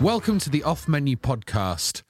Welcome 0.00 0.38
to 0.38 0.48
the 0.48 0.62
Off 0.62 0.88
Menu 0.88 1.14
Podcast, 1.14 2.04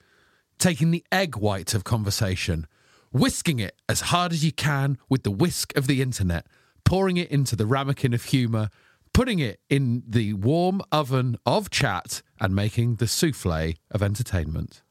taking 0.60 0.92
the 0.92 1.04
egg 1.10 1.34
white 1.34 1.74
of 1.74 1.82
conversation, 1.82 2.68
whisking 3.10 3.58
it 3.58 3.74
as 3.88 4.00
hard 4.00 4.30
as 4.30 4.44
you 4.44 4.52
can 4.52 4.96
with 5.08 5.24
the 5.24 5.32
whisk 5.32 5.76
of 5.76 5.88
the 5.88 6.00
internet, 6.00 6.46
pouring 6.84 7.16
it 7.16 7.28
into 7.32 7.56
the 7.56 7.66
ramekin 7.66 8.14
of 8.14 8.22
humour, 8.22 8.68
putting 9.12 9.40
it 9.40 9.58
in 9.68 10.04
the 10.06 10.34
warm 10.34 10.82
oven 10.92 11.36
of 11.44 11.68
chat, 11.68 12.22
and 12.40 12.54
making 12.54 12.96
the 12.96 13.08
souffle 13.08 13.74
of 13.90 14.04
entertainment. 14.04 14.82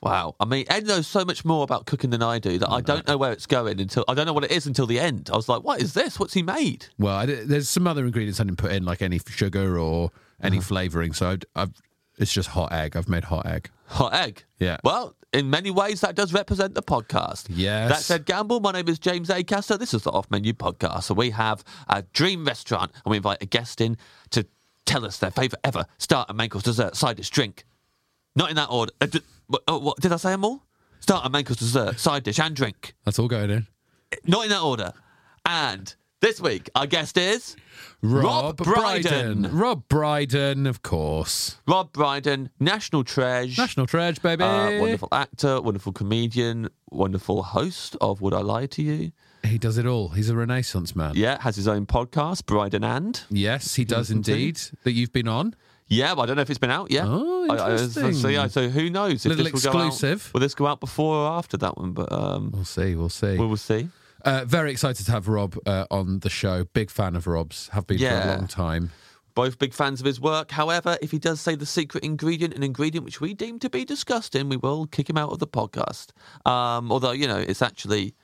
Wow. 0.00 0.36
I 0.38 0.44
mean, 0.44 0.66
Ed 0.70 0.86
knows 0.86 1.08
so 1.08 1.24
much 1.24 1.44
more 1.44 1.64
about 1.64 1.86
cooking 1.86 2.10
than 2.10 2.22
I 2.22 2.38
do 2.38 2.58
that 2.58 2.70
I 2.70 2.80
don't 2.80 3.08
know 3.08 3.16
where 3.16 3.32
it's 3.32 3.46
going 3.46 3.80
until 3.80 4.04
I 4.06 4.14
don't 4.14 4.26
know 4.26 4.32
what 4.32 4.44
it 4.44 4.52
is 4.52 4.68
until 4.68 4.86
the 4.86 5.00
end. 5.00 5.30
I 5.32 5.36
was 5.36 5.48
like, 5.48 5.64
what 5.64 5.82
is 5.82 5.94
this? 5.94 6.20
What's 6.20 6.34
he 6.34 6.44
made? 6.44 6.86
Well, 6.96 7.16
I, 7.16 7.26
there's 7.26 7.68
some 7.68 7.88
other 7.88 8.04
ingredients 8.06 8.38
I 8.38 8.44
didn't 8.44 8.58
put 8.58 8.70
in, 8.70 8.84
like 8.84 9.02
any 9.02 9.18
sugar 9.18 9.76
or 9.76 10.12
any 10.40 10.58
uh-huh. 10.58 10.66
flavouring. 10.66 11.12
So 11.12 11.30
I've, 11.30 11.42
I've, 11.56 11.72
it's 12.20 12.32
just 12.32 12.50
hot 12.50 12.72
egg. 12.72 12.96
I've 12.96 13.08
made 13.08 13.24
hot 13.24 13.46
egg. 13.46 13.70
Hot 13.86 14.14
egg. 14.14 14.44
Yeah. 14.58 14.76
Well, 14.84 15.16
in 15.32 15.48
many 15.48 15.70
ways, 15.70 16.02
that 16.02 16.14
does 16.14 16.32
represent 16.32 16.74
the 16.74 16.82
podcast. 16.82 17.46
Yes. 17.48 17.88
That 17.88 18.00
said, 18.00 18.26
Gamble, 18.26 18.60
my 18.60 18.72
name 18.72 18.88
is 18.88 18.98
James 18.98 19.28
Acaster. 19.28 19.78
This 19.78 19.94
is 19.94 20.02
the 20.02 20.10
Off 20.10 20.30
Menu 20.30 20.52
Podcast. 20.52 21.04
So 21.04 21.14
we 21.14 21.30
have 21.30 21.64
a 21.88 22.02
dream 22.02 22.44
restaurant 22.44 22.92
and 23.04 23.10
we 23.10 23.16
invite 23.16 23.38
a 23.40 23.46
guest 23.46 23.80
in 23.80 23.96
to 24.30 24.46
tell 24.84 25.06
us 25.06 25.16
their 25.16 25.30
favourite 25.30 25.60
ever 25.64 25.86
start, 25.98 26.26
starter, 26.26 26.34
main 26.34 26.50
course, 26.50 26.64
dessert, 26.64 26.94
side 26.94 27.16
dish, 27.16 27.30
drink. 27.30 27.64
Not 28.36 28.50
in 28.50 28.56
that 28.56 28.70
order. 28.70 28.92
Uh, 29.00 29.06
d- 29.06 29.20
what, 29.46 29.62
uh, 29.66 29.78
what, 29.78 29.98
did 30.00 30.12
I 30.12 30.16
say 30.16 30.30
them 30.30 30.44
all? 30.44 30.62
Starter, 31.00 31.30
main 31.30 31.44
course, 31.44 31.58
dessert, 31.58 31.98
side 31.98 32.24
dish, 32.24 32.38
and 32.38 32.54
drink. 32.54 32.94
That's 33.04 33.18
all 33.18 33.28
going 33.28 33.50
in. 33.50 33.66
Not 34.26 34.44
in 34.44 34.50
that 34.50 34.62
order. 34.62 34.92
And 35.46 35.94
this 36.20 36.40
week, 36.40 36.68
our 36.74 36.86
guest 36.86 37.16
is 37.16 37.56
Rob, 38.02 38.56
Brydon. 38.58 39.48
Rob 39.56 39.88
Brydon, 39.88 40.66
of 40.66 40.82
course. 40.82 41.56
Rob 41.66 41.92
Brydon, 41.92 42.50
national 42.60 43.04
treasure. 43.04 43.60
National 43.60 43.86
Treasure, 43.86 44.20
baby. 44.20 44.44
Uh, 44.44 44.80
wonderful 44.80 45.08
actor, 45.12 45.60
wonderful 45.60 45.92
comedian, 45.92 46.68
wonderful 46.90 47.42
host 47.42 47.96
of 48.00 48.20
Would 48.20 48.34
I 48.34 48.40
Lie 48.40 48.66
to 48.66 48.82
You? 48.82 49.12
He 49.44 49.56
does 49.56 49.78
it 49.78 49.86
all. 49.86 50.10
He's 50.10 50.28
a 50.28 50.36
Renaissance 50.36 50.94
man. 50.94 51.12
Yeah, 51.16 51.40
has 51.40 51.56
his 51.56 51.66
own 51.66 51.86
podcast, 51.86 52.44
Brydon 52.46 52.84
and. 52.84 53.22
Yes, 53.30 53.74
he 53.74 53.84
does 53.84 54.10
indeed. 54.10 54.60
That 54.84 54.92
you've 54.92 55.12
been 55.12 55.28
on. 55.28 55.54
Yeah, 55.88 56.14
but 56.14 56.22
I 56.22 56.26
don't 56.26 56.36
know 56.36 56.42
if 56.42 56.50
it's 56.50 56.58
been 56.58 56.70
out 56.70 56.90
yet. 56.90 57.04
Oh, 57.06 57.46
I- 57.50 57.72
I- 57.72 57.76
so, 57.78 58.00
interesting. 58.02 58.30
yeah, 58.32 58.46
so 58.46 58.68
who 58.68 58.90
knows? 58.90 59.24
If 59.26 59.30
Little 59.30 59.44
this 59.50 59.64
will 59.64 59.72
go 59.72 59.78
out- 59.78 59.86
exclusive. 59.88 60.30
will 60.32 60.40
this 60.40 60.54
go 60.54 60.66
out 60.66 60.78
before 60.78 61.16
or 61.16 61.30
after 61.32 61.56
that 61.56 61.76
one? 61.78 61.92
But 61.92 62.12
um, 62.12 62.52
We'll 62.52 62.64
see. 62.64 62.94
We'll 62.94 63.08
see. 63.08 63.36
we 63.38 63.46
will 63.46 63.56
see. 63.56 63.88
Uh, 64.24 64.44
very 64.44 64.70
excited 64.70 65.06
to 65.06 65.12
have 65.12 65.28
Rob 65.28 65.56
uh, 65.66 65.86
on 65.90 66.20
the 66.20 66.30
show. 66.30 66.64
Big 66.72 66.90
fan 66.90 67.16
of 67.16 67.26
Rob's. 67.26 67.68
Have 67.68 67.86
been 67.86 67.98
for 67.98 68.04
a 68.06 68.26
long 68.36 68.46
time. 68.46 68.90
Both 69.34 69.58
big 69.58 69.72
fans 69.72 70.00
of 70.00 70.06
his 70.06 70.20
work. 70.20 70.50
However, 70.50 70.98
if 71.00 71.10
he 71.12 71.18
does 71.18 71.40
say 71.40 71.54
the 71.54 71.64
secret 71.66 72.02
ingredient, 72.04 72.52
an 72.54 72.62
ingredient 72.62 73.04
which 73.04 73.20
we 73.20 73.32
deem 73.32 73.58
to 73.60 73.70
be 73.70 73.84
disgusting, 73.84 74.48
we 74.48 74.56
will 74.56 74.86
kick 74.86 75.08
him 75.08 75.16
out 75.16 75.30
of 75.30 75.38
the 75.38 75.46
podcast. 75.46 76.08
Um, 76.46 76.90
although, 76.90 77.12
you 77.12 77.28
know, 77.28 77.38
it's 77.38 77.62
actually 77.62 78.14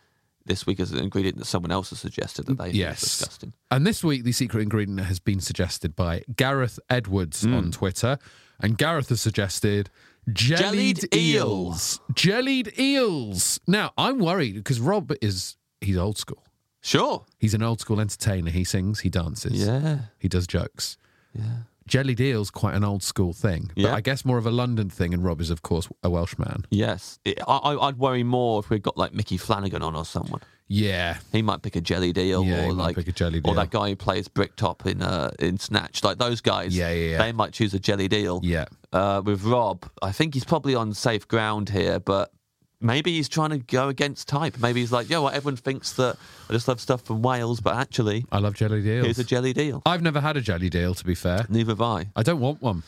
this 0.45 0.67
week 0.67 0.79
as 0.81 0.93
an 0.93 0.99
ingredient 0.99 1.39
that 1.39 1.45
someone 1.47 1.71
else 1.73 1.91
has 1.91 2.01
suggested 2.01 2.47
that 2.47 2.59
they 2.59 2.65
think 2.65 2.75
Yes. 2.77 3.03
is 3.03 3.19
disgusting. 3.19 3.53
And 3.71 3.87
this 3.87 4.05
week, 4.05 4.25
the 4.25 4.33
secret 4.33 4.63
ingredient 4.63 5.01
has 5.01 5.19
been 5.21 5.41
suggested 5.41 5.95
by 5.97 6.23
Gareth 6.37 6.79
Edwards 6.91 7.43
Hmm. 7.43 7.55
on 7.55 7.71
Twitter. 7.71 8.19
And 8.61 8.77
Gareth 8.79 9.09
has 9.11 9.21
suggested 9.21 9.91
jellied, 10.33 10.59
Jellied 11.01 11.15
eel. 11.15 11.47
eels. 11.47 12.01
Jellied 12.15 12.73
eels. 12.79 13.61
Now, 13.67 13.93
I'm 13.99 14.19
worried 14.19 14.55
because 14.55 14.81
Rob 14.81 15.13
is, 15.21 15.57
he's 15.81 15.97
old 15.97 16.19
school. 16.19 16.43
Sure. 16.81 17.25
He's 17.39 17.55
an 17.55 17.63
old 17.63 17.81
school 17.81 18.01
entertainer. 18.01 18.51
He 18.51 18.63
sings, 18.65 19.01
he 19.01 19.09
dances, 19.11 19.55
Yeah. 19.67 19.99
he 20.19 20.29
does 20.29 20.47
jokes. 20.47 20.97
Yeah. 21.35 21.63
Jellied 21.89 22.21
eels, 22.21 22.51
quite 22.51 22.75
an 22.75 22.83
old 22.85 23.03
school 23.03 23.33
thing. 23.33 23.71
But 23.75 23.83
Yeah. 23.83 23.95
I 23.95 24.01
guess 24.01 24.25
more 24.25 24.39
of 24.39 24.47
a 24.47 24.51
London 24.51 24.91
thing. 24.91 25.15
And 25.15 25.25
Rob 25.25 25.41
is, 25.41 25.51
of 25.51 25.63
course, 25.63 25.89
a 26.03 26.11
Welsh 26.11 26.37
man. 26.39 26.65
Yes. 26.71 27.19
It, 27.25 27.39
I, 27.47 27.77
I'd 27.77 27.99
worry 27.99 28.23
more 28.25 28.59
if 28.61 28.71
we 28.71 28.79
got 28.79 28.97
like 28.97 29.13
Micky 29.15 29.37
Flanagan 29.37 29.83
on 29.83 29.95
or 29.95 30.05
someone. 30.05 30.41
Yeah. 30.69 31.19
He 31.31 31.43
might 31.43 31.63
pick 31.63 31.77
a 31.77 31.81
jelly 31.81 32.13
deal, 32.13 32.45
Yeah, 32.45 32.63
he 32.63 32.67
or 32.71 32.75
might 32.75 32.83
like 32.87 32.97
pick 32.97 33.07
a 33.09 33.13
jelly 33.13 33.41
or 33.45 33.55
that 33.55 33.71
guy 33.71 33.91
who 33.91 33.97
plays 33.97 34.27
Bricktop 34.27 34.85
in 34.87 35.01
uh, 35.01 35.31
in 35.39 35.59
Snatch. 35.59 36.03
Like 36.03 36.19
those 36.19 36.41
guys, 36.41 36.77
Yeah, 36.77 36.91
yeah, 36.91 37.11
yeah. 37.11 37.19
they 37.19 37.31
might 37.31 37.53
choose 37.53 37.73
a 37.75 37.79
jelly 37.79 38.09
deal. 38.09 38.41
Yeah. 38.43 38.65
Uh, 38.93 39.23
with 39.25 39.45
Rob, 39.45 39.89
I 40.03 40.11
think 40.11 40.35
he's 40.35 40.45
probably 40.45 40.75
on 40.75 40.93
safe 40.93 41.29
ground 41.29 41.69
here, 41.69 42.01
but 42.01 42.33
maybe 42.81 43.13
he's 43.13 43.29
trying 43.29 43.51
to 43.51 43.59
go 43.59 43.89
against 43.89 44.29
type. 44.29 44.59
Maybe 44.59 44.81
he's 44.81 44.93
like, 44.93 45.09
yo, 45.11 45.23
what 45.23 45.35
everyone 45.35 45.57
thinks 45.57 45.93
that 45.95 46.17
I 46.49 46.53
just 46.53 46.69
love 46.69 46.81
stuff 46.81 47.03
from 47.03 47.23
Wales, 47.23 47.61
but 47.61 47.75
actually, 47.77 48.25
I 48.33 48.39
love 48.39 48.55
jelly 48.55 48.83
deals. 48.83 49.05
here's 49.07 49.19
a 49.19 49.25
jelly 49.25 49.53
deal. 49.53 49.83
I've 49.87 50.03
never 50.03 50.21
had 50.21 50.37
a 50.37 50.41
jelly 50.41 50.69
deal, 50.71 50.95
to 50.95 51.05
be 51.05 51.15
fair. 51.15 51.47
Neither 51.49 51.73
have 51.73 51.81
I. 51.83 52.09
I 52.17 52.23
don't 52.23 52.41
want 52.41 52.61
one. 52.63 52.83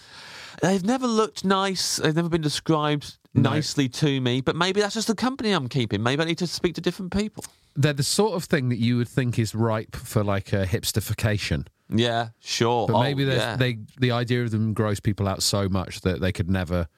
They've 0.62 0.84
never 0.84 1.06
looked 1.06 1.44
nice. 1.44 1.96
They've 1.96 2.16
never 2.16 2.28
been 2.28 2.40
described 2.42 3.16
No. 3.32 3.50
nicely 3.50 3.88
to 3.90 4.20
me. 4.20 4.40
But 4.40 4.56
maybe 4.56 4.80
that's 4.80 4.94
just 4.94 5.06
the 5.06 5.14
company 5.14 5.52
I'm 5.52 5.68
keeping. 5.68 6.02
Maybe 6.02 6.20
I 6.22 6.24
need 6.26 6.38
to 6.38 6.46
speak 6.48 6.74
to 6.74 6.80
different 6.80 7.12
people. 7.12 7.44
They're 7.76 7.92
the 7.92 8.02
sort 8.02 8.32
of 8.34 8.42
thing 8.44 8.68
that 8.70 8.78
you 8.78 8.96
would 8.96 9.06
think 9.08 9.38
is 9.38 9.54
ripe 9.54 9.94
for 9.94 10.24
like 10.24 10.52
a 10.52 10.66
hipsterification. 10.66 11.68
Yeah, 11.88 12.30
sure. 12.40 12.88
But 12.88 12.94
Oh, 12.96 13.02
maybe 13.02 13.24
there's 13.24 13.38
yeah. 13.40 13.56
they 13.56 13.78
the 13.98 14.10
idea 14.10 14.42
of 14.42 14.50
them 14.50 14.74
grows 14.74 14.98
people 15.00 15.28
out 15.28 15.42
so 15.44 15.68
much 15.68 16.00
that 16.00 16.20
they 16.20 16.32
could 16.32 16.50
never. 16.50 16.88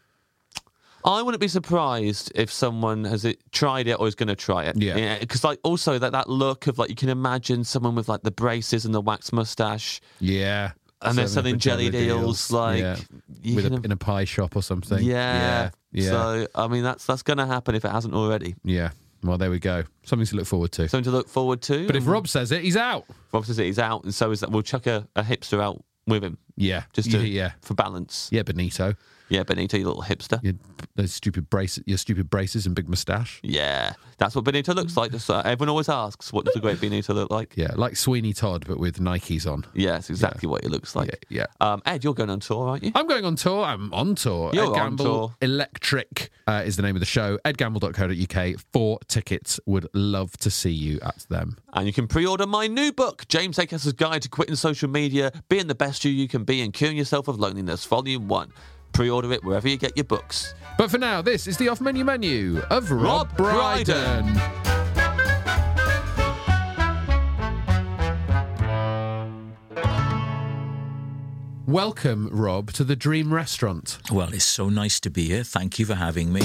I 1.05 1.23
wouldn't 1.23 1.41
be 1.41 1.49
surprised 1.49 2.33
if 2.35 2.51
someone 2.53 3.05
has 3.05 3.25
it, 3.25 3.39
tried 3.53 3.87
it 3.89 3.95
or 4.01 4.07
is 4.09 4.15
going 4.15 4.29
to 4.29 4.37
try 4.37 4.65
it. 4.65 4.77
Yeah. 4.77 5.19
Because 5.19 5.45
like 5.45 5.59
also 5.63 5.99
that 5.99 6.13
that 6.13 6.29
look 6.29 6.67
of 6.67 6.79
like 6.79 6.91
you 6.91 6.97
can 6.97 7.09
imagine 7.09 7.65
someone 7.65 7.95
with 7.95 8.09
like 8.09 8.23
the 8.23 8.31
braces 8.31 8.85
and 8.85 8.95
the 8.95 9.01
wax 9.01 9.33
mustache, 9.33 10.01
Yeah. 10.19 10.73
and 11.03 11.17
they're 11.17 11.27
selling 11.27 11.59
jelly 11.59 11.91
jelly 11.91 12.07
deals, 12.07 12.51
like 12.51 12.81
yeah. 12.81 13.55
with 13.55 13.67
a, 13.67 13.81
in 13.85 13.93
a 13.93 13.97
pie 13.97 14.25
shop 14.25 14.57
or 14.57 14.63
something. 14.63 15.03
yeah, 15.03 15.13
Yeah. 15.13 15.71
Yeah. 15.93 16.09
So 16.11 16.47
I 16.55 16.69
mean 16.69 16.83
that's 16.83 17.07
that's 17.07 17.23
going 17.23 17.39
to 17.39 17.47
happen 17.47 17.75
if 17.75 17.85
it 17.85 17.91
hasn't 17.91 18.15
already. 18.15 18.55
yeah. 18.65 18.91
Well, 19.23 19.37
there 19.37 19.51
we 19.51 19.59
go. 19.59 19.85
Something 20.05 20.25
to 20.29 20.37
look 20.37 20.47
forward 20.47 20.73
to. 20.73 20.89
Something 20.89 21.05
to 21.11 21.17
look 21.19 21.29
forward 21.29 21.61
to. 21.63 21.87
but 21.87 21.95
if 21.95 22.07
Rob 22.07 22.27
says 22.27 22.53
it, 22.53 22.63
he's 22.63 22.77
out. 22.77 23.05
Rob 23.35 23.45
says 23.45 23.59
it, 23.59 23.65
he's 23.67 23.79
out, 23.79 24.03
and 24.05 24.15
so 24.15 24.31
is 24.31 24.41
that. 24.41 24.51
We'll 24.51 24.63
chuck 24.63 24.87
a, 24.87 25.07
a 25.15 25.23
hipster 25.23 25.63
out 25.63 25.85
with 26.07 26.25
him 26.25 26.39
Yeah. 26.57 26.85
just 26.95 27.09
yeah, 27.11 27.19
to, 27.19 27.29
yeah. 27.29 27.53
for 27.61 27.75
balance. 27.75 28.31
Yeah, 28.33 28.45
Benito. 28.45 28.95
Yeah, 29.31 29.45
Benito, 29.45 29.79
you 29.79 29.87
little 29.87 30.03
hipster. 30.03 30.43
Your, 30.43 30.55
those 30.97 31.13
stupid 31.15 31.49
braces, 31.49 31.83
your 31.87 31.97
stupid 31.99 32.29
braces 32.29 32.67
and 32.67 32.75
big 32.75 32.89
moustache. 32.89 33.41
Yeah, 33.43 33.95
that's 34.19 34.35
what 34.35 34.45
Benito 34.45 34.75
looks 34.75 34.97
like. 34.97 35.13
Just 35.13 35.31
uh, 35.31 35.41
everyone 35.45 35.71
always 35.71 35.89
asks, 35.89 36.33
"What 36.33 36.45
does 36.45 36.57
a 36.57 36.61
great 36.61 36.81
Benito 36.81 37.15
look 37.15 37.31
like?" 37.31 37.55
Yeah, 37.57 37.73
like 37.77 37.97
Sweeney 37.97 38.33
Todd, 38.33 38.65
but 38.67 38.79
with 38.79 38.99
Nikes 38.99 39.51
on. 39.51 39.65
Yeah, 39.73 39.97
it's 39.97 40.11
exactly 40.11 40.49
what 40.49 40.63
he 40.63 40.69
looks 40.69 40.95
like. 40.95 41.25
Yeah, 41.31 41.47
Um, 41.61 41.81
Ed, 41.87 42.05
you're 42.05 42.13
going 42.15 42.29
on 42.31 42.41
tour, 42.41 42.69
aren't 42.69 42.83
you? 42.83 42.93
I'm 42.95 43.07
going 43.07 43.25
on 43.25 43.37
tour. 43.37 43.65
I'm 43.65 43.93
on 43.95 44.15
tour. 44.17 44.51
You're 44.53 44.65
Ed 44.65 44.69
on 44.69 44.75
Gamble 44.75 45.05
tour. 45.05 45.35
Electric 45.41 46.31
uh, 46.47 46.63
is 46.67 46.77
the 46.77 46.83
name 46.83 46.97
of 46.97 47.01
the 47.01 47.07
show. 47.07 47.39
edgamble.co.uk. 47.45 48.61
Four 48.73 48.99
tickets. 49.09 49.61
Would 49.67 49.89
love 49.95 50.37
to 50.39 50.51
see 50.51 50.71
you 50.73 50.99
at 51.03 51.25
them. 51.29 51.57
And 51.73 51.87
you 51.87 51.93
can 51.93 52.09
pre-order 52.09 52.47
my 52.47 52.67
new 52.67 52.93
book, 52.93 53.29
James 53.29 53.59
Acaster's 53.59 53.93
Guide 53.93 54.23
to 54.23 54.29
Quitting 54.29 54.57
Social 54.57 54.89
Media, 54.89 55.33
Being 55.49 55.69
the 55.69 55.75
Best 55.75 56.05
You 56.05 56.11
You 56.11 56.27
Can 56.29 56.45
Be 56.45 56.61
and 56.63 56.73
Curing 56.73 56.97
Yourself 56.97 57.29
of 57.29 57.39
Loneliness, 57.39 57.85
Volume 57.85 58.27
1. 58.29 58.53
Pre-order 58.93 59.33
it 59.33 59.45
wherever 59.45 59.69
you 59.69 59.77
get 59.77 59.97
your 59.97 60.05
books. 60.05 60.55
But 60.79 60.91
for 60.91 60.99
now, 60.99 61.23
this 61.23 61.47
is 61.47 61.57
the 61.57 61.69
off 61.69 61.81
menu 61.81 62.05
menu 62.05 62.61
of 62.71 62.91
Rob, 62.91 63.29
Rob 63.39 63.85
Brydon. 63.87 64.41
Welcome, 71.67 72.29
Rob, 72.33 72.73
to 72.73 72.83
the 72.83 72.97
Dream 72.97 73.33
Restaurant. 73.33 73.99
Well, 74.11 74.35
it's 74.35 74.45
so 74.45 74.69
nice 74.69 74.99
to 75.01 75.11
be 75.11 75.27
here. 75.27 75.45
Thank 75.45 75.79
you 75.79 75.87
for 75.87 75.95
having 75.95 76.33
me. 76.33 76.41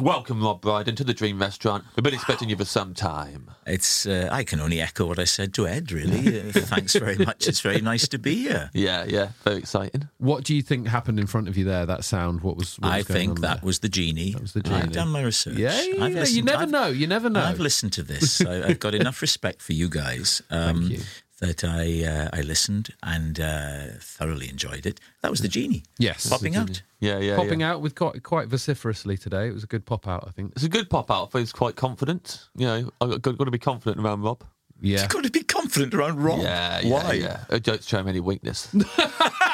Welcome, 0.00 0.42
Rob 0.42 0.60
Brydon, 0.60 0.96
to 0.96 1.04
the 1.04 1.14
Dream 1.14 1.38
Restaurant. 1.38 1.84
We've 1.94 2.02
been 2.02 2.14
expecting 2.14 2.48
you 2.48 2.56
for 2.56 2.64
some 2.64 2.94
time. 2.94 3.50
It's 3.66 4.06
uh, 4.06 4.28
I 4.32 4.42
can 4.42 4.58
only 4.60 4.80
echo 4.80 5.06
what 5.06 5.18
I 5.18 5.24
said 5.24 5.54
to 5.54 5.68
Ed. 5.68 5.92
Really, 5.92 6.40
uh, 6.48 6.52
thanks 6.52 6.94
very 6.94 7.16
much. 7.16 7.46
It's 7.46 7.60
very 7.60 7.80
nice 7.80 8.08
to 8.08 8.18
be 8.18 8.34
here. 8.42 8.70
Yeah, 8.72 9.04
yeah, 9.04 9.28
very 9.44 9.58
exciting. 9.58 10.08
What 10.18 10.44
do 10.44 10.54
you 10.54 10.62
think 10.62 10.88
happened 10.88 11.20
in 11.20 11.26
front 11.26 11.48
of 11.48 11.56
you 11.56 11.64
there? 11.64 11.86
That 11.86 12.04
sound? 12.04 12.40
What 12.42 12.56
was? 12.56 12.76
What 12.80 12.88
was 12.88 12.92
I 12.92 13.02
going 13.02 13.18
think 13.20 13.30
on 13.36 13.40
that 13.42 13.60
there? 13.60 13.66
was 13.66 13.78
the 13.78 13.88
genie. 13.88 14.32
That 14.32 14.42
was 14.42 14.52
the 14.52 14.62
genie. 14.62 14.76
I've 14.76 14.92
done 14.92 15.08
my 15.10 15.22
research. 15.22 15.56
Yeah, 15.56 15.80
yeah, 15.82 16.04
I've 16.04 16.14
yeah, 16.14 16.24
you 16.24 16.42
never 16.42 16.62
I've- 16.62 16.72
know, 16.72 16.86
you 16.88 17.06
never 17.06 17.30
know. 17.30 17.40
I've 17.42 17.60
listened 17.60 17.92
to 17.94 18.02
this. 18.02 18.40
I, 18.44 18.68
I've 18.68 18.80
got 18.80 18.94
enough 19.00 19.22
respect 19.22 19.62
for 19.62 19.74
you 19.74 19.88
guys. 19.88 20.42
Um, 20.50 20.82
you. 20.82 21.00
That 21.40 21.64
I 21.64 22.04
uh, 22.04 22.28
I 22.32 22.42
listened 22.42 22.90
and 23.02 23.40
uh, 23.40 23.86
thoroughly 23.98 24.48
enjoyed 24.48 24.86
it. 24.86 25.00
That 25.22 25.30
was 25.30 25.40
the 25.40 25.48
genie. 25.48 25.82
Yes. 25.98 26.28
popping 26.28 26.54
out. 26.54 26.82
Yeah, 27.00 27.18
yeah, 27.18 27.36
popping 27.36 27.60
yeah. 27.60 27.72
out 27.72 27.80
with 27.82 27.96
quite 27.96 28.22
quite 28.22 28.48
vociferously 28.48 29.16
today. 29.16 29.48
It 29.48 29.54
was 29.54 29.64
a 29.64 29.66
good 29.66 29.84
pop 29.84 30.06
out, 30.06 30.24
I 30.28 30.30
think. 30.30 30.52
It's 30.52 30.64
a 30.64 30.68
good 30.68 30.88
pop 30.88 31.10
out. 31.10 31.32
Feels 31.32 31.52
quite 31.52 31.74
confident. 31.74 32.48
You 32.56 32.66
know, 32.66 32.90
I've 33.00 33.20
got, 33.20 33.36
got 33.36 33.44
to 33.44 33.50
be 33.50 33.58
confident 33.58 34.04
around 34.04 34.22
Rob. 34.22 34.44
Yeah. 34.80 35.00
You've 35.00 35.08
got 35.08 35.24
to 35.24 35.30
be 35.30 35.42
confident 35.42 35.94
around 35.94 36.22
Rob. 36.22 36.40
Yeah, 36.40 36.80
yeah, 36.80 36.92
Why? 36.92 37.12
yeah. 37.14 37.44
Uh, 37.48 37.58
Don't 37.58 37.82
show 37.82 37.98
him 37.98 38.08
any 38.08 38.20
weakness. 38.20 38.68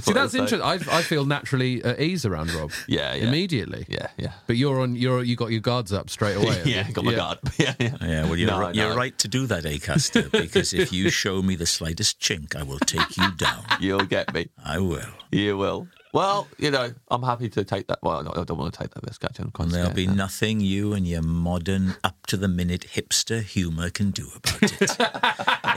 See, 0.00 0.12
that's 0.12 0.34
interesting. 0.34 0.62
I, 0.62 0.74
I 0.90 1.02
feel 1.02 1.24
naturally 1.24 1.82
at 1.84 2.00
ease 2.00 2.24
around 2.24 2.52
Rob. 2.54 2.70
Yeah, 2.88 3.14
yeah. 3.14 3.28
Immediately. 3.28 3.86
yeah, 3.88 4.08
yeah. 4.16 4.32
But 4.46 4.56
you're 4.56 4.80
on. 4.80 4.96
You're 4.96 5.22
you 5.22 5.36
got 5.36 5.50
your 5.50 5.60
guards 5.60 5.92
up 5.92 6.10
straight 6.10 6.36
away. 6.36 6.60
yeah, 6.64 6.86
you? 6.88 6.94
got 6.94 7.04
my 7.04 7.14
guard. 7.14 7.38
Yeah, 7.58 7.74
yeah. 7.78 7.96
Yeah, 8.00 8.22
well, 8.24 8.36
you're, 8.36 8.50
No, 8.50 8.60
right, 8.60 8.74
you're 8.74 8.94
right 8.94 9.16
to 9.18 9.28
do 9.28 9.46
that, 9.46 9.64
Acaster, 9.64 10.30
because 10.30 10.72
if 10.72 10.92
you 10.92 11.10
show 11.10 11.42
me 11.42 11.54
the 11.56 11.66
slightest 11.66 12.18
chink, 12.20 12.56
I 12.56 12.62
will 12.62 12.78
take 12.80 13.16
you 13.16 13.30
down. 13.36 13.64
You'll 13.80 14.04
get 14.06 14.34
me. 14.34 14.48
I 14.64 14.78
will. 14.78 15.12
You 15.30 15.56
will. 15.56 15.88
Well, 16.12 16.46
you 16.58 16.70
know, 16.70 16.92
I'm 17.10 17.22
happy 17.22 17.48
to 17.48 17.64
take 17.64 17.86
that. 17.88 17.98
Well, 18.02 18.18
I 18.36 18.44
don't 18.44 18.58
want 18.58 18.74
to 18.74 18.78
take 18.80 18.92
that 18.92 19.02
risk, 19.06 19.24
actually. 19.24 19.46
I'm 19.46 19.50
quite 19.50 19.64
And 19.66 19.74
there'll 19.74 19.90
be 19.94 20.06
now. 20.06 20.12
nothing 20.14 20.60
you 20.60 20.92
and 20.92 21.06
your 21.08 21.22
modern, 21.22 21.94
up 22.04 22.26
to 22.26 22.36
the 22.36 22.48
minute 22.48 22.82
hipster 22.94 23.42
humour 23.42 23.88
can 23.88 24.10
do 24.10 24.28
about 24.36 24.62
it. 24.82 24.96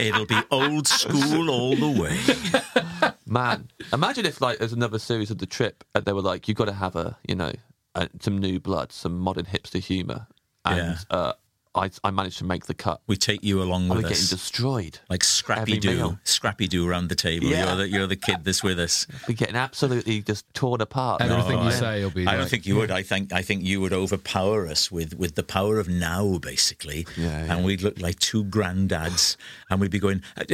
It'll 0.00 0.26
be 0.26 0.38
old 0.50 0.86
school 0.86 1.48
all 1.50 1.74
the 1.74 1.90
way. 1.90 3.12
Man, 3.26 3.68
imagine 3.94 4.26
if 4.26 4.40
like 4.42 4.58
there's 4.58 4.74
another 4.74 4.98
series 4.98 5.30
of 5.30 5.38
the 5.38 5.46
trip 5.46 5.84
and 5.94 6.04
they 6.04 6.12
were 6.12 6.20
like, 6.22 6.48
you've 6.48 6.56
got 6.58 6.66
to 6.66 6.72
have 6.74 6.96
a, 6.96 7.16
you 7.26 7.34
know, 7.34 7.52
uh 7.94 8.06
some 8.20 8.36
new 8.38 8.60
blood, 8.60 8.92
some 8.92 9.18
modern 9.18 9.46
hipster 9.46 9.80
humour, 9.82 10.26
and 10.66 10.78
Yeah. 10.78 10.98
uh, 11.16 11.32
I 11.76 11.90
I 12.04 12.10
managed 12.10 12.38
to 12.38 12.44
make 12.44 12.66
the 12.66 12.74
cut. 12.74 13.00
We 13.06 13.16
take 13.16 13.42
you 13.44 13.62
along 13.62 13.90
I 13.90 13.94
with 13.96 14.04
was 14.04 14.10
getting 14.12 14.24
us. 14.24 14.30
destroyed. 14.30 14.98
like 15.10 15.22
Scrappy 15.24 15.60
every 15.72 15.78
Doo. 15.78 16.18
Scrappy 16.24 16.66
Doo 16.68 16.88
around 16.88 17.08
the 17.08 17.14
table. 17.14 17.46
Yeah. 17.46 17.66
You're, 17.66 17.76
the, 17.76 17.88
you're 17.88 18.06
the 18.06 18.16
kid 18.16 18.44
that's 18.44 18.62
with 18.62 18.78
us. 18.80 19.06
We're 19.28 19.34
getting 19.34 19.56
absolutely 19.56 20.22
just 20.22 20.44
torn 20.54 20.80
apart. 20.80 21.20
Everything 21.22 21.56
No, 21.56 21.62
you 21.62 21.68
I- 21.68 21.72
say 21.72 22.02
will 22.04 22.10
be. 22.10 22.26
I 22.26 22.36
don't 22.36 22.48
think 22.48 22.66
you 22.66 22.76
would. 22.76 22.90
I 22.90 23.02
think 23.02 23.32
I 23.32 23.42
think 23.42 23.62
you 23.64 23.80
would 23.80 23.92
overpower 23.92 24.66
us 24.66 24.90
with, 24.90 25.14
with 25.18 25.34
the 25.34 25.42
power 25.42 25.78
of 25.78 25.88
now, 25.88 26.38
basically. 26.38 27.06
Yeah, 27.16 27.44
yeah. 27.44 27.54
And 27.54 27.64
we'd 27.64 27.82
look 27.82 28.00
like 28.00 28.18
two 28.18 28.44
granddads, 28.44 29.36
and 29.70 29.80
we'd 29.80 29.90
be 29.90 29.98
going, 29.98 30.22
"Uh, 30.36 30.44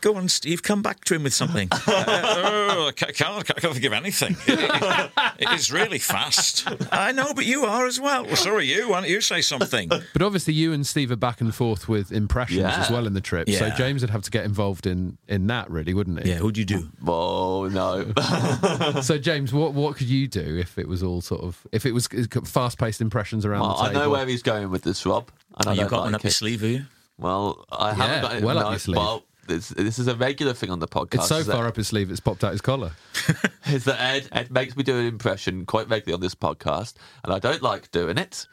"Go 0.00 0.16
on, 0.16 0.28
Steve, 0.28 0.62
come 0.62 0.82
back 0.82 1.04
to 1.06 1.14
him 1.14 1.22
with 1.24 1.34
something." 1.34 1.68
Uh, 1.90 2.68
oh, 2.72 2.86
I 2.88 2.92
can't, 2.92 3.38
I 3.38 3.42
can't 3.42 3.74
think 3.74 3.84
of 3.84 3.92
anything. 3.92 4.36
It 4.46 5.50
is 5.52 5.70
really 5.72 5.98
fast. 5.98 6.66
I 6.92 7.12
know, 7.12 7.32
but 7.34 7.44
you 7.46 7.64
are 7.64 7.86
as 7.86 8.00
well. 8.00 8.24
Well, 8.24 8.36
so 8.36 8.54
are 8.54 8.60
you. 8.60 8.90
Why 8.90 9.00
don't 9.00 9.10
you 9.10 9.20
say 9.20 9.40
something? 9.40 9.88
But 9.88 10.22
obviously, 10.22 10.54
you 10.60 10.72
and 10.72 10.86
Steve 10.86 11.10
are 11.10 11.16
back 11.16 11.40
and 11.40 11.54
forth 11.54 11.88
with 11.88 12.12
impressions 12.12 12.60
Yeah. 12.60 12.80
as 12.80 12.90
well 12.90 13.06
in 13.06 13.14
the 13.14 13.20
trip. 13.20 13.48
So 13.50 13.70
James 13.70 14.02
would 14.02 14.10
have 14.10 14.22
to 14.22 14.30
get 14.30 14.44
involved 14.44 14.86
in 14.86 15.18
in 15.28 15.46
that, 15.48 15.70
really, 15.70 15.94
wouldn't 15.94 16.22
he? 16.22 16.30
Yeah, 16.30 16.36
who'd 16.36 16.56
you 16.58 16.64
do? 16.64 16.88
Oh 17.06 17.68
no. 17.68 18.12
So 19.02 19.18
James, 19.18 19.52
what 19.52 19.72
what 19.74 19.96
could 19.96 20.08
you 20.08 20.28
do 20.28 20.58
if 20.58 20.78
it 20.78 20.86
was 20.88 21.02
all 21.02 21.20
sort 21.20 21.42
of 21.42 21.66
if 21.72 21.86
it 21.86 21.92
was 21.92 22.08
fast 22.44 22.78
paced 22.78 23.00
impressions 23.00 23.44
around 23.46 23.62
well, 23.62 23.76
the 23.76 23.82
I 23.82 23.92
know 23.92 24.10
where 24.10 24.26
he's 24.26 24.42
going 24.42 24.70
with 24.70 24.82
this, 24.82 25.04
Rob. 25.06 25.30
And 25.58 25.68
I 25.68 25.70
Oh, 25.70 25.74
you 25.74 25.80
don't 25.80 25.90
got 25.90 26.00
one 26.02 26.12
like 26.12 26.20
up 26.20 26.24
your 26.24 26.30
sleeve, 26.30 26.60
have 26.60 26.70
you? 26.70 26.84
Well, 27.18 27.64
I 27.72 27.88
Yeah, 27.88 27.94
haven't 27.94 28.22
got 28.22 28.36
it. 28.36 28.42
well 28.44 28.58
up 28.58 28.64
no, 28.64 28.70
your 28.70 28.78
sleeve. 28.78 28.96
Well, 28.96 29.24
this, 29.50 29.68
this 29.70 29.98
is 29.98 30.06
a 30.06 30.14
regular 30.16 30.54
thing 30.54 30.70
on 30.70 30.78
the 30.78 30.88
podcast. 30.88 31.14
It's 31.14 31.28
so 31.28 31.42
far 31.44 31.62
that, 31.64 31.68
up 31.68 31.76
his 31.76 31.88
sleeve, 31.88 32.10
it's 32.10 32.20
popped 32.20 32.42
out 32.44 32.52
his 32.52 32.60
collar. 32.60 32.92
is 33.66 33.84
that 33.84 34.00
Ed, 34.00 34.28
Ed 34.32 34.50
makes 34.50 34.76
me 34.76 34.82
do 34.82 34.98
an 34.98 35.06
impression 35.06 35.66
quite 35.66 35.88
regularly 35.88 36.14
on 36.14 36.20
this 36.20 36.34
podcast, 36.34 36.94
and 37.24 37.32
I 37.32 37.38
don't 37.38 37.62
like 37.62 37.90
doing 37.90 38.16
it. 38.18 38.46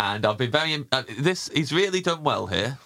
And 0.00 0.24
I've 0.24 0.38
been 0.38 0.50
very 0.50 0.84
uh, 0.92 1.02
this. 1.18 1.48
He's 1.54 1.72
really 1.72 2.00
done 2.00 2.22
well 2.22 2.46
here. 2.46 2.78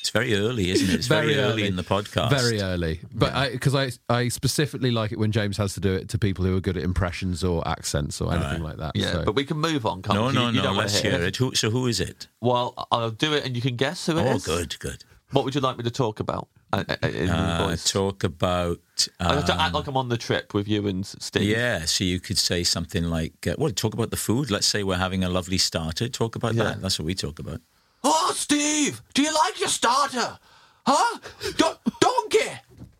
It's 0.00 0.10
very 0.12 0.34
early, 0.36 0.70
isn't 0.70 0.88
it? 0.88 0.94
It's 0.94 1.08
very, 1.08 1.34
Very 1.34 1.38
early. 1.40 1.52
early. 1.62 1.66
in 1.66 1.74
the 1.74 1.82
podcast. 1.82 2.30
Very 2.30 2.60
early, 2.62 3.00
but 3.12 3.34
I 3.34 3.50
because 3.50 3.74
I 3.74 3.90
I 4.08 4.28
specifically 4.28 4.92
like 4.92 5.10
it 5.10 5.18
when 5.18 5.32
James 5.32 5.56
has 5.56 5.74
to 5.74 5.80
do 5.80 5.92
it 5.94 6.08
to 6.10 6.18
people 6.18 6.44
who 6.44 6.56
are 6.56 6.60
good 6.60 6.76
at 6.76 6.84
impressions 6.84 7.42
or 7.42 7.66
accents 7.66 8.20
or 8.20 8.32
anything 8.32 8.62
like 8.62 8.76
that. 8.76 8.92
Yeah, 8.94 9.10
so. 9.12 9.24
but 9.24 9.34
we 9.34 9.44
can 9.44 9.58
move 9.58 9.84
on. 9.84 10.02
Can't 10.02 10.14
No, 10.14 10.26
we? 10.28 10.32
no, 10.32 10.42
you, 10.42 10.46
you 10.48 10.56
no. 10.58 10.62
don't 10.62 10.76
Let's 10.76 11.00
hear 11.00 11.20
it. 11.20 11.34
Who, 11.36 11.56
so 11.56 11.70
who 11.70 11.88
is 11.88 11.98
it? 11.98 12.28
Well, 12.40 12.86
I'll 12.92 13.10
do 13.10 13.32
it, 13.32 13.44
and 13.44 13.56
you 13.56 13.60
can 13.62 13.74
guess 13.74 14.06
who 14.06 14.16
it 14.18 14.22
Oh, 14.26 14.36
is. 14.36 14.46
good, 14.46 14.78
good. 14.78 15.02
What 15.32 15.44
would 15.44 15.54
you 15.54 15.60
like 15.60 15.76
me 15.76 15.82
to 15.84 15.90
talk 15.90 16.20
about? 16.20 16.48
Uh, 16.72 16.84
uh, 16.88 17.08
in 17.08 17.28
Uh, 17.28 17.66
voice? 17.68 17.90
talk 17.90 18.22
about. 18.24 18.80
I 19.20 19.34
have 19.34 19.44
to 19.46 19.54
um, 19.54 19.60
act 19.60 19.74
like 19.74 19.86
I'm 19.86 19.96
on 19.96 20.08
the 20.08 20.16
trip 20.16 20.54
with 20.54 20.68
you 20.68 20.86
and 20.86 21.04
Steve. 21.06 21.42
yeah, 21.42 21.84
so 21.84 22.04
you 22.04 22.20
could 22.20 22.38
say 22.38 22.62
something 22.64 23.04
like, 23.04 23.46
uh, 23.46 23.54
"Well, 23.58 23.70
talk 23.72 23.94
about 23.94 24.10
the 24.10 24.16
food." 24.16 24.50
Let's 24.50 24.66
say 24.66 24.82
we're 24.84 24.96
having 24.96 25.24
a 25.24 25.28
lovely 25.28 25.58
starter. 25.58 26.08
Talk 26.08 26.36
about 26.36 26.54
Yeah. 26.54 26.64
that. 26.64 26.82
That's 26.82 26.98
what 26.98 27.06
we 27.06 27.14
talk 27.14 27.38
about. 27.38 27.60
Oh, 28.04 28.32
Steve, 28.36 29.02
do 29.14 29.22
you 29.22 29.32
like 29.34 29.58
your 29.58 29.68
starter? 29.68 30.38
Huh? 30.86 31.18
Do- 31.56 31.78
donkey! 32.00 32.50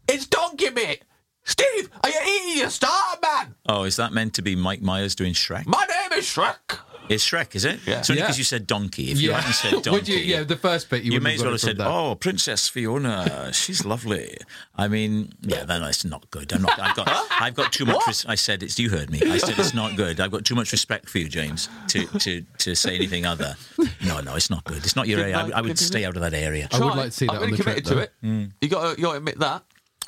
It's 0.08 0.26
donkey, 0.26 0.70
mate! 0.70 1.02
Steve, 1.44 1.90
are 2.02 2.10
you 2.10 2.20
eating 2.26 2.58
your 2.58 2.70
starter, 2.70 3.20
man? 3.22 3.54
Oh, 3.68 3.84
is 3.84 3.94
that 3.96 4.12
meant 4.12 4.34
to 4.34 4.42
be 4.42 4.56
Mike 4.56 4.82
Myers 4.82 5.14
doing 5.14 5.32
Shrek? 5.32 5.64
My 5.66 5.86
name 5.86 6.18
is 6.18 6.24
Shrek. 6.26 6.80
It's 7.08 7.28
Shrek, 7.28 7.54
is 7.54 7.64
it? 7.64 7.80
Yeah. 7.86 7.98
It's 8.00 8.10
only 8.10 8.20
Yeah. 8.20 8.26
because 8.26 8.38
you 8.38 8.44
said 8.44 8.66
donkey. 8.66 9.10
If 9.10 9.20
you 9.20 9.32
hadn't 9.32 9.52
said 9.52 9.70
donkey, 9.82 9.90
Would 9.96 10.08
you, 10.08 10.16
yeah, 10.18 10.42
the 10.44 10.56
first 10.56 10.90
bit 10.90 11.02
you, 11.04 11.12
you 11.12 11.20
may 11.20 11.34
as 11.34 11.42
well 11.42 11.52
have 11.52 11.60
said, 11.60 11.78
that. 11.78 11.86
"Oh, 11.86 12.14
Princess 12.14 12.68
Fiona, 12.68 13.52
she's 13.52 13.84
lovely." 13.84 14.36
I 14.76 14.88
mean, 14.88 15.32
yeah, 15.42 15.64
then 15.64 15.82
it's 15.82 16.04
not 16.04 16.30
good. 16.30 16.52
I'm 16.52 16.62
not. 16.62 16.78
I've 16.78 16.96
got. 16.96 17.26
I've 17.40 17.54
got 17.54 17.72
too 17.72 17.84
much. 17.86 18.06
Res- 18.06 18.26
I 18.26 18.34
said 18.34 18.62
it's. 18.62 18.78
You 18.78 18.90
heard 18.90 19.10
me. 19.10 19.20
I 19.22 19.38
said 19.38 19.58
it's 19.58 19.74
not 19.74 19.96
good. 19.96 20.20
I've 20.20 20.30
got 20.30 20.44
too 20.44 20.54
much 20.54 20.72
respect 20.72 21.08
for 21.08 21.18
you, 21.18 21.28
James, 21.28 21.68
to 21.88 22.06
to 22.18 22.42
to 22.58 22.74
say 22.74 22.94
anything 22.94 23.24
other. 23.26 23.56
No, 24.04 24.20
no, 24.20 24.34
it's 24.34 24.50
not 24.50 24.64
good. 24.64 24.78
It's 24.78 24.96
not 24.96 25.08
your 25.08 25.20
area. 25.20 25.36
I, 25.36 25.58
I 25.58 25.60
would 25.60 25.78
stay 25.78 26.04
out 26.04 26.16
of 26.16 26.22
that 26.22 26.34
area. 26.34 26.68
I 26.72 26.80
would 26.80 26.94
like 26.94 27.06
to 27.06 27.10
see 27.12 27.26
that 27.26 27.32
I'm 27.32 27.38
on 27.38 27.44
really 27.46 27.56
the 27.58 27.62
trip, 27.62 27.74
committed 27.84 27.84
to 27.86 27.94
though. 27.94 28.00
it. 28.02 28.12
Mm. 28.24 28.52
You 28.60 28.68
got 28.68 28.98
you 28.98 29.04
got 29.04 29.12
to 29.12 29.18
admit 29.18 29.38
that. 29.38 29.62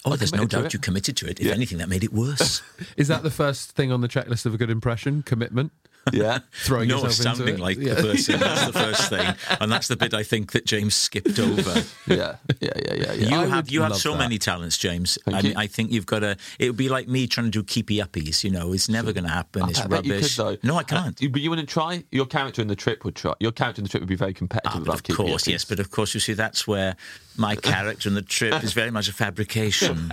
Oh, 0.05 0.13
I'm 0.13 0.17
there's 0.19 0.35
no 0.35 0.47
doubt 0.47 0.67
it. 0.67 0.73
you 0.75 0.79
committed 0.79 1.17
to 1.19 1.27
it. 1.29 1.41
If 1.41 1.47
Yeah. 1.47 1.53
anything, 1.55 1.79
that 1.79 1.89
made 1.89 2.05
it 2.05 2.13
worse. 2.13 2.63
Is 2.97 3.09
that 3.09 3.23
the 3.25 3.31
first 3.33 3.73
thing 3.73 3.91
on 3.91 4.01
the 4.01 4.09
checklist 4.09 4.47
of 4.47 4.55
a 4.55 4.57
good 4.57 4.71
impression? 4.71 5.23
Commitment. 5.23 5.73
Yeah. 6.13 6.39
Throwing 6.53 6.89
no, 6.89 7.07
sounding 7.09 7.59
like 7.59 7.77
Yeah. 7.79 7.95
the 7.95 8.03
person. 8.03 8.41
That's 8.41 8.67
the 8.67 8.73
first 8.73 9.09
thing, 9.11 9.35
and 9.61 9.71
that's 9.71 9.89
the 9.89 9.97
bit 9.97 10.15
I 10.15 10.23
think 10.23 10.53
that 10.53 10.65
James 10.65 10.95
skipped 10.95 11.39
over. 11.39 11.83
yeah. 12.07 12.37
Yeah. 12.61 12.71
Yeah. 12.77 12.95
Yeah. 12.95 12.95
Yeah. 12.95 13.13
You 13.13 13.37
I 13.37 13.47
have 13.47 13.71
you 13.71 13.83
have 13.83 13.97
so 13.97 14.13
that. 14.13 14.19
many 14.19 14.39
talents, 14.39 14.79
James. 14.79 15.19
Thank 15.25 15.37
I 15.37 15.41
you. 15.49 15.55
I 15.57 15.67
think 15.67 15.93
you've 15.93 16.07
got 16.07 16.21
to. 16.21 16.37
It 16.59 16.69
would 16.69 16.77
be 16.77 16.89
like 16.89 17.09
me 17.09 17.27
trying 17.27 17.47
to 17.47 17.51
do 17.51 17.63
keepy 17.63 17.99
uppies. 17.99 18.43
You 18.45 18.51
know, 18.51 18.73
it's 18.73 18.89
never 18.89 19.13
going 19.13 19.25
to 19.25 19.31
happen. 19.31 19.69
it's 19.69 19.81
I 19.81 19.87
bet 19.87 20.05
you 20.07 20.15
could, 20.21 20.39
rubbish. 20.39 20.63
no, 20.65 20.77
I 20.77 20.83
can't. 20.83 21.23
Uh, 21.23 21.29
but 21.31 21.41
you 21.43 21.51
wouldn't 21.51 21.69
try. 21.69 22.05
Your 22.11 22.27
character 22.27 22.63
in 22.63 22.69
the 22.69 22.77
trip 22.77 23.05
would 23.05 23.15
try. 23.17 23.35
Your 23.41 23.53
character 23.53 23.81
in 23.81 23.85
the 23.85 23.91
trip 23.91 24.01
would 24.01 24.09
be 24.09 24.15
very 24.17 24.35
competitive 24.35 24.89
Ah, 24.89 24.93
of 24.93 25.03
course, 25.03 25.47
yes. 25.47 25.65
But 25.65 25.79
of 25.81 25.91
course, 25.91 26.15
you 26.15 26.21
see, 26.21 26.33
that's 26.33 26.67
where 26.67 26.97
my 27.37 27.55
character 27.57 28.09
in 28.09 28.15
the 28.15 28.23
trip 28.23 28.65
is 28.65 28.73
very 28.73 28.91
much 28.91 29.09
a 29.09 29.13
fabrication 29.13 30.11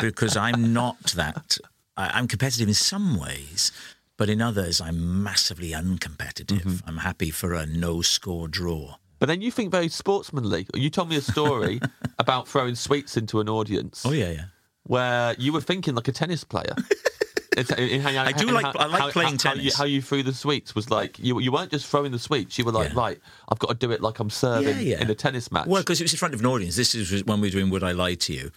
because 0.00 0.36
I'm 0.36 0.72
not 0.72 0.98
that. 1.16 1.58
I, 1.96 2.10
I'm 2.14 2.28
competitive 2.28 2.68
in 2.68 2.74
some 2.74 3.18
ways, 3.18 3.72
but 4.16 4.28
in 4.30 4.40
others, 4.40 4.80
I'm 4.80 5.22
massively 5.22 5.70
uncompetitive. 5.70 6.62
Mm-hmm. 6.62 6.88
I'm 6.88 6.98
happy 6.98 7.30
for 7.30 7.54
a 7.54 7.66
no-score 7.66 8.48
draw. 8.48 8.96
But 9.18 9.26
then 9.26 9.40
you 9.40 9.50
think 9.50 9.70
very 9.70 9.88
sportsmanly. 9.88 10.66
You 10.74 10.90
told 10.90 11.08
me 11.08 11.16
a 11.16 11.20
story 11.20 11.80
about 12.18 12.46
throwing 12.46 12.74
sweets 12.74 13.16
into 13.16 13.40
an 13.40 13.48
audience. 13.48 14.04
Oh 14.04 14.12
yeah, 14.12 14.30
yeah. 14.30 14.44
where 14.84 15.34
you 15.38 15.52
were 15.52 15.60
thinking 15.60 15.94
like 15.94 16.08
a 16.08 16.12
tennis 16.12 16.44
player. 16.44 16.74
It's- 17.56 17.78
in- 17.78 18.04
I 18.06 18.32
do 18.32 18.50
like- 18.50 18.64
how- 18.64 18.72
I 18.78 18.86
like 18.86 19.00
how- 19.00 19.10
playing 19.10 19.38
how- 19.38 19.50
how 19.50 19.54
you- 19.54 19.60
tennis. 19.60 19.76
How 19.78 19.84
you 19.84 20.02
threw 20.02 20.22
the 20.22 20.34
sweets 20.34 20.74
was 20.74 20.90
like 20.90 21.18
you 21.18 21.38
you 21.40 21.52
weren't 21.52 21.70
just 21.70 21.86
throwing 21.86 22.12
the 22.12 22.18
sweets. 22.18 22.58
You 22.58 22.64
were 22.64 22.72
like, 22.72 22.90
Yeah. 22.92 22.98
right, 22.98 23.20
I've 23.48 23.58
got 23.58 23.68
to 23.68 23.74
do 23.86 23.92
it 23.92 24.00
like 24.00 24.18
I'm 24.20 24.30
serving 24.30 24.68
Yeah, 24.76 24.80
yeah. 24.96 25.00
in 25.02 25.10
a 25.10 25.14
tennis 25.14 25.50
match. 25.52 25.66
Well, 25.66 25.82
because 25.82 26.00
it 26.00 26.04
was 26.04 26.12
in 26.12 26.18
front 26.18 26.34
of 26.34 26.40
an 26.40 26.46
audience. 26.46 26.76
This 26.76 26.94
is 26.94 27.24
when 27.24 27.40
we 27.40 27.48
were 27.48 27.52
doing 27.52 27.70
Would 27.70 27.82
I 27.84 27.92
Lie 27.92 28.14
to 28.14 28.32
You? 28.32 28.50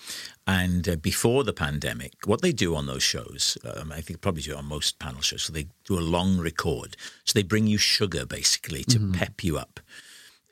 And 0.46 0.88
uh, 0.88 0.96
before 0.96 1.44
the 1.44 1.52
pandemic, 1.54 2.14
what 2.26 2.42
they 2.42 2.54
do 2.54 2.74
on 2.76 2.86
those 2.86 3.04
shows, 3.04 3.58
um, 3.66 3.92
I 3.92 4.00
think 4.02 4.22
probably 4.22 4.42
do 4.44 4.56
on 4.56 4.66
most 4.66 4.98
panel 4.98 5.22
shows, 5.22 5.44
so 5.44 5.52
they 5.54 5.68
do 5.86 6.00
a 6.00 6.02
long 6.02 6.38
record. 6.38 6.96
So 7.26 7.34
they 7.34 7.44
bring 7.44 7.68
you 7.68 7.78
sugar 7.78 8.26
basically 8.26 8.84
to 8.86 9.12
pep 9.12 9.44
you 9.44 9.58
up. 9.58 9.82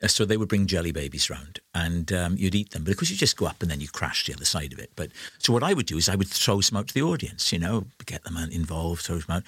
Uh, 0.02 0.08
So 0.08 0.24
they 0.24 0.36
would 0.36 0.48
bring 0.48 0.66
jelly 0.66 0.92
babies 0.92 1.30
round, 1.30 1.60
and 1.74 2.12
um, 2.12 2.36
you'd 2.36 2.54
eat 2.54 2.70
them. 2.70 2.84
But 2.84 2.92
of 2.92 2.96
course, 2.98 3.10
you 3.10 3.16
just 3.16 3.36
go 3.36 3.46
up 3.46 3.62
and 3.62 3.70
then 3.70 3.80
you 3.80 3.88
crash 3.88 4.26
the 4.26 4.34
other 4.34 4.44
side 4.44 4.72
of 4.72 4.78
it. 4.78 4.90
But 4.96 5.10
so 5.38 5.52
what 5.52 5.62
I 5.62 5.72
would 5.74 5.86
do 5.86 5.96
is 5.96 6.08
I 6.08 6.16
would 6.16 6.28
throw 6.28 6.60
some 6.60 6.78
out 6.78 6.88
to 6.88 6.94
the 6.94 7.02
audience. 7.02 7.52
You 7.52 7.58
know, 7.58 7.86
get 8.04 8.24
them 8.24 8.36
involved, 8.36 9.02
throw 9.02 9.18
them 9.18 9.36
out. 9.36 9.42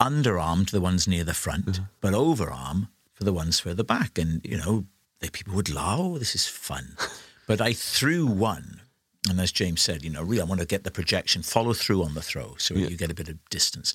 Underarm 0.00 0.66
to 0.66 0.72
the 0.72 0.80
ones 0.82 1.08
near 1.08 1.24
the 1.24 1.32
front, 1.34 1.80
but 2.02 2.12
overarm 2.12 2.88
for 3.14 3.24
the 3.24 3.32
ones 3.32 3.60
further 3.60 3.82
back. 3.84 4.18
And 4.18 4.44
you 4.44 4.58
know, 4.58 4.84
the 5.20 5.30
people 5.30 5.54
would 5.54 5.72
laugh. 5.74 5.98
Oh, 5.98 6.18
this 6.18 6.34
is 6.34 6.46
fun. 6.46 6.96
but 7.46 7.60
I 7.62 7.72
threw 7.72 8.26
one. 8.26 8.82
And 9.28 9.40
as 9.40 9.50
James 9.50 9.80
said, 9.80 10.04
you 10.04 10.10
know, 10.10 10.22
really, 10.22 10.40
I 10.40 10.44
want 10.44 10.60
to 10.60 10.66
get 10.66 10.84
the 10.84 10.90
projection, 10.90 11.42
follow 11.42 11.72
through 11.72 12.02
on 12.04 12.14
the 12.14 12.22
throw 12.22 12.54
so 12.58 12.74
you 12.74 12.96
get 12.96 13.10
a 13.10 13.14
bit 13.14 13.28
of 13.28 13.38
distance. 13.50 13.94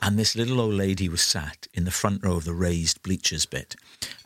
And 0.00 0.18
this 0.18 0.34
little 0.34 0.60
old 0.60 0.74
lady 0.74 1.08
was 1.08 1.22
sat 1.22 1.68
in 1.72 1.84
the 1.84 1.90
front 1.90 2.24
row 2.24 2.36
of 2.36 2.44
the 2.44 2.54
raised 2.54 3.02
bleachers 3.02 3.46
bit, 3.46 3.76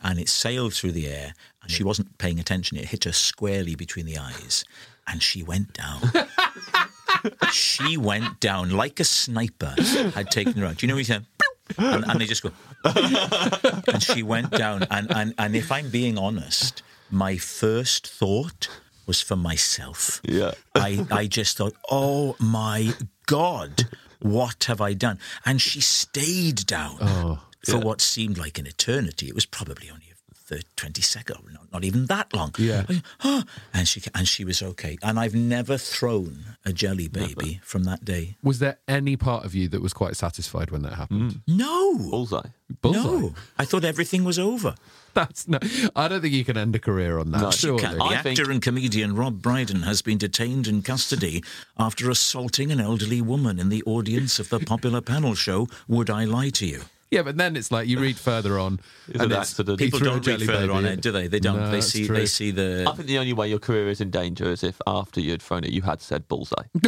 and 0.01 0.19
it 0.19 0.29
sailed 0.29 0.73
through 0.73 0.93
the 0.93 1.07
air, 1.07 1.33
and 1.61 1.71
she 1.71 1.83
wasn't 1.83 2.17
paying 2.17 2.39
attention. 2.39 2.77
It 2.77 2.85
hit 2.85 3.03
her 3.03 3.11
squarely 3.11 3.75
between 3.75 4.05
the 4.05 4.17
eyes, 4.17 4.65
and 5.07 5.21
she 5.21 5.43
went 5.43 5.73
down. 5.73 6.01
she 7.51 7.97
went 7.97 8.39
down 8.39 8.71
like 8.71 8.99
a 8.99 9.03
sniper 9.03 9.75
had 10.15 10.31
taken 10.31 10.53
her 10.53 10.65
out. 10.65 10.77
Do 10.77 10.85
you 10.85 10.87
know 10.87 10.95
what 10.95 10.99
he 10.99 11.03
said? 11.05 11.25
And, 11.77 12.05
and 12.05 12.21
they 12.21 12.25
just 12.25 12.43
go, 12.43 12.51
and 12.85 14.01
she 14.01 14.23
went 14.23 14.51
down. 14.51 14.87
And, 14.89 15.11
and, 15.11 15.33
and 15.37 15.55
if 15.55 15.71
I'm 15.71 15.89
being 15.89 16.17
honest, 16.17 16.81
my 17.11 17.37
first 17.37 18.07
thought 18.07 18.69
was 19.07 19.21
for 19.21 19.35
myself. 19.35 20.21
Yeah. 20.23 20.51
I, 20.75 21.05
I 21.09 21.27
just 21.27 21.57
thought, 21.57 21.73
oh 21.89 22.35
my 22.39 22.93
God, 23.25 23.87
what 24.19 24.65
have 24.65 24.81
I 24.81 24.93
done? 24.93 25.19
And 25.45 25.61
she 25.61 25.81
stayed 25.81 26.65
down 26.65 26.97
oh, 27.01 27.39
for 27.65 27.79
what 27.79 28.01
seemed 28.01 28.37
like 28.37 28.59
an 28.59 28.67
eternity. 28.67 29.27
It 29.27 29.35
was 29.35 29.45
probably 29.45 29.89
only 29.89 30.06
the 30.47 30.63
20 30.75 31.01
seconds, 31.01 31.39
not, 31.53 31.71
not 31.73 31.83
even 31.83 32.05
that 32.07 32.33
long. 32.33 32.53
Yeah. 32.57 32.85
Oh, 33.23 33.43
and 33.73 33.87
she 33.87 34.01
and 34.15 34.27
she 34.27 34.43
was 34.45 34.61
okay. 34.61 34.97
And 35.03 35.19
I've 35.19 35.35
never 35.35 35.77
thrown 35.77 36.57
a 36.65 36.71
jelly 36.73 37.07
baby 37.07 37.59
from 37.63 37.83
that 37.85 38.05
day. 38.05 38.37
Was 38.43 38.59
there 38.59 38.77
any 38.87 39.15
part 39.17 39.45
of 39.45 39.53
you 39.55 39.67
that 39.69 39.81
was 39.81 39.93
quite 39.93 40.15
satisfied 40.15 40.71
when 40.71 40.81
that 40.83 40.93
happened? 40.93 41.31
Mm. 41.31 41.41
No. 41.47 41.97
Bullseye. 42.09 42.49
Bullseye. 42.81 42.99
No. 43.03 43.33
I 43.57 43.65
thought 43.65 43.83
everything 43.85 44.23
was 44.23 44.39
over. 44.39 44.75
That's 45.13 45.47
no. 45.47 45.57
I 45.95 46.07
don't 46.07 46.21
think 46.21 46.33
you 46.33 46.45
can 46.45 46.57
end 46.57 46.75
a 46.75 46.79
career 46.79 47.17
on 47.19 47.31
that. 47.31 47.41
No, 47.41 47.47
you 47.47 47.51
surely. 47.51 47.81
Can- 47.83 47.97
The 47.97 48.03
I 48.03 48.13
actor 48.15 48.35
think- 48.35 48.49
and 48.49 48.61
comedian 48.61 49.15
Rob 49.15 49.41
Brydon 49.41 49.81
has 49.83 50.01
been 50.01 50.17
detained 50.17 50.67
in 50.67 50.81
custody 50.83 51.43
after 51.77 52.09
assaulting 52.09 52.71
an 52.71 52.79
elderly 52.79 53.21
woman 53.21 53.59
in 53.59 53.69
the 53.69 53.83
audience 53.85 54.39
of 54.39 54.49
the 54.49 54.59
popular 54.59 55.01
panel 55.01 55.33
show 55.35 55.67
Would 55.87 56.09
I 56.09 56.25
Lie 56.25 56.49
to 56.51 56.65
You? 56.67 56.81
Yeah, 57.09 57.21
but 57.21 57.37
then 57.37 57.55
it's 57.55 57.71
like 57.71 57.87
you 57.87 57.99
read 57.99 58.17
further 58.17 58.59
on, 58.59 58.79
It's 59.07 59.21
and 59.21 59.31
an 59.31 59.39
it's 59.39 59.51
accident. 59.51 59.79
he 59.79 59.85
People 59.87 59.99
don't 59.99 60.15
read 60.15 60.23
jelly 60.23 60.45
further 60.45 60.67
baby 60.67 60.73
on 60.73 60.85
it, 60.85 61.01
do 61.01 61.11
they? 61.13 61.27
They 61.27 61.39
don't. 61.39 61.57
No, 61.57 61.71
they 61.71 61.79
see. 61.79 62.05
true. 62.05 62.15
They 62.17 62.25
see 62.25 62.51
the. 62.51 62.85
I 62.87 62.93
think 62.95 63.07
the 63.07 63.17
only 63.17 63.31
way 63.33 63.47
your 63.47 63.59
career 63.59 63.87
is 63.87 64.01
in 64.01 64.09
danger 64.11 64.49
is 64.51 64.61
if 64.63 64.81
after 64.85 65.21
you'd 65.21 65.41
thrown 65.41 65.63
it, 65.63 65.69
you 65.71 65.83
had 65.83 66.01
said 66.01 66.27
bullseye. 66.27 66.63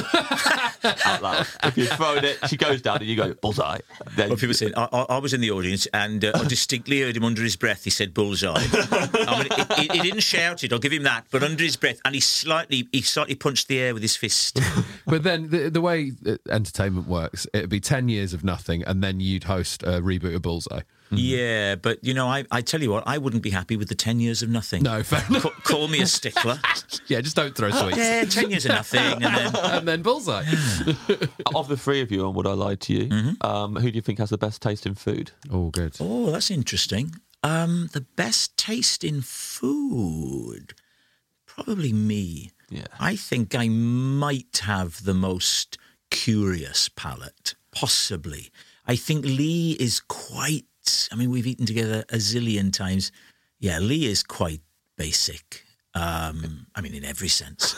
Out 0.83 1.21
loud. 1.21 1.47
If 1.63 1.77
you 1.77 1.85
throw 1.87 2.15
it, 2.15 2.37
she 2.47 2.57
goes 2.57 2.81
down 2.81 2.97
and 2.97 3.05
you 3.07 3.15
go, 3.15 3.33
bullseye. 3.33 3.79
Then 4.15 4.29
Well, 4.29 4.37
people 4.37 4.53
saying, 4.53 4.73
I, 4.77 4.87
I, 4.91 5.01
I 5.09 5.17
was 5.17 5.33
in 5.33 5.41
the 5.41 5.51
audience 5.51 5.87
and 5.93 6.23
uh, 6.23 6.31
I 6.35 6.43
distinctly 6.47 7.01
heard 7.01 7.17
him 7.17 7.23
under 7.23 7.41
his 7.43 7.55
breath. 7.55 7.83
He 7.83 7.89
said 7.89 8.13
bullseye. 8.13 8.53
I 8.55 9.43
mean, 9.43 9.67
he, 9.77 9.81
he- 9.87 9.97
he 9.99 10.03
didn't 10.09 10.21
shout 10.23 10.63
it. 10.63 10.71
I'll 10.71 10.79
give 10.79 10.93
him 10.93 11.03
that. 11.03 11.25
But 11.31 11.43
under 11.43 11.63
his 11.63 11.75
breath, 11.75 11.99
and 12.05 12.15
he 12.15 12.21
slightly, 12.21 12.87
he 12.91 13.01
slightly 13.01 13.35
punched 13.35 13.67
the 13.67 13.79
air 13.79 13.93
with 13.93 14.01
his 14.03 14.15
fist. 14.15 14.59
But 15.05 15.23
then 15.23 15.49
the, 15.49 15.69
the 15.69 15.81
way 15.81 16.11
uh, 16.25 16.35
entertainment 16.51 17.07
works, 17.07 17.47
it'd 17.53 17.69
be 17.69 17.79
ten 17.79 18.09
years 18.09 18.31
of 18.33 18.43
nothing, 18.43 18.83
and 18.83 19.03
then 19.03 19.19
you'd 19.19 19.45
host 19.45 19.81
a 19.83 20.01
reboot 20.01 20.35
of 20.35 20.43
Bullseye. 20.43 20.81
Yeah, 21.11 21.75
but 21.75 22.03
you 22.03 22.13
know, 22.13 22.27
I, 22.27 22.45
I 22.51 22.61
tell 22.61 22.81
you 22.81 22.91
what, 22.91 23.03
I 23.07 23.17
wouldn't 23.17 23.41
be 23.43 23.49
happy 23.49 23.75
with 23.77 23.87
the 23.89 23.95
ten 23.95 24.19
years 24.19 24.41
of 24.43 24.49
nothing. 24.49 24.83
No, 24.83 25.01
fair 25.03 25.23
enough. 25.29 25.43
Ca- 25.43 25.49
call 25.63 25.87
me 25.87 26.01
a 26.01 26.05
stickler. 26.07 26.59
Yeah, 27.07 27.21
just 27.21 27.35
don't 27.35 27.55
throw 27.55 27.71
sweets. 27.71 27.97
yeah, 27.97 28.23
ten 28.25 28.51
years 28.51 28.65
of 28.65 28.71
nothing, 28.71 28.99
and 29.01 29.23
then 29.23 29.55
and 29.63 29.87
then 29.87 30.01
Bullseye. 30.03 30.43
of 31.55 31.67
the 31.67 31.75
three 31.77 32.01
of 32.01 32.11
you 32.11 32.23
on 32.25 32.35
Would 32.35 32.45
I 32.45 32.53
Lie 32.53 32.75
to 32.75 32.93
You, 32.93 33.33
um, 33.41 33.75
who 33.75 33.89
do 33.89 33.95
you 33.95 34.01
think 34.01 34.19
has 34.19 34.29
the 34.29 34.37
best 34.37 34.61
taste 34.61 34.85
in 34.85 34.93
food? 34.93 35.31
Oh, 35.51 35.69
good. 35.71 35.95
Oh, 35.99 36.29
that's 36.29 36.51
interesting. 36.51 37.15
Um, 37.41 37.89
the 37.93 38.01
best 38.01 38.55
taste 38.57 39.03
in 39.03 39.21
food, 39.21 40.73
probably 41.45 41.93
me. 41.93 42.51
Yeah. 42.69 42.85
I 42.99 43.15
think 43.15 43.55
I 43.55 43.67
might 43.69 44.61
have 44.63 45.03
the 45.05 45.13
most 45.15 45.77
curious 46.11 46.89
palate, 46.89 47.55
possibly. 47.71 48.51
I 48.85 48.95
think 48.95 49.25
Lee 49.25 49.75
is 49.79 49.99
quite. 49.99 50.65
I 51.11 51.15
mean, 51.15 51.31
we've 51.31 51.47
eaten 51.47 51.65
together 51.65 52.03
a 52.09 52.17
zillion 52.17 52.71
times. 52.71 53.11
Yeah, 53.59 53.79
Lee 53.79 54.05
is 54.05 54.23
quite 54.23 54.61
basic. 54.97 55.65
Um, 55.95 56.67
I 56.75 56.81
mean, 56.81 56.93
in 56.93 57.03
every 57.03 57.27
sense. 57.27 57.75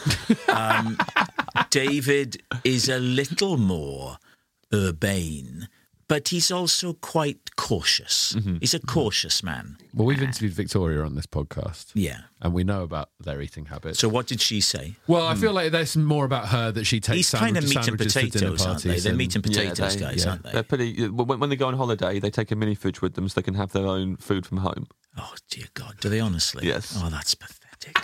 Um, 0.50 0.98
David 1.70 2.44
is 2.64 2.90
a 2.90 3.00
little 3.00 3.58
more 3.58 4.18
urbane, 4.74 5.68
but 6.12 6.28
he's 6.28 6.52
also 6.52 6.92
quite 6.92 7.56
cautious. 7.56 8.34
Mm-hmm. 8.34 8.58
He's 8.60 8.74
a 8.74 8.80
mm-hmm. 8.80 9.00
cautious 9.00 9.42
man. 9.44 9.78
Well, 9.94 10.06
we've 10.06 10.22
interviewed 10.22 10.52
Victoria 10.52 11.06
on 11.06 11.16
this 11.16 11.26
podcast, 11.26 11.92
Yeah. 11.94 12.24
and 12.42 12.54
we 12.54 12.66
know 12.66 12.84
about 12.84 13.12
their 13.22 13.42
eating 13.42 13.68
habits. 13.68 14.00
So 14.00 14.10
what 14.10 14.28
did 14.28 14.42
she 14.42 14.60
say? 14.60 14.96
well, 15.08 15.26
I 15.26 15.36
hmm. 15.36 15.40
feel 15.40 15.54
like 15.54 15.72
there's 15.72 15.96
more 15.96 16.26
about 16.26 16.50
her 16.50 16.70
that 16.74 16.84
she 16.84 17.00
takes 17.00 17.16
He's 17.16 17.32
kind 17.32 17.56
of 17.56 17.64
sandwich- 17.64 17.70
meat 17.70 17.78
and 17.78 17.86
sandwiches 17.86 18.14
to 18.14 18.20
dinner 18.20 18.52
potatoes, 18.52 18.66
aren't 18.66 18.84
they? 18.84 18.90
parties 18.90 19.04
They're 19.04 19.12
and- 19.12 19.18
meat 19.18 19.36
and 19.36 19.44
potatoes 19.46 19.96
they- 19.96 20.02
guys, 20.02 20.26
yeah. 20.26 20.32
aren't 20.32 20.44
they? 20.44 20.52
They're 20.52 20.64
pretty. 20.64 21.08
When, 21.08 21.40
when 21.40 21.50
they 21.50 21.56
go 21.56 21.68
on 21.68 21.76
holiday, 21.76 22.20
they 22.20 22.30
take 22.30 22.52
a 22.52 22.58
mini 22.58 22.76
fridge 22.76 23.02
with 23.02 23.14
them 23.14 23.30
so 23.30 23.40
they 23.40 23.46
can 23.46 23.54
have 23.54 23.72
their 23.72 23.88
own 23.88 24.18
food 24.18 24.46
from 24.46 24.58
home. 24.58 24.88
Oh 25.18 25.36
dear 25.50 25.68
God, 25.76 25.96
do 26.02 26.10
they 26.10 26.20
honestly? 26.20 26.68
Yes. 26.68 26.94
Oh, 26.98 27.10
that's 27.10 27.36
pathetic. 27.36 27.96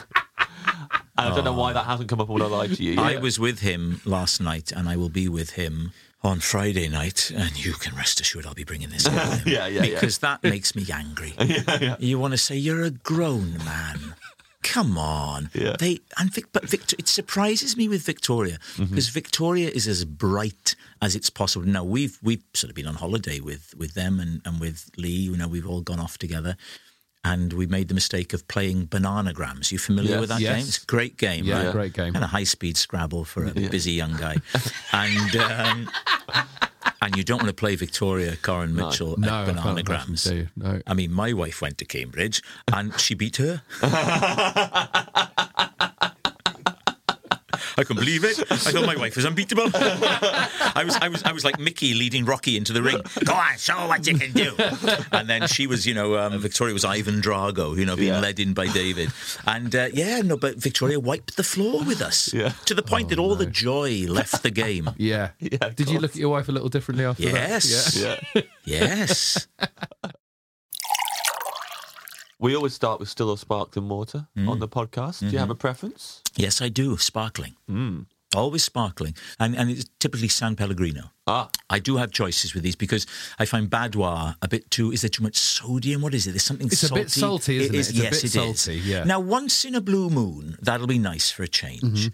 And 1.19 1.33
I 1.33 1.35
don't 1.35 1.43
know 1.43 1.53
why 1.53 1.71
oh. 1.71 1.73
that 1.73 1.85
hasn't 1.85 2.07
come 2.07 2.21
up 2.21 2.29
on 2.29 2.35
Would 2.35 2.43
I 2.43 2.45
Lie 2.45 2.67
to 2.67 2.83
You. 2.83 3.01
I 3.01 3.17
was 3.17 3.37
with 3.37 3.59
him 3.59 3.99
last 4.05 4.39
night, 4.39 4.71
and 4.71 4.87
I 4.87 4.95
will 4.95 5.09
be 5.09 5.27
with 5.27 5.51
him 5.51 5.91
on 6.24 6.39
Friday 6.39 6.88
night, 6.89 7.31
and 7.36 7.63
you 7.63 7.74
can 7.74 7.95
rest 7.95 8.19
assured 8.19 8.45
I'll 8.45 8.53
be 8.53 8.63
bringing 8.63 8.89
this 8.89 9.05
up. 9.05 9.39
Yeah, 9.45 9.67
yeah, 9.67 9.83
yeah. 9.83 9.93
Because 9.95 10.17
that 10.19 10.43
makes 10.43 10.75
me 10.75 10.86
angry. 10.91 11.33
You 12.00 12.19
want 12.19 12.33
to 12.33 12.38
say 12.38 12.55
you're 12.57 12.83
a 12.83 12.89
grown 12.91 13.57
man. 13.59 14.15
Come 14.63 14.97
on. 14.97 15.50
Yeah. 15.53 15.75
They 15.79 16.00
and 16.17 16.33
Vic, 16.33 16.45
but 16.51 16.67
Victor, 16.67 16.95
it 17.00 17.07
surprises 17.07 17.77
me 17.77 17.88
with 17.88 18.01
Victoria 18.05 18.57
Mm-hmm. 18.75 18.86
because 18.86 19.07
Victoria 19.09 19.69
is 19.69 19.88
as 19.88 20.03
bright 20.03 20.75
as 21.01 21.15
it's 21.15 21.29
possible. 21.29 21.65
Now 21.65 21.83
we've 21.86 22.17
we've 22.21 22.43
sort 22.53 22.69
of 22.69 22.75
been 22.75 22.88
on 22.88 22.95
holiday 22.95 23.39
with 23.39 23.74
with 23.77 23.93
them 23.93 24.19
and, 24.19 24.41
and 24.43 24.59
with 24.59 24.89
Lee. 24.97 25.09
You 25.29 25.38
know, 25.38 25.47
we've 25.47 25.67
all 25.67 25.81
gone 25.81 26.00
off 26.00 26.17
together. 26.17 26.57
And 27.34 27.51
we 27.53 27.65
made 27.67 27.88
the 27.89 27.93
mistake 27.93 28.31
of 28.34 28.48
playing 28.48 28.88
bananagrams. 28.88 29.72
You 29.72 29.79
familiar 29.79 30.12
Yes. 30.12 30.19
with 30.22 30.29
that 30.29 30.39
Yes. 30.41 30.55
game? 30.55 30.67
It's 30.67 30.84
a 30.84 30.86
great 30.86 31.17
game, 31.17 31.43
Yeah, 31.46 31.63
right? 31.63 31.72
great 31.74 31.93
game. 31.93 32.15
and 32.15 32.24
a 32.24 32.27
high 32.27 32.46
speed 32.46 32.77
Scrabble 32.77 33.25
for 33.25 33.46
a 33.46 33.51
busy 33.51 33.91
young 33.93 34.15
guy. 34.17 34.38
and 34.93 35.36
um, 35.36 35.89
and 37.01 37.15
you 37.17 37.24
don't 37.24 37.38
want 37.38 37.48
to 37.50 37.53
play 37.53 37.75
Victoria 37.75 38.36
Coren 38.38 38.72
Mitchell 38.74 39.15
No, 39.17 39.27
at 39.27 39.50
I 39.50 39.53
can't 39.53 39.79
imagine 39.79 39.86
bananagrams. 40.15 40.19
so, 40.19 40.48
no. 40.55 40.81
I 40.88 40.93
mean, 40.93 41.12
my 41.12 41.34
wife 41.34 41.62
went 41.62 41.77
to 41.79 41.86
Cambridge 41.86 42.41
and 42.72 42.98
she 43.00 43.13
beat 43.13 43.38
her. 43.38 43.62
I 47.77 47.84
couldn't 47.84 47.98
believe 48.03 48.24
it. 48.24 48.39
I 48.51 48.55
thought 48.57 48.86
my 48.86 48.96
wife 48.96 49.15
was 49.15 49.25
unbeatable. 49.25 49.69
I 49.74 50.84
was, 50.86 50.96
I 50.96 51.07
was, 51.10 51.24
I 51.24 51.31
was 51.31 51.46
like 51.46 51.60
Mickey 51.60 51.93
leading 51.93 52.25
Rocky 52.25 52.57
into 52.57 52.74
the 52.74 52.81
ring. 52.81 53.00
Go 53.24 53.34
on, 53.34 53.57
show 53.57 53.88
what 53.88 54.05
you 54.07 54.17
can 54.17 54.31
do. 54.31 54.53
And 55.12 55.29
then 55.29 55.48
she 55.48 55.67
was, 55.67 55.86
you 55.86 55.93
know, 55.93 56.17
um, 56.17 56.39
Victoria 56.39 56.74
was 56.74 56.84
Ivan 56.86 57.22
Drago, 57.22 57.77
you 57.77 57.86
know, 57.86 57.96
being 57.96 58.13
Yeah. 58.13 58.19
led 58.19 58.39
in 58.39 58.53
by 58.53 58.67
David. 58.67 59.12
And 59.46 59.75
uh, 59.75 59.89
yeah, 59.93 60.22
no, 60.22 60.38
but 60.38 60.55
Victoria 60.57 61.00
wiped 61.00 61.38
the 61.38 61.43
floor 61.43 61.84
with 61.84 62.01
us 62.01 62.34
Yeah. 62.34 62.50
to 62.65 62.74
the 62.74 62.81
point 62.84 63.10
that 63.10 63.19
all 63.19 63.36
the 63.36 63.46
joy 63.46 64.05
left 64.07 64.43
the 64.43 64.51
game. 64.51 64.89
Yeah. 64.98 65.29
Yeah, 65.39 65.57
of 65.62 65.75
Did 65.75 65.89
you 65.89 66.00
look 66.00 66.12
at 66.12 66.17
your 66.17 66.29
wife 66.29 66.50
a 66.50 66.51
little 66.51 66.69
differently 66.69 67.05
after 67.05 67.24
Yes. 67.24 67.93
that? 67.96 68.24
Yeah. 68.34 68.41
Yes. 68.65 69.48
We 72.39 72.56
always 72.56 72.74
start 72.74 73.00
with 73.00 73.10
still 73.10 73.29
or 73.29 73.38
sparkling 73.38 73.89
water 73.89 74.27
Mm. 74.38 74.48
on 74.50 74.60
the 74.60 74.67
podcast. 74.67 75.20
Do 75.20 75.25
you 75.25 75.32
Mm-hmm. 75.32 75.39
have 75.39 75.50
a 75.50 75.56
preference? 75.56 76.22
Yes, 76.36 76.62
I 76.62 76.70
do. 76.70 76.98
Sparkling. 76.98 77.56
Always 78.36 78.63
sparkling. 78.63 79.15
And, 79.39 79.56
and 79.56 79.70
it's 79.72 79.86
typically 80.00 80.27
San 80.27 80.56
Pellegrino. 80.56 81.12
Ah, 81.25 81.50
I 81.70 81.79
do 81.79 81.96
have 81.98 82.12
choices 82.12 82.53
with 82.53 82.62
these 82.63 82.75
because 82.75 83.08
I 83.39 83.46
find 83.46 83.70
Badoit 83.70 84.36
a 84.41 84.48
bit 84.48 84.70
too. 84.70 84.91
Is 84.91 85.01
there 85.01 85.10
too 85.10 85.24
much 85.24 85.38
sodium? 85.38 86.01
What 86.01 86.13
is 86.13 86.27
it? 86.27 86.32
There's 86.32 86.44
something 86.44 86.67
It's 86.67 86.84
a 86.84 86.88
salty. 86.88 87.01
bit 87.03 87.12
salty, 87.12 87.58
isn't 87.58 87.74
it? 87.75 87.79
is, 87.79 87.89
It's 87.89 88.00
a 88.00 88.01
yes, 88.03 88.10
bit 88.12 88.24
it 88.24 88.25
is. 88.25 88.34
salty, 88.62 88.79
yeah. 88.79 89.03
Now, 89.06 89.20
once 89.22 89.63
in 89.65 89.75
a 89.75 89.82
blue 89.82 90.10
moon, 90.10 90.58
that'll 90.62 90.88
be 90.88 91.00
nice 91.00 91.32
for 91.32 91.44
a 91.44 91.48
change. 91.48 91.82
Mm-hmm. 91.82 92.08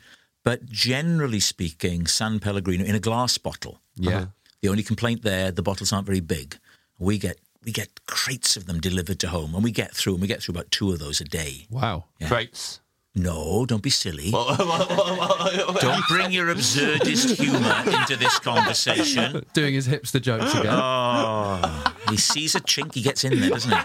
But 0.43 0.65
generally 0.67 1.39
speaking, 1.39 2.05
San 2.05 2.39
Pellegrino 2.39 2.85
in 2.85 2.95
a 2.95 2.99
glass 2.99 3.37
bottle. 3.39 3.81
Yeah. 3.95 4.27
The 4.61 4.69
only 4.69 4.83
complaint 4.83 5.23
there, 5.23 5.51
the 5.51 5.63
bottles 5.63 5.91
aren't 5.91 6.05
very 6.05 6.21
big. 6.21 6.57
We 6.99 7.17
get 7.17 7.39
we 7.65 7.71
get 7.71 8.05
crates 8.05 8.55
of 8.57 8.65
them 8.65 8.79
delivered 8.79 9.19
to 9.19 9.29
home, 9.29 9.55
and 9.55 9.63
we 9.63 9.71
get 9.71 9.93
through, 9.93 10.13
and 10.13 10.21
we 10.21 10.27
get 10.27 10.41
through 10.41 10.53
about 10.53 10.71
two 10.71 10.91
of 10.91 10.99
those 10.99 11.21
a 11.21 11.25
day. 11.25 11.67
Wow. 11.69 12.05
crates. 12.25 12.79
No, 13.15 13.65
don't 13.67 13.83
be 13.83 13.91
silly. 13.91 14.31
don't 14.31 16.07
bring 16.09 16.31
your 16.31 16.47
absurdist 16.47 17.35
humour 17.35 17.83
into 18.01 18.15
this 18.15 18.39
conversation. 18.39 19.45
Doing 19.53 19.75
his 19.75 19.87
hipster 19.87 20.19
jokes 20.19 20.51
again. 20.55 20.73
Oh, 20.73 21.92
He 22.09 22.17
sees 22.17 22.53
a 22.55 22.59
chink, 22.61 22.93
he 22.93 23.01
gets 23.01 23.23
in 23.23 23.39
there, 23.39 23.49
doesn't 23.49 23.71
he? 23.71 23.77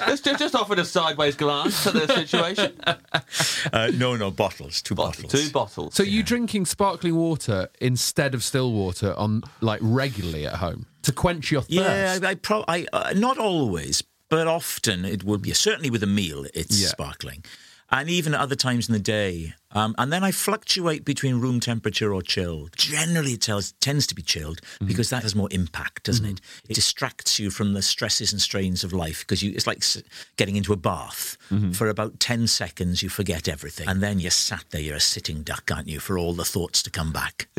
Let's 0.00 0.20
just, 0.22 0.38
just 0.38 0.54
offer 0.54 0.74
a 0.74 0.84
sideways 0.84 1.36
glance 1.36 1.86
at 1.86 1.92
the 1.92 2.06
situation. 2.14 2.72
Uh, 3.72 3.90
no, 3.94 4.16
no, 4.16 4.30
bottles, 4.30 4.80
two 4.82 4.94
bottles. 4.94 5.30
Two 5.30 5.50
bottles. 5.50 5.94
So 5.94 6.02
you 6.02 6.22
drinking 6.22 6.66
sparkling 6.66 7.14
water 7.16 7.68
instead 7.80 8.34
of 8.34 8.42
still 8.42 8.72
water 8.72 9.14
on 9.16 9.42
like 9.60 9.80
regularly 9.82 10.46
at 10.46 10.54
home 10.54 10.86
to 11.02 11.12
quench 11.12 11.50
your 11.52 11.60
thirst? 11.62 11.72
Yeah, 11.72 12.18
I, 12.22 12.30
I, 12.30 12.34
pro- 12.34 12.64
I 12.66 12.86
uh, 12.92 13.12
not 13.14 13.38
always, 13.38 14.02
but 14.30 14.46
often 14.46 15.04
it 15.04 15.22
would 15.24 15.42
be. 15.42 15.52
Certainly 15.52 15.90
with 15.90 16.02
a 16.02 16.06
meal, 16.08 16.46
it's 16.54 16.80
Yeah. 16.80 16.88
sparkling, 16.88 17.44
and 17.90 18.08
even 18.08 18.34
at 18.34 18.40
other 18.40 18.56
times 18.56 18.88
in 18.88 18.94
the 18.94 18.98
day. 18.98 19.54
Um, 19.74 19.94
and 19.98 20.12
then 20.12 20.22
I 20.24 20.30
fluctuate 20.30 21.04
between 21.04 21.40
room 21.40 21.60
temperature 21.60 22.12
or 22.14 22.22
chilled. 22.22 22.76
Generally, 22.76 23.32
it 23.34 23.42
tells, 23.42 23.72
tends 23.72 24.06
to 24.08 24.14
be 24.14 24.22
chilled 24.22 24.60
mm-hmm. 24.62 24.86
because 24.86 25.10
that 25.10 25.22
has 25.22 25.34
more 25.34 25.48
impact, 25.50 26.04
doesn't 26.04 26.24
it? 26.24 26.40
Mm-hmm. 26.40 26.70
It 26.70 26.74
distracts 26.74 27.38
you 27.38 27.50
from 27.50 27.72
the 27.74 27.82
stresses 27.82 28.32
and 28.32 28.40
strains 28.40 28.84
of 28.84 28.92
life 28.92 29.20
because 29.20 29.42
you, 29.42 29.52
it's 29.52 29.66
like 29.66 29.82
getting 30.36 30.56
into 30.56 30.72
a 30.72 30.76
bath. 30.76 31.36
Mm-hmm. 31.50 31.72
For 31.72 31.88
about 31.88 32.20
10 32.20 32.46
seconds, 32.46 33.02
you 33.02 33.08
forget 33.08 33.48
everything. 33.48 33.88
And 33.88 34.02
then 34.02 34.20
you're 34.20 34.30
sat 34.30 34.64
there, 34.70 34.80
you're 34.80 34.96
a 34.96 35.00
sitting 35.00 35.42
duck, 35.42 35.70
aren't 35.72 35.88
you, 35.88 36.00
for 36.00 36.18
all 36.18 36.32
the 36.32 36.44
thoughts 36.44 36.82
to 36.84 36.90
come 36.90 37.12
back. 37.12 37.48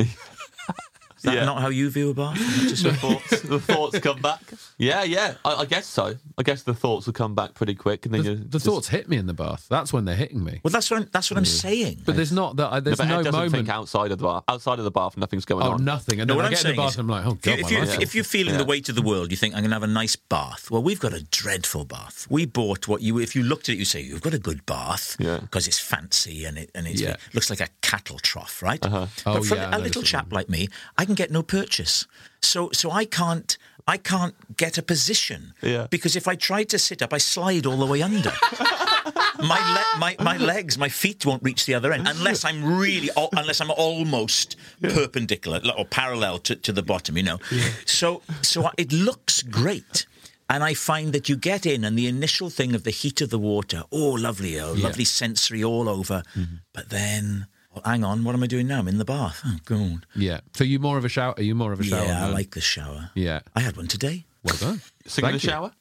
Is 1.26 1.32
that 1.32 1.38
Yeah. 1.40 1.44
not 1.44 1.60
how 1.60 1.68
you 1.68 1.90
view 1.90 2.10
a 2.10 2.14
bath? 2.14 2.36
Just 2.68 2.84
the 2.84 2.92
thoughts, 2.94 3.40
the 3.42 3.58
thoughts 3.58 3.98
come 3.98 4.20
back. 4.22 4.40
Yeah, 4.78 5.02
yeah. 5.02 5.34
I, 5.44 5.54
I 5.56 5.64
guess 5.64 5.86
so. 5.86 6.14
I 6.38 6.42
guess 6.44 6.62
the 6.62 6.74
thoughts 6.74 7.06
will 7.06 7.14
come 7.14 7.34
back 7.34 7.54
pretty 7.54 7.74
quick, 7.74 8.06
and 8.06 8.14
then 8.14 8.22
The, 8.22 8.30
you 8.30 8.36
the 8.36 8.60
thoughts 8.60 8.88
hit 8.88 9.08
me 9.08 9.16
in 9.16 9.26
the 9.26 9.34
bath. 9.34 9.66
That's 9.68 9.92
when 9.92 10.04
they're 10.04 10.14
hitting 10.16 10.44
me. 10.44 10.60
Well, 10.62 10.70
that's 10.70 10.88
what 10.90 11.00
I'm, 11.00 11.08
that's 11.12 11.30
what 11.30 11.38
I'm 11.38 11.44
saying. 11.44 12.02
But 12.04 12.14
there's 12.16 12.30
not 12.32 12.56
that. 12.56 12.68
Uh, 12.68 12.80
there's 12.80 12.98
but 12.98 13.08
no 13.08 13.18
Ed 13.20 13.32
moment. 13.32 13.52
think 13.52 13.68
outside 13.68 14.12
of 14.12 14.18
the 14.18 14.24
bath. 14.24 14.44
Outside 14.48 14.78
of 14.78 14.84
the 14.84 14.90
bath, 14.90 15.16
nothing's 15.16 15.44
going 15.44 15.64
Oh, 15.66 15.72
on. 15.72 15.84
nothing. 15.84 16.20
And 16.20 16.28
No, 16.28 16.34
then 16.34 16.36
what 16.36 16.44
I 16.44 16.48
I'm 16.48 16.52
get 16.54 16.64
in 16.64 16.70
the 16.72 16.76
bath 16.76 16.90
is, 16.90 16.98
and 16.98 17.10
I'm 17.10 17.16
like, 17.16 17.26
oh 17.26 17.30
if 17.32 17.46
you- 17.46 17.52
god, 17.52 17.58
if, 17.58 17.64
my 17.64 17.70
you, 17.70 17.78
life's 17.78 17.90
if, 17.90 17.94
full. 17.96 18.02
if 18.04 18.14
you're 18.14 18.24
feeling 18.24 18.54
Yeah. 18.54 18.58
the 18.58 18.64
weight 18.66 18.88
of 18.88 18.94
the 18.94 19.02
world, 19.02 19.30
you 19.32 19.36
think 19.36 19.54
I'm 19.54 19.60
going 19.62 19.70
to 19.70 19.74
have 19.76 19.82
a 19.82 19.86
nice 19.88 20.14
bath. 20.16 20.70
Well, 20.70 20.82
we've 20.82 21.00
got 21.00 21.12
a 21.14 21.22
dreadful 21.24 21.84
bath. 21.84 22.26
We 22.30 22.46
bought 22.46 22.86
what 22.86 23.02
you, 23.02 23.18
if 23.18 23.34
you 23.34 23.42
looked 23.42 23.68
at 23.68 23.74
it, 23.74 23.78
you 23.78 23.84
say 23.84 24.00
you've 24.02 24.22
got 24.22 24.34
a 24.34 24.38
good 24.38 24.64
bath 24.66 25.16
Yeah. 25.18 25.38
because 25.40 25.66
it's 25.66 25.78
fancy 25.80 26.44
and 26.44 26.56
it 26.58 26.70
and 26.74 26.86
it's, 26.86 27.00
Yeah. 27.00 27.16
looks 27.34 27.50
like 27.50 27.60
a 27.60 27.68
cattle 27.82 28.18
trough, 28.18 28.62
right? 28.62 28.84
Uh-huh. 28.84 29.06
Oh, 29.26 29.34
but 29.34 29.44
for 29.46 29.56
yeah, 29.56 29.64
I 29.64 29.66
a 29.66 29.70
know 29.72 29.84
little 29.84 30.02
chap 30.02 30.32
like 30.32 30.48
me, 30.48 30.68
I 30.98 31.04
can 31.04 31.14
get 31.16 31.30
no 31.30 31.42
purchase. 31.42 32.06
So 32.40 32.70
so 32.72 32.90
I 32.90 33.04
can't 33.04 33.58
I 33.88 33.96
can't 33.98 34.34
get 34.56 34.78
a 34.78 34.82
position 34.82 35.54
Yeah. 35.62 35.86
because 35.90 36.16
if 36.16 36.26
I 36.26 36.34
try 36.36 36.64
to 36.64 36.78
sit 36.78 37.02
up, 37.02 37.12
I 37.12 37.18
slide 37.18 37.66
all 37.66 37.76
the 37.78 37.86
way 37.86 38.02
under. 38.02 38.32
my, 39.38 39.60
le- 39.74 39.98
my 40.00 40.16
my 40.20 40.36
legs, 40.38 40.76
my 40.78 40.88
feet 40.88 41.24
won't 41.26 41.42
reach 41.42 41.66
the 41.66 41.74
other 41.74 41.92
end 41.92 42.08
unless 42.08 42.44
I'm 42.44 42.78
really, 42.78 43.10
al- 43.16 43.30
unless 43.36 43.60
I'm 43.60 43.70
almost 43.70 44.56
perpendicular 44.82 45.60
or 45.78 45.84
parallel 45.84 46.38
to, 46.40 46.56
to 46.56 46.72
the 46.72 46.82
bottom. 46.82 47.16
You 47.16 47.22
know, 47.24 47.38
so 47.84 48.22
so 48.42 48.70
it 48.76 48.92
looks 48.92 49.42
great. 49.42 50.06
And 50.48 50.62
I 50.62 50.74
find 50.74 51.12
that 51.12 51.28
you 51.28 51.36
get 51.36 51.66
in, 51.66 51.82
and 51.84 51.98
the 51.98 52.06
initial 52.06 52.50
thing 52.50 52.74
of 52.76 52.84
the 52.84 52.92
heat 52.92 53.20
of 53.20 53.30
the 53.30 53.38
water, 53.38 53.82
oh, 53.90 54.12
lovely, 54.12 54.60
oh, 54.60 54.74
lovely 54.74 55.04
sensory 55.04 55.64
all 55.64 55.88
over. 55.88 56.22
Mm-hmm. 56.38 56.56
But 56.72 56.88
then, 56.90 57.48
hang 57.84 58.04
on, 58.04 58.24
what 58.24 58.34
am 58.34 58.42
I 58.42 58.46
doing 58.46 58.66
now? 58.66 58.78
I'm 58.78 58.88
in 58.88 58.98
the 58.98 59.04
bath. 59.04 59.40
Oh, 59.44 59.56
God. 59.64 60.06
yeah. 60.14 60.40
So 60.54 60.64
you 60.64 60.78
more 60.78 60.98
of 60.98 61.04
a 61.04 61.08
shower? 61.08 61.34
Are 61.36 61.42
you 61.42 61.54
more 61.54 61.72
of 61.72 61.80
a 61.80 61.84
shower? 61.84 62.04
Yeah, 62.04 62.26
I 62.26 62.30
like 62.30 62.50
the 62.52 62.60
shower. 62.60 63.10
Yeah. 63.14 63.40
I 63.54 63.60
had 63.60 63.76
one 63.76 63.86
today. 63.88 64.26
Well 64.42 64.56
done. 64.56 64.80
Sing 65.06 65.24
in 65.24 65.32
the 65.32 65.34
you. 65.34 65.38
shower. 65.40 65.72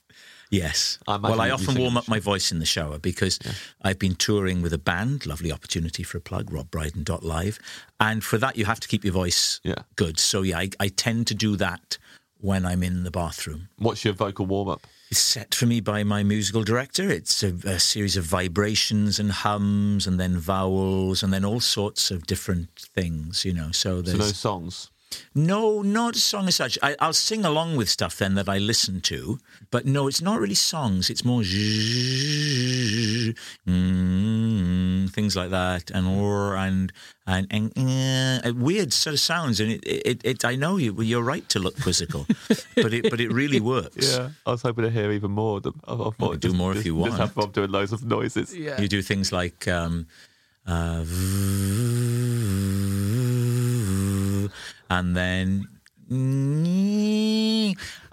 Yes. 0.52 1.00
I 1.08 1.18
well, 1.18 1.42
I 1.42 1.50
often 1.50 1.78
warm 1.78 1.98
up 1.98 2.08
my 2.08 2.20
voice 2.20 2.52
in 2.52 2.60
the 2.60 2.66
shower 2.66 3.00
because 3.00 3.40
I've 3.82 3.98
been 4.00 4.16
touring 4.16 4.62
with 4.62 4.74
a 4.74 4.78
band. 4.78 5.26
Lovely 5.26 5.52
opportunity 5.52 6.04
for 6.04 6.18
a 6.20 6.22
plug, 6.22 6.52
robbrydon.live. 6.52 7.60
And 8.00 8.24
for 8.24 8.38
that, 8.38 8.56
you 8.56 8.66
have 8.66 8.80
to 8.80 8.88
keep 8.88 9.04
your 9.04 9.14
voice 9.14 9.60
Yeah. 9.64 9.76
good. 9.96 10.20
So, 10.20 10.44
yeah, 10.44 10.60
I, 10.60 10.70
I 10.80 10.88
tend 10.90 11.28
to 11.28 11.34
do 11.36 11.56
that 11.58 11.98
when 12.40 12.66
I'm 12.66 12.84
in 12.84 13.04
the 13.04 13.12
bathroom. 13.12 13.70
What's 13.78 14.06
your 14.06 14.14
vocal 14.14 14.46
warm 14.46 14.70
up? 14.70 14.86
It's 15.12 15.20
set 15.20 15.54
for 15.54 15.66
me 15.68 15.82
by 15.82 16.04
my 16.04 16.24
musical 16.24 16.64
director. 16.64 17.10
It's 17.10 17.44
a, 17.44 17.54
a 17.66 17.80
series 17.80 18.18
of 18.18 18.26
vibrations 18.26 19.20
and 19.20 19.32
hums 19.32 20.08
and 20.08 20.20
then 20.20 20.38
vowels 20.38 21.22
and 21.22 21.32
then 21.32 21.46
all 21.46 21.60
sorts 21.60 22.10
of 22.12 22.26
different 22.26 22.70
things, 22.96 23.46
you 23.46 23.54
know. 23.54 23.72
So 23.72 23.98
So 23.98 24.02
there's 24.02 24.18
no 24.20 24.26
songs. 24.26 24.90
No, 25.34 25.82
not 25.82 26.16
a 26.16 26.20
song 26.20 26.48
as 26.48 26.56
such. 26.56 26.78
I, 26.82 26.96
I'll 27.00 27.14
sing 27.14 27.46
along 27.46 27.76
with 27.78 27.90
stuff 27.90 28.18
then 28.18 28.36
that 28.36 28.50
I 28.50 28.58
listen 28.58 29.02
to, 29.02 29.40
but 29.72 29.86
no, 29.86 30.08
it's 30.08 30.22
not 30.22 30.40
really 30.40 30.56
songs. 30.56 31.10
It's 31.10 31.24
more 31.26 31.42
mm, 33.68 35.10
things 35.12 35.36
like 35.36 35.50
that, 35.52 35.92
and 35.92 36.08
or 36.08 36.56
and 36.58 36.92
and, 37.28 37.48
and 37.52 38.46
uh, 38.46 38.54
weird 38.56 38.94
sort 38.94 39.14
of 39.14 39.20
sounds. 39.20 39.60
And 39.60 39.72
it, 39.72 39.84
it, 39.86 40.22
it 40.24 40.46
I 40.46 40.56
know 40.56 40.78
you. 40.78 40.94
You're 41.02 41.24
right 41.24 41.48
to 41.50 41.60
look 41.60 41.80
quizzical, 41.82 42.26
but 42.76 42.94
it 42.94 43.10
but 43.10 43.20
it 43.22 43.32
really 43.32 43.60
works. 43.60 44.14
Yeah, 44.18 44.30
I 44.46 44.52
was 44.52 44.62
hoping 44.64 44.84
to 44.86 44.92
hear 44.92 45.12
even 45.12 45.32
more 45.32 45.58
of 45.58 45.64
them. 45.64 45.80
I, 45.88 45.94
I 45.94 46.10
thought 46.12 46.40
do 46.40 46.48
just- 46.50 46.56
more 46.56 46.72
if 46.72 46.78
just- 46.78 46.86
you 46.88 46.96
Just 46.98 47.10
want. 47.10 47.20
have 47.22 47.38
Rob 47.38 47.54
doing 47.54 47.72
loads 47.72 47.92
of 47.94 48.04
noises. 48.04 48.56
Yeah. 48.56 48.80
You 48.82 48.88
do 48.88 49.02
things 49.02 49.32
like. 49.32 49.68
Um, 49.68 50.08
uh, 50.68 51.06
and 54.90 55.16
then 55.16 55.68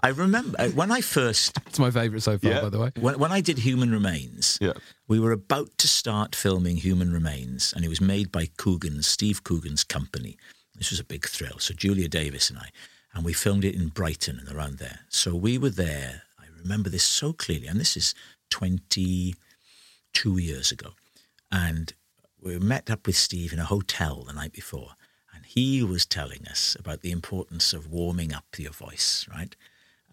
I 0.05 0.09
remember 0.09 0.55
uh, 0.59 0.69
when 0.69 0.91
I 0.91 1.01
first 1.01 1.57
It's 1.67 1.79
my 1.79 1.91
favourite 1.91 2.23
so 2.23 2.37
far, 2.37 2.51
Yeah. 2.51 2.61
by 2.61 2.69
the 2.69 2.79
way. 2.79 2.91
when, 2.99 3.19
when 3.19 3.31
I 3.31 3.39
did 3.41 3.59
Human 3.59 3.91
Remains, 3.91 4.57
Yeah. 4.61 4.73
we 5.07 5.19
were 5.19 5.31
about 5.31 5.77
to 5.77 5.87
start 5.87 6.35
filming 6.35 6.77
Human 6.77 7.13
Remains, 7.13 7.71
and 7.73 7.85
it 7.85 7.89
was 7.89 8.01
made 8.01 8.31
by 8.31 8.47
Coogan's, 8.57 9.05
Steve 9.07 9.43
Coogan's 9.43 9.83
company. 9.83 10.37
This 10.75 10.89
was 10.89 10.99
a 10.99 11.03
big 11.03 11.27
thrill. 11.27 11.59
So 11.59 11.73
Julia 11.73 12.07
Davis 12.09 12.49
and 12.49 12.57
I, 12.59 12.69
and 13.13 13.23
we 13.23 13.33
filmed 13.33 13.63
it 13.63 13.75
in 13.75 13.89
Brighton 13.89 14.39
and 14.39 14.49
around 14.55 14.79
there. 14.79 15.01
So 15.09 15.35
we 15.35 15.57
were 15.59 15.69
there. 15.69 16.23
I 16.39 16.45
remember 16.61 16.89
this 16.89 17.03
so 17.03 17.31
clearly, 17.31 17.67
and 17.67 17.79
this 17.79 17.95
is 17.95 18.15
22 18.49 20.37
years 20.37 20.71
ago. 20.71 20.89
And 21.51 21.93
we 22.41 22.57
met 22.59 22.89
up 22.89 23.05
with 23.05 23.15
Steve 23.15 23.53
in 23.53 23.59
a 23.59 23.65
hotel 23.65 24.23
the 24.23 24.33
night 24.33 24.51
before, 24.53 24.89
and 24.89 24.97
he 25.53 25.83
was 25.83 26.05
telling 26.05 26.45
us 26.49 26.75
about 26.79 27.01
the 27.01 27.11
importance 27.11 27.73
of 27.73 27.91
warming 27.91 28.33
up 28.33 28.45
your 28.57 28.71
voice, 28.71 29.27
right? 29.33 29.55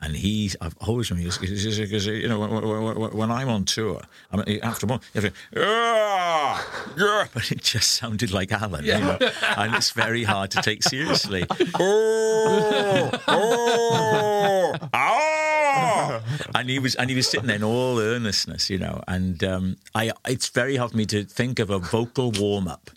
And 0.03 0.17
he, 0.17 0.51
I've 0.63 0.77
always 0.81 1.11
remember, 1.11 1.31
because 1.41 2.07
you 2.07 2.27
know, 2.27 2.39
when, 2.41 2.51
when, 2.51 3.11
when- 3.19 3.31
I'm 3.31 3.51
on 3.51 3.65
tour, 3.67 4.01
I 4.33 4.37
mean, 4.39 4.61
after 4.63 4.87
one, 4.87 5.01
you 5.13 5.21
have 5.21 5.33
to, 5.33 5.63
"Ah, 5.63 6.85
yeah," 6.97 7.27
but 7.35 7.53
it 7.53 7.63
just 7.63 7.91
sounded 7.91 8.33
like 8.33 8.51
Alan, 8.51 8.85
you 8.87 8.93
know, 8.99 9.19
and 9.59 9.75
it's 9.75 9.91
very 9.91 10.25
hard 10.25 10.51
to 10.53 10.63
take 10.63 10.83
seriously. 10.83 11.45
oh, 11.79 13.11
oh, 13.29 14.75
ah. 14.95 16.23
And 16.55 16.71
he 16.71 16.79
was, 16.79 16.95
and 16.95 17.11
he 17.11 17.17
was 17.17 17.29
sitting 17.29 17.47
there 17.47 17.57
in 17.57 17.63
all 17.63 17.99
earnestness, 17.99 18.71
you 18.71 18.79
know, 18.79 19.03
and 19.07 19.45
um, 19.45 19.77
I, 19.95 20.13
it's 20.27 20.49
very 20.49 20.77
hard 20.77 20.93
for 20.93 20.97
me 20.97 21.05
to 21.07 21.25
think 21.25 21.59
of 21.59 21.69
a 21.71 21.79
vocal 21.79 22.31
warm 22.33 22.69
up. 22.69 22.91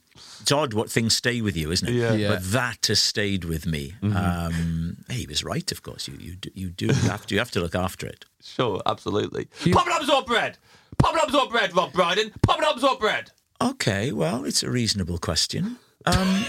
It's 0.44 0.52
odd 0.52 0.74
what 0.74 0.92
things 0.92 1.16
stay 1.16 1.40
with 1.40 1.56
you, 1.56 1.72
isn't 1.72 1.88
it? 1.88 1.94
Yeah. 1.94 2.12
Yeah. 2.12 2.28
But 2.32 2.52
that 2.52 2.88
has 2.88 3.02
stayed 3.02 3.46
with 3.46 3.66
me. 3.66 3.94
Um, 4.04 4.98
he 5.10 5.26
was 5.26 5.42
right, 5.42 5.72
of 5.72 5.84
course. 5.84 6.10
You 6.10 6.18
you 6.20 6.36
do, 6.36 6.50
you 6.54 6.70
do 6.70 6.88
have 7.08 7.26
to 7.28 7.36
you 7.36 7.40
have 7.40 7.52
to 7.52 7.62
look 7.62 7.76
after 7.76 8.06
it. 8.06 8.26
Sure, 8.44 8.82
absolutely. 8.86 9.46
Poppadoms 9.62 10.10
or 10.10 10.22
bread? 10.24 10.58
Poppadoms 11.02 11.34
or 11.34 11.50
bread, 11.50 11.74
Rob 11.74 11.94
Brydon? 11.94 12.34
Poppadoms 12.46 12.84
or 12.84 12.98
bread? 12.98 13.32
Okay, 13.62 14.12
well, 14.12 14.44
it's 14.44 14.64
a 14.64 14.70
reasonable 14.70 15.18
question. 15.18 15.78
Um, 16.06 16.46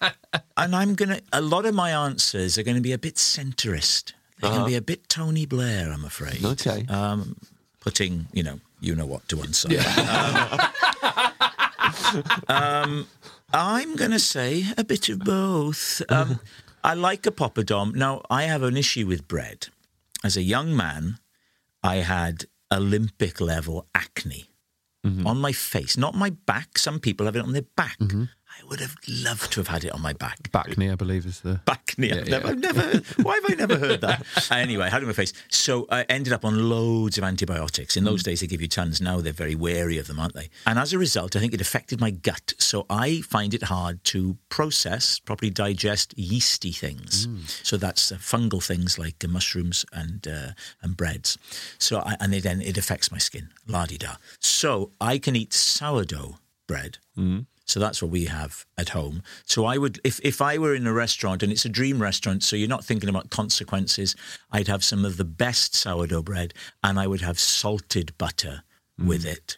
and 0.58 0.76
I'm 0.76 0.94
gonna. 0.94 1.20
A 1.32 1.40
lot 1.40 1.64
of 1.64 1.74
my 1.74 1.92
answers 1.92 2.58
are 2.58 2.62
going 2.62 2.76
to 2.76 2.82
be 2.82 2.92
a 2.92 2.98
bit 2.98 3.14
centrist. 3.14 4.12
They're 4.38 4.50
going 4.50 4.64
to 4.64 4.68
be 4.68 4.74
a 4.74 4.82
bit 4.82 5.08
Tony 5.08 5.46
Blair, 5.46 5.90
I'm 5.90 6.04
afraid. 6.04 6.44
Okay. 6.44 6.84
Um, 6.90 7.36
putting 7.80 8.26
you 8.32 8.42
know 8.42 8.60
you 8.80 8.94
know 8.94 9.06
what 9.06 9.26
to 9.28 9.36
one 9.38 9.54
side. 9.54 9.78
Um, 9.78 10.60
um, 12.48 13.06
I'm 13.52 13.96
going 13.96 14.10
to 14.10 14.18
say 14.18 14.64
a 14.76 14.84
bit 14.84 15.08
of 15.08 15.20
both. 15.20 16.02
Um, 16.08 16.40
I 16.84 16.94
like 16.94 17.26
a 17.26 17.30
poppadom. 17.30 17.94
Now 17.94 18.22
I 18.30 18.44
have 18.44 18.62
an 18.62 18.76
issue 18.76 19.06
with 19.06 19.28
bread. 19.28 19.68
As 20.24 20.36
a 20.36 20.42
young 20.42 20.76
man, 20.76 21.18
I 21.82 21.96
had 21.96 22.44
Olympic 22.72 23.40
level 23.40 23.86
acne 23.94 24.46
on 25.26 25.38
my 25.38 25.50
face, 25.52 25.96
not 25.96 26.14
my 26.14 26.30
back. 26.30 26.78
Some 26.78 27.00
people 27.00 27.26
have 27.26 27.34
it 27.36 27.42
on 27.42 27.52
their 27.52 27.66
back. 27.76 27.96
I 28.60 28.64
would 28.68 28.80
have 28.80 28.96
loved 29.08 29.52
to 29.52 29.60
have 29.60 29.68
had 29.68 29.84
it 29.84 29.92
on 29.92 30.02
my 30.02 30.12
back. 30.12 30.50
Back 30.52 30.76
knee, 30.76 30.90
I 30.90 30.94
believe, 30.94 31.26
is 31.26 31.40
the. 31.40 31.60
Back 31.64 31.94
knee. 31.96 32.12
I've, 32.12 32.28
never, 32.28 32.48
I've 32.48 32.58
never. 32.58 32.82
Why 33.22 33.34
have 33.34 33.44
I 33.48 33.54
never 33.54 33.78
heard 33.78 34.00
that? 34.02 34.24
anyway, 34.50 34.86
I 34.86 34.90
had 34.90 35.02
it 35.02 35.04
on 35.04 35.08
my 35.08 35.14
face. 35.14 35.32
So 35.48 35.86
I 35.90 36.02
ended 36.02 36.32
up 36.32 36.44
on 36.44 36.68
loads 36.68 37.18
of 37.18 37.24
antibiotics. 37.24 37.96
In 37.96 38.04
those 38.04 38.22
days, 38.22 38.40
they 38.40 38.46
give 38.46 38.60
you 38.60 38.68
tons. 38.68 39.00
Now 39.00 39.20
they're 39.20 39.32
very 39.32 39.54
wary 39.54 39.98
of 39.98 40.06
them, 40.06 40.18
aren't 40.18 40.34
they? 40.34 40.50
And 40.66 40.78
as 40.78 40.92
a 40.92 40.98
result, 40.98 41.34
I 41.36 41.40
think 41.40 41.54
it 41.54 41.60
affected 41.60 42.00
my 42.00 42.10
gut. 42.10 42.54
So 42.58 42.86
I 42.90 43.22
find 43.22 43.54
it 43.54 43.64
hard 43.64 44.02
to 44.04 44.36
process, 44.48 45.18
properly 45.18 45.50
digest 45.50 46.16
yeasty 46.18 46.72
things. 46.72 47.26
So 47.62 47.76
that's 47.76 48.12
uh, 48.12 48.16
fungal 48.16 48.62
things 48.62 48.98
like 48.98 49.24
uh, 49.24 49.28
mushrooms 49.28 49.84
and 49.92 50.26
uh, 50.26 50.50
and 50.82 50.96
breads. 50.96 51.38
So 51.78 52.00
I, 52.00 52.16
and 52.20 52.32
then 52.34 52.60
it 52.60 52.76
affects 52.76 53.10
my 53.10 53.18
skin. 53.18 53.48
La 53.66 53.86
di 53.86 53.98
da. 53.98 54.16
So 54.40 54.90
I 55.00 55.18
can 55.18 55.36
eat 55.36 55.52
sourdough 55.52 56.38
bread 56.66 56.98
So 57.72 57.80
that's 57.80 58.02
what 58.02 58.10
we 58.10 58.26
have 58.26 58.66
at 58.76 58.90
home. 58.90 59.22
So 59.46 59.64
I 59.64 59.78
would, 59.78 59.98
if, 60.04 60.20
if 60.22 60.42
I 60.42 60.58
were 60.58 60.74
in 60.74 60.86
a 60.86 60.92
restaurant 60.92 61.42
and 61.42 61.50
it's 61.50 61.64
a 61.64 61.70
dream 61.70 62.02
restaurant, 62.02 62.42
so 62.42 62.54
you're 62.54 62.68
not 62.68 62.84
thinking 62.84 63.08
about 63.08 63.30
consequences, 63.30 64.14
I'd 64.50 64.68
have 64.68 64.84
some 64.84 65.06
of 65.06 65.16
the 65.16 65.24
best 65.24 65.74
sourdough 65.74 66.22
bread 66.22 66.52
and 66.84 67.00
I 67.00 67.06
would 67.06 67.22
have 67.22 67.38
salted 67.38 68.12
butter 68.18 68.62
with 68.98 69.24
it. 69.24 69.56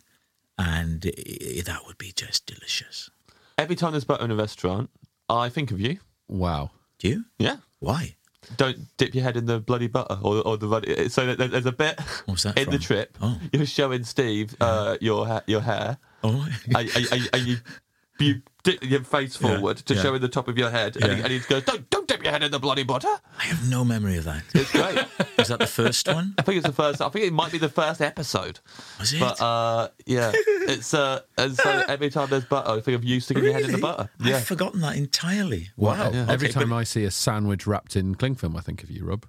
And 0.57 1.05
i- 1.07 1.62
that 1.66 1.81
would 1.87 1.98
be 1.98 2.12
just 2.14 2.46
delicious. 2.46 3.11
Every 3.59 3.74
time 3.74 3.90
there's 3.92 4.05
butter 4.05 4.24
in 4.24 4.31
a 4.31 4.37
restaurant, 4.37 4.90
I 5.29 5.48
think 5.48 5.72
of 5.72 5.81
you. 5.81 5.98
Wow. 6.29 6.70
Do 7.00 7.09
you? 7.09 7.24
Yeah. 7.38 7.57
Why? 7.81 8.14
Don't 8.57 8.79
dip 8.98 9.14
your 9.14 9.24
head 9.24 9.37
in 9.37 9.46
the 9.46 9.59
bloody 9.59 9.88
butter 9.88 10.18
or, 10.22 10.40
or 10.46 10.57
the 10.57 10.68
ruddy. 10.68 11.09
So 11.09 11.35
there's 11.35 11.66
a 11.66 11.72
bit 11.72 11.98
What's 12.27 12.44
that 12.44 12.59
in 12.59 12.70
the 12.70 12.79
trip. 12.79 13.16
Oh. 13.20 13.40
You're 13.53 13.66
showing 13.66 14.05
Steve 14.05 14.55
uh, 14.61 14.98
your 15.00 15.27
ha- 15.27 15.42
your 15.46 15.62
hair. 15.62 15.98
Oh, 16.22 16.46
and, 16.77 16.77
and- 16.96 17.09
and- 17.12 17.29
and 17.33 17.46
you, 17.46 17.57
you 18.18 18.42
dip 18.62 18.83
your 18.85 19.03
face 19.05 19.40
Yeah, 19.40 19.48
forward 19.57 19.77
to 19.79 19.94
yeah. 19.94 20.03
show 20.03 20.14
in 20.14 20.22
the 20.22 20.29
top 20.29 20.48
of 20.48 20.57
your 20.57 20.70
head, 20.70 20.96
and, 20.96 21.12
he, 21.12 21.22
and 21.22 21.33
he 21.33 21.38
goes, 21.40 21.64
"Don't 21.64 21.88
don't 21.90 22.07
dip 22.09 22.22
your 22.22 22.33
head 22.33 22.42
in 22.42 22.50
the 22.50 22.59
bloody 22.59 22.83
butter." 22.83 23.09
I 23.38 23.42
have 23.44 23.68
no 23.68 23.85
memory 23.85 24.16
of 24.16 24.24
that. 24.24 24.42
It's 24.55 24.70
great. 24.72 24.98
Is 25.38 25.48
that 25.48 25.59
the 25.59 25.66
first 25.66 26.07
one? 26.09 26.35
I 26.38 26.42
think 26.42 26.59
it's 26.59 26.66
the 26.66 26.72
first. 26.72 27.00
I 27.03 27.09
think 27.11 27.27
it 27.27 27.33
might 27.33 27.53
be 27.53 27.59
the 27.59 27.68
first 27.68 28.00
episode. 28.00 28.61
Was 28.98 29.12
it? 29.12 29.20
But 29.20 29.40
uh, 29.40 29.88
yeah, 30.07 30.33
it's 30.35 30.94
uh, 30.94 31.20
and 31.37 31.57
so 31.57 31.83
every 31.88 32.09
time 32.11 32.29
there's 32.31 32.44
butter, 32.46 32.70
I 32.70 32.81
think 32.81 32.94
of 32.96 33.05
you 33.05 33.20
sticking 33.20 33.44
your 33.44 33.53
head 33.53 33.64
in 33.64 33.72
the 33.72 33.79
butter. 33.79 34.09
Yeah, 34.20 34.37
I've 34.37 34.44
forgotten 34.46 34.81
that 34.81 34.96
entirely. 34.96 35.68
Well, 35.77 35.94
Wow. 36.12 36.27
Every 36.29 36.48
Okay, 36.48 36.53
time 36.61 36.70
but 36.70 36.77
I 36.77 36.85
see 36.85 37.05
a 37.05 37.11
sandwich 37.11 37.66
wrapped 37.66 37.96
in 37.96 38.14
cling 38.14 38.37
film, 38.37 38.57
I 38.57 38.61
think 38.61 38.83
of 38.83 38.90
you, 38.90 39.05
Rob, 39.05 39.27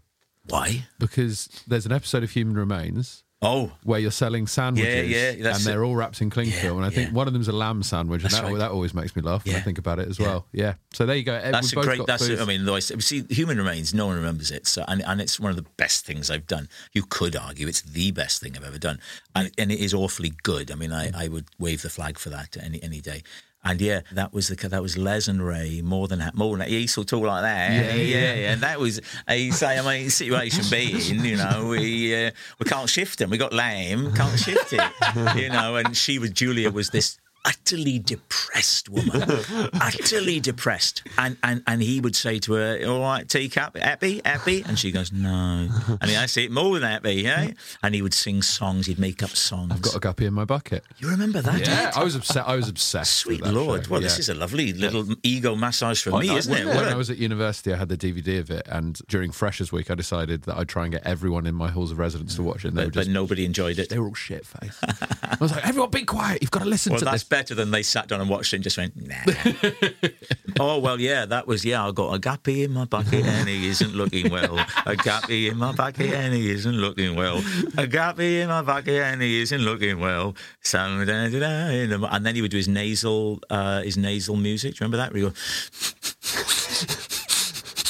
Why? 0.48 0.86
because 1.00 1.50
there's 1.68 1.86
an 1.86 1.92
episode 1.92 2.24
of 2.24 2.32
Human 2.32 2.56
Remains 2.56 3.24
Oh, 3.46 3.72
where 3.84 4.00
you're 4.00 4.12
selling 4.12 4.48
sandwiches 4.48 5.10
yeah, 5.10 5.32
yeah, 5.32 5.56
and 5.56 5.64
they're 5.64 5.84
all 5.84 5.96
wrapped 5.96 6.22
in 6.22 6.30
cling 6.30 6.50
Yeah, 6.50 6.62
film. 6.62 6.78
And 6.78 6.86
I 6.86 6.90
think 6.90 7.14
one 7.14 7.28
of 7.28 7.34
them's 7.34 7.48
a 7.48 7.54
lamb 7.54 7.84
sandwich, 7.84 8.24
and 8.24 8.32
that, 8.32 8.44
right. 8.44 8.58
that 8.58 8.72
always 8.72 8.94
makes 8.94 9.16
me 9.16 9.22
laugh 9.22 9.46
when 9.46 9.56
I 9.56 9.60
think 9.60 9.78
about 9.78 10.00
it 10.00 10.08
as 10.08 10.20
well. 10.20 10.48
Yeah. 10.52 10.76
So 10.94 11.06
there 11.06 11.16
you 11.16 11.24
go. 11.24 11.34
Eh, 11.34 11.52
that's 11.52 11.76
We've 11.76 11.84
a 11.84 11.88
great. 11.88 12.06
That's. 12.06 12.28
foods. 12.28 12.42
I 12.42 12.46
mean, 12.46 12.66
though 12.66 12.76
I 12.76 12.80
see, 12.80 13.24
Human 13.30 13.58
Remains. 13.58 13.94
No 13.94 14.08
one 14.08 14.16
remembers 14.16 14.52
it. 14.52 14.68
So, 14.68 14.84
and, 14.88 15.04
and 15.06 15.22
it's 15.22 15.40
one 15.40 15.50
of 15.50 15.56
the 15.58 15.66
best 15.78 16.06
things 16.06 16.32
I've 16.32 16.48
done. 16.48 16.70
You 16.94 17.04
could 17.04 17.36
argue 17.36 17.68
it's 17.68 17.82
the 17.82 18.12
best 18.12 18.42
thing 18.42 18.56
I've 18.58 18.64
ever 18.64 18.80
done, 18.80 19.00
and 19.36 19.52
and 19.58 19.72
it 19.72 19.80
is 19.80 19.94
awfully 19.94 20.34
good. 20.44 20.72
I 20.72 20.76
mean, 20.76 20.92
I, 20.92 21.10
mm. 21.10 21.16
I 21.16 21.28
would 21.28 21.46
wave 21.60 21.82
the 21.82 21.90
flag 21.90 22.18
for 22.18 22.30
that 22.30 22.58
any 22.58 22.82
any 22.82 23.02
day. 23.02 23.24
And 23.66 23.82
yeah, 23.82 24.02
that 24.12 24.32
was 24.32 24.48
the 24.48 24.56
that 24.70 24.82
was 24.82 24.96
Les 24.96 25.28
and 25.28 25.44
Ray 25.44 25.82
more 25.82 26.08
than 26.08 26.20
that, 26.20 26.36
more 26.36 26.56
than 26.56 26.68
he 26.68 26.82
used 26.82 26.94
to 26.96 27.04
talk 27.04 27.24
like 27.24 27.42
that. 27.42 27.72
Yeah, 27.72 27.96
yeah, 27.96 28.34
yeah. 28.36 28.52
And 28.52 28.62
that 28.62 28.80
was 28.80 29.02
he 29.28 29.50
say, 29.50 29.80
I 29.80 29.82
mean, 29.82 30.12
situation 30.12 30.66
being, 30.70 31.26
you 31.26 31.38
know, 31.38 31.68
we 31.70 32.28
uh, 32.28 32.32
we 32.60 32.66
can't 32.66 32.88
shift 32.88 33.20
him. 33.20 33.32
We 33.32 33.40
got 33.40 33.54
lame, 33.54 34.14
can't 34.14 34.40
shift 34.40 34.72
it, 34.72 35.36
you 35.36 35.50
know. 35.50 35.78
And 35.78 35.98
she 35.98 36.20
was 36.20 36.30
Julia 36.30 36.70
was 36.70 36.92
this 36.92 37.18
utterly 37.46 38.00
depressed 38.00 38.90
woman, 38.90 39.22
utterly 39.74 40.40
depressed. 40.40 41.04
And, 41.18 41.38
and 41.44 41.64
and 41.68 41.82
he 41.82 42.00
would 42.00 42.16
say 42.16 42.40
to 42.40 42.54
her, 42.54 42.80
"All 42.88 43.02
right, 43.02 43.28
teacup, 43.28 43.78
happy, 43.78 44.22
happy," 44.26 44.64
and 44.66 44.78
she 44.78 44.92
goes, 44.92 45.12
"No." 45.12 45.70
And 46.02 46.10
he, 46.10 46.16
I 46.16 46.26
say, 46.26 46.48
"More 46.48 46.78
than 46.80 46.90
happy, 46.90 47.16
yeah." 47.16 47.52
And 47.84 47.96
he 47.96 48.02
would 48.02 48.14
sing 48.14 48.42
songs. 48.42 48.88
He'd 48.88 49.00
make 49.00 49.22
up 49.24 49.30
songs. 49.32 49.72
I've 49.72 49.82
got 49.82 49.96
a 49.96 50.00
guppy 50.00 50.26
in 50.26 50.34
my 50.34 50.46
bucket. 50.46 50.84
you 51.00 51.10
remember 51.10 51.42
that? 51.42 51.60
Yeah? 51.66 51.92
I 51.96 52.04
was 52.04 52.16
obsessed. 52.16 52.48
I 52.48 52.56
was 52.56 52.68
obsessed. 52.70 53.14
Sweet 53.16 53.42
with 53.42 53.50
that 53.52 53.56
Lord. 53.56 53.86
show. 53.86 53.92
Well, 53.92 54.02
this 54.02 54.20
is 54.20 54.30
a 54.30 54.34
lovely 54.34 54.74
little 54.74 55.06
ego 55.24 55.56
massage 55.56 56.02
for 56.02 56.10
Quite 56.12 56.22
me, 56.24 56.28
nice, 56.30 56.38
isn't 56.40 56.54
it? 56.58 56.66
What 56.66 56.76
When 56.78 56.86
I 56.90 56.96
was 56.96 57.10
at 57.10 57.18
university, 57.18 57.74
I 57.74 57.78
had 57.78 57.90
the 57.90 57.98
DVD 57.98 58.40
of 58.40 58.50
it, 58.52 58.68
and 58.70 59.00
during 59.08 59.32
Freshers 59.32 59.72
Week, 59.72 59.90
I 59.92 59.96
decided 59.96 60.44
that 60.44 60.58
I'd 60.58 60.70
try 60.70 60.84
and 60.84 60.92
get 60.94 61.06
everyone 61.06 61.46
in 61.46 61.56
my 61.56 61.70
halls 61.70 61.92
of 61.92 62.00
residence 62.00 62.36
to 62.36 62.44
watch 62.44 62.66
it. 62.66 62.70
And 62.70 62.76
but, 62.76 62.86
were 62.86 62.92
but 62.92 63.08
nobody 63.08 63.46
enjoyed 63.46 63.80
it. 63.80 63.90
they 63.90 64.00
were 64.00 64.08
all 64.08 64.14
shit 64.14 64.46
faced. 64.46 64.80
I 64.84 65.38
was 65.40 65.52
like, 65.52 65.68
everyone, 65.68 65.90
be 65.92 66.04
quiet! 66.04 66.42
You've 66.42 66.52
got 66.52 66.64
to 66.64 66.70
listen 66.70 66.92
Well, 66.94 67.00
to 67.00 67.06
this. 67.06 67.24
Better 67.36 67.54
than 67.54 67.70
they 67.70 67.84
sat 67.84 68.08
down 68.08 68.22
and 68.22 68.30
watched 68.30 68.54
it 68.54 68.58
and 68.58 68.64
just 68.64 68.78
went, 68.78 68.96
nah. 68.96 69.16
oh, 70.62 70.80
well, 70.80 71.02
yeah, 71.02 71.26
that 71.26 71.46
was, 71.46 71.66
yeah, 71.66 71.86
I 71.86 71.92
got 71.92 72.16
a 72.16 72.18
gappy 72.18 72.64
in 72.64 72.72
my 72.72 72.86
bucket 72.86 73.26
and 73.26 73.50
he 73.50 73.68
isn't 73.68 73.94
looking 73.94 74.32
well. 74.32 74.58
A 74.58 74.96
gappy 74.96 75.52
in 75.52 75.58
my 75.58 75.74
bucket 75.74 76.14
and 76.14 76.34
he 76.34 76.50
isn't 76.52 76.76
looking 76.76 77.14
well. 77.14 77.40
A 77.40 77.88
gappy 77.88 78.42
in 78.42 78.48
my 78.48 78.62
bucket 78.62 79.04
and 79.04 79.22
he 79.22 79.42
isn't 79.42 79.60
looking 79.60 80.00
well. 80.00 80.34
And 80.74 82.26
then 82.26 82.36
he 82.36 82.42
would 82.42 82.52
do 82.52 82.58
his 82.58 82.70
nasal, 82.70 83.42
uh, 83.50 83.82
his 83.82 83.98
nasal 83.98 84.38
music. 84.38 84.76
Do 84.76 84.86
you 84.86 84.88
remember 84.88 84.96
that? 84.96 85.12
Where 85.12 85.24
go, 85.24 85.34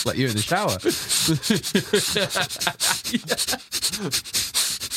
like 0.10 0.18
you 0.18 0.28
in 0.28 0.34
the 0.34 0.42
shower. 0.42 0.80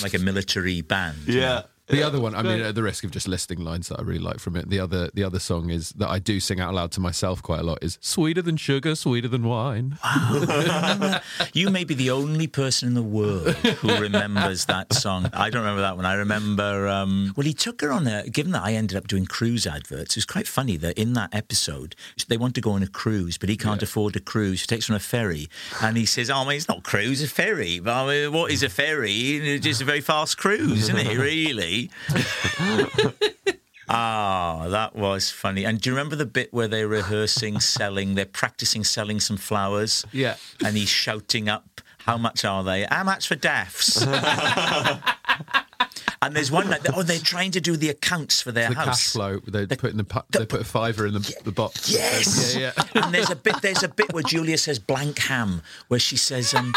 like 0.02 0.14
a 0.14 0.18
military 0.18 0.80
band. 0.80 1.18
know? 1.40 1.62
Yeah. 1.88 1.96
The 1.96 2.02
other 2.02 2.20
one, 2.20 2.34
I 2.34 2.42
mean, 2.42 2.60
at 2.60 2.74
the 2.74 2.82
risk 2.82 3.04
of 3.04 3.10
just 3.10 3.26
listing 3.28 3.60
lines 3.60 3.88
that 3.88 3.98
I 3.98 4.02
really 4.02 4.20
like 4.20 4.38
from 4.38 4.56
it, 4.56 4.68
the 4.68 4.80
other 4.80 5.10
the 5.14 5.24
other 5.24 5.38
song 5.38 5.70
is 5.70 5.90
that 5.90 6.08
I 6.08 6.18
do 6.18 6.40
sing 6.40 6.60
out 6.60 6.74
loud 6.74 6.92
to 6.92 7.00
myself 7.00 7.42
quite 7.42 7.60
a 7.60 7.62
lot 7.62 7.78
is 7.82 7.98
"Sweeter 8.00 8.42
than 8.42 8.56
sugar, 8.56 8.94
sweeter 8.94 9.28
than 9.28 9.42
wine." 9.44 9.98
You 11.52 11.70
may 11.70 11.84
be 11.84 11.94
the 11.94 12.10
only 12.10 12.46
person 12.46 12.88
in 12.88 12.94
the 12.94 13.02
world 13.02 13.54
who 13.54 14.00
remembers 14.00 14.66
that 14.66 14.92
song. 14.92 15.30
I 15.32 15.50
don't 15.50 15.62
remember 15.62 15.82
that 15.82 15.96
one. 15.96 16.04
I 16.04 16.14
remember. 16.14 16.86
Um, 16.88 17.32
well, 17.36 17.46
he 17.46 17.54
took 17.54 17.80
her 17.80 17.90
on 17.92 18.06
a. 18.06 18.28
Given 18.28 18.52
that 18.52 18.62
I 18.62 18.74
ended 18.74 18.96
up 18.96 19.08
doing 19.08 19.26
cruise 19.26 19.66
adverts, 19.66 20.16
it 20.16 20.18
was 20.18 20.24
quite 20.26 20.46
funny 20.46 20.76
that 20.78 20.98
in 20.98 21.14
that 21.14 21.34
episode 21.34 21.96
they 22.28 22.36
want 22.36 22.54
to 22.56 22.60
go 22.60 22.72
on 22.72 22.82
a 22.82 22.86
cruise, 22.86 23.38
but 23.38 23.48
he 23.48 23.56
can't 23.56 23.82
afford 23.82 24.16
a 24.16 24.20
cruise. 24.20 24.60
He 24.60 24.66
takes 24.66 24.88
her 24.88 24.92
on 24.92 24.96
a 24.96 25.00
ferry, 25.00 25.48
and 25.82 25.96
he 25.96 26.06
says, 26.06 26.30
"Oh, 26.30 26.36
I 26.36 26.44
mean, 26.44 26.56
it's 26.56 26.68
not 26.68 26.82
cruise, 26.82 27.22
it's 27.22 27.32
a 27.32 27.34
ferry. 27.34 27.80
But 27.80 27.94
I 27.94 28.06
mean, 28.06 28.32
what 28.32 28.50
is 28.50 28.62
a 28.62 28.68
ferry? 28.68 29.12
It's 29.36 29.64
just 29.64 29.80
a 29.80 29.84
very 29.84 30.00
fast 30.00 30.36
cruise, 30.38 30.82
isn't 30.88 30.98
it? 30.98 31.18
Really." 31.18 31.77
Ah, 33.90 34.66
that 34.68 34.94
was 34.94 35.30
funny. 35.30 35.64
And 35.64 35.80
do 35.80 35.88
you 35.88 35.96
remember 35.96 36.14
the 36.14 36.26
bit 36.26 36.52
where 36.52 36.68
they're 36.68 36.86
rehearsing 36.86 37.58
selling? 37.76 38.16
They're 38.16 38.26
practicing 38.26 38.84
selling 38.84 39.18
some 39.18 39.38
flowers. 39.38 40.04
Yeah. 40.12 40.36
And 40.62 40.76
he's 40.76 40.90
shouting 40.90 41.48
up, 41.48 41.80
"How 42.00 42.18
much 42.18 42.44
are 42.44 42.62
they? 42.62 42.86
How 42.90 43.02
much 43.04 43.26
for 43.28 43.34
daffs?" 43.34 44.02
and 46.22 46.36
there's 46.36 46.50
one 46.50 46.68
that 46.68 46.82
oh, 46.94 47.02
they're 47.02 47.18
trying 47.18 47.50
to 47.52 47.62
do 47.62 47.78
the 47.78 47.88
accounts 47.88 48.42
for 48.42 48.52
their 48.52 48.68
The 48.68 48.74
house. 48.74 48.84
cash 48.86 49.12
flow, 49.12 49.38
they 49.46 49.64
put 49.66 49.90
in 49.92 49.96
the 49.96 50.04
pu- 50.04 50.20
they 50.30 50.44
put 50.44 50.60
a 50.60 50.64
fiver 50.64 51.06
in 51.06 51.14
the, 51.14 51.34
the 51.44 51.52
box. 51.52 51.88
Yes. 51.90 52.54
Yeah, 52.56 52.72
yeah. 52.94 53.04
and 53.04 53.14
there's 53.14 53.30
a 53.30 53.36
bit. 53.36 53.62
There's 53.62 53.82
a 53.82 53.88
bit 53.88 54.12
where 54.12 54.22
Julia 54.22 54.58
says 54.58 54.78
blank 54.78 55.18
ham, 55.18 55.62
where 55.88 56.00
she 56.00 56.18
says, 56.18 56.52
um, 56.52 56.74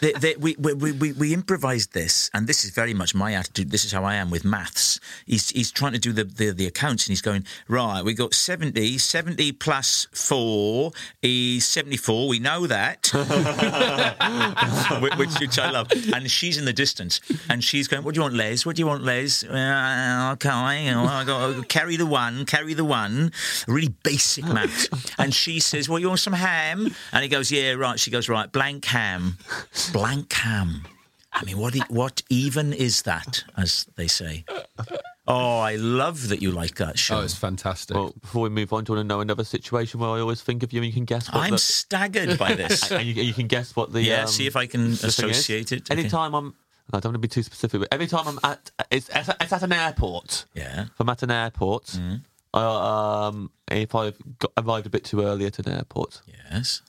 we, 0.00 0.56
we, 0.58 0.92
we, 0.92 1.12
we 1.12 1.34
improvised 1.34 1.92
this, 1.92 2.30
and 2.34 2.46
this 2.46 2.64
is 2.64 2.70
very 2.70 2.94
much 2.94 3.14
my 3.14 3.34
attitude. 3.34 3.70
This 3.70 3.84
is 3.84 3.92
how 3.92 4.04
I 4.04 4.14
am 4.14 4.30
with 4.30 4.44
maths. 4.44 5.00
He's, 5.26 5.50
he's 5.50 5.70
trying 5.70 5.92
to 5.92 5.98
do 5.98 6.12
the, 6.12 6.24
the, 6.24 6.50
the 6.50 6.66
accounts, 6.66 7.06
and 7.06 7.12
he's 7.12 7.22
going, 7.22 7.44
right, 7.68 8.04
we 8.04 8.14
got 8.14 8.34
70, 8.34 8.98
70 8.98 9.52
plus 9.52 10.08
4 10.12 10.92
is 11.22 11.66
74. 11.66 12.28
We 12.28 12.38
know 12.38 12.66
that. 12.66 13.10
which, 15.18 15.40
which 15.40 15.58
I 15.58 15.70
love. 15.70 15.88
And 16.12 16.30
she's 16.30 16.58
in 16.58 16.64
the 16.64 16.72
distance, 16.72 17.20
and 17.48 17.62
she's 17.62 17.88
going, 17.88 18.04
what 18.04 18.14
do 18.14 18.18
you 18.18 18.22
want, 18.22 18.34
Les? 18.34 18.66
What 18.66 18.76
do 18.76 18.80
you 18.80 18.86
want, 18.86 19.04
Les? 19.04 19.44
Uh, 19.44 20.30
okay, 20.32 20.48
I 20.48 21.24
got 21.26 21.68
carry 21.68 21.96
the 21.96 22.06
one, 22.06 22.44
carry 22.44 22.74
the 22.74 22.84
one. 22.84 23.32
Really 23.66 23.94
basic 24.02 24.44
maths. 24.44 24.88
And 25.18 25.34
she 25.34 25.60
says, 25.60 25.88
well, 25.88 25.98
you 25.98 26.08
want 26.08 26.20
some 26.20 26.32
ham? 26.32 26.94
And 27.12 27.22
he 27.22 27.28
goes, 27.28 27.50
yeah, 27.50 27.72
right. 27.72 27.98
She 27.98 28.10
goes, 28.10 28.28
right, 28.28 28.50
blank 28.50 28.84
ham. 28.86 29.38
Blank 29.92 30.32
ham. 30.32 30.86
I 31.32 31.44
mean, 31.44 31.58
what, 31.58 31.76
e- 31.76 31.82
what 31.88 32.22
even 32.30 32.72
is 32.72 33.02
that, 33.02 33.44
as 33.56 33.86
they 33.96 34.06
say? 34.06 34.44
Oh, 35.28 35.58
I 35.58 35.74
love 35.76 36.28
that 36.28 36.40
you 36.40 36.50
like 36.52 36.76
that 36.76 36.98
show. 36.98 37.18
Oh, 37.18 37.22
it's 37.22 37.34
fantastic. 37.34 37.96
Well, 37.96 38.14
before 38.20 38.42
we 38.42 38.48
move 38.48 38.72
on, 38.72 38.84
do 38.84 38.92
you 38.92 38.96
want 38.96 39.08
to 39.08 39.14
know 39.14 39.20
another 39.20 39.44
situation 39.44 40.00
where 40.00 40.10
I 40.10 40.20
always 40.20 40.40
think 40.40 40.62
of 40.62 40.72
you 40.72 40.78
and 40.80 40.86
you 40.86 40.92
can 40.92 41.04
guess 41.04 41.26
what 41.32 41.42
I'm 41.42 41.50
the, 41.50 41.58
staggered 41.58 42.38
by 42.38 42.54
this. 42.62 42.90
and 42.92 43.06
you, 43.06 43.22
you 43.22 43.34
can 43.34 43.48
guess 43.48 43.74
what 43.76 43.92
the 43.92 44.02
Yeah, 44.02 44.22
um, 44.22 44.28
see 44.28 44.46
if 44.46 44.54
I 44.56 44.66
can 44.66 44.92
the 44.92 44.96
thing 44.96 45.08
is. 45.08 45.18
associate 45.18 45.72
it. 45.72 45.90
Okay. 45.90 46.00
Anytime 46.00 46.32
I'm, 46.34 46.54
I 46.92 47.00
don't 47.00 47.06
want 47.06 47.14
to 47.14 47.18
be 47.18 47.28
too 47.28 47.42
specific, 47.42 47.80
but 47.80 47.88
every 47.90 48.06
time 48.06 48.28
I'm 48.28 48.38
at, 48.44 48.70
it's, 48.90 49.10
it's, 49.12 49.28
it's 49.40 49.52
at 49.52 49.62
an 49.64 49.72
airport. 49.72 50.46
Yeah. 50.54 50.82
If 50.84 51.00
I'm 51.00 51.08
at 51.08 51.22
an 51.24 51.30
airport, 51.32 51.86
Mm. 51.86 52.22
I, 52.54 53.26
um, 53.28 53.50
if 53.70 53.94
I've 53.94 54.16
got, 54.38 54.52
arrived 54.56 54.86
a 54.86 54.90
bit 54.90 55.04
too 55.04 55.20
early 55.22 55.44
at 55.44 55.58
an 55.58 55.68
airport, 55.68 56.22
Yes. 56.50 56.80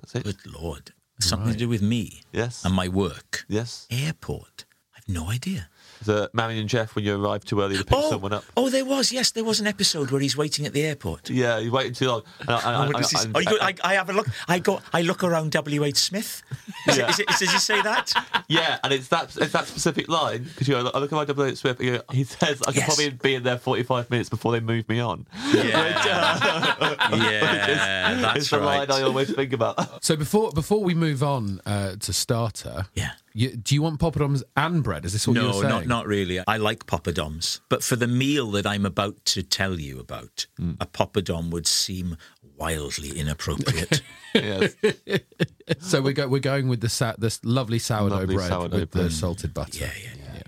that's 0.00 0.14
it. 0.16 0.24
Good 0.24 0.52
Lord. 0.60 0.92
Something 1.20 1.52
to 1.52 1.58
do 1.58 1.68
with 1.68 1.82
me 1.82 2.22
Yes. 2.32 2.64
and 2.64 2.74
my 2.74 2.88
work. 2.88 3.44
Yes. 3.48 3.86
Airport. 3.90 4.64
I've 4.96 5.08
no 5.08 5.30
idea. 5.30 5.68
The 6.04 6.30
Marion 6.32 6.60
and 6.60 6.68
Geoff 6.68 6.94
when 6.94 7.04
you 7.04 7.22
arrive 7.22 7.44
too 7.44 7.60
early 7.60 7.76
to 7.78 7.84
pick 7.84 7.96
oh, 7.96 8.10
someone 8.10 8.32
up. 8.32 8.44
oh, 8.56 8.68
there 8.68 8.84
was. 8.84 9.10
Yes, 9.12 9.30
there 9.30 9.44
was 9.44 9.60
an 9.60 9.66
episode 9.66 10.10
where 10.10 10.20
he's 10.20 10.36
waiting 10.36 10.66
at 10.66 10.72
the 10.72 10.82
airport. 10.82 11.30
Yeah, 11.30 11.58
you 11.58 11.72
waited 11.72 11.94
too 11.96 12.08
long. 12.08 12.22
I, 12.48 12.52
I, 12.54 12.86
I, 12.86 13.00
is 13.00 13.10
this? 13.10 13.26
I- 13.26 13.30
Oh, 13.34 13.42
go- 13.42 13.58
I, 13.60 13.74
I 13.82 13.94
have 13.94 14.10
a 14.10 14.12
look. 14.12 14.26
I 14.48 14.58
go. 14.58 14.80
I 14.92 15.02
look 15.02 15.24
around 15.24 15.52
W. 15.52 15.84
H. 15.84 15.96
Smith. 15.96 16.42
Is 16.88 16.96
Yeah. 16.98 17.04
it, 17.04 17.10
is 17.10 17.20
it, 17.20 17.26
does 17.28 17.40
he 17.52 17.58
say 17.58 17.80
that? 17.82 18.12
Yeah, 18.48 18.78
and 18.84 18.92
it's 18.92 19.08
that 19.08 19.36
it's 19.36 19.52
that 19.52 19.66
specific 19.66 20.08
line 20.08 20.44
because 20.44 20.68
you 20.68 20.74
know, 20.74 20.90
I 20.94 20.98
look 20.98 21.12
at 21.12 21.16
my 21.16 21.24
double 21.24 21.44
H 21.44 21.58
Swift. 21.58 21.80
You 21.80 21.92
know, 21.92 22.02
he 22.12 22.24
says 22.24 22.60
I 22.62 22.66
could 22.66 22.76
Yes. 22.76 22.86
probably 22.86 23.10
be 23.10 23.34
in 23.34 23.42
there 23.42 23.58
forty 23.58 23.82
five 23.82 24.10
minutes 24.10 24.28
before 24.28 24.52
they 24.52 24.60
move 24.60 24.88
me 24.88 25.00
on. 25.00 25.26
Yeah, 25.52 25.64
yeah, 27.12 28.14
that's 28.20 28.38
it's 28.38 28.50
the 28.50 28.58
right. 28.60 28.88
line 28.88 28.90
I 28.90 29.02
always 29.04 29.32
think 29.34 29.52
about. 29.52 30.04
So 30.04 30.16
before 30.16 30.52
before 30.52 30.82
we 30.82 30.94
move 30.94 31.22
on 31.22 31.60
uh, 31.66 31.96
to 31.96 32.12
starter, 32.12 32.86
Yeah. 32.94 33.12
You, 33.34 33.56
do 33.56 33.74
you 33.74 33.82
want 33.82 33.98
poppadoms 34.00 34.42
and 34.56 34.82
bread? 34.84 35.04
Is 35.04 35.12
this 35.12 35.26
what 35.26 35.34
you 35.36 35.42
No, 35.42 35.48
were 35.48 35.52
saying? 35.54 35.68
not, 35.68 35.86
not 35.86 36.06
really. 36.06 36.40
I 36.46 36.56
like 36.56 36.86
poppadoms, 36.86 37.60
but 37.68 37.82
for 37.82 37.96
the 37.96 38.06
meal 38.06 38.50
that 38.52 38.66
I'm 38.66 38.86
about 38.86 39.24
to 39.26 39.42
tell 39.42 39.78
you 39.80 39.98
about, 40.00 40.46
Mm. 40.60 40.76
a 40.80 40.86
poppadom 40.86 41.50
would 41.50 41.66
seem 41.66 42.16
wildly 42.56 43.18
inappropriate. 43.18 44.02
Yes. 44.34 44.74
So 45.78 46.02
we 46.02 46.12
go. 46.12 46.26
We're 46.28 46.40
going 46.40 46.68
with 46.68 46.80
the 46.80 46.88
sa- 46.88 47.14
this 47.16 47.40
lovely 47.44 47.78
sourdough 47.78 48.16
Lovely 48.16 48.34
bread 48.36 48.48
sourdough 48.48 48.80
with 48.80 48.90
the 48.90 49.10
salted 49.10 49.54
butter. 49.54 49.78
Yeah, 49.78 49.90
yeah, 50.02 50.10
yeah, 50.18 50.32
yeah, 50.34 50.42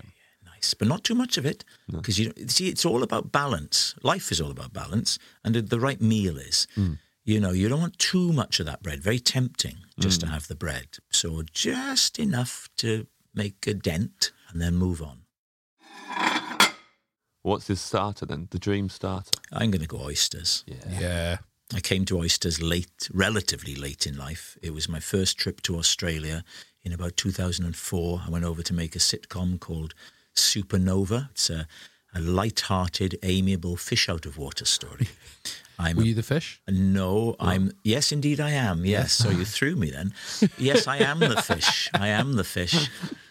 Nice, 0.45 0.73
but 0.73 0.87
not 0.87 1.03
too 1.03 1.15
much 1.15 1.37
of 1.37 1.45
it, 1.45 1.63
because 1.89 2.19
you 2.19 2.33
see, 2.47 2.67
it's 2.67 2.85
all 2.85 3.01
about 3.01 3.31
balance. 3.31 3.95
Life 4.03 4.31
is 4.31 4.39
all 4.41 4.51
about 4.51 4.73
balance, 4.73 5.17
and 5.43 5.55
the- 5.55 5.61
the 5.61 5.79
right 5.79 6.01
meal 6.01 6.37
is. 6.37 6.67
You 7.27 7.41
know, 7.41 7.51
you 7.51 7.67
don't 7.67 7.81
want 7.81 7.99
too 7.99 8.31
much 8.31 8.61
of 8.61 8.67
that 8.67 8.81
bread. 8.81 9.03
Very 9.03 9.19
tempting 9.19 9.79
just 9.99 10.21
to 10.21 10.27
mm. 10.27 10.29
have 10.29 10.47
the 10.47 10.55
bread. 10.55 10.99
So 11.11 11.43
just 11.51 12.19
enough 12.19 12.69
to 12.77 13.05
make 13.35 13.67
a 13.67 13.73
dent, 13.73 14.31
and 14.49 14.61
then 14.61 14.75
move 14.75 15.01
on. 15.01 15.23
What's 17.41 17.67
his 17.67 17.81
starter 17.81 18.25
then? 18.25 18.47
The 18.51 18.59
dream 18.59 18.87
starter. 18.87 19.31
I'm 19.51 19.71
going 19.71 19.81
to 19.81 19.87
go 19.87 19.99
oysters. 19.99 20.63
Yeah. 20.89 21.39
I 21.75 21.81
came 21.81 22.05
to 22.05 22.17
oysters 22.17 22.61
late, 22.61 23.09
relatively 23.13 23.75
late 23.75 24.07
in 24.07 24.17
life. 24.17 24.57
It 24.61 24.73
was 24.73 24.87
my 24.87 25.01
first 25.01 25.37
trip 25.37 25.61
to 25.63 25.77
Australia 25.77 26.45
in 26.81 26.93
about 26.93 27.17
2004. 27.17 28.21
I 28.25 28.29
went 28.29 28.45
over 28.45 28.63
to 28.63 28.73
make 28.73 28.95
a 28.95 28.99
sitcom 28.99 29.59
called 29.59 29.93
Supernova. 30.33 31.29
It's 31.31 31.49
a, 31.49 31.67
a 32.15 32.21
light-hearted, 32.21 33.19
amiable 33.21 33.75
fish 33.75 34.07
out 34.07 34.25
of 34.25 34.37
water 34.37 34.63
story. 34.63 35.09
I'm 35.79 35.97
Were 35.97 36.03
you 36.03 36.13
the 36.15 36.23
fish? 36.23 36.61
no, 36.67 37.35
I'm. 37.39 37.71
Yes, 37.83 38.11
indeed, 38.11 38.39
I 38.39 38.51
am. 38.51 38.83
Yes, 38.85 39.11
so 39.13 39.29
you 39.29 39.45
threw 39.45 39.75
me 39.75 39.91
then. 39.91 40.13
Yes, 40.57 40.87
I 40.87 40.97
am 40.97 41.19
the 41.19 41.41
fish. 41.41 41.89
I 41.93 42.07
am 42.07 42.33
the 42.35 42.43
fish. 42.43 42.89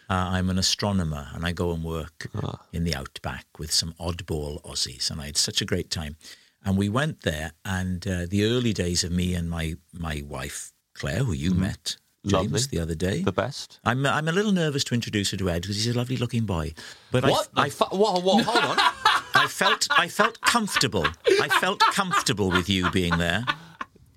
Uh, 0.08 0.14
I'm 0.38 0.48
an 0.50 0.58
astronomer, 0.58 1.26
and 1.34 1.44
I 1.44 1.50
go 1.50 1.72
and 1.72 1.82
work 1.82 2.28
in 2.72 2.84
the 2.84 2.94
outback 2.94 3.46
with 3.58 3.72
some 3.72 3.92
oddball 3.98 4.62
Aussies, 4.62 5.10
and 5.10 5.20
I 5.20 5.26
had 5.26 5.36
such 5.36 5.60
a 5.60 5.64
great 5.64 5.90
time. 5.90 6.16
And 6.64 6.76
we 6.78 6.88
went 6.88 7.22
there, 7.22 7.52
and 7.64 8.06
uh, 8.06 8.26
the 8.28 8.44
early 8.44 8.72
days 8.72 9.02
of 9.02 9.10
me 9.10 9.34
and 9.34 9.50
my 9.50 9.74
my 9.92 10.22
wife 10.24 10.72
Claire, 10.94 11.24
who 11.24 11.32
you 11.32 11.52
met, 11.54 11.96
James, 12.24 12.52
Lovely. 12.52 12.60
the 12.70 12.78
other 12.80 12.94
day. 12.94 13.22
The 13.22 13.32
best. 13.32 13.80
I'm 13.84 14.06
I'm 14.06 14.28
a 14.28 14.32
little 14.32 14.52
nervous 14.52 14.84
to 14.84 14.94
introduce 14.94 15.32
her 15.32 15.36
to 15.38 15.50
Ed 15.50 15.62
because 15.62 15.76
he's 15.76 15.94
a 15.94 15.98
lovely 15.98 16.16
looking 16.16 16.44
boy. 16.46 16.74
But 17.10 17.24
What? 17.24 17.48
I, 17.56 17.64
I, 17.64 17.70
fu- 17.70 17.84
whoa, 17.86 18.20
whoa, 18.20 18.42
hold 18.44 18.64
on. 18.64 18.78
I 19.36 19.46
felt 19.46 19.86
I 19.90 20.08
felt 20.08 20.40
comfortable. 20.40 21.06
I 21.40 21.48
felt 21.60 21.80
comfortable 21.80 22.50
with 22.50 22.68
you 22.68 22.90
being 22.90 23.16
there. 23.18 23.44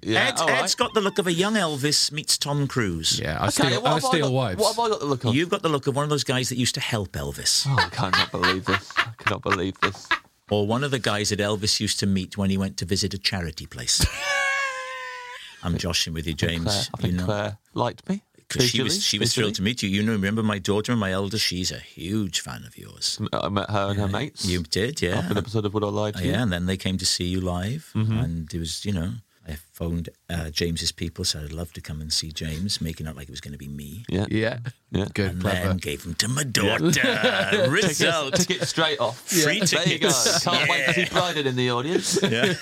Yeah, 0.01 0.27
Ed, 0.29 0.39
all 0.39 0.47
right. 0.47 0.63
Ed's 0.63 0.75
got 0.75 0.93
the 0.93 1.01
look 1.01 1.19
of 1.19 1.27
a 1.27 1.34
young 1.34 1.55
Elvis 1.55 2.10
meets 2.12 2.38
Tom 2.38 2.67
Cruise. 2.67 3.19
Yeah. 3.21 3.38
I 3.38 3.47
Okay, 3.47 3.51
steal. 3.67 3.82
what 3.82 3.91
I 3.91 3.93
have 3.95 4.05
I 4.05 4.08
steal 4.08 4.27
got- 4.27 4.34
wives. 4.34 4.62
What 4.62 4.75
have 4.75 4.79
I 4.86 4.89
got 4.89 4.99
the 5.01 5.05
look 5.05 5.25
of? 5.25 5.36
You've 5.36 5.49
got 5.49 5.62
the 5.62 5.67
look 5.69 5.88
of 5.88 5.95
one 5.95 6.03
of 6.03 6.10
those 6.10 6.23
guys 6.23 6.47
that 6.49 6.58
used 6.58 6.75
to 6.75 6.82
help 6.82 7.12
Elvis, 7.12 7.65
Oh, 7.67 7.75
I 7.77 7.89
cannot 7.89 8.32
believe 8.32 8.63
this. 8.65 8.89
I 8.97 9.12
cannot 9.17 9.41
believe 9.41 9.77
this. 9.82 10.08
or 10.49 10.65
one 10.65 10.86
of 10.86 10.91
the 10.91 10.99
guys 10.99 11.29
that 11.29 11.39
Elvis 11.39 11.79
used 11.82 11.99
to 11.99 12.08
meet 12.08 12.38
when 12.38 12.49
he 12.49 12.58
went 12.58 12.77
to 12.77 12.86
visit 12.86 13.13
a 13.13 13.17
charity 13.17 13.65
place. 13.65 14.05
I'm 15.63 15.77
joshing 15.77 16.13
with 16.13 16.25
you, 16.25 16.34
James. 16.34 16.63
Claire, 16.63 16.84
I 16.93 16.97
think 17.01 17.12
you 17.13 17.17
know, 17.19 17.25
Claire 17.25 17.58
liked 17.73 18.08
me. 18.08 18.23
'Cause 18.49 18.67
she 18.69 18.81
was 18.81 19.03
she 19.05 19.19
was 19.19 19.33
thrilled 19.33 19.55
to 19.55 19.62
meet 19.62 19.81
you. 19.83 19.89
You 19.89 20.01
know, 20.03 20.12
remember 20.13 20.43
my 20.43 20.59
daughter, 20.59 20.95
my 20.95 21.12
eldest. 21.12 21.45
She's 21.45 21.71
a 21.71 21.79
huge 21.79 22.39
fan 22.41 22.63
of 22.65 22.77
yours. 22.77 23.19
I 23.31 23.49
met 23.49 23.69
her 23.69 23.89
and 23.91 23.99
her 23.99 24.07
mates. 24.07 24.45
You 24.45 24.63
did, 24.63 25.01
yeah. 25.01 25.29
An 25.29 25.38
episode 25.38 25.65
of 25.65 25.73
Would 25.73 25.83
I 25.83 25.88
Lie 25.88 26.12
to 26.12 26.17
Uh, 26.19 26.21
You? 26.21 26.31
yeah, 26.31 26.41
and 26.43 26.51
then 26.51 26.65
they 26.65 26.77
came 26.77 26.97
to 26.97 27.05
see 27.05 27.25
you 27.25 27.41
live, 27.41 27.91
Mm-hmm. 27.95 28.17
and 28.17 28.53
it 28.53 28.59
was, 28.59 28.83
you 28.85 28.91
know, 28.91 29.13
I 29.49 29.57
phoned 29.73 30.09
uh, 30.29 30.49
James's 30.49 30.91
people, 30.91 31.25
said 31.25 31.43
I'd 31.43 31.51
love 31.51 31.73
to 31.73 31.81
come 31.81 32.01
and 32.01 32.12
see 32.13 32.31
James, 32.31 32.81
making 32.81 33.07
out 33.07 33.15
like 33.15 33.27
it 33.27 33.31
was 33.31 33.41
going 33.41 33.51
to 33.53 33.57
be 33.57 33.67
me, 33.67 34.03
Yeah. 34.09 34.25
Yeah. 34.29 34.59
Yeah. 34.91 35.05
Good. 35.13 35.31
and 35.31 35.41
Clever. 35.41 35.67
then 35.67 35.77
gave 35.77 36.03
them 36.03 36.15
to 36.15 36.27
my 36.27 36.43
daughter. 36.43 36.91
Ticket, 36.91 37.69
Result. 37.69 38.33
ticket 38.35 38.67
straight 38.67 38.99
off. 38.99 39.19
Free 39.21 39.59
There 39.62 39.88
you 39.88 39.99
go. 39.99 40.07
tickets. 40.09 40.43
Can't 40.43 40.69
wait 40.69 40.85
to 40.85 40.93
see 40.93 41.01
Yeah. 41.01 41.09
Brided 41.09 41.45
in 41.47 41.55
the 41.55 41.71
audience. 41.71 42.19
Yeah. 42.29 42.53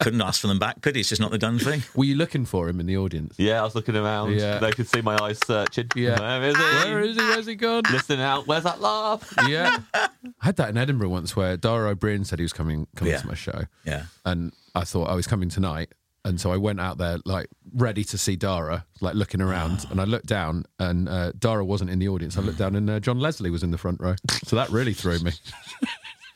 Couldn't 0.00 0.20
ask 0.20 0.40
for 0.40 0.48
them 0.48 0.58
back, 0.58 0.82
could 0.82 0.96
he? 0.96 1.00
It's 1.00 1.08
just 1.08 1.20
not 1.20 1.30
the 1.30 1.38
done 1.38 1.58
thing. 1.58 1.82
Were 1.94 2.04
you 2.04 2.14
looking 2.14 2.44
for 2.44 2.68
him 2.68 2.78
in 2.80 2.86
the 2.86 2.96
audience? 2.98 3.34
Yeah, 3.38 3.60
I 3.60 3.64
was 3.64 3.74
looking 3.74 3.96
around. 3.96 4.34
Yeah. 4.34 4.58
They 4.58 4.72
could 4.72 4.86
see 4.88 5.00
my 5.00 5.16
eyes 5.20 5.38
searching. 5.46 5.88
Yeah. 5.96 6.20
Where 6.20 6.42
is 6.50 6.56
he? 6.56 6.62
Where 6.62 7.00
is 7.00 7.16
he? 7.16 7.22
Where's 7.22 7.46
he 7.46 7.54
gone? 7.54 7.82
Listening 7.90 8.20
out. 8.20 8.46
Where's 8.46 8.64
that 8.64 8.80
laugh? 8.80 9.32
yeah. 9.48 9.78
I 9.94 10.08
had 10.40 10.56
that 10.56 10.68
in 10.68 10.76
Edinburgh 10.76 11.08
once 11.08 11.34
where 11.36 11.56
Dara 11.56 11.90
Ó 11.90 11.94
Briain 11.94 12.26
said 12.26 12.38
he 12.38 12.42
was 12.44 12.52
coming 12.52 12.86
coming 12.96 13.12
Yeah. 13.14 13.20
to 13.20 13.26
my 13.26 13.34
show. 13.34 13.62
Yeah. 13.84 14.04
And 14.26 14.52
I 14.74 14.84
thought 14.84 15.08
I 15.08 15.14
was 15.14 15.26
coming 15.26 15.48
tonight. 15.48 15.92
And 16.26 16.40
so 16.40 16.50
I 16.50 16.56
went 16.56 16.80
out 16.80 16.96
there 16.96 17.18
like 17.26 17.48
ready 17.74 18.02
to 18.04 18.16
see 18.16 18.34
Dara, 18.34 18.86
like 19.02 19.14
looking 19.14 19.42
around. 19.42 19.86
And 19.90 20.00
I 20.00 20.04
looked 20.04 20.24
down 20.26 20.64
and 20.78 21.06
uh, 21.06 21.32
Dara 21.38 21.64
wasn't 21.64 21.90
in 21.90 21.98
the 21.98 22.08
audience. 22.08 22.38
I 22.38 22.40
looked 22.40 22.58
down 22.58 22.74
and 22.76 22.88
uh, 22.88 22.98
John 22.98 23.20
Leslie 23.20 23.50
was 23.50 23.62
in 23.62 23.72
the 23.72 23.78
front 23.78 24.00
row. 24.00 24.14
So 24.44 24.56
that 24.56 24.70
really 24.70 24.94
threw 24.94 25.18
me. 25.18 25.32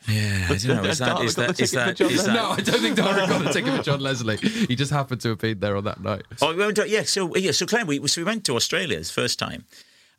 Yeah, 0.07 0.47
I 0.49 0.55
don't 0.55 0.83
know. 0.83 0.89
Is 0.89 0.97
that, 0.99 1.21
is 1.21 1.35
that, 1.35 1.59
is 1.59 1.71
ticket 1.71 1.97
for 1.97 2.23
that, 2.23 2.33
no, 2.33 2.49
I 2.51 2.61
don't 2.61 2.79
think 2.79 2.95
Dara 2.95 3.27
got 3.27 3.45
a 3.45 3.53
ticket 3.53 3.75
for 3.75 3.83
John 3.83 3.99
Leslie. 3.99 4.37
He 4.37 4.75
just 4.75 4.91
happened 4.91 5.21
to 5.21 5.29
have 5.29 5.37
been 5.37 5.59
there 5.59 5.75
on 5.75 5.83
that 5.83 6.01
night. 6.01 6.23
Oh, 6.41 6.55
we 6.55 6.65
went 6.65 6.77
to, 6.77 6.89
yeah. 6.89 7.03
So 7.03 7.35
yeah, 7.35 7.51
so 7.51 7.65
Claire, 7.67 7.85
we 7.85 8.07
so 8.07 8.21
we 8.21 8.25
went 8.25 8.43
to 8.45 8.55
Australia 8.55 8.97
this 8.97 9.11
first 9.11 9.37
time, 9.37 9.65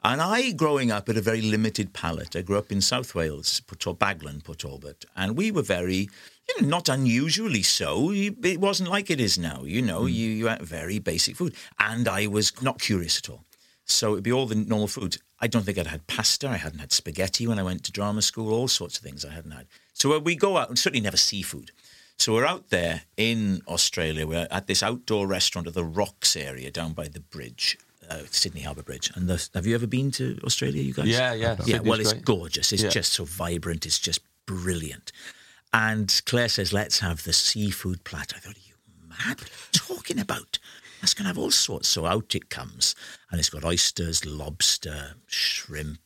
and 0.04 0.20
I, 0.20 0.52
growing 0.52 0.92
up, 0.92 1.08
had 1.08 1.16
a 1.16 1.22
very 1.22 1.42
limited 1.42 1.92
palate. 1.92 2.36
I 2.36 2.42
grew 2.42 2.58
up 2.58 2.70
in 2.70 2.80
South 2.80 3.14
Wales, 3.14 3.60
Port 3.60 3.98
Baglan, 3.98 4.44
Port 4.44 4.58
Talbot, 4.58 5.06
and 5.16 5.36
we 5.36 5.50
were 5.50 5.62
very, 5.62 6.08
not 6.60 6.88
unusually 6.88 7.62
so. 7.62 8.10
It 8.12 8.60
wasn't 8.60 8.90
like 8.90 9.10
it 9.10 9.20
is 9.20 9.38
now. 9.38 9.62
You 9.64 9.82
know, 9.82 10.06
you 10.06 10.28
you 10.30 10.48
ate 10.50 10.62
very 10.62 10.98
basic 10.98 11.36
food, 11.36 11.54
and 11.78 12.06
I 12.08 12.26
was 12.26 12.60
not 12.62 12.80
curious 12.80 13.18
at 13.18 13.28
all. 13.30 13.44
So 13.84 14.12
it'd 14.12 14.24
be 14.24 14.32
all 14.32 14.46
the 14.46 14.54
normal 14.54 14.86
foods. 14.88 15.18
I 15.40 15.46
don't 15.48 15.64
think 15.64 15.78
I'd 15.78 15.86
had 15.88 16.06
pasta. 16.06 16.48
I 16.48 16.56
hadn't 16.58 16.78
had 16.78 16.92
spaghetti 16.92 17.46
when 17.46 17.58
I 17.58 17.62
went 17.62 17.82
to 17.84 17.92
drama 17.92 18.22
school. 18.22 18.52
All 18.52 18.68
sorts 18.68 18.98
of 18.98 19.02
things 19.02 19.24
I 19.24 19.30
hadn't 19.32 19.50
had. 19.52 19.66
So 19.94 20.14
uh, 20.14 20.18
we 20.20 20.36
go 20.36 20.56
out, 20.58 20.68
and 20.68 20.78
certainly 20.78 21.00
never 21.02 21.16
seafood. 21.16 21.72
So 22.18 22.34
we're 22.34 22.46
out 22.46 22.68
there 22.68 23.02
in 23.16 23.62
Australia. 23.66 24.26
We're 24.26 24.46
at 24.50 24.66
this 24.66 24.82
outdoor 24.82 25.26
restaurant 25.26 25.66
at 25.66 25.74
the 25.74 25.84
Rocks 25.84 26.36
area 26.36 26.70
down 26.70 26.92
by 26.92 27.08
the 27.08 27.20
bridge, 27.20 27.78
uh, 28.10 28.20
Sydney 28.30 28.60
Harbour 28.60 28.82
Bridge. 28.82 29.10
And 29.14 29.26
the, 29.26 29.48
have 29.54 29.66
you 29.66 29.74
ever 29.74 29.86
been 29.86 30.10
to 30.12 30.38
Australia, 30.44 30.82
you 30.82 30.92
guys? 30.92 31.06
Yeah, 31.08 31.32
yeah. 31.32 31.56
Yeah, 31.60 31.64
Sydney's 31.64 31.82
well, 31.90 32.00
it's 32.00 32.12
great. 32.12 32.24
gorgeous. 32.26 32.72
It's 32.74 32.82
Yeah. 32.82 32.90
just 32.90 33.12
so 33.14 33.24
vibrant. 33.24 33.86
It's 33.86 33.98
just 33.98 34.20
brilliant. 34.44 35.12
And 35.72 36.20
Claire 36.26 36.48
says, 36.48 36.72
let's 36.72 36.98
have 37.00 37.24
the 37.24 37.32
seafood 37.32 38.04
platter. 38.04 38.36
I 38.36 38.40
thought, 38.40 38.56
are 38.56 38.66
you 38.66 38.74
mad? 39.08 39.40
What 39.40 39.48
are 39.48 39.54
you 39.54 39.96
talking 39.96 40.18
about? 40.18 40.58
That's 41.00 41.14
going 41.14 41.24
to 41.24 41.28
have 41.28 41.38
all 41.38 41.50
sorts. 41.50 41.88
So 41.88 42.06
out 42.06 42.34
it 42.34 42.50
comes. 42.50 42.94
And 43.30 43.38
it's 43.38 43.50
got 43.50 43.64
oysters, 43.64 44.26
lobster, 44.26 45.14
shrimp, 45.26 46.00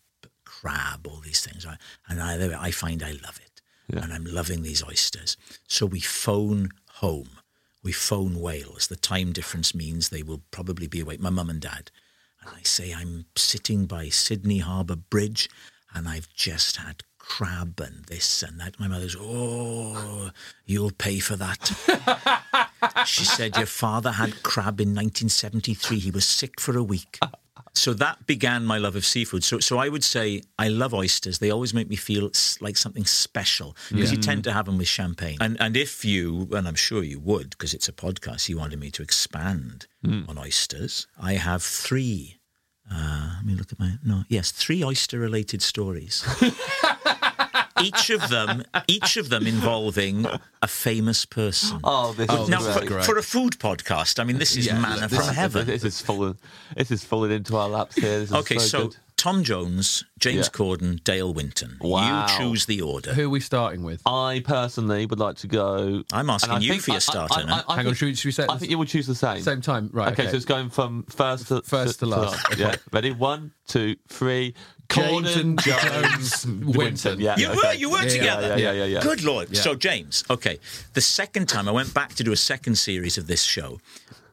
crab, 0.44 1.06
all 1.06 1.20
these 1.20 1.44
things. 1.44 1.66
Right? 1.66 1.78
And 2.08 2.20
I, 2.20 2.66
I 2.66 2.70
find 2.70 3.02
I 3.02 3.12
love 3.12 3.40
it. 3.42 3.62
And 4.02 4.12
I'm 4.12 4.24
loving 4.24 4.62
these 4.62 4.82
oysters. 4.84 5.36
So 5.68 5.84
we 5.86 6.00
phone 6.00 6.70
home. 6.94 7.30
We 7.82 7.92
phone 7.92 8.40
Wales. 8.40 8.86
The 8.86 8.96
time 8.96 9.32
difference 9.32 9.74
means 9.74 10.08
they 10.08 10.22
will 10.22 10.42
probably 10.50 10.86
be 10.86 11.00
awake. 11.00 11.20
My 11.20 11.30
mum 11.30 11.50
and 11.50 11.60
dad. 11.60 11.90
And 12.40 12.50
I 12.54 12.62
say, 12.62 12.94
I'm 12.94 13.26
sitting 13.36 13.86
by 13.86 14.08
Sydney 14.08 14.58
Harbour 14.58 14.96
Bridge 14.96 15.50
and 15.94 16.08
I've 16.08 16.28
just 16.32 16.76
had 16.76 17.02
crab 17.24 17.80
and 17.80 18.04
this 18.06 18.42
and 18.42 18.60
that. 18.60 18.78
My 18.78 18.88
mother's, 18.88 19.16
oh, 19.18 20.30
you'll 20.66 20.90
pay 20.92 21.18
for 21.18 21.36
that. 21.36 22.70
she 23.06 23.24
said, 23.24 23.56
Your 23.56 23.66
father 23.66 24.12
had 24.12 24.42
crab 24.42 24.80
in 24.80 24.90
1973. 24.90 25.98
He 25.98 26.10
was 26.10 26.26
sick 26.26 26.60
for 26.60 26.76
a 26.76 26.82
week. 26.82 27.18
So 27.76 27.92
that 27.94 28.26
began 28.26 28.64
my 28.64 28.78
love 28.78 28.94
of 28.94 29.04
seafood. 29.04 29.42
So, 29.42 29.58
so 29.58 29.78
I 29.78 29.88
would 29.88 30.04
say 30.04 30.42
I 30.58 30.68
love 30.68 30.94
oysters. 30.94 31.40
They 31.40 31.50
always 31.50 31.74
make 31.74 31.88
me 31.88 31.96
feel 31.96 32.26
s- 32.26 32.56
like 32.60 32.76
something 32.76 33.04
special 33.04 33.76
because 33.90 34.12
you 34.12 34.18
tend 34.18 34.44
to 34.44 34.52
have 34.52 34.66
them 34.66 34.78
with 34.78 34.86
champagne. 34.86 35.38
And 35.40 35.60
and 35.60 35.76
if 35.76 36.04
you, 36.04 36.48
and 36.52 36.68
I'm 36.68 36.76
sure 36.76 37.02
you 37.02 37.18
would, 37.18 37.50
because 37.50 37.74
it's 37.74 37.88
a 37.88 37.92
podcast, 37.92 38.48
you 38.48 38.58
wanted 38.58 38.78
me 38.78 38.92
to 38.92 39.02
expand 39.02 39.88
hmm. 40.04 40.22
on 40.28 40.38
oysters. 40.38 41.08
I 41.20 41.34
have 41.34 41.64
three. 41.64 42.38
Uh, 42.90 43.30
let 43.36 43.44
me 43.46 43.54
look 43.54 43.72
at 43.72 43.78
my 43.78 43.92
no. 44.04 44.24
Yes, 44.28 44.50
three 44.50 44.84
oyster-related 44.84 45.62
stories. 45.62 46.24
each 47.82 48.10
of 48.10 48.28
them, 48.28 48.62
each 48.86 49.16
of 49.16 49.28
them 49.30 49.46
involving 49.46 50.26
a 50.62 50.68
famous 50.68 51.24
person. 51.24 51.80
Oh, 51.82 52.12
this 52.12 52.26
Oh, 52.30 52.44
is 52.44 52.48
now, 52.48 52.60
great. 52.80 52.88
for, 52.88 53.02
for 53.02 53.18
a 53.18 53.22
food 53.22 53.58
podcast, 53.58 54.20
I 54.20 54.24
mean, 54.24 54.38
this 54.38 54.56
is 54.56 54.66
Yeah, 54.66 54.78
manna 54.78 55.08
this 55.08 55.18
from 55.18 55.30
is- 55.30 55.36
heaven. 55.36 55.66
This 55.66 55.84
is 55.84 56.00
falling. 56.00 56.36
This 56.76 56.90
is 56.90 57.04
falling 57.04 57.32
into 57.32 57.56
our 57.56 57.68
laps 57.68 57.96
here. 57.96 58.20
This 58.20 58.30
is 58.30 58.34
Okay, 58.36 58.58
so, 58.58 58.66
so, 58.66 58.82
good. 58.88 58.96
Tom 59.24 59.42
Jones, 59.42 60.04
James 60.18 60.36
Yeah. 60.52 60.58
Corden, 60.58 61.02
Dale 61.02 61.32
Winton. 61.32 61.78
Wow. 61.80 62.26
You 62.26 62.36
choose 62.36 62.66
the 62.66 62.82
order. 62.82 63.14
Who 63.14 63.24
are 63.24 63.30
we 63.30 63.40
starting 63.40 63.82
with? 63.82 64.02
I 64.04 64.42
personally 64.44 65.06
would 65.06 65.18
like 65.18 65.36
to 65.36 65.46
go. 65.46 66.04
I'm 66.12 66.28
asking 66.28 66.60
you 66.60 66.72
think- 66.72 66.82
for 66.82 66.90
your 66.90 66.96
I- 66.96 66.96
I- 66.96 66.98
starter 66.98 67.40
I- 67.40 67.44
now. 67.44 67.52
I 67.54 67.56
Hang 67.56 67.78
on, 67.78 67.84
think- 67.86 67.96
should 67.96 68.04
we, 68.08 68.14
should 68.16 68.26
we 68.28 68.32
say 68.32 68.44
I 68.50 68.58
think 68.58 68.70
you 68.70 68.76
would 68.76 68.88
choose 68.88 69.06
the 69.06 69.14
same. 69.14 69.42
same 69.42 69.62
time? 69.62 69.88
Right. 69.94 70.12
Okay, 70.12 70.28
so 70.30 70.36
it's 70.36 70.44
going 70.44 70.68
from 70.68 71.04
first 71.04 71.48
to 71.48 71.62
First 71.62 72.00
to 72.00 72.06
last. 72.06 72.36
Yeah, 72.58 72.74
ready? 72.92 73.12
One, 73.12 73.52
two, 73.66 73.96
three. 74.10 74.52
James 74.90 75.26
Corden, 75.26 75.40
and 75.40 75.62
Jones, 75.62 76.42
Jones, 76.44 76.76
Winton. 76.76 77.18
Yeah, 77.18 77.38
You 77.38 77.48
okay. 77.48 77.56
were, 77.68 77.72
you 77.72 77.88
were 77.88 78.02
Yeah, 78.02 78.08
together. 78.10 78.48
yeah, 78.48 78.56
yeah, 78.56 78.72
yeah, 78.72 78.84
yeah. 78.84 79.00
Good 79.00 79.22
lord. 79.24 79.56
So 79.56 79.74
James, 79.74 80.22
okay. 80.28 80.58
The 80.92 81.00
second 81.00 81.48
time 81.48 81.66
I 81.66 81.70
went 81.70 81.94
back 81.94 82.12
to 82.16 82.22
do 82.24 82.30
a 82.32 82.36
second 82.36 82.74
series 82.74 83.16
of 83.16 83.26
this 83.26 83.42
show 83.42 83.80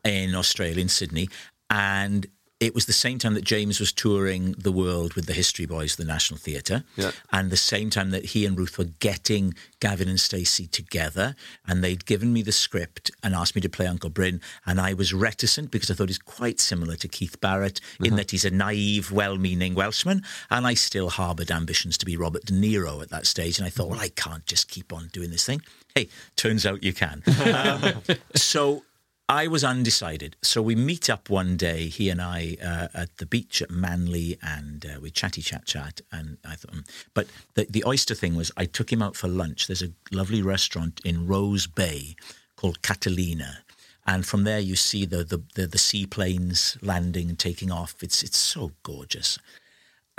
in 0.04 0.36
Australia, 0.36 0.82
in 0.82 0.90
Sydney, 0.90 1.30
and 1.70 2.28
it 2.62 2.74
was 2.76 2.86
the 2.86 2.94
same 2.94 3.18
time 3.18 3.34
that 3.34 3.44
James 3.44 3.80
was 3.80 3.92
touring 3.92 4.54
the 4.56 4.72
world 4.72 5.16
with 5.16 5.26
the 5.26 5.34
History 5.34 5.66
Boys, 5.66 5.94
of 5.94 5.98
the 5.98 6.06
National 6.06 6.38
Theatre, 6.38 6.84
Yeah. 6.96 7.12
and 7.34 7.50
the 7.50 7.58
same 7.58 7.90
time 7.90 8.12
that 8.12 8.24
he 8.28 8.46
and 8.46 8.58
Ruth 8.58 8.78
were 8.78 8.86
getting 9.00 9.56
Gavin 9.80 10.08
and 10.08 10.20
Stacey 10.20 10.68
together, 10.68 11.36
and 11.68 11.84
they'd 11.84 12.06
given 12.06 12.32
me 12.32 12.44
the 12.44 12.52
script 12.52 13.10
and 13.24 13.34
asked 13.34 13.56
me 13.56 13.62
to 13.62 13.70
play 13.70 13.88
Uncle 13.88 14.12
Bryn, 14.12 14.40
and 14.66 14.80
I 14.80 14.94
was 14.94 15.12
reticent 15.12 15.72
because 15.72 15.90
I 15.90 15.96
thought 15.96 16.10
he's 16.10 16.20
quite 16.20 16.60
similar 16.60 16.96
to 16.98 17.08
Keith 17.08 17.42
Barrett 17.42 17.82
in 18.00 18.16
that 18.16 18.30
he's 18.32 18.46
a 18.46 18.52
naive, 18.52 19.12
well-meaning 19.12 19.74
Welshman, 19.74 20.24
and 20.52 20.68
I 20.68 20.76
still 20.76 21.10
harboured 21.10 21.50
ambitions 21.52 21.98
to 21.98 22.06
be 22.06 22.16
Robert 22.16 22.46
De 22.46 22.54
Niro 22.54 23.02
at 23.02 23.10
that 23.10 23.26
stage, 23.26 23.58
and 23.58 23.66
I 23.66 23.72
thought, 23.72 23.90
well, 23.90 24.00
I 24.00 24.10
can't 24.10 24.46
just 24.46 24.70
keep 24.70 24.94
on 24.94 25.08
doing 25.12 25.32
this 25.32 25.46
thing. 25.46 25.62
Hey, 25.96 26.10
turns 26.36 26.66
out 26.66 26.84
you 26.84 26.94
can. 26.94 27.24
Um, 27.52 28.02
so 28.36 28.84
I 29.32 29.48
was 29.48 29.64
undecided. 29.64 30.36
So 30.42 30.62
we 30.62 30.76
meet 30.76 31.10
up 31.10 31.30
one 31.30 31.56
day, 31.56 31.88
he 31.88 32.10
and 32.10 32.22
I, 32.22 32.58
uh, 32.62 32.90
at 32.94 33.16
the 33.16 33.26
beach 33.26 33.62
at 33.62 33.72
Manly, 33.72 34.38
and 34.42 34.86
uh, 34.86 35.00
we 35.00 35.10
chatty 35.10 35.42
chat 35.42 35.64
chat. 35.64 36.02
And 36.12 36.38
I 36.44 36.56
thought, 36.56 36.76
mm. 36.76 36.86
but 37.14 37.28
the, 37.54 37.66
the 37.70 37.86
oyster 37.86 38.14
thing 38.14 38.36
was, 38.36 38.52
I 38.58 38.66
took 38.66 38.92
him 38.92 39.02
out 39.02 39.16
for 39.16 39.30
lunch. 39.30 39.68
There's 39.68 39.82
a 39.82 39.94
lovely 40.12 40.42
restaurant 40.42 41.00
in 41.06 41.28
Rose 41.28 41.66
Bay 41.66 42.18
called 42.58 42.82
Catalina. 42.82 43.60
And 44.06 44.26
from 44.26 44.44
there, 44.44 44.60
you 44.60 44.76
see 44.76 45.06
the, 45.06 45.24
the, 45.24 45.42
the, 45.56 45.66
the 45.66 45.78
seaplanes 45.78 46.78
landing 46.82 47.30
and 47.30 47.40
taking 47.40 47.72
off. 47.72 48.04
It's, 48.04 48.24
it's 48.24 48.38
so 48.38 48.74
gorgeous. 48.84 49.40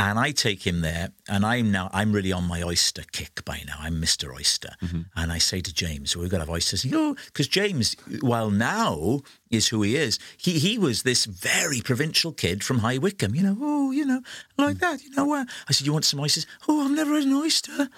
And 0.02 0.18
I 0.18 0.32
take 0.32 0.66
him 0.66 0.80
there, 0.80 1.10
and 1.28 1.46
I'm 1.46 1.70
now 1.70 1.88
I'm 1.92 2.12
really 2.12 2.32
on 2.32 2.42
my 2.42 2.60
oyster 2.60 3.04
kick 3.12 3.44
by 3.44 3.62
now. 3.68 3.76
I'm 3.78 4.02
Mr. 4.02 4.34
Oyster, 4.34 4.70
and 5.14 5.30
I 5.30 5.38
say 5.38 5.60
to 5.60 5.72
James, 5.72 6.16
"We've 6.16 6.28
got 6.28 6.38
to 6.38 6.42
have 6.42 6.50
oysters." 6.50 6.84
You 6.84 6.90
know, 6.90 7.14
because 7.26 7.46
James, 7.46 7.94
while 8.20 8.50
now 8.50 9.20
is 9.48 9.68
who 9.68 9.82
he 9.82 9.94
is, 9.94 10.18
he 10.36 10.58
he 10.58 10.76
was 10.76 11.04
this 11.04 11.24
very 11.24 11.80
provincial 11.80 12.32
kid 12.32 12.64
from 12.64 12.80
High 12.80 12.98
Wycombe. 12.98 13.36
You 13.36 13.44
know, 13.44 13.56
oh, 13.60 13.92
you 13.92 14.04
know, 14.04 14.22
like 14.58 14.78
that. 14.78 15.04
You 15.04 15.10
know, 15.10 15.32
uh, 15.34 15.44
I 15.68 15.72
said, 15.72 15.86
"You 15.86 15.92
want 15.92 16.04
some 16.04 16.18
oysters?" 16.18 16.48
Oh, 16.66 16.84
I've 16.84 16.90
never 16.90 17.14
had 17.14 17.22
an 17.22 17.34
oyster. 17.34 17.88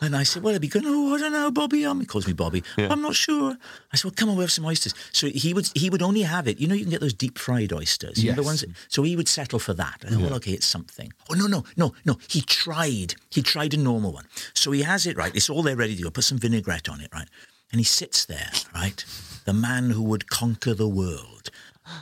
And 0.00 0.14
I 0.14 0.24
said, 0.24 0.42
well, 0.42 0.50
it'd 0.50 0.60
be 0.60 0.68
good. 0.68 0.84
Oh, 0.84 1.14
I 1.14 1.18
don't 1.18 1.32
know, 1.32 1.50
Bobby. 1.50 1.86
Um, 1.86 2.00
he 2.00 2.06
calls 2.06 2.26
me 2.26 2.34
Bobby. 2.34 2.62
I'm 2.76 3.00
not 3.00 3.14
sure. 3.14 3.56
I 3.92 3.96
said, 3.96 4.04
well, 4.04 4.14
come 4.14 4.28
on, 4.28 4.36
we 4.36 4.42
have 4.42 4.52
some 4.52 4.66
oysters. 4.66 4.94
So 5.12 5.26
he 5.28 5.54
would 5.54 5.70
he 5.74 5.88
would 5.88 6.02
only 6.02 6.20
have 6.22 6.46
it. 6.46 6.60
You 6.60 6.68
know, 6.68 6.74
you 6.74 6.82
can 6.82 6.90
get 6.90 7.00
those 7.00 7.14
deep 7.14 7.38
fried 7.38 7.72
oysters. 7.72 8.22
You 8.22 8.30
know, 8.30 8.36
the 8.36 8.42
Yes. 8.42 8.46
ones. 8.46 8.60
that- 8.60 8.70
so 8.88 9.02
he 9.04 9.16
would 9.16 9.26
settle 9.28 9.58
for 9.58 9.72
that. 9.74 10.04
I 10.06 10.10
thought, 10.10 10.20
well, 10.20 10.34
okay, 10.34 10.52
it's 10.52 10.66
something. 10.66 11.12
Oh 11.30 11.34
no, 11.34 11.46
no, 11.46 11.64
no, 11.78 11.94
no. 12.04 12.18
He 12.28 12.42
tried. 12.42 13.14
He 13.30 13.40
tried 13.40 13.72
a 13.72 13.78
normal 13.78 14.12
one. 14.12 14.26
So 14.52 14.70
he 14.72 14.82
has 14.82 15.06
it 15.06 15.16
right. 15.16 15.34
It's 15.34 15.48
all 15.48 15.62
there 15.62 15.76
ready 15.76 15.96
to 15.96 16.02
go. 16.02 16.10
Put 16.10 16.24
some 16.24 16.38
vinaigrette 16.38 16.88
on 16.90 17.00
it, 17.00 17.08
right? 17.14 17.28
And 17.72 17.80
he 17.80 17.84
sits 17.84 18.26
there, 18.26 18.50
right? 18.74 19.02
The 19.46 19.54
man 19.54 19.90
who 19.90 20.02
would 20.02 20.28
conquer 20.28 20.74
the 20.74 20.88
world. 20.88 21.50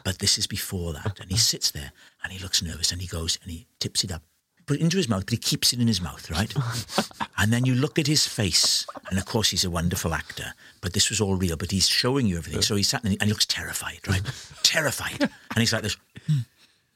But 0.05 0.19
this 0.19 0.37
is 0.39 0.47
before 0.47 0.93
that. 0.95 1.21
And 1.21 1.31
he 1.31 1.37
sits 1.37 1.71
there 1.71 1.93
and 2.23 2.33
he 2.33 2.39
looks 2.39 2.61
nervous 2.63 2.91
and 2.91 3.01
he 3.01 3.07
goes 3.07 3.39
and 3.43 3.53
he 3.53 3.67
tips 3.79 4.03
it 4.03 4.11
up. 4.11 4.23
Put 4.67 4.77
it 4.79 4.83
into 4.83 4.97
his 4.97 5.09
mouth, 5.09 5.27
but 5.27 5.33
he 5.33 5.37
keeps 5.37 5.73
it 5.73 5.81
in 5.81 5.87
his 5.87 6.01
mouth, 6.01 6.31
right? 6.31 6.53
and 7.39 7.53
then 7.53 7.67
you 7.67 7.75
look 7.75 7.99
at 7.99 8.07
his 8.07 8.27
face, 8.27 8.87
and 9.11 9.19
of 9.19 9.27
course 9.27 9.51
he's 9.51 9.65
a 9.65 9.71
wonderful 9.71 10.15
actor, 10.15 10.55
but 10.81 10.95
this 10.95 11.11
was 11.11 11.21
all 11.21 11.37
real. 11.37 11.57
But 11.57 11.71
he's 11.71 11.89
showing 11.89 12.27
you 12.27 12.39
everything. 12.39 12.63
So 12.63 12.75
he 12.77 12.83
sat 12.83 13.03
there 13.03 13.13
and 13.13 13.23
he 13.23 13.29
looks 13.29 13.47
terrified, 13.47 14.01
right? 14.09 14.23
terrified. 14.63 15.21
And 15.21 15.59
he's 15.59 15.73
like 15.73 15.83
this. 15.83 15.97
"Hmm, 16.27 16.39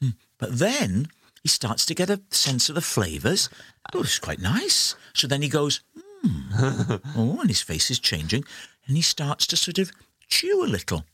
hmm." 0.01 0.09
But 0.39 0.57
then 0.57 1.09
he 1.43 1.49
starts 1.49 1.85
to 1.85 1.95
get 1.95 2.09
a 2.09 2.21
sense 2.31 2.69
of 2.69 2.75
the 2.75 2.81
flavours. 2.81 3.49
Oh, 3.93 4.01
it's 4.01 4.19
quite 4.19 4.39
nice. 4.41 4.95
So 5.13 5.27
then 5.27 5.41
he 5.41 5.49
goes, 5.49 5.81
hmm. 6.23 6.51
oh, 7.15 7.39
and 7.39 7.49
his 7.49 7.61
face 7.61 7.91
is 7.91 7.99
changing, 7.99 8.43
and 8.87 8.95
he 8.95 9.01
starts 9.03 9.45
to 9.47 9.55
sort 9.57 9.77
of 9.77 9.91
chew 10.27 10.63
a 10.63 10.67
little. 10.67 11.05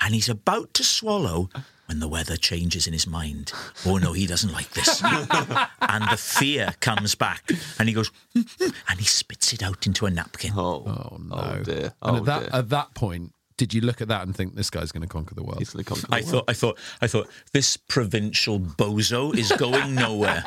And 0.00 0.14
he's 0.14 0.28
about 0.28 0.72
to 0.74 0.84
swallow 0.84 1.48
when 1.86 2.00
the 2.00 2.08
weather 2.08 2.36
changes 2.36 2.86
in 2.86 2.92
his 2.92 3.06
mind. 3.06 3.52
Oh 3.86 3.98
no, 3.98 4.12
he 4.12 4.26
doesn't 4.26 4.52
like 4.52 4.70
this. 4.70 5.02
and 5.04 6.04
the 6.10 6.16
fear 6.18 6.74
comes 6.80 7.14
back, 7.14 7.48
and 7.78 7.88
he 7.88 7.94
goes, 7.94 8.10
"Hmm, 8.34 8.42
hmm," 8.58 8.70
and 8.88 8.98
he 9.00 9.04
spits 9.06 9.52
it 9.52 9.62
out 9.62 9.86
into 9.86 10.06
a 10.06 10.10
napkin. 10.10 10.52
Oh, 10.56 10.82
Oh 10.86 11.16
no! 11.20 11.34
Oh 11.36 11.62
dear. 11.62 11.92
and 12.02 12.16
Oh 12.16 12.16
at 12.18 12.24
that 12.24 12.40
dear. 12.40 12.50
at 12.52 12.68
that 12.70 12.94
point, 12.94 13.32
did 13.56 13.72
you 13.74 13.80
look 13.82 14.00
at 14.00 14.08
that 14.08 14.22
and 14.22 14.34
think 14.34 14.54
this 14.54 14.70
guy's 14.70 14.92
going 14.92 15.02
to 15.02 15.08
conquer 15.08 15.34
the 15.34 15.42
world? 15.44 15.58
He's 15.58 15.72
gonna 15.72 15.84
conquer 15.84 16.06
I 16.10 16.20
world. 16.20 16.26
thought, 16.30 16.44
I 16.48 16.52
thought, 16.54 16.78
I 17.02 17.06
thought, 17.06 17.28
this 17.52 17.76
provincial 17.76 18.58
bozo 18.58 19.36
is 19.36 19.52
going 19.52 19.94
nowhere. 19.94 20.42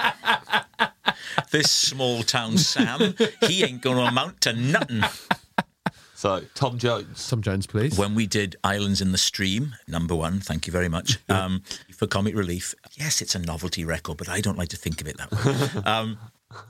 this 1.51 1.71
small 1.71 2.23
town 2.23 2.57
Sam, 2.57 3.13
he 3.47 3.63
ain't 3.63 3.81
going 3.81 3.97
to 3.97 4.03
amount 4.03 4.41
to 4.41 4.53
nothing. 4.53 5.03
So 6.17 6.41
Tom 6.55 6.79
Jones. 6.79 7.29
Tom 7.29 7.43
Jones, 7.43 7.67
please. 7.67 7.95
When 7.95 8.15
we 8.15 8.25
did 8.25 8.55
Islands 8.63 9.01
in 9.01 9.11
the 9.11 9.19
Stream, 9.19 9.75
number 9.87 10.15
one, 10.15 10.39
thank 10.39 10.65
you 10.65 10.73
very 10.73 10.89
much, 10.89 11.19
um, 11.29 11.61
for 11.93 12.07
Comic 12.07 12.35
Relief. 12.35 12.73
Yes, 12.95 13.21
it's 13.21 13.35
a 13.35 13.39
novelty 13.39 13.85
record, 13.85 14.17
but 14.17 14.27
I 14.27 14.41
don't 14.41 14.57
like 14.57 14.69
to 14.69 14.77
think 14.77 14.99
of 14.99 15.07
it 15.07 15.17
that 15.19 15.31
way. 15.31 15.81
um, 15.85 16.17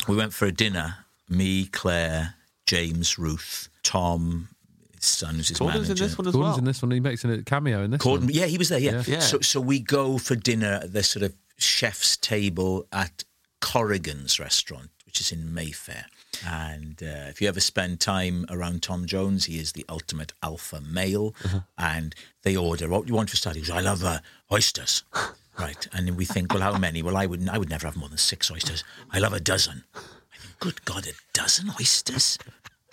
we 0.06 0.18
went 0.18 0.34
for 0.34 0.48
a 0.48 0.52
dinner, 0.52 0.98
me, 1.30 1.66
Claire, 1.66 2.36
James, 2.66 3.18
Ruth, 3.18 3.70
Tom, 3.84 4.50
his 4.96 5.06
son, 5.06 5.36
who's 5.36 5.48
his 5.48 5.60
Gordon's 5.60 5.88
manager. 5.88 6.04
in 6.04 6.10
this 6.10 6.18
one 6.18 6.28
as 6.28 6.34
Gordon's 6.34 6.52
well. 6.52 6.60
in 6.60 6.66
this 6.66 6.82
one. 6.82 6.92
He 6.92 7.00
makes 7.00 7.24
a 7.24 7.42
cameo 7.44 7.84
in 7.84 7.92
this 7.92 8.02
Gordon, 8.02 8.28
one. 8.28 8.36
yeah, 8.36 8.48
he 8.48 8.58
was 8.58 8.68
there. 8.68 8.80
Yeah. 8.80 9.02
Yeah. 9.08 9.20
So, 9.20 9.40
so 9.40 9.62
we 9.62 9.80
go 9.80 10.18
for 10.18 10.36
dinner 10.36 10.82
at 10.84 10.92
the 10.92 11.04
sort 11.04 11.24
of 11.24 11.34
chef's 11.58 12.18
table 12.18 12.86
at 12.92 13.24
Corrigan's 13.62 14.42
restaurant, 14.42 14.90
which 15.06 15.22
is 15.22 15.32
in 15.32 15.54
Mayfair. 15.54 16.08
And 16.46 17.02
uh, 17.02 17.30
if 17.30 17.42
you 17.42 17.48
ever 17.48 17.60
spend 17.60 18.00
time 18.00 18.46
around 18.50 18.84
Tom 18.84 19.06
Jones, 19.06 19.46
he 19.46 19.60
is 19.60 19.74
the 19.74 19.86
ultimate 19.90 20.34
alpha 20.44 20.82
male. 20.82 21.34
And 21.78 22.14
they 22.44 22.56
order 22.56 22.88
what 22.90 23.06
do 23.06 23.10
you 23.10 23.16
want 23.16 23.30
for 23.30 23.38
starters. 23.38 23.70
I 23.70 23.82
love 23.82 24.04
uh, 24.04 24.20
oysters. 24.52 25.04
right. 25.60 25.88
And 25.94 26.16
we 26.18 26.26
think, 26.26 26.54
well, 26.54 26.64
how 26.64 26.78
many? 26.78 27.02
Well, 27.02 27.18
I 27.18 27.26
would 27.26 27.48
I 27.50 27.58
would 27.58 27.70
never 27.70 27.88
have 27.88 27.96
more 27.98 28.10
than 28.10 28.18
six 28.18 28.52
oysters. 28.52 28.84
I 29.12 29.20
love 29.20 29.34
a 29.34 29.40
dozen. 29.40 29.84
I 29.96 30.38
think, 30.38 30.60
good 30.60 30.86
God, 30.86 31.08
a 31.08 31.14
dozen 31.34 31.72
oysters. 31.80 32.38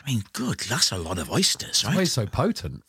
I 0.07 0.11
mean, 0.11 0.25
good, 0.35 0.61
that's 0.61 0.93
a 0.93 0.99
lot 0.99 1.19
of 1.19 1.31
oysters, 1.31 1.83
right? 1.85 1.95
Why 1.95 2.01
he's 2.01 2.13
so 2.13 2.27
potent? 2.27 2.83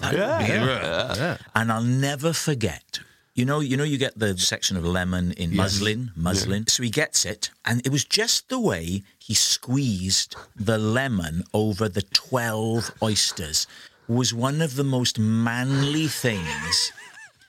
Yeah. 1.18 1.38
And 1.56 1.72
I'll 1.72 1.82
never 1.82 2.34
forget. 2.34 3.00
You 3.36 3.44
know, 3.44 3.60
you 3.60 3.76
know, 3.76 3.84
you 3.84 3.98
get 3.98 4.18
the 4.18 4.38
section 4.38 4.78
of 4.78 4.86
lemon 4.86 5.34
in 5.34 5.54
muslin, 5.56 6.12
muslin. 6.16 6.68
So 6.68 6.84
he 6.84 6.90
gets 6.90 7.26
it, 7.26 7.50
and 7.66 7.86
it 7.86 7.92
was 7.92 8.06
just 8.06 8.48
the 8.48 8.60
way 8.60 9.04
he 9.20 9.34
squeezed 9.34 10.38
the 10.56 10.78
lemon 10.78 11.44
over 11.54 11.90
the 11.90 12.02
twelve 12.02 12.92
oysters 13.04 13.68
was 14.08 14.34
one 14.34 14.62
of 14.62 14.76
the 14.78 14.86
most 14.86 15.20
manly 15.20 16.08
things. 16.08 16.94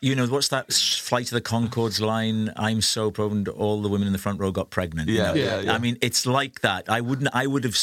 You 0.01 0.15
know, 0.15 0.27
what's 0.27 0.49
that 0.49 0.73
Flight 0.73 1.27
of 1.33 1.35
the 1.35 1.41
Conchords 1.41 2.01
line? 2.01 2.53
I'm 2.57 2.81
so 2.81 3.11
proud 3.11 3.49
all 3.49 3.81
the 3.81 3.89
women 3.89 4.07
in 4.07 4.13
the 4.13 4.19
front 4.19 4.41
row 4.41 4.51
got 4.53 4.71
pregnant. 4.71 5.09
you 5.09 5.17
Yeah, 5.17 5.29
know? 5.29 5.35
yeah, 5.35 5.61
yeah. 5.61 5.73
I 5.73 5.79
mean, 5.79 5.97
it's 6.03 6.27
like 6.27 6.61
that. 6.61 6.89
I 6.89 7.01
wouldn't. 7.01 7.29
I 7.33 7.47
would 7.47 7.65
have 7.65 7.79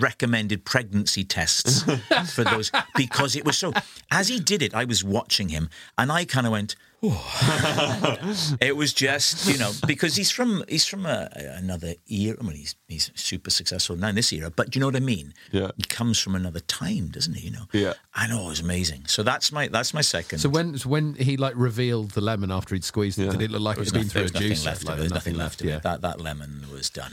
recommended 0.00 0.64
pregnancy 0.64 1.24
tests 1.24 1.82
for 2.34 2.44
those 2.44 2.70
because 2.96 3.34
it 3.34 3.44
was 3.46 3.56
so. 3.58 3.72
As 4.10 4.28
he 4.28 4.40
did 4.40 4.60
it, 4.62 4.74
I 4.74 4.84
was 4.84 5.02
watching 5.02 5.48
him, 5.48 5.70
and 5.96 6.12
I 6.12 6.26
kind 6.26 6.46
of 6.46 6.52
went. 6.52 6.76
"Oh." 7.02 8.56
it 8.60 8.76
was 8.76 8.92
just 8.92 9.48
you 9.50 9.58
know 9.58 9.72
because 9.86 10.16
he's 10.16 10.30
from 10.30 10.64
he's 10.68 10.86
from 10.86 11.06
a, 11.06 11.28
another 11.56 11.94
era. 12.08 12.36
I 12.40 12.42
mean, 12.42 12.56
he's 12.56 12.74
he's 12.88 13.10
super 13.14 13.50
successful 13.50 13.96
now 13.96 14.08
in 14.08 14.14
this 14.14 14.32
era, 14.32 14.50
but 14.50 14.70
do 14.70 14.78
you 14.78 14.80
know 14.80 14.86
what 14.88 14.96
I 14.96 15.00
mean? 15.00 15.34
Yeah. 15.52 15.70
he 15.76 15.82
comes 15.84 16.18
from 16.18 16.34
another 16.34 16.60
time, 16.60 17.08
doesn't 17.08 17.34
he? 17.34 17.46
You 17.46 17.52
know. 17.52 17.66
Yeah. 17.72 17.94
I 18.14 18.26
know 18.26 18.42
oh, 18.42 18.46
it 18.46 18.48
was 18.50 18.60
amazing. 18.60 19.04
So 19.06 19.22
that's 19.22 19.52
my 19.52 19.68
that's 19.68 19.92
my 19.94 20.00
second. 20.00 20.38
So 20.38 20.48
when 20.48 20.78
so 20.78 20.88
when 20.88 21.14
he 21.14 21.36
like 21.36 21.54
revealed 21.56 22.10
the 22.12 22.20
lemon 22.20 22.50
after 22.50 22.74
he'd 22.74 22.84
squeezed 22.84 23.18
it, 23.18 23.24
Yeah. 23.26 23.30
did 23.32 23.42
it 23.42 23.50
look 23.50 23.62
like 23.62 23.74
it'd 23.76 23.84
was 23.84 23.92
been 23.92 24.02
nothing, 24.02 24.10
through 24.10 24.38
a 24.38 24.40
there 24.40 24.48
was 24.48 24.54
nothing 24.56 24.56
juicer? 24.56 24.66
left 24.66 24.84
Like, 24.84 24.94
it. 24.96 25.00
There's 25.00 25.12
nothing 25.12 25.34
left 25.36 25.60
of 25.60 25.66
yeah. 25.68 25.76
it. 25.76 25.82
That 25.82 26.00
that 26.02 26.20
lemon 26.20 26.64
was 26.72 26.90
done. 26.90 27.12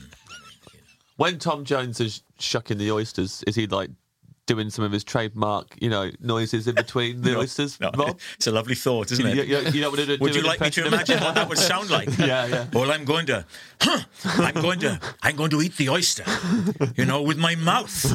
When 1.17 1.37
Tom 1.37 1.63
Jones 1.63 1.99
is 1.99 2.23
shucking 2.39 2.79
the 2.79 2.91
oysters, 2.91 3.43
is 3.45 3.55
he 3.55 3.67
like 3.67 3.91
doing 4.45 4.69
some 4.69 4.83
of 4.83 4.91
his 4.91 5.03
trademark, 5.03 5.67
you 5.81 5.89
know, 5.89 6.11
noises 6.19 6.67
in 6.67 6.75
between 6.75 7.21
the 7.21 7.37
oysters, 7.37 7.79
No, 7.81 7.91
Rob? 7.95 8.19
It's 8.35 8.47
a 8.47 8.51
lovely 8.51 8.75
thought, 8.75 9.11
isn't 9.11 9.25
You, 9.25 9.41
it? 9.41 9.47
you, 9.47 9.57
you 9.71 9.81
don't 9.81 9.91
want 9.91 9.99
to 10.05 10.17
do 10.17 10.21
Would 10.21 10.35
you 10.35 10.41
like 10.41 10.59
me 10.59 10.69
to 10.71 10.85
imagine 10.87 11.21
what 11.21 11.35
that 11.35 11.47
would 11.47 11.57
sound 11.57 11.89
like? 11.89 12.09
Yeah, 12.17 12.45
yeah. 12.47 12.65
Well, 12.73 12.91
I'm 12.91 13.05
going 13.05 13.25
to, 13.27 13.45
huh, 13.81 14.01
I'm 14.25 14.55
going 14.55 14.79
to, 14.81 14.99
I'm 15.21 15.35
going 15.35 15.49
to 15.51 15.61
eat 15.61 15.77
the 15.77 15.89
oyster, 15.89 16.25
you 16.95 17.05
know, 17.05 17.21
with 17.21 17.37
my 17.37 17.55
mouth. 17.55 18.05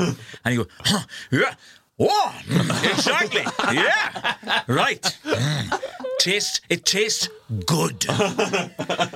And 0.45 0.55
you 0.55 0.65
go, 0.65 0.71
huh, 0.81 1.05
yeah, 1.31 1.55
oh, 1.99 2.35
exactly, 2.85 3.43
yeah, 3.73 4.63
right. 4.67 5.03
Mm. 5.25 5.81
Tastes, 6.21 6.61
it 6.69 6.85
tastes 6.85 7.29
good, 7.67 8.05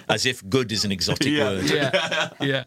as 0.09 0.25
if 0.25 0.48
good 0.48 0.70
is 0.72 0.85
an 0.85 0.92
exotic 0.92 1.27
Yeah. 1.29 1.44
word. 1.44 1.70
yeah, 1.70 2.29
yeah. 2.40 2.64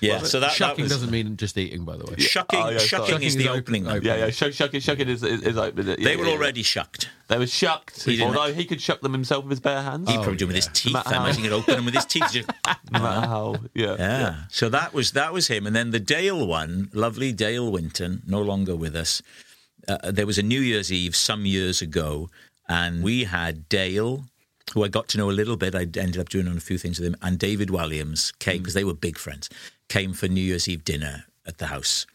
Yeah. 0.00 0.22
So 0.22 0.40
that, 0.40 0.48
that 0.48 0.52
Shucking 0.56 0.82
was 0.84 0.92
doesn't 0.92 1.10
mean 1.10 1.36
just 1.36 1.56
eating, 1.58 1.84
by 1.84 1.96
the 1.96 2.04
way. 2.06 2.16
shucking. 2.16 2.58
Oh, 2.60 2.68
yeah, 2.70 2.78
shucking 2.78 3.06
Shucking 3.08 3.22
is 3.26 3.34
is 3.36 3.42
the 3.42 3.48
open- 3.50 3.60
opening. 3.60 3.86
open. 3.86 4.02
Yeah, 4.04 4.16
yeah. 4.16 4.30
Shuck, 4.30 4.52
shucking, 4.52 4.80
shucking 4.80 5.08
is, 5.08 5.22
is, 5.22 5.42
is 5.42 5.56
open. 5.58 5.86
Yeah, 5.86 5.96
They 5.98 6.16
were 6.16 6.24
yeah. 6.24 6.32
already 6.32 6.62
shucked. 6.62 7.08
They 7.28 7.38
were 7.38 7.46
shucked. 7.46 8.02
He 8.04 8.16
didn't- 8.16 8.36
Although 8.36 8.52
he 8.54 8.64
could 8.64 8.80
shuck 8.80 9.00
them 9.02 9.12
himself 9.12 9.44
with 9.44 9.50
his 9.50 9.60
bare 9.60 9.82
hands. 9.82 10.08
He'd 10.08 10.16
probably 10.16 10.36
do 10.36 10.44
it 10.44 10.48
with 10.48 10.56
his 10.56 10.68
teeth. 10.72 10.92
matter 10.94 11.08
I 11.10 11.14
how- 11.14 11.24
imagine 11.24 11.42
he'd 11.44 11.52
open 11.52 11.74
them 11.76 11.84
with 11.84 11.94
his 11.94 12.06
teeth. 12.06 12.24
Just, 12.32 12.48
No 12.92 13.00
matter 13.00 13.26
how. 13.26 13.56
Yeah. 13.74 13.96
Yeah. 13.98 14.34
So 14.50 14.68
that 14.70 14.92
was 14.94 15.12
that 15.12 15.32
was 15.32 15.48
him, 15.48 15.66
and 15.66 15.76
then 15.76 15.90
the 15.90 16.00
Dale 16.00 16.46
one, 16.46 16.90
lovely 16.92 17.32
Dale 17.32 17.70
Winton, 17.70 18.22
no 18.26 18.40
longer 18.42 18.74
with 18.76 18.96
us. 18.96 19.22
Uh, 19.88 20.10
there 20.10 20.26
was 20.26 20.38
a 20.38 20.42
New 20.42 20.60
Year's 20.60 20.92
Eve 20.92 21.14
some 21.16 21.46
years 21.46 21.80
ago, 21.82 22.30
and 22.68 23.02
we 23.02 23.24
had 23.24 23.68
Dale, 23.68 24.26
who 24.72 24.84
I 24.84 24.88
got 24.88 25.08
to 25.08 25.18
know 25.18 25.30
a 25.30 25.32
little 25.32 25.56
bit. 25.56 25.74
I 25.74 25.80
ended 25.80 26.18
up 26.18 26.28
doing 26.28 26.48
on 26.48 26.56
a 26.56 26.60
few 26.60 26.78
things 26.78 26.98
with 26.98 27.08
him, 27.08 27.16
and 27.22 27.38
David 27.38 27.70
Williams 27.70 28.32
came 28.38 28.58
mm. 28.58 28.62
because 28.62 28.74
they 28.74 28.84
were 28.84 28.94
big 28.94 29.18
friends. 29.18 29.48
Came 29.88 30.12
for 30.12 30.28
New 30.28 30.40
Year's 30.40 30.68
Eve 30.68 30.84
dinner 30.84 31.24
at 31.46 31.58
the 31.58 31.66
house, 31.66 32.06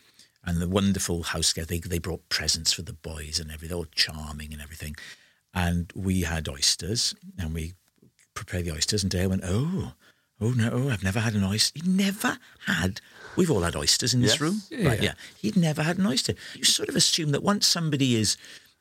and 0.45 0.61
the 0.61 0.69
wonderful 0.69 1.23
house. 1.23 1.53
They 1.53 1.79
they 1.79 1.99
brought 1.99 2.27
presents 2.29 2.71
for 2.73 2.81
the 2.81 2.93
boys 2.93 3.39
and 3.39 3.51
everything, 3.51 3.75
all 3.77 3.87
charming 3.93 4.53
and 4.53 4.61
everything. 4.61 4.95
And 5.53 5.91
we 5.95 6.21
had 6.21 6.47
oysters, 6.47 7.15
and 7.37 7.53
we 7.53 7.73
prepared 8.33 8.65
the 8.65 8.73
oysters. 8.73 9.03
And 9.03 9.11
Dale 9.11 9.29
went, 9.29 9.43
"Oh, 9.45 9.93
oh 10.39 10.51
no, 10.51 10.69
oh, 10.71 10.89
I've 10.89 11.03
never 11.03 11.19
had 11.19 11.33
an 11.33 11.43
oyster. 11.43 11.79
He 11.83 11.89
never 11.89 12.37
had. 12.65 13.01
We've 13.35 13.51
all 13.51 13.61
had 13.61 13.75
oysters 13.75 14.13
in 14.13 14.21
this 14.21 14.33
Yes. 14.33 14.41
room, 14.41 14.61
right? 14.71 15.01
Yeah, 15.01 15.13
he'd 15.41 15.57
never 15.57 15.83
had 15.83 15.97
an 15.97 16.05
oyster. 16.05 16.35
You 16.53 16.63
sort 16.63 16.87
of 16.87 16.95
assume 16.95 17.31
that 17.31 17.43
once 17.43 17.67
somebody 17.67 18.15
is 18.15 18.37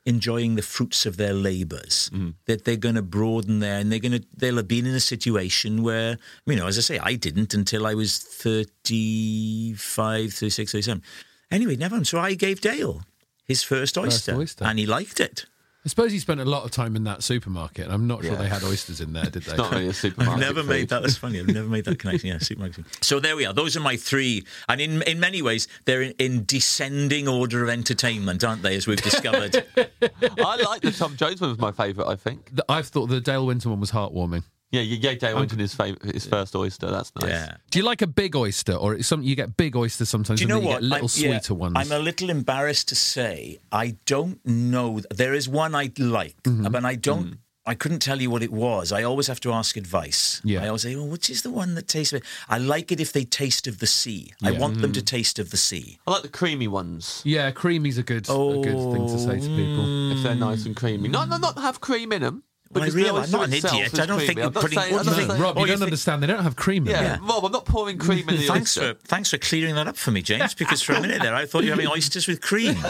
enjoying 0.07 0.55
the 0.55 0.63
fruits 0.63 1.07
of 1.07 1.17
their 1.17 1.33
labors 1.33 2.11
mm-hmm. 2.13 2.31
that 2.47 2.65
they're 2.65 2.77
going 2.77 2.95
to 2.95 3.03
broaden 3.03 3.59
there 3.61 3.79
and 3.79 3.91
they're 3.91 3.99
going 3.99 4.13
to 4.13 4.23
they'll 4.37 4.57
have 4.57 4.69
been 4.69 4.87
in 4.87 4.95
a 4.95 5.01
situation 5.01 5.83
where 5.83 6.19
you 6.47 6.57
know 6.57 6.67
as 6.67 6.77
i 6.77 6.83
say 6.83 6.99
i 6.99 7.15
didn't 7.15 7.55
until 7.55 7.87
i 7.87 7.95
was 7.95 8.19
35 8.19 10.33
36 10.33 10.73
37 10.73 11.03
anyway 11.51 11.77
never 11.77 11.97
mind. 11.97 12.07
so 12.07 12.19
i 12.19 12.35
gave 12.35 12.61
dale 12.61 13.03
his 13.45 13.63
first 13.63 13.97
oyster, 13.97 14.35
oyster. 14.35 14.65
and 14.65 14.79
he 14.79 14.87
liked 14.87 15.21
it 15.21 15.47
I 15.87 15.89
suppose 15.91 16.13
he 16.13 16.19
spent 16.19 16.41
a 16.41 16.47
lot 16.47 16.65
of 16.65 16.71
time 16.71 16.97
in 16.97 17.05
that 17.05 17.23
supermarket. 17.23 17.85
and 17.85 17.93
I'm 17.93 18.07
not 18.07 18.23
sure 18.23 18.33
Yeah. 18.33 18.39
they 18.39 18.49
had 18.49 18.65
oysters 18.65 19.03
in 19.03 19.13
there, 19.13 19.25
did 19.25 19.43
they? 19.43 19.51
It's 19.53 19.59
not 19.59 19.71
really 19.71 19.85
a 19.85 19.89
I've 19.91 19.97
supermarket. 19.97 20.41
never 20.41 20.63
made 20.63 20.89
that. 20.89 21.03
That's 21.03 21.19
funny. 21.19 21.41
I've 21.41 21.47
never 21.49 21.69
made 21.69 21.85
that 21.85 21.99
connection. 21.99 22.31
Yeah, 22.31 22.39
supermarket. 22.39 22.87
So 23.03 23.21
there 23.21 23.37
we 23.37 23.45
are. 23.45 23.53
Those 23.53 23.77
are 23.77 23.81
my 23.81 23.97
three, 23.97 24.45
and 24.69 24.81
in 24.81 25.03
in 25.03 25.21
many 25.21 25.43
ways 25.43 25.69
they're 25.85 26.01
in, 26.03 26.13
in 26.19 26.45
descending 26.47 27.29
order 27.29 27.63
of 27.63 27.69
entertainment, 27.69 28.43
aren't 28.43 28.63
they? 28.63 28.77
As 28.77 28.87
we've 28.87 29.03
discovered. 29.03 29.65
I 29.77 30.57
like 30.57 30.81
the 30.81 30.91
Tom 30.97 31.17
Jones 31.17 31.41
one 31.41 31.51
was 31.51 31.59
my 31.59 31.73
favourite. 31.73 32.09
I 32.11 32.17
think. 32.17 32.55
The- 32.55 32.65
I've 32.69 32.89
thought 32.89 33.07
the 33.09 33.21
Dale 33.21 33.45
Winton 33.45 33.71
one 33.71 33.81
was 33.81 33.91
heartwarming. 33.91 34.45
Yeah, 34.75 34.83
you 34.83 34.97
gave 34.99 35.19
Dale 35.21 35.37
Winton 35.39 35.59
his 35.59 35.75
favorite, 35.75 36.15
his 36.15 36.27
first 36.27 36.55
oyster. 36.57 36.91
That's 36.91 37.13
nice. 37.21 37.31
yeah. 37.31 37.57
Do 37.71 37.79
you 37.79 37.85
like 37.85 38.03
a 38.03 38.07
big 38.07 38.35
oyster, 38.37 38.75
or 38.75 38.95
it's 38.95 39.09
something 39.09 39.29
you 39.29 39.37
get 39.37 39.57
big 39.57 39.77
oysters 39.77 40.09
sometimes, 40.09 40.41
Do 40.41 40.47
you 40.47 40.55
and 40.55 40.63
know 40.65 40.71
then 40.71 40.75
what? 40.75 40.83
you 40.83 40.89
get 40.91 41.03
little 41.03 41.09
I'm- 41.09 41.33
yeah, 41.33 41.39
sweeter 41.41 41.55
ones? 41.55 41.75
I'm 41.77 41.93
a 41.93 41.99
little 41.99 42.29
embarrassed 42.31 42.89
to 42.89 42.95
say 42.95 43.59
I 43.71 43.97
don't 44.07 44.39
know. 44.45 45.01
There 45.23 45.35
is 45.35 45.49
one 45.49 45.75
I 45.75 45.91
like, 45.99 46.37
Mm-hmm. 46.43 46.71
but 46.73 46.85
I 46.85 46.97
don't. 46.97 47.39
I 47.67 47.75
couldn't 47.75 48.01
tell 48.01 48.21
you 48.21 48.29
what 48.29 48.43
it 48.43 48.53
was. 48.53 48.93
I 48.93 49.05
always 49.05 49.27
have 49.27 49.41
to 49.41 49.51
ask 49.51 49.79
advice. 49.79 50.43
Yeah. 50.45 50.63
I 50.65 50.67
always 50.69 50.83
say, 50.83 50.95
"Oh, 50.97 51.05
which 51.07 51.31
is 51.31 51.41
the 51.41 51.51
one 51.51 51.75
that 51.77 51.89
tastes?" 51.89 52.13
of 52.13 52.19
it?" 52.21 52.25
I 52.47 52.59
like 52.59 52.93
it 52.93 53.01
if 53.01 53.11
they 53.15 53.25
taste 53.25 53.67
of 53.67 53.79
the 53.79 53.87
sea. 53.87 54.35
I 54.43 54.51
want 54.53 54.75
them 54.83 54.93
Mm-hmm. 54.93 55.01
to 55.01 55.03
taste 55.17 55.39
of 55.39 55.49
the 55.51 55.57
sea. 55.57 55.99
I 56.07 56.11
like 56.11 56.23
the 56.23 56.29
creamy 56.41 56.69
ones 56.69 57.23
yeah, 57.25 57.51
creamy's 57.53 57.97
a 57.97 58.03
good, 58.03 58.29
a 58.29 58.61
good 58.69 58.81
thing 58.93 59.07
to 59.09 59.19
say 59.19 59.41
to 59.41 59.49
people. 59.61 60.13
if 60.13 60.23
they're 60.23 60.35
nice 60.35 60.67
and 60.67 60.77
creamy. 60.77 61.09
Not 61.09 61.31
not 61.31 61.41
not 61.41 61.57
have 61.59 61.81
cream 61.81 62.13
in 62.13 62.21
them. 62.21 62.43
Well, 62.75 62.83
I 62.83 62.87
because 62.87 62.95
the 62.95 63.03
realise- 63.03 63.27
I'm 63.27 63.39
not 63.41 63.47
an 63.49 63.53
idiot. 63.55 63.99
I 64.01 64.07
don't 64.07 64.19
think 64.21 64.37
you're 64.37 64.47
I'm 64.47 64.53
putting- 64.53 64.79
saying- 64.79 64.93
what 64.93 64.99
I'm 65.01 65.05
do 65.05 65.11
not 65.11 65.17
you 65.17 65.27
think? 65.27 65.31
saying- 65.31 65.43
Rob, 65.43 65.57
you 65.57 65.61
you 65.63 65.67
don't 65.69 65.77
think- 65.79 65.87
understand. 65.87 66.23
They 66.23 66.27
don't 66.27 66.43
have 66.43 66.57
cream 66.57 66.85
in 66.87 66.91
Yeah, 66.91 67.03
there. 67.03 67.19
Rob, 67.23 67.45
I'm 67.45 67.53
not 67.53 67.65
pouring 67.65 67.99
cream 67.99 68.29
in 68.29 68.37
the 68.37 68.47
Thanks 68.49 68.77
oyster. 68.77 68.95
for 68.95 69.07
thanks 69.07 69.31
for 69.31 69.39
clearing 69.39 69.75
that 69.77 69.87
up 69.89 69.97
for 69.97 70.11
me, 70.11 70.23
James. 70.23 70.55
Because 70.59 70.83
for 70.83 70.93
a 70.95 71.01
minute 71.01 71.23
there, 71.23 71.35
I 71.35 71.47
thought 71.47 71.63
you 71.65 71.71
were 71.71 71.77
having 71.77 71.89
oysters 71.89 72.27
with 72.27 72.41
cream. 72.41 72.77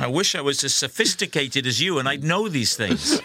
I 0.00 0.06
wish 0.06 0.34
I 0.34 0.40
was 0.40 0.62
as 0.64 0.74
sophisticated 0.74 1.66
as 1.66 1.80
you, 1.80 1.98
and 1.98 2.08
I'd 2.08 2.22
know 2.24 2.48
these 2.48 2.76
things. 2.76 3.20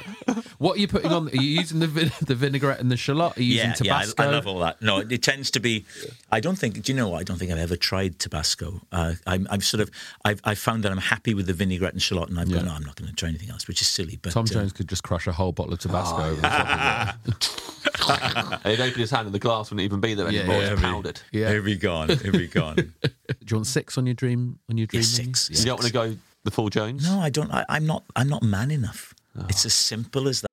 What 0.63 0.77
are 0.77 0.79
you 0.79 0.87
putting 0.87 1.11
on? 1.11 1.27
Are 1.27 1.35
you 1.35 1.59
using 1.59 1.79
the 1.79 1.87
vin- 1.87 2.13
the 2.21 2.35
vinaigrette 2.35 2.79
and 2.79 2.89
the 2.89 2.95
shallot? 2.95 3.37
Are 3.37 3.43
you 3.43 3.55
yeah, 3.55 3.71
using 3.71 3.85
yeah, 3.85 3.97
I, 3.97 4.03
Tabasco? 4.03 4.23
I 4.23 4.27
love 4.27 4.47
all 4.47 4.59
that. 4.59 4.81
No, 4.81 4.99
it, 4.99 5.11
it 5.11 5.21
tends 5.21 5.51
to 5.51 5.59
be. 5.59 5.83
I 6.31 6.39
don't 6.39 6.57
think. 6.57 6.81
Do 6.81 6.89
you 6.89 6.95
know? 6.95 7.09
what? 7.09 7.19
I 7.19 7.23
don't 7.23 7.37
think 7.37 7.51
I've 7.51 7.57
ever 7.57 7.75
tried 7.75 8.17
Tabasco. 8.17 8.79
Uh, 8.89 9.15
I'm, 9.27 9.45
I'm 9.49 9.59
sort 9.59 9.81
of. 9.81 9.91
I've, 10.23 10.39
I've 10.45 10.57
found 10.57 10.83
that 10.83 10.91
I'm 10.93 10.99
happy 10.99 11.33
with 11.33 11.47
the 11.47 11.53
vinaigrette 11.53 11.91
and 11.91 12.01
shallot, 12.01 12.29
and 12.29 12.39
I've 12.39 12.49
gone. 12.49 12.63
No, 12.63 12.71
I'm 12.71 12.83
not 12.85 12.95
going 12.95 13.09
to 13.09 13.15
try 13.15 13.27
anything 13.27 13.49
else, 13.49 13.67
which 13.67 13.81
is 13.81 13.87
silly. 13.87 14.17
But 14.21 14.31
Tom 14.31 14.43
uh, 14.43 14.47
Jones 14.47 14.71
could 14.71 14.87
just 14.87 15.03
crush 15.03 15.27
a 15.27 15.33
whole 15.33 15.51
bottle 15.51 15.73
of 15.73 15.79
Tabasco 15.79 16.17
Oh, 16.17 16.29
over 16.29 16.41
the 16.41 16.47
top 16.47 17.17
of 17.17 17.27
it. 17.27 18.63
He'd 18.63 18.79
open 18.79 19.01
his 19.01 19.11
hand 19.11 19.25
and 19.25 19.35
the 19.35 19.39
glass 19.39 19.69
wouldn't 19.69 19.83
even 19.83 19.99
be 19.99 20.13
there 20.13 20.29
anymore. 20.29 20.61
yeah, 20.61 20.71
it's 20.71 20.81
yeah. 20.81 20.91
powdered. 20.91 21.21
Yeah. 21.33 21.49
Here 21.49 21.61
we 21.61 21.75
gone. 21.75 22.07
Here 22.07 22.31
we 22.31 22.47
gone. 22.47 22.75
Do 23.03 23.09
you 23.49 23.57
want 23.57 23.67
six 23.67 23.97
on 23.97 24.05
your 24.05 24.15
dream 24.15 24.59
on 24.69 24.77
your 24.77 24.87
dream? 24.87 25.03
Yeah, 25.03 25.17
menu? 25.17 25.33
six. 25.33 25.59
You 25.59 25.65
don't 25.65 25.75
want 25.75 25.87
to 25.87 25.93
go 25.93 26.17
the 26.45 26.51
full 26.51 26.69
Jones? 26.69 27.05
no, 27.05 27.19
I 27.19 27.29
don't. 27.29 27.51
I, 27.51 27.65
I'm 27.67 27.85
not. 27.85 28.03
I'm 28.15 28.29
not 28.29 28.43
man 28.43 28.71
enough. 28.71 29.13
It's 29.49 29.65
as 29.65 29.73
simple 29.73 30.27
as 30.27 30.41
that. 30.41 30.52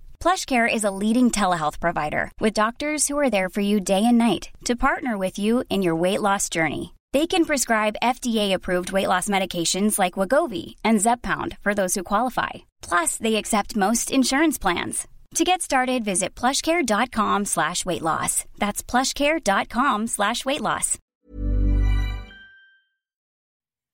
PlushCare 0.21 0.71
is 0.71 0.83
a 0.83 0.91
leading 0.91 1.31
telehealth 1.31 1.79
provider 1.79 2.31
with 2.39 2.53
doctors 2.53 3.07
who 3.07 3.17
are 3.17 3.31
there 3.31 3.49
for 3.49 3.61
you 3.61 3.79
day 3.79 4.05
and 4.05 4.19
night 4.19 4.49
to 4.65 4.75
partner 4.75 5.17
with 5.17 5.39
you 5.39 5.63
in 5.67 5.81
your 5.81 5.95
weight 5.95 6.21
loss 6.21 6.47
journey. 6.47 6.93
They 7.11 7.25
can 7.25 7.43
prescribe 7.43 8.03
FDA-approved 8.03 8.91
weight 8.91 9.07
loss 9.07 9.27
medications 9.27 9.97
like 9.97 10.13
Wegovy 10.13 10.75
and 10.85 10.99
Zepbound 10.99 11.57
for 11.57 11.73
those 11.73 11.95
who 11.95 12.03
qualify. 12.03 12.49
Plus, 12.83 13.17
they 13.17 13.35
accept 13.35 13.75
most 13.75 14.11
insurance 14.11 14.59
plans. 14.59 15.07
To 15.35 15.43
get 15.43 15.63
started, 15.63 16.05
visit 16.05 16.35
plushcare.com 16.35 17.45
slash 17.45 17.83
weight 17.83 18.03
loss. 18.03 18.45
That's 18.59 18.83
plushcare.com 18.83 20.05
slash 20.05 20.45
weight 20.45 20.61
loss. 20.61 20.99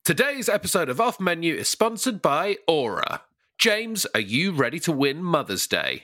Today's 0.04 0.50
episode 0.50 0.90
of 0.90 1.00
Off 1.00 1.22
Menu 1.22 1.56
is 1.56 1.70
sponsored 1.70 2.22
by 2.22 2.58
Aura. 2.68 3.22
James, 3.58 4.06
are 4.14 4.20
you 4.20 4.52
ready 4.52 4.80
to 4.82 4.92
win 4.92 5.24
Mother's 5.24 5.68
Day? 5.68 6.04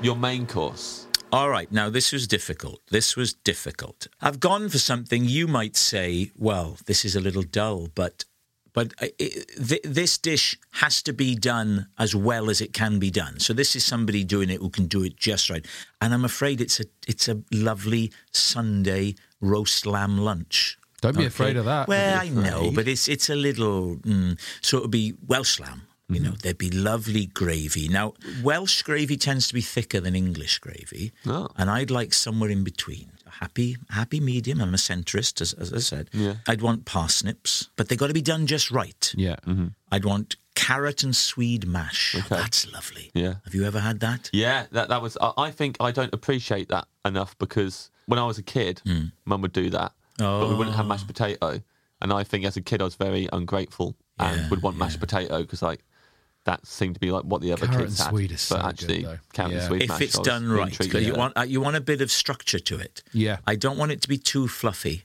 Your 0.00 0.16
main 0.16 0.46
course. 0.46 1.06
All 1.32 1.50
right, 1.50 1.70
now 1.72 1.90
this 1.90 2.12
was 2.12 2.26
difficult. 2.26 2.80
This 2.90 3.16
was 3.16 3.34
difficult. 3.34 4.06
I've 4.20 4.40
gone 4.40 4.68
for 4.68 4.78
something 4.78 5.24
you 5.24 5.46
might 5.46 5.76
say, 5.76 6.30
well, 6.38 6.78
this 6.86 7.04
is 7.04 7.16
a 7.16 7.20
little 7.20 7.42
dull, 7.42 7.88
but 7.94 8.24
but 8.74 8.92
I- 9.00 9.12
I- 9.20 9.80
this 9.82 10.16
dish 10.18 10.56
has 10.72 11.02
to 11.02 11.12
be 11.12 11.34
done 11.34 11.88
as 11.98 12.14
well 12.14 12.48
as 12.48 12.60
it 12.60 12.72
can 12.72 12.98
be 13.00 13.10
done. 13.10 13.40
So 13.40 13.52
this 13.52 13.74
is 13.74 13.84
somebody 13.84 14.22
doing 14.24 14.50
it 14.50 14.60
who 14.60 14.70
can 14.70 14.86
do 14.86 15.02
it 15.02 15.16
just 15.16 15.50
right. 15.50 15.66
And 16.00 16.14
I'm 16.14 16.24
afraid 16.24 16.60
it's 16.60 16.78
a 16.78 16.84
it's 17.08 17.26
a 17.28 17.42
lovely 17.50 18.12
Sunday 18.30 19.16
roast 19.40 19.84
lamb 19.84 20.18
lunch. 20.18 20.78
Don't 21.00 21.16
be 21.16 21.24
afraid 21.26 21.56
of 21.56 21.64
that. 21.64 21.88
Well, 21.88 22.20
I 22.20 22.28
know, 22.28 22.70
but 22.70 22.86
it's 22.86 23.08
it's 23.08 23.28
a 23.28 23.34
little. 23.34 23.96
Mm, 23.96 24.38
so 24.60 24.78
it 24.78 24.82
would 24.82 24.90
be 24.92 25.14
Welsh 25.26 25.58
lamb. 25.60 25.82
You 26.10 26.20
know, 26.20 26.30
mm-hmm. 26.30 26.38
there'd 26.38 26.56
be 26.56 26.70
lovely 26.70 27.26
gravy. 27.26 27.86
Now, 27.88 28.14
Welsh 28.42 28.80
gravy 28.80 29.18
tends 29.18 29.46
to 29.48 29.54
be 29.54 29.60
thicker 29.60 30.00
than 30.00 30.16
English 30.16 30.58
gravy, 30.58 31.12
Oh. 31.26 31.48
and 31.56 31.68
I'd 31.68 31.90
like 31.90 32.14
somewhere 32.14 32.48
in 32.48 32.64
between. 32.64 33.10
A 33.26 33.30
happy, 33.30 33.76
happy 33.90 34.18
medium. 34.18 34.62
I'm 34.62 34.72
a 34.72 34.78
centrist, 34.78 35.42
as, 35.42 35.52
as 35.52 35.70
I 35.70 35.80
said. 35.80 36.08
Yeah. 36.14 36.36
I'd 36.46 36.62
want 36.62 36.86
parsnips, 36.86 37.68
but 37.76 37.88
they've 37.88 37.98
got 37.98 38.06
to 38.06 38.14
be 38.14 38.22
done 38.22 38.46
just 38.46 38.70
right. 38.70 39.12
Yeah. 39.18 39.36
Mm-hmm. 39.46 39.66
I'd 39.92 40.06
want 40.06 40.36
carrot 40.54 41.02
and 41.02 41.14
swede 41.14 41.66
mash. 41.66 42.14
Oh, 42.16 42.20
okay. 42.20 42.36
That's 42.36 42.72
lovely. 42.72 43.10
Yeah. 43.12 43.34
Have 43.44 43.54
you 43.54 43.64
ever 43.64 43.80
had 43.80 44.00
that? 44.00 44.30
Yeah, 44.32 44.64
that 44.72 44.88
that 44.88 45.02
was. 45.02 45.18
I, 45.20 45.32
I 45.36 45.50
think 45.50 45.76
I 45.78 45.90
don't 45.90 46.14
appreciate 46.14 46.68
that 46.68 46.88
enough 47.04 47.36
because 47.38 47.90
when 48.06 48.18
I 48.18 48.24
was 48.24 48.38
a 48.38 48.42
kid, 48.42 48.80
hmm. 48.84 49.08
Mum 49.26 49.42
would 49.42 49.52
do 49.52 49.68
that, 49.70 49.92
but 50.16 50.48
we 50.48 50.54
wouldn't 50.54 50.76
have 50.76 50.86
mashed 50.86 51.04
oh. 51.04 51.12
potato. 51.12 51.60
And 52.00 52.12
I 52.12 52.24
think 52.24 52.46
as 52.46 52.56
a 52.56 52.62
kid, 52.62 52.80
I 52.80 52.84
was 52.84 52.94
very 52.94 53.28
ungrateful 53.32 53.94
and 54.18 54.40
Yeah, 54.40 54.48
would 54.48 54.62
want 54.62 54.76
mashed 54.78 55.00
potato 55.00 55.42
because 55.42 55.62
like 55.62 55.84
that 56.50 56.66
seemed 56.66 56.94
to 56.94 57.00
be 57.00 57.10
like 57.10 57.24
what 57.24 57.40
the 57.42 57.52
other 57.52 57.66
Carrot 57.66 57.86
kids 57.86 58.00
and 58.00 58.04
had. 58.04 58.10
swede 58.10 58.32
is 58.32 58.48
but 58.48 58.60
so 58.62 58.66
actually, 58.68 59.02
though. 59.02 59.18
carrot 59.32 59.52
and 59.52 59.60
Yeah. 59.60 59.66
sweet 59.68 59.82
if 59.82 59.88
mash, 59.90 60.00
it's 60.02 60.18
done 60.18 60.48
right, 60.48 60.68
intrigued 60.68 60.92
'cause 60.92 61.04
you 61.06 61.14
want 61.14 61.36
uh, 61.38 61.42
you 61.42 61.60
want 61.60 61.76
a 61.76 61.80
bit 61.80 62.00
of 62.00 62.10
structure 62.10 62.58
to 62.58 62.78
it. 62.78 63.02
Yeah. 63.12 63.36
I 63.46 63.54
don't 63.56 63.76
want 63.78 63.92
it 63.92 64.00
to 64.02 64.08
be 64.08 64.18
too 64.18 64.48
fluffy. 64.48 65.04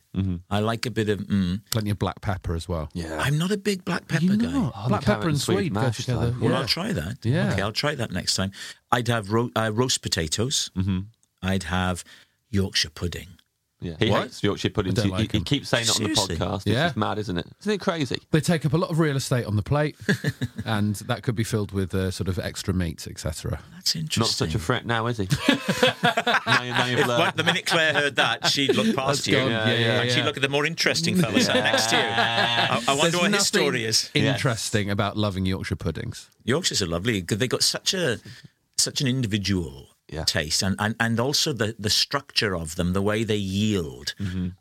I 0.49 0.59
like 0.59 0.85
a 0.85 0.91
bit 0.91 1.09
of. 1.09 1.19
Mm, 1.21 1.61
Plenty 1.71 1.89
of 1.89 1.97
black 1.97 2.21
pepper 2.21 2.53
as 2.55 2.69
well. 2.69 2.87
Yeah. 2.93 3.17
I'm 3.19 3.37
not 3.39 3.49
a 3.51 3.57
big 3.57 3.83
black 3.83 4.07
pepper 4.07 4.23
You 4.25 4.37
guy. 4.37 4.51
Oh, 4.53 4.71
black 4.87 5.03
pepper 5.05 5.21
and 5.21 5.29
and 5.31 5.41
swede 5.41 5.57
sweet 5.57 5.73
go 5.73 5.89
together. 5.89 6.29
though. 6.31 6.39
Well, 6.39 6.51
yeah. 6.51 6.59
I'll 6.59 6.67
try 6.67 6.93
that. 6.93 7.17
Yeah. 7.23 7.51
Okay, 7.53 7.61
I'll 7.63 7.71
try 7.71 7.95
that 7.95 8.11
next 8.11 8.35
time. 8.35 8.51
I'd 8.91 9.07
have 9.07 9.31
ro- 9.31 9.49
uh, 9.55 9.71
roast 9.73 10.01
potatoes. 10.03 10.69
Mm-hmm. 10.77 10.99
I'd 11.41 11.63
have 11.63 12.03
Yorkshire 12.51 12.91
pudding. 12.91 13.29
Yeah. 13.83 13.95
He 13.99 14.09
What? 14.09 14.23
hates 14.23 14.41
Yorkshire 14.43 14.69
puddings. 14.69 14.97
I 14.99 15.03
He, 15.03 15.09
like 15.09 15.21
he, 15.21 15.27
he 15.33 15.37
'em. 15.39 15.43
keeps 15.43 15.69
saying 15.69 15.83
it 15.87 15.95
on 15.95 16.03
the 16.03 16.09
podcast. 16.09 16.55
It's 16.57 16.65
Yeah. 16.67 16.85
just 16.87 16.97
mad, 16.97 17.19
isn't 17.19 17.37
it? 17.37 17.45
Isn't 17.61 17.73
it 17.73 17.81
crazy? 17.81 18.19
They 18.31 18.39
take 18.41 18.65
up 18.65 18.73
a 18.73 18.77
lot 18.77 18.89
of 18.89 18.99
real 18.99 19.15
estate 19.15 19.45
on 19.45 19.55
the 19.55 19.61
plate, 19.63 19.95
and 20.65 20.95
that 21.07 21.23
could 21.23 21.35
be 21.35 21.43
filled 21.43 21.71
with 21.71 21.93
uh, 21.93 22.11
sort 22.11 22.27
of 22.29 22.39
extra 22.39 22.73
meat, 22.73 23.07
etc. 23.07 23.59
That's 23.73 23.95
interesting. 23.95 24.21
Not 24.21 24.29
such 24.29 24.55
a 24.55 24.59
threat 24.59 24.85
now, 24.85 25.07
is 25.07 25.17
he? 25.17 25.27
now, 26.03 26.61
you- 26.63 26.69
now 26.71 26.85
you've 26.85 26.99
If, 26.99 27.07
learned. 27.07 27.19
well, 27.23 27.31
the 27.35 27.43
minute 27.43 27.65
Claire 27.65 27.93
heard 27.93 28.15
that, 28.15 28.47
she'd 28.47 28.75
look 28.75 28.95
past 28.95 29.27
you 29.27 29.35
gone. 29.37 29.51
Yeah, 29.51 29.67
yeah, 29.73 30.01
and 30.01 30.11
she'd 30.11 30.23
look 30.25 30.37
at 30.37 30.41
the 30.41 30.49
more 30.49 30.65
interesting 30.65 31.15
fella 31.15 31.39
sat 31.41 31.55
next 31.55 31.87
to 31.89 31.95
you. 31.97 32.01
I, 32.03 32.83
I 32.87 32.93
wonder 32.95 33.11
There's 33.11 33.21
what 33.23 33.33
his 33.33 33.47
story 33.47 33.85
is. 33.85 34.09
Interesting 34.13 34.89
about 34.89 35.17
loving 35.17 35.45
Yorkshire 35.45 35.75
puddings. 35.75 36.29
Yorkshires 36.43 36.81
are 36.81 36.87
lovely 36.87 37.21
because 37.21 37.37
they 37.39 37.47
got 37.47 37.63
such 37.63 37.93
a 37.93 38.19
such 38.77 39.01
an 39.01 39.07
individual 39.07 39.89
Yeah. 40.13 40.23
taste 40.25 40.61
and, 40.63 40.75
and, 40.79 40.95
and 40.99 41.19
also 41.19 41.53
the, 41.53 41.75
the 41.79 41.89
structure 41.89 42.55
of 42.55 42.75
them, 42.75 42.93
the 42.93 43.01
way 43.01 43.23
they 43.23 43.35
yield 43.61 44.13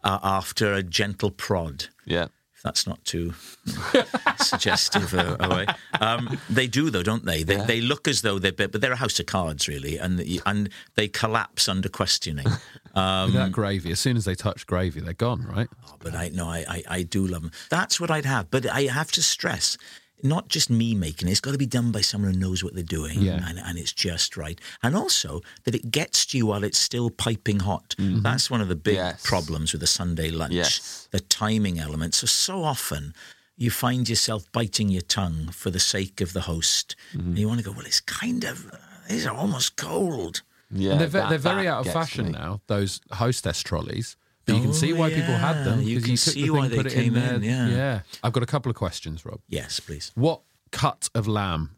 uh, 0.03 0.19
after 0.23 0.73
a 0.75 0.83
gentle 0.83 1.31
prod. 1.31 1.87
yeah. 2.07 2.27
If 2.55 2.63
that's 2.65 2.87
not 2.87 3.05
too 3.05 3.35
suggestive 4.37 5.15
a, 5.15 5.37
a 5.41 5.49
way. 5.49 5.67
Um, 6.01 6.39
they 6.49 6.67
do 6.67 6.91
though, 6.91 7.03
don't 7.03 7.25
they? 7.25 7.43
They, 7.43 7.57
they 7.57 7.81
look 7.81 8.07
as 8.09 8.23
though 8.23 8.39
they're, 8.39 8.53
but 8.53 8.81
they're 8.81 8.93
a 8.93 8.97
house 8.97 9.19
of 9.21 9.27
cards 9.27 9.67
really, 9.69 9.99
and 9.99 10.21
and 10.47 10.69
they 10.95 11.09
collapse 11.09 11.69
under 11.69 11.89
questioning. 11.89 12.47
Um, 12.95 13.33
Without 13.33 13.53
gravy, 13.53 13.91
as 13.91 14.01
soon 14.01 14.19
as 14.19 14.27
they 14.27 14.35
touch 14.35 14.67
gravy, 14.67 15.01
they're 15.01 15.15
gone, 15.15 15.47
right? 15.47 15.67
Oh, 15.89 15.95
but 15.99 16.15
I 16.15 16.29
no, 16.29 16.47
I, 16.47 16.59
I, 16.69 16.83
I 16.99 17.03
do 17.05 17.27
love 17.27 17.41
them. 17.41 17.51
That's 17.71 17.99
what 17.99 18.11
I'd 18.11 18.27
have. 18.27 18.51
But 18.51 18.67
I 18.67 18.83
have 18.83 19.11
to 19.13 19.23
stress, 19.23 19.79
not 20.25 20.49
just 20.49 20.71
me 20.71 20.95
making 20.95 21.29
it. 21.29 21.33
It's 21.33 21.41
got 21.41 21.53
to 21.53 21.59
be 21.59 21.67
done 21.67 21.93
by 21.93 22.01
someone 22.01 22.33
who 22.33 22.39
knows 22.39 22.63
what 22.63 22.75
they're 22.75 22.83
doing, 22.83 23.21
Yeah. 23.23 23.45
and, 23.49 23.59
and 23.59 23.79
it's 23.79 23.93
just 23.93 24.37
right. 24.37 24.61
And 24.83 24.95
also 24.97 25.41
that 25.65 25.75
it 25.75 25.91
gets 25.91 26.27
to 26.27 26.39
you 26.39 26.47
while 26.47 26.65
it's 26.65 26.79
still 26.79 27.11
piping 27.11 27.61
hot. 27.61 27.95
Mm-hmm. 27.99 28.23
That's 28.23 28.51
one 28.51 28.61
of 28.61 28.69
the 28.69 28.77
big 28.77 28.95
Yes. 28.95 29.23
problems 29.25 29.73
with 29.73 29.83
a 29.83 29.87
Sunday 29.87 30.31
lunch. 30.31 30.53
Yes. 30.55 31.09
The 31.11 31.21
timing 31.21 31.79
element. 31.79 32.15
So 32.15 32.27
so 32.27 32.63
often. 32.65 33.15
You 33.59 33.71
find 33.71 34.09
yourself 34.09 34.51
biting 34.51 34.89
your 34.89 35.03
tongue 35.03 35.49
for 35.53 35.71
the 35.71 35.79
sake 35.79 36.21
of 36.23 36.33
the 36.33 36.41
host, 36.41 36.97
and 37.13 37.39
you 37.39 37.47
want 37.47 37.61
to 37.61 37.65
go. 37.65 37.71
Well, 37.73 37.85
it's 37.87 38.01
kind 38.01 38.45
of, 38.45 38.73
these 39.09 39.27
are 39.27 39.35
almost 39.37 39.77
cold. 39.77 40.41
Yeah. 40.71 40.93
and 40.93 41.01
they're, 41.03 41.09
that- 41.09 41.29
they're 41.29 41.39
very 41.39 41.69
out 41.69 41.87
of 41.87 41.93
fashion 41.93 42.27
me. 42.27 42.33
now. 42.33 42.61
Those 42.67 43.01
hostess 43.13 43.63
trolleys. 43.63 44.17
But 44.45 44.55
you 44.57 44.61
Oh, 44.61 44.65
can 44.65 44.73
see 44.75 44.93
why 44.93 45.07
oh, 45.13 45.15
people 45.15 45.35
had 45.37 45.65
them. 45.65 45.81
yeah, 45.81 45.87
you 45.87 45.97
'cause 45.97 46.05
can 46.05 46.17
took 46.17 46.35
see 46.35 46.43
the 46.47 46.51
why 46.51 46.69
thing, 46.69 46.83
they 46.83 46.91
came 46.91 47.17
in, 47.17 47.35
in, 47.37 47.41
there. 47.43 47.69
yeah. 47.69 48.01
I've 48.23 48.33
got 48.33 48.43
a 48.43 48.47
couple 48.47 48.71
of 48.71 48.77
questions, 48.77 49.25
Rob. 49.25 49.41
Yes, 49.49 49.79
please. 49.81 50.11
What 50.15 50.41
cut 50.73 51.09
of 51.15 51.29
lamb? 51.29 51.77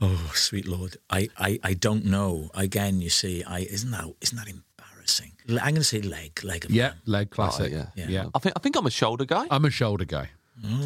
Oh, 0.00 0.30
sweet 0.34 0.66
Lord, 0.68 0.96
I, 1.10 1.28
I, 1.36 1.58
I 1.64 1.74
don't 1.74 2.04
know. 2.04 2.50
Again, 2.54 3.00
you 3.00 3.10
see, 3.10 3.42
I 3.42 3.60
isn't 3.60 3.90
that 3.90 4.04
isn't 4.20 4.36
that 4.38 4.46
embarrassing? 4.48 5.32
I'm 5.48 5.56
going 5.56 5.74
to 5.76 5.82
say 5.84 6.00
leg, 6.02 6.44
leg 6.44 6.64
of 6.66 6.70
Yeah, 6.70 6.88
lamb. 6.90 6.96
leg 7.06 7.30
classic. 7.30 7.72
Oh, 7.74 7.86
yeah. 7.96 8.06
yeah. 8.08 8.26
I 8.32 8.38
think 8.38 8.52
I 8.54 8.60
think 8.60 8.76
I'm 8.76 8.86
a 8.86 8.90
shoulder 8.90 9.24
guy. 9.24 9.46
I'm 9.50 9.64
a 9.64 9.70
shoulder 9.70 10.04
guy. 10.04 10.30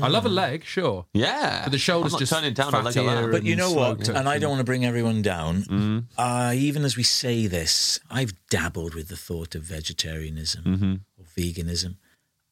I 0.03 0.09
love 0.09 0.27
a 0.27 0.29
leg, 0.29 0.65
sure. 0.65 1.07
yeah. 1.15 1.63
But 1.65 1.73
the 1.73 1.79
shoulders 1.79 2.13
I'm 2.13 2.17
not 2.17 2.21
just 2.21 2.33
turning 2.33 2.53
down 2.55 2.75
a 2.75 2.81
leg 2.83 2.97
of 2.97 3.05
fattier. 3.05 3.33
But 3.33 3.45
you 3.45 3.57
know 3.57 3.73
what? 3.73 4.05
slow 4.05 4.15
And 4.15 4.29
I 4.29 4.39
don't 4.39 4.51
want 4.51 4.61
to 4.61 4.65
bring 4.65 4.85
everyone 4.85 5.23
down. 5.23 5.63
Mm-hmm. 5.63 5.99
Uh, 6.19 6.53
even 6.55 6.85
as 6.85 6.97
we 6.97 7.03
say 7.03 7.47
this, 7.47 7.99
I've 8.11 8.33
dabbled 8.51 8.95
with 8.95 9.09
the 9.09 9.17
thought 9.17 9.55
of 9.55 9.63
vegetarianism 9.63 10.65
Mm-hmm. 10.65 10.93
or 11.19 11.25
veganism. 11.37 11.97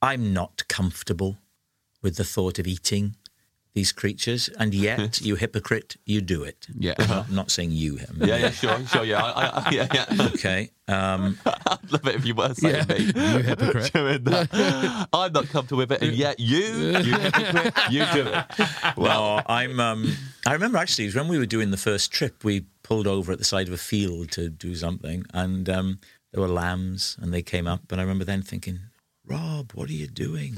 I'm 0.02 0.32
not 0.32 0.62
comfortable 0.68 1.38
with 2.02 2.16
the 2.16 2.24
thought 2.24 2.58
of 2.58 2.66
eating 2.66 3.16
these 3.74 3.92
creatures, 3.92 4.48
and 4.58 4.74
yet, 4.74 5.20
you 5.20 5.36
hypocrite, 5.36 5.96
you 6.04 6.20
do 6.20 6.42
it. 6.42 6.66
Yeah. 6.76 6.94
I'm 6.98 7.34
not 7.34 7.50
saying 7.50 7.70
you. 7.72 7.96
him. 7.96 8.16
Yeah, 8.20 8.36
yeah, 8.36 8.50
sure, 8.50 8.84
sure, 8.86 9.04
yeah, 9.04 9.22
I, 9.22 9.46
I, 9.46 9.70
yeah, 9.70 9.86
yeah. 9.94 10.28
Okay. 10.34 10.70
Um, 10.88 11.38
I'd 11.46 11.92
love 11.92 12.06
it 12.08 12.16
if 12.16 12.26
you 12.26 12.34
were 12.34 12.52
saying 12.54 12.84
Yeah. 12.88 12.94
me. 12.98 13.04
You 13.04 13.38
hypocrite. 13.42 13.92
Doing 13.94 14.24
that. 14.24 15.08
I'm 15.12 15.32
not 15.32 15.48
comfortable 15.50 15.78
with 15.78 15.92
it, 15.92 16.02
and 16.02 16.12
yet 16.16 16.40
you, 16.40 16.58
you 16.98 17.14
hypocrite, 17.18 17.74
you 17.90 18.04
do 18.12 18.26
it. 18.26 18.44
no, 18.98 19.40
I'm. 19.46 19.78
Um, 19.78 20.16
I 20.46 20.52
remember 20.54 20.78
actually 20.78 21.10
when 21.12 21.28
we 21.28 21.38
were 21.38 21.46
doing 21.46 21.70
the 21.70 21.76
first 21.76 22.10
trip, 22.12 22.42
we 22.42 22.64
pulled 22.82 23.06
over 23.06 23.30
at 23.30 23.38
the 23.38 23.44
side 23.44 23.68
of 23.68 23.72
a 23.74 23.78
field 23.78 24.32
to 24.32 24.48
do 24.48 24.74
something, 24.74 25.24
and 25.32 25.68
um, 25.68 26.00
there 26.32 26.40
were 26.40 26.48
lambs, 26.48 27.16
and 27.20 27.32
they 27.32 27.42
came 27.42 27.68
up, 27.68 27.92
and 27.92 28.00
I 28.00 28.04
remember 28.04 28.24
then 28.24 28.42
thinking, 28.42 28.80
Rob, 29.26 29.70
what 29.74 29.88
are 29.88 29.92
you 29.92 30.08
doing? 30.08 30.54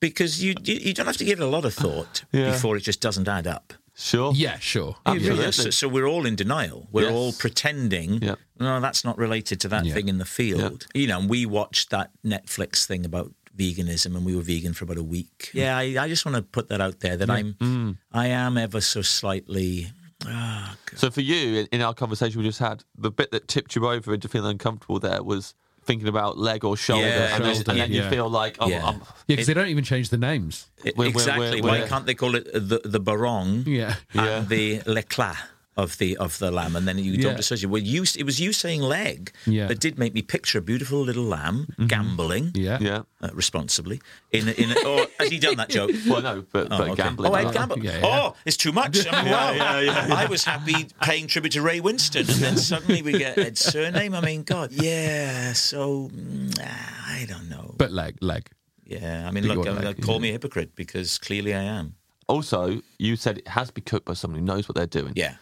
Because 0.00 0.42
you, 0.42 0.54
you 0.64 0.74
you 0.76 0.94
don't 0.94 1.06
have 1.06 1.16
to 1.18 1.24
give 1.24 1.40
it 1.40 1.42
a 1.44 1.46
lot 1.48 1.64
of 1.64 1.74
thought 1.74 2.24
Yeah. 2.32 2.50
before 2.52 2.76
it 2.76 2.80
just 2.80 3.00
doesn't 3.00 3.28
add 3.28 3.46
up. 3.46 3.72
Sure. 4.00 4.32
Yeah, 4.32 4.58
sure. 4.60 4.96
Absolutely. 5.06 5.44
Yeah, 5.44 5.50
so, 5.50 5.70
so 5.70 5.88
we're 5.88 6.06
all 6.06 6.24
in 6.24 6.36
denial. 6.36 6.86
We're 6.92 7.02
Yes. 7.10 7.12
all 7.12 7.32
pretending. 7.32 8.22
Yeah. 8.22 8.36
No, 8.60 8.80
that's 8.80 9.04
not 9.04 9.18
related 9.18 9.60
to 9.62 9.68
that 9.68 9.84
Yeah. 9.84 9.94
thing 9.94 10.08
in 10.08 10.18
the 10.18 10.24
field. 10.24 10.86
You 10.94 11.08
know, 11.08 11.18
and 11.18 11.28
we 11.28 11.46
watched 11.46 11.90
that 11.90 12.12
Netflix 12.24 12.84
thing 12.86 13.04
about 13.04 13.32
veganism, 13.56 14.14
and 14.14 14.24
we 14.24 14.36
were 14.36 14.42
vegan 14.42 14.72
for 14.72 14.84
about 14.84 14.98
a 14.98 15.02
week. 15.02 15.50
Yeah, 15.52 15.76
I, 15.76 15.96
I 16.04 16.06
just 16.08 16.24
want 16.24 16.36
to 16.36 16.42
put 16.42 16.68
that 16.68 16.80
out 16.80 17.00
there 17.00 17.16
that 17.16 17.28
I'm, 17.28 17.54
Mm. 17.54 17.96
I 18.12 18.28
am 18.28 18.56
ever 18.56 18.80
so 18.80 19.02
slightly. 19.02 19.88
Ah, 20.24 20.76
God. 20.86 20.98
So 20.98 21.10
for 21.10 21.20
you, 21.20 21.60
in, 21.60 21.66
in 21.72 21.80
our 21.82 21.92
conversation 21.94 22.40
we 22.40 22.46
just 22.46 22.60
had, 22.60 22.84
the 22.96 23.10
bit 23.10 23.32
that 23.32 23.48
tipped 23.48 23.74
you 23.74 23.88
over 23.88 24.14
into 24.14 24.28
feeling 24.28 24.52
uncomfortable 24.52 25.00
there 25.00 25.24
was 25.24 25.54
thinking 25.88 26.08
about 26.14 26.38
leg 26.38 26.64
or 26.68 26.76
shoulder, 26.76 27.06
Yeah, 27.06 27.34
and, 27.34 27.44
then, 27.44 27.54
shoulder, 27.54 27.70
and 27.72 27.80
then 27.80 27.90
yeah. 27.90 28.04
you 28.04 28.10
feel 28.14 28.28
like, 28.28 28.54
oh, 28.60 28.68
Yeah. 28.68 28.86
I'm, 28.88 28.96
Yeah, 28.96 29.02
because 29.26 29.46
they 29.48 29.54
don't 29.58 29.68
even 29.76 29.84
change 29.84 30.06
the 30.10 30.18
names. 30.30 30.54
I- 30.84 30.92
we're- 30.94 30.94
we're- 30.96 31.08
exactly. 31.10 31.48
we're- 31.50 31.62
Why 31.62 31.78
we're- 31.78 31.88
can't 31.88 32.06
they 32.06 32.14
call 32.22 32.32
it 32.38 32.44
the 32.72 32.78
the 32.94 33.00
barong 33.00 33.64
Yeah. 33.66 33.94
Yeah. 34.12 34.24
and 34.38 34.48
the 34.48 34.64
leclat? 34.96 35.36
Of 35.78 35.96
the 35.98 36.16
of 36.16 36.38
the 36.40 36.50
lamb, 36.50 36.74
and 36.74 36.88
then 36.88 36.98
you 36.98 37.12
Yeah. 37.12 37.22
don't 37.22 37.38
associate. 37.38 37.70
Well, 37.70 37.80
you 37.94 38.02
it 38.02 38.24
was 38.24 38.40
you 38.40 38.52
saying 38.52 38.82
leg 38.82 39.30
Yeah. 39.46 39.68
that 39.68 39.78
did 39.78 39.94
make 39.96 40.12
me 40.12 40.22
picture 40.22 40.58
a 40.58 40.64
beautiful 40.70 41.00
little 41.08 41.22
lamb 41.22 41.68
gambling 41.86 42.50
Yeah. 42.54 42.78
Yeah. 42.80 43.02
uh, 43.22 43.30
responsibly. 43.32 44.00
In 44.32 44.48
in 44.62 44.68
or 44.84 45.06
has 45.20 45.28
he 45.34 45.38
done 45.38 45.56
that 45.62 45.70
joke? 45.70 45.90
Well, 46.10 46.22
no, 46.22 46.34
but, 46.54 46.66
Oh, 46.72 46.78
but 46.78 46.88
okay. 46.90 47.02
gambling. 47.02 47.30
Oh, 47.30 47.34
I 47.34 47.44
right? 47.44 47.54
gamble. 47.54 47.78
Yeah, 47.78 47.98
yeah. 48.02 48.06
Oh, 48.10 48.34
it's 48.44 48.56
too 48.64 48.72
much. 48.72 48.94
I 49.06 49.22
mean, 49.22 49.32
wow. 49.32 50.16
I 50.22 50.26
was 50.26 50.42
happy 50.52 50.88
paying 51.00 51.28
tribute 51.28 51.52
to 51.52 51.62
Ray 51.62 51.80
Winstone, 51.80 52.28
and 52.34 52.40
then 52.46 52.56
suddenly 52.56 53.00
we 53.02 53.12
get 53.24 53.38
Ed's 53.38 53.60
surname. 53.72 54.12
I 54.18 54.20
mean, 54.20 54.42
God, 54.42 54.72
yeah. 54.72 55.52
So 55.54 56.10
mm, 56.10 56.58
ah, 56.60 57.14
I 57.18 57.24
don't 57.30 57.48
know. 57.48 57.74
But 57.78 57.92
leg, 57.92 58.16
leg. 58.20 58.50
yeah, 58.84 59.28
I 59.28 59.30
mean, 59.30 59.46
look, 59.46 59.64
you're 59.64 59.78
uh, 59.78 59.82
like, 59.90 60.02
call 60.02 60.16
yeah. 60.16 60.20
me 60.22 60.28
a 60.30 60.32
hypocrite 60.32 60.74
because 60.74 61.18
clearly 61.18 61.54
I 61.54 61.62
am. 61.62 61.94
Also, 62.26 62.82
you 62.98 63.14
said 63.16 63.38
it 63.38 63.48
has 63.48 63.68
to 63.68 63.74
be 63.74 63.80
cooked 63.80 64.06
by 64.10 64.14
someone 64.14 64.40
who 64.40 64.44
knows 64.44 64.68
what 64.68 64.74
they're 64.74 64.86
doing. 65.02 65.12
Yeah. 65.14 65.36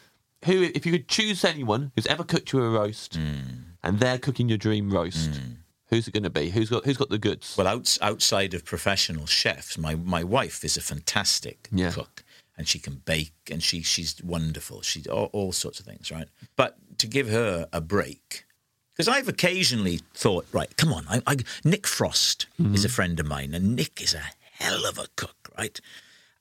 Who, 0.47 0.63
if 0.63 0.87
you 0.87 0.93
could 0.93 1.09
choose 1.09 1.45
anyone 1.45 1.93
who's 1.95 2.07
ever 2.07 2.25
cooked 2.25 2.53
you 2.53 2.63
a 2.63 2.71
roast, 2.71 3.17
Hmm. 3.17 3.37
and 3.83 4.01
they're 4.01 4.19
cooking 4.19 4.49
your 4.49 4.59
dream 4.59 4.91
roast, 4.91 5.41
who's 5.89 6.09
it 6.09 6.13
going 6.13 6.23
to 6.23 6.31
be? 6.31 6.51
Who's 6.51 6.71
got 6.71 6.85
who's 6.85 6.97
got 6.97 7.09
the 7.11 7.19
goods? 7.19 7.55
Well, 7.57 7.67
outs 7.67 7.99
outside 8.03 8.55
of 8.55 8.65
professional 8.65 9.27
chefs, 9.27 9.77
my, 9.79 9.95
my 9.95 10.23
wife 10.25 10.65
is 10.65 10.77
a 10.77 10.81
fantastic 10.81 11.69
Yeah. 11.73 11.91
cook, 11.93 12.25
and 12.57 12.67
she 12.69 12.79
can 12.79 13.03
bake, 13.05 13.35
and 13.51 13.63
she 13.63 13.83
she's 13.83 14.23
wonderful. 14.23 14.83
She's 14.83 15.07
all, 15.07 15.31
all 15.33 15.53
sorts 15.53 15.81
of 15.81 15.87
things, 15.87 16.11
right? 16.11 16.29
But 16.57 16.77
to 16.99 17.07
give 17.07 17.29
her 17.29 17.69
a 17.73 17.81
break, 17.81 18.45
because 18.93 19.09
I've 19.09 19.29
occasionally 19.29 20.01
thought, 20.15 20.47
right, 20.53 20.75
come 20.77 20.93
on, 20.93 21.07
I, 21.09 21.23
I, 21.27 21.37
Nick 21.65 21.87
Frost 21.87 22.47
is 22.59 22.85
a 22.85 22.89
friend 22.89 23.19
of 23.21 23.27
mine, 23.27 23.53
and 23.53 23.77
Nick 23.77 24.01
is 24.01 24.15
a 24.15 24.23
hell 24.53 24.87
of 24.87 24.99
a 24.99 25.07
cook, 25.17 25.51
right? 25.59 25.79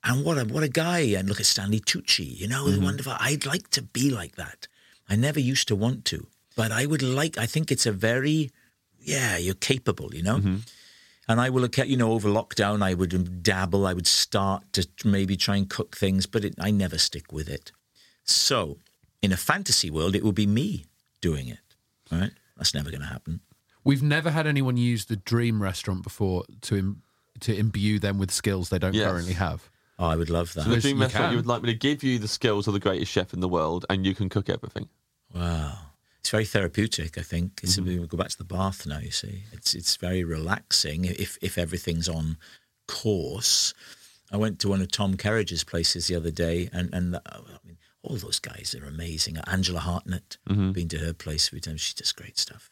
And 0.06 0.24
what 0.24 0.38
a 0.38 0.46
what 0.46 0.62
a 0.64 0.70
guy! 0.70 1.00
And 1.00 1.28
look 1.28 1.40
at 1.40 1.48
Stanley 1.48 1.80
Tucci, 1.80 2.38
you 2.38 2.48
know, 2.48 2.66
mm-hmm. 2.66 2.84
wonderful. 2.84 3.14
I'd 3.20 3.46
like 3.46 3.70
to 3.72 3.82
be 3.82 4.12
like 4.12 4.36
that. 4.36 4.68
I 5.10 5.16
never 5.16 5.40
used 5.40 5.68
to 5.70 5.76
want 5.76 6.06
to, 6.06 6.28
but 6.56 6.72
I 6.72 6.86
would 6.86 7.02
like. 7.02 7.40
I 7.40 7.48
think 7.48 7.72
it's 7.72 7.88
a 7.88 7.92
very, 7.92 8.52
yeah, 9.00 9.38
you're 9.38 9.56
capable, 9.56 10.14
you 10.14 10.22
know. 10.22 10.38
Mm-hmm. 10.38 10.58
And 11.28 11.42
I 11.42 11.50
will, 11.50 11.64
have 11.64 11.88
you 11.88 11.98
know, 11.98 12.12
over 12.12 12.30
lockdown, 12.30 12.84
I 12.84 12.94
would 12.94 13.12
um, 13.16 13.42
dabble. 13.42 13.88
I 13.88 13.94
would 13.94 14.06
start 14.06 14.64
to 14.74 14.88
maybe 15.04 15.36
try 15.36 15.56
and 15.56 15.68
cook 15.68 15.98
things, 15.98 16.28
but 16.28 16.46
it, 16.46 16.54
I 16.60 16.70
never 16.70 17.00
stick 17.00 17.32
with 17.32 17.50
it. 17.50 17.72
So, 18.24 18.78
in 19.24 19.32
a 19.32 19.38
fantasy 19.38 19.90
world, 19.90 20.16
it 20.16 20.24
would 20.24 20.36
be 20.36 20.46
me 20.46 20.86
doing 21.20 21.48
it. 21.48 21.58
All 22.12 22.20
right, 22.20 22.32
that's 22.58 22.76
never 22.76 22.92
going 22.92 23.02
to 23.02 23.08
happen. 23.08 23.40
We've 23.84 24.04
never 24.04 24.30
had 24.30 24.46
anyone 24.46 24.78
use 24.78 25.06
the 25.06 25.16
dream 25.16 25.64
restaurant 25.64 26.04
before 26.04 26.44
to 26.62 26.78
Im- 26.78 27.02
to 27.40 27.56
imbue 27.56 27.98
them 28.00 28.20
with 28.20 28.32
skills 28.32 28.70
they 28.70 28.80
don't 28.80 28.94
Yes. 28.94 29.10
currently 29.10 29.34
have. 29.34 29.70
Oh, 29.98 30.08
I 30.08 30.16
would 30.16 30.30
love 30.30 30.54
that. 30.54 30.64
So 30.64 30.70
the 30.72 30.82
dream 30.82 30.98
you 30.98 31.04
restaurant, 31.04 31.26
can. 31.26 31.32
you 31.32 31.38
would 31.38 31.48
like 31.48 31.62
me 31.62 31.72
to 31.72 31.78
give 31.78 32.04
you 32.04 32.20
the 32.20 32.28
skills 32.28 32.68
of 32.68 32.74
the 32.74 32.80
greatest 32.80 33.12
chef 33.12 33.34
in 33.34 33.40
the 33.40 33.48
world, 33.48 33.86
and 33.90 34.06
you 34.06 34.14
can 34.14 34.30
cook 34.30 34.50
everything. 34.50 34.90
Wow. 35.34 35.78
It's 36.20 36.32
very 36.32 36.46
therapeutic, 36.46 37.20
I 37.20 37.22
think. 37.22 37.60
It's 37.62 37.80
we 37.80 37.98
go 38.08 38.18
back 38.18 38.30
to 38.30 38.38
the 38.38 38.44
bath 38.44 38.88
now, 38.88 38.98
you 38.98 39.12
see. 39.12 39.44
It's 39.52 39.76
it's 39.76 39.96
very 39.96 40.24
relaxing 40.24 41.06
if 41.06 41.38
if 41.40 41.56
everything's 41.56 42.10
on 42.10 42.38
course. 42.88 43.76
I 44.32 44.38
went 44.38 44.60
to 44.62 44.70
one 44.70 44.82
of 44.82 44.90
Tom 44.90 45.18
Kerridge's 45.18 45.64
places 45.64 46.08
the 46.08 46.16
other 46.16 46.32
day 46.32 46.68
and 46.74 46.92
and 46.94 47.18
I 47.28 47.40
mean 47.64 47.78
all 48.02 48.16
those 48.16 48.40
guys 48.40 48.76
are 48.80 48.88
amazing. 48.88 49.38
Angela 49.46 49.82
Hartnett, 49.82 50.38
been 50.48 50.88
to 50.90 50.98
her 50.98 51.14
place 51.14 51.48
a 51.48 51.52
few 51.52 51.60
times. 51.60 51.82
She 51.82 51.94
does 51.94 52.12
great 52.12 52.40
stuff. 52.40 52.72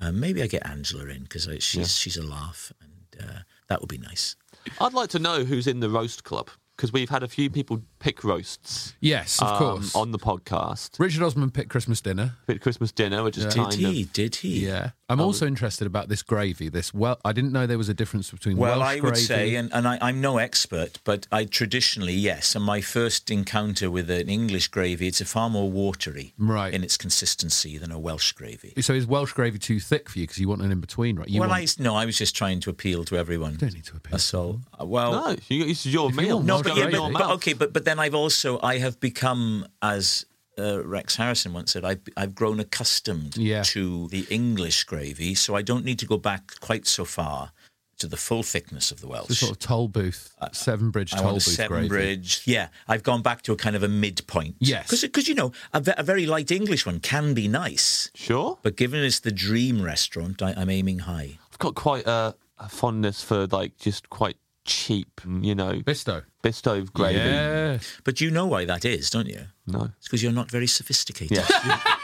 Uh, 0.00 0.10
maybe 0.10 0.42
I 0.42 0.48
get 0.48 0.66
Angela 0.66 1.06
in 1.06 1.22
because 1.22 1.48
she's 1.60 1.96
she's 1.96 2.16
a 2.16 2.26
laugh 2.26 2.72
and 2.82 3.22
uh, 3.22 3.38
that 3.68 3.80
would 3.80 3.90
be 3.90 3.98
nice. 3.98 4.34
I'd 4.80 4.92
like 4.92 5.10
to 5.10 5.20
know 5.20 5.44
who's 5.44 5.68
in 5.68 5.78
the 5.78 5.88
roast 5.88 6.24
club 6.24 6.50
because 6.78 6.92
we've 6.92 7.10
had 7.10 7.24
a 7.24 7.28
few 7.28 7.50
people 7.50 7.82
pick 7.98 8.22
roasts. 8.24 8.94
Yes, 9.00 9.40
of 9.42 9.48
um, 9.48 9.58
course. 9.58 9.94
on 9.94 10.12
the 10.12 10.18
podcast. 10.18 10.98
Richard 10.98 11.22
Osman 11.22 11.50
picked 11.50 11.68
Christmas 11.70 12.00
dinner. 12.00 12.32
Bit 12.46 12.60
Christmas 12.60 12.92
dinner, 12.92 13.22
which 13.22 13.36
is 13.38 13.44
Yeah. 13.44 13.50
kind 13.64 13.70
Did 13.70 13.80
he? 13.80 14.02
of 14.02 14.12
Did 14.12 14.34
he? 14.36 14.66
Yeah, 14.66 14.90
I'm 15.08 15.20
also 15.20 15.46
interested 15.46 15.86
about 15.86 16.08
this 16.08 16.22
gravy. 16.22 16.68
This 16.68 16.92
well, 16.94 17.18
I 17.24 17.32
didn't 17.32 17.52
know 17.52 17.66
there 17.66 17.78
was 17.78 17.88
a 17.88 17.94
difference 17.94 18.30
between 18.30 18.56
Well, 18.56 18.78
Welsh 18.80 18.88
I 18.90 18.94
would 18.96 19.02
gravy. 19.14 19.20
say, 19.20 19.54
and, 19.56 19.72
and 19.72 19.88
I, 19.88 19.98
I'm 20.00 20.20
no 20.20 20.38
expert, 20.38 20.98
but 21.04 21.26
I 21.32 21.44
traditionally, 21.44 22.12
yes. 22.14 22.54
And 22.54 22.64
my 22.64 22.80
first 22.80 23.30
encounter 23.30 23.90
with 23.90 24.10
an 24.10 24.28
English 24.28 24.68
gravy, 24.68 25.06
it's 25.08 25.20
a 25.20 25.24
far 25.24 25.48
more 25.50 25.70
watery 25.70 26.34
Right. 26.38 26.72
in 26.74 26.84
its 26.84 26.96
consistency 26.96 27.78
than 27.78 27.90
a 27.90 27.98
Welsh 27.98 28.32
gravy. 28.32 28.74
so 28.80 28.92
is 28.92 29.06
Welsh 29.06 29.32
gravy 29.32 29.58
too 29.58 29.80
thick 29.80 30.08
for 30.08 30.18
you 30.18 30.24
because 30.26 30.38
you 30.38 30.48
want 30.48 30.62
an 30.62 30.70
in 30.72 30.80
between, 30.80 31.16
right? 31.16 31.28
You 31.28 31.40
well, 31.40 31.48
want, 31.50 31.78
I 31.78 31.82
no, 31.82 31.94
I 31.96 32.04
was 32.04 32.16
just 32.18 32.36
trying 32.36 32.60
to 32.60 32.70
appeal 32.70 33.04
to 33.04 33.16
everyone. 33.16 33.56
don't 33.56 33.74
need 33.74 33.84
to 33.86 33.96
appeal. 33.96 34.12
That's 34.12 34.32
all. 34.34 34.60
Well, 34.80 35.12
no. 35.12 35.36
You, 35.48 35.64
this 35.66 35.84
is 35.86 35.92
your 35.92 36.10
If 36.10 36.16
meal. 36.16 36.36
want 36.36 36.46
no, 36.46 36.62
but, 36.62 36.76
yeah, 36.76 36.84
but, 36.84 36.92
your 36.92 37.10
but 37.12 37.30
okay, 37.36 37.52
but 37.54 37.72
but 37.72 37.84
then 37.88 37.98
I've 37.98 38.14
also 38.14 38.60
I 38.62 38.78
have 38.78 39.00
become 39.00 39.66
as. 39.82 40.24
Uh, 40.60 40.82
Rex 40.84 41.14
Harrison 41.14 41.52
once 41.52 41.70
said, 41.72 41.84
I've, 41.84 42.00
"I've 42.16 42.34
grown 42.34 42.58
accustomed 42.58 43.36
Yeah. 43.36 43.62
to 43.74 44.08
the 44.08 44.26
English 44.28 44.82
gravy, 44.90 45.36
so 45.36 45.54
I 45.54 45.62
don't 45.62 45.84
need 45.84 46.00
to 46.00 46.06
go 46.06 46.16
back 46.18 46.58
quite 46.58 46.84
so 46.88 47.04
far 47.04 47.52
to 48.00 48.08
the 48.08 48.16
full 48.16 48.42
thickness 48.42 48.90
of 48.90 49.00
the 49.00 49.06
Welsh." 49.06 49.28
the 49.28 49.36
sort 49.36 49.52
of 49.52 49.60
toll 49.60 49.86
booth, 49.86 50.34
Severn 50.50 50.90
Bridge 50.90 51.14
I 51.14 51.18
toll 51.18 51.26
want 51.34 51.42
a 51.44 51.46
booth 51.46 51.54
Severn 51.54 51.86
gravy. 51.86 51.88
Bridge. 52.16 52.42
Yeah, 52.44 52.68
I've 52.88 53.04
gone 53.04 53.22
back 53.22 53.42
to 53.42 53.52
a 53.52 53.56
kind 53.56 53.76
of 53.76 53.84
a 53.84 53.88
midpoint. 53.88 54.56
Yes. 54.58 54.90
because 55.00 55.28
you 55.28 55.36
know 55.36 55.52
a, 55.72 55.80
ve- 55.80 55.94
a 55.96 56.02
very 56.02 56.26
light 56.26 56.50
English 56.50 56.84
one 56.84 56.98
can 56.98 57.34
be 57.34 57.46
nice, 57.46 58.10
Sure. 58.16 58.58
but 58.64 58.74
given 58.74 59.04
it's 59.04 59.20
the 59.20 59.30
dream 59.30 59.80
restaurant, 59.80 60.42
I, 60.42 60.54
I'm 60.56 60.70
aiming 60.70 61.00
high. 61.10 61.38
I've 61.52 61.58
got 61.60 61.76
quite 61.76 62.04
a, 62.08 62.34
a 62.58 62.68
fondness 62.68 63.22
for 63.22 63.46
like 63.46 63.78
just 63.78 64.10
quite 64.10 64.38
cheap, 64.68 65.20
you 65.40 65.54
know, 65.54 65.72
Bisto. 65.80 66.22
Bisto 66.44 66.92
gravy. 66.92 67.18
Yeah. 67.18 67.78
But 68.04 68.20
you 68.20 68.30
know 68.30 68.46
why 68.46 68.64
that 68.66 68.84
is, 68.84 69.10
don't 69.10 69.26
you? 69.28 69.46
No. 69.66 69.90
It's 69.98 70.06
because 70.06 70.22
you're 70.22 70.30
not 70.32 70.50
very 70.50 70.66
sophisticated. 70.68 71.38
Yeah. 71.38 71.80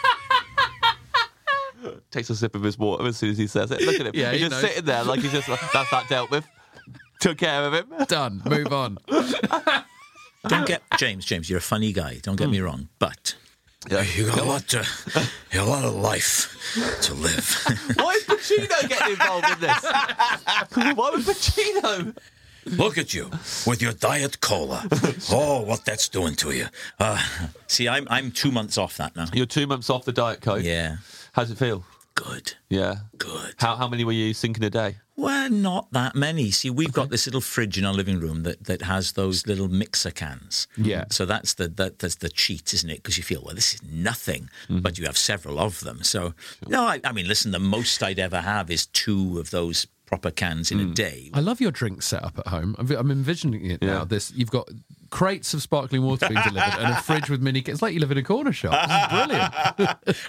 Takes 2.11 2.31
a 2.31 2.37
sip 2.37 2.55
of 2.55 2.63
his 2.63 2.79
water 2.79 3.07
as 3.07 3.17
soon 3.19 3.31
as 3.31 3.39
he 3.39 3.47
says 3.47 3.71
it. 3.71 3.83
Look 3.83 4.01
at 4.01 4.07
him. 4.07 4.13
Yeah, 4.15 4.31
he's 4.33 4.41
he 4.41 4.49
just 4.49 4.63
knows. 4.63 4.71
sitting 4.71 4.85
there 4.87 5.05
like 5.05 5.21
he's 5.21 5.33
just 5.33 5.49
like, 5.49 5.61
that's 5.73 5.91
that 5.91 6.09
dealt 6.09 6.31
with. 6.31 6.47
Took 7.21 7.39
care 7.39 7.63
of 7.65 7.75
him. 7.75 7.87
Done. 8.09 8.41
Move 8.47 8.73
on. 8.73 8.99
Don't 10.49 10.67
get 10.67 10.83
James. 10.97 11.25
James, 11.25 11.51
you're 11.51 11.59
a 11.59 11.63
funny 11.63 11.93
guy. 11.93 12.19
Don't 12.23 12.35
Hmm. 12.39 12.45
get 12.45 12.51
me 12.51 12.61
wrong, 12.61 12.89
but 12.99 13.35
yeah. 13.91 14.03
you 14.17 14.27
got 14.27 14.39
a 14.39 14.45
lot 14.45 14.67
to, 14.69 14.79
you 15.53 15.59
got 15.59 15.67
a 15.67 15.71
lot 15.71 15.85
of 15.85 15.95
life 15.97 16.57
to 17.03 17.15
live. 17.15 17.65
Why 17.97 18.13
is 18.15 18.25
Pacino 18.25 18.89
getting 18.89 19.13
involved 19.13 19.47
in 19.51 19.61
this? 19.61 19.83
Why 19.83 21.11
would 21.11 21.21
Pacino? 21.25 22.17
Look 22.67 22.99
at 22.99 23.13
you 23.15 23.31
with 23.67 23.81
your 23.83 23.93
diet 23.93 24.41
cola. 24.41 24.87
Oh, 25.31 25.63
what 25.63 25.85
that's 25.85 26.09
doing 26.09 26.35
to 26.37 26.51
you. 26.53 26.67
Uh, 26.99 27.23
see, 27.67 27.89
I'm 27.89 28.07
I'm 28.11 28.31
two 28.31 28.51
months 28.53 28.79
off 28.79 28.97
that 28.99 29.17
now. 29.17 29.27
You're 29.33 29.47
two 29.47 29.67
months 29.67 29.91
off 29.91 30.05
the 30.05 30.13
diet 30.13 30.41
coke. 30.41 30.63
Yeah, 30.65 30.97
How's 31.33 31.51
it 31.51 31.59
feel? 31.59 31.85
good, 32.17 32.55
Yeah. 32.69 32.97
good. 33.19 33.55
How 33.59 33.75
how 33.77 33.89
many 33.89 34.05
were 34.05 34.13
you 34.13 34.35
sinking 34.35 34.63
a 34.65 34.71
day? 34.71 34.97
Well, 35.17 35.49
not 35.51 35.93
that 35.93 36.15
many. 36.17 36.51
See, 36.51 36.71
we've 36.71 36.93
got 36.93 37.09
this 37.11 37.27
little 37.27 37.41
fridge 37.41 37.79
in 37.79 37.85
our 37.85 37.93
living 37.95 38.19
room 38.19 38.43
that, 38.43 38.65
that 38.65 38.83
has 38.83 39.13
those 39.13 39.47
little 39.47 39.69
mixer 39.69 40.11
cans. 40.11 40.67
Yeah. 40.77 41.05
So 41.11 41.25
that's 41.25 41.55
the 41.55 41.69
that, 41.69 41.99
that's 42.01 42.17
the 42.17 42.29
cheat, 42.29 42.75
isn't 42.75 42.91
it? 42.91 42.97
Because 42.97 43.17
you 43.17 43.23
feel, 43.25 43.43
well, 43.45 43.55
this 43.55 43.75
is 43.75 43.83
nothing, 43.85 44.49
but 44.69 44.99
you 44.99 45.05
have 45.07 45.17
several 45.19 45.59
of 45.61 45.81
them. 45.81 46.03
So 46.03 46.35
no, 46.69 46.83
I, 46.85 47.01
I 47.05 47.13
mean, 47.13 47.27
listen, 47.29 47.53
the 47.53 47.59
most 47.61 48.03
I'd 48.03 48.19
ever 48.19 48.41
have 48.41 48.71
is 48.71 48.87
two 48.87 49.39
of 49.39 49.51
those 49.51 49.87
proper 50.07 50.31
cans 50.31 50.71
in 50.71 50.81
a 50.81 50.85
hmm. 50.85 50.93
day. 50.93 51.31
I 51.33 51.41
love 51.41 51.61
your 51.61 51.71
drink 51.71 52.03
setup 52.03 52.39
at 52.39 52.49
home. 52.49 52.75
I'm, 52.79 52.91
I'm 52.91 53.11
envisioning 53.11 53.67
it 53.67 53.83
now. 53.83 54.05
This 54.05 54.33
you've 54.33 54.51
got 54.51 54.69
crates 55.11 55.55
of 55.55 55.63
sparkling 55.63 56.03
water 56.03 56.29
being 56.29 56.43
delivered 56.43 56.79
and 56.79 56.93
a 56.93 56.97
fridge 57.03 57.31
with 57.31 57.41
mini. 57.41 57.61
It's 57.61 57.83
like 57.83 57.95
you 57.95 58.01
live 58.01 58.11
in 58.11 58.19
a 58.19 58.23
corner 58.23 58.53
shop. 58.53 58.89
This 58.89 58.97
is 58.97 59.07
brilliant. 59.09 59.55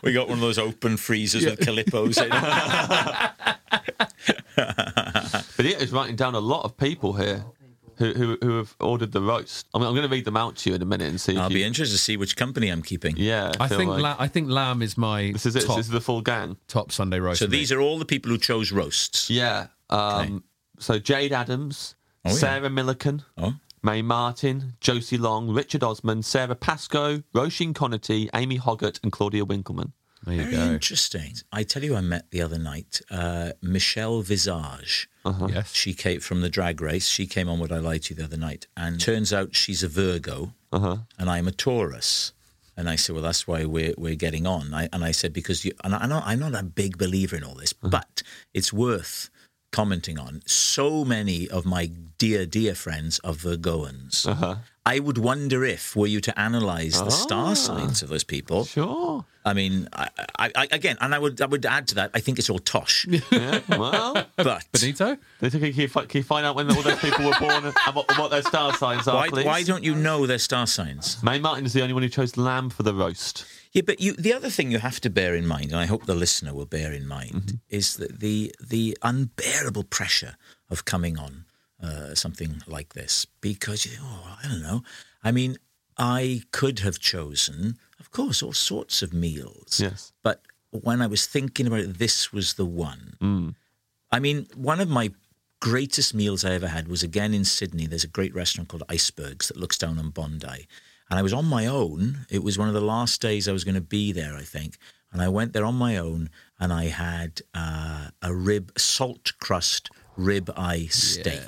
We 0.04 0.14
got 0.14 0.28
one 0.28 0.38
of 0.38 0.42
those 0.42 0.60
open 0.60 0.98
freezers 0.98 1.46
with 1.46 1.60
Calippos 1.60 2.22
in 2.22 2.30
But 5.58 5.66
it 5.66 5.82
is 5.82 5.92
writing 5.92 6.16
down 6.16 6.36
a 6.36 6.40
lot 6.40 6.64
of 6.64 6.78
people 6.78 7.14
here 7.14 7.44
who, 7.98 8.14
who, 8.14 8.38
who 8.42 8.58
have 8.58 8.76
ordered 8.80 9.12
the 9.12 9.22
roast. 9.22 9.68
I 9.74 9.78
mean, 9.80 9.88
I'm 9.88 9.94
going 9.94 10.08
to 10.08 10.14
read 10.14 10.26
them 10.26 10.38
out 10.38 10.56
to 10.58 10.70
you 10.70 10.76
in 10.76 10.82
a 10.82 10.86
minute 10.86 11.10
and 11.10 11.20
see. 11.20 11.38
I'll 11.38 11.48
if 11.48 11.54
be 11.54 11.60
you, 11.60 11.66
interested 11.66 11.96
to 11.96 12.02
see 12.02 12.18
which 12.18 12.36
company 12.36 12.70
I'm 12.70 12.82
keeping. 12.82 13.16
Yeah, 13.18 13.52
I 13.60 13.68
feel 13.68 13.78
think 13.78 13.90
like- 13.92 14.02
la- 14.02 14.16
I 14.20 14.28
think 14.28 14.50
lamb 14.50 14.82
is 14.82 14.98
my 14.98 15.32
this 15.32 15.46
is 15.46 15.56
it. 15.56 15.66
top 15.66 15.78
This 15.78 15.86
is 15.88 15.92
the 15.92 16.02
full 16.02 16.22
gang. 16.22 16.58
top 16.68 16.92
Sunday 16.92 17.20
roast. 17.20 17.40
So 17.40 17.46
for 17.46 17.52
me. 17.52 17.58
these 17.58 17.72
are 17.72 17.80
all 17.82 17.98
the 18.00 18.06
people 18.06 18.32
who 18.32 18.38
chose 18.38 18.72
roasts. 18.72 19.30
Yeah. 19.30 19.68
Um, 19.90 20.44
So 20.80 21.00
Jayde 21.00 21.32
Adams, 21.32 21.96
Oh, 22.26 22.30
yeah. 22.32 22.36
Sarah 22.36 22.70
Millican, 22.70 23.24
Oh. 23.38 23.54
Mae 23.84 24.02
Martin, 24.02 24.74
Josie 24.82 25.18
Long, 25.18 25.50
Richard 25.52 25.84
Osman, 25.84 26.24
Sara 26.24 26.56
Pascoe, 26.56 27.22
Roisin 27.36 27.74
Conaty, 27.74 28.30
Amy 28.34 28.58
Hoggart, 28.58 29.00
and 29.04 29.12
Claudia 29.12 29.46
Winkleman. 29.46 29.94
There 30.26 30.36
you 30.36 30.44
Very 30.44 30.56
go. 30.56 30.74
interesting. 30.74 31.34
I 31.52 31.64
tell 31.64 31.84
you, 31.84 31.96
I 31.96 32.02
met 32.02 32.30
the 32.32 32.42
other 32.42 32.58
night 32.60 33.02
uh, 33.12 33.52
Michelle 33.62 34.22
Visage. 34.22 35.08
Yes. 35.26 35.74
She 35.74 35.94
came 35.94 36.20
from 36.20 36.42
the 36.42 36.50
drag 36.50 36.82
race. 36.82 37.08
She 37.08 37.26
came 37.28 37.50
on 37.50 37.60
Would 37.60 37.72
I 37.72 37.78
Lie 37.80 37.98
to 38.00 38.14
You 38.14 38.18
the 38.20 38.24
other 38.26 38.38
night. 38.38 38.68
And 38.78 39.00
turns 39.00 39.34
out 39.34 39.56
she's 39.56 39.82
a 39.84 39.88
Virgo 39.88 40.54
Uh-huh. 40.72 40.98
and 41.18 41.30
I'm 41.30 41.48
a 41.48 41.52
Taurus. 41.52 42.32
And 42.78 42.90
I 42.90 42.96
said, 42.98 43.14
well, 43.16 43.24
that's 43.24 43.48
why 43.48 43.64
we're, 43.66 43.94
we're 43.98 44.16
getting 44.16 44.46
on. 44.46 44.74
I, 44.74 44.90
and 44.92 45.04
I 45.06 45.12
said, 45.12 45.32
because 45.32 45.64
you, 45.64 45.72
and 45.84 45.96
I, 45.96 46.00
I'm, 46.00 46.10
not, 46.10 46.24
I'm 46.28 46.40
not 46.40 46.54
a 46.56 46.62
big 46.64 46.98
believer 46.98 47.36
in 47.38 47.44
all 47.44 47.56
this, 47.56 47.74
Uh-huh. 47.82 47.90
but 47.90 48.22
it's 48.54 48.74
worth 48.74 49.30
commenting 49.80 50.18
on, 50.18 50.42
so 50.46 51.04
many 51.04 51.50
of 51.50 51.66
my 51.66 51.86
dear, 52.18 52.46
dear 52.46 52.74
friends 52.76 53.20
are 53.26 53.34
Virgoans. 53.34 54.26
Uh-huh. 54.26 54.56
I 54.86 55.00
would 55.00 55.18
wonder 55.18 55.66
if, 55.66 55.96
were 55.96 56.08
you 56.08 56.22
to 56.22 56.40
analyze 56.40 56.94
the 56.94 57.06
Ah. 57.08 57.26
star 57.26 57.56
signs 57.56 58.02
of 58.04 58.10
those 58.10 58.24
people, 58.24 58.64
Sure. 58.66 59.26
I 59.48 59.54
mean, 59.54 59.90
I, 59.94 60.10
I, 60.40 60.52
I, 60.56 60.68
again, 60.72 60.98
and 61.02 61.14
I 61.14 61.20
would, 61.20 61.40
I 61.42 61.46
would 61.46 61.66
add 61.66 61.88
to 61.90 61.96
that, 61.96 62.10
I 62.14 62.20
think 62.20 62.40
it's 62.40 62.50
all 62.50 62.60
tosh. 62.60 63.06
Yeah. 63.32 63.60
Well, 63.68 64.26
But 64.38 64.64
Benito? 64.72 65.18
they 65.42 65.50
think 65.50 65.62
can 65.76 65.82
you, 65.82 65.88
can 65.90 66.18
you 66.20 66.24
find 66.24 66.46
out 66.46 66.56
when 66.56 66.72
all 66.72 66.82
those 66.82 67.00
people 67.00 67.26
were 67.26 67.38
born 67.40 67.66
and 67.66 67.74
what, 67.94 68.18
what 68.18 68.30
their 68.32 68.44
star 68.44 68.74
signs 68.76 69.08
are, 69.08 69.16
why, 69.18 69.30
please? 69.30 69.46
why 69.46 69.64
don't 69.64 69.84
you 69.84 69.94
know 69.96 70.26
their 70.26 70.40
star 70.40 70.66
signs? 70.68 71.22
Mae 71.22 71.40
Martin 71.40 71.66
is 71.66 71.74
the 71.74 71.82
only 71.82 71.94
one 71.94 72.04
who 72.04 72.10
chose 72.10 72.38
lamb 72.38 72.70
for 72.70 72.84
the 72.84 72.94
roast. 72.94 73.46
Yeah, 73.76 73.84
but 73.86 74.00
you, 74.00 74.14
the 74.14 74.34
other 74.34 74.50
thing 74.50 74.72
you 74.72 74.80
have 74.80 75.00
to 75.02 75.10
bear 75.10 75.36
in 75.36 75.46
mind, 75.46 75.72
and 75.72 75.80
I 75.84 75.86
hope 75.86 76.06
the 76.06 76.16
listener 76.26 76.54
will 76.54 76.66
bear 76.78 76.92
in 76.94 77.06
mind, 77.08 77.32
Mm-hmm. 77.34 77.56
is 77.80 77.98
that 77.98 78.20
the 78.26 78.38
the 78.74 78.98
unbearable 79.02 79.84
pressure 79.98 80.36
of 80.70 80.86
coming 80.86 81.20
on 81.20 81.34
uh, 81.84 82.16
something 82.16 82.64
like 82.68 82.94
this, 82.94 83.28
because 83.42 83.86
you, 83.86 83.98
oh, 84.02 84.38
I 84.42 84.48
don't 84.48 84.64
know. 84.64 84.82
I 85.24 85.32
mean, 85.32 85.58
I 85.98 86.42
could 86.52 86.80
have 86.80 87.00
chosen, 87.00 87.78
of 88.00 88.08
course, 88.12 88.42
all 88.46 88.54
sorts 88.54 89.02
of 89.04 89.14
meals. 89.14 89.80
Yes. 89.80 90.14
But 90.24 90.38
when 90.72 91.02
I 91.02 91.08
was 91.08 91.26
thinking 91.28 91.68
about 91.68 91.80
it, 91.86 91.98
this 92.00 92.32
was 92.34 92.54
the 92.54 92.66
one. 92.66 93.04
I 94.12 94.20
mean, 94.20 94.48
one 94.56 94.80
of 94.82 94.90
my 94.90 95.12
greatest 95.60 96.14
meals 96.14 96.46
I 96.46 96.52
ever 96.54 96.68
had 96.68 96.88
was 96.88 97.04
again 97.04 97.34
in 97.34 97.44
Sydney. 97.46 97.88
There's 97.88 98.04
a 98.04 98.18
great 98.20 98.34
restaurant 98.36 98.70
called 98.70 98.84
Icebergs 98.98 99.48
that 99.48 99.58
looks 99.58 99.78
down 99.78 100.00
on 100.00 100.10
Bondi. 100.12 100.68
And 101.10 101.20
I 101.20 101.22
was 101.22 101.34
on 101.34 101.46
my 101.46 101.68
own. 101.68 102.26
It 102.30 102.44
was 102.44 102.58
one 102.58 102.68
of 102.68 102.74
the 102.74 102.82
last 102.82 103.22
days 103.22 103.48
I 103.48 103.52
was 103.52 103.64
going 103.64 103.76
to 103.76 103.82
be 103.82 104.12
there, 104.12 104.36
I 104.36 104.42
think. 104.44 104.78
And 105.12 105.22
I 105.22 105.28
went 105.30 105.54
there 105.54 105.64
on 105.66 105.76
my 105.76 105.98
own 105.98 106.30
and 106.60 106.74
I 106.74 106.86
had 106.86 107.42
uh, 107.54 108.08
a 108.22 108.34
rib, 108.34 108.72
salt 108.78 109.34
crust 109.40 109.90
rib 110.18 110.50
eye 110.58 110.88
steak. 110.90 111.42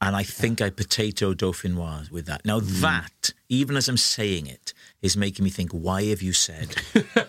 And 0.00 0.14
I 0.14 0.22
think 0.22 0.60
I 0.60 0.70
potato 0.70 1.32
dauphinoise 1.34 2.10
with 2.10 2.26
that. 2.26 2.44
Now, 2.44 2.60
that, 2.60 3.32
even 3.48 3.76
as 3.76 3.88
I'm 3.88 3.96
saying 3.96 4.46
it, 4.46 4.74
is 5.02 5.16
making 5.16 5.42
me 5.44 5.50
think, 5.50 5.72
why 5.72 6.04
have 6.04 6.22
you 6.22 6.32
said 6.32 6.76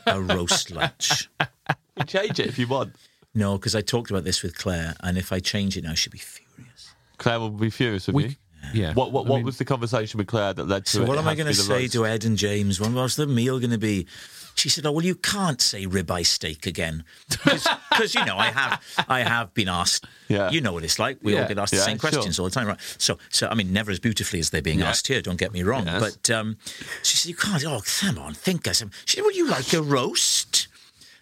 a 0.05 0.21
roast 0.33 0.69
lunch? 0.71 1.29
You 1.97 2.03
change 2.05 2.39
it 2.39 2.47
if 2.47 2.59
you 2.59 2.67
want. 2.67 2.95
No, 3.33 3.57
because 3.57 3.73
I 3.75 3.81
talked 3.81 4.09
about 4.11 4.23
this 4.25 4.43
with 4.43 4.57
Claire, 4.57 4.95
and 5.01 5.17
if 5.17 5.31
I 5.31 5.39
change 5.39 5.77
it 5.77 5.83
now, 5.83 5.93
she'll 5.93 6.11
be 6.11 6.17
furious. 6.17 6.93
Claire 7.17 7.39
will 7.39 7.49
be 7.51 7.69
furious 7.69 8.07
with 8.07 8.15
We- 8.15 8.23
you. 8.25 8.35
Yeah. 8.73 8.93
What 8.93 9.11
what, 9.11 9.25
I 9.25 9.29
what 9.29 9.37
mean- 9.37 9.45
was 9.45 9.57
the 9.57 9.65
conversation 9.65 10.17
with 10.17 10.27
Claire 10.27 10.53
that 10.53 10.67
led 10.67 10.85
to 10.85 10.91
So 10.91 11.01
it? 11.03 11.07
what 11.07 11.17
It 11.17 11.21
am 11.21 11.27
I 11.27 11.35
going 11.35 11.47
to 11.47 11.53
say 11.53 11.81
roast? 11.83 11.93
to 11.93 12.05
Ed 12.05 12.25
and 12.25 12.37
James? 12.37 12.79
When 12.79 12.93
was 12.93 13.15
the 13.15 13.27
meal 13.27 13.59
going 13.59 13.71
to 13.71 13.77
be? 13.77 14.07
She 14.55 14.69
said, 14.69 14.87
"Oh 14.87 14.91
well, 14.91 15.05
you 15.05 15.13
can't 15.13 15.61
say 15.61 15.85
ribeye 15.85 16.25
steak 16.25 16.65
again, 16.65 17.03
because 17.29 18.15
you 18.15 18.25
know 18.25 18.37
I 18.37 18.47
have 18.47 18.81
I 19.07 19.19
have 19.19 19.53
been 19.53 19.67
asked. 19.69 20.05
Yeah. 20.29 20.49
you 20.49 20.61
know 20.61 20.73
what 20.73 20.83
it's 20.83 20.97
like. 20.97 21.19
We 21.21 21.37
all 21.37 21.47
get 21.47 21.59
asked 21.59 21.73
Yeah, 21.73 21.79
the 21.79 21.85
same 21.85 21.99
sure. 21.99 22.09
questions 22.09 22.39
all 22.39 22.45
the 22.45 22.51
time, 22.51 22.65
right? 22.67 22.79
So 22.97 23.19
so 23.29 23.47
I 23.49 23.53
mean, 23.53 23.71
never 23.71 23.91
as 23.91 23.99
beautifully 23.99 24.39
as 24.39 24.49
they're 24.49 24.63
being 24.63 24.79
Yeah. 24.79 24.89
asked 24.89 25.05
here. 25.07 25.21
Don't 25.21 25.37
get 25.37 25.53
me 25.53 25.61
wrong, 25.61 25.85
Yes. 25.85 26.01
but 26.01 26.29
um, 26.35 26.57
she 27.03 27.17
said, 27.17 27.29
"You 27.29 27.35
can't. 27.35 27.63
Oh, 27.65 27.81
come 28.01 28.17
on, 28.17 28.33
think 28.33 28.65
of 28.65 28.75
some." 28.75 28.89
She 29.05 29.17
said, 29.17 29.25
"Would 29.25 29.35
you 29.35 29.47
like 29.47 29.71
a 29.73 29.81
roast?" 29.83 30.69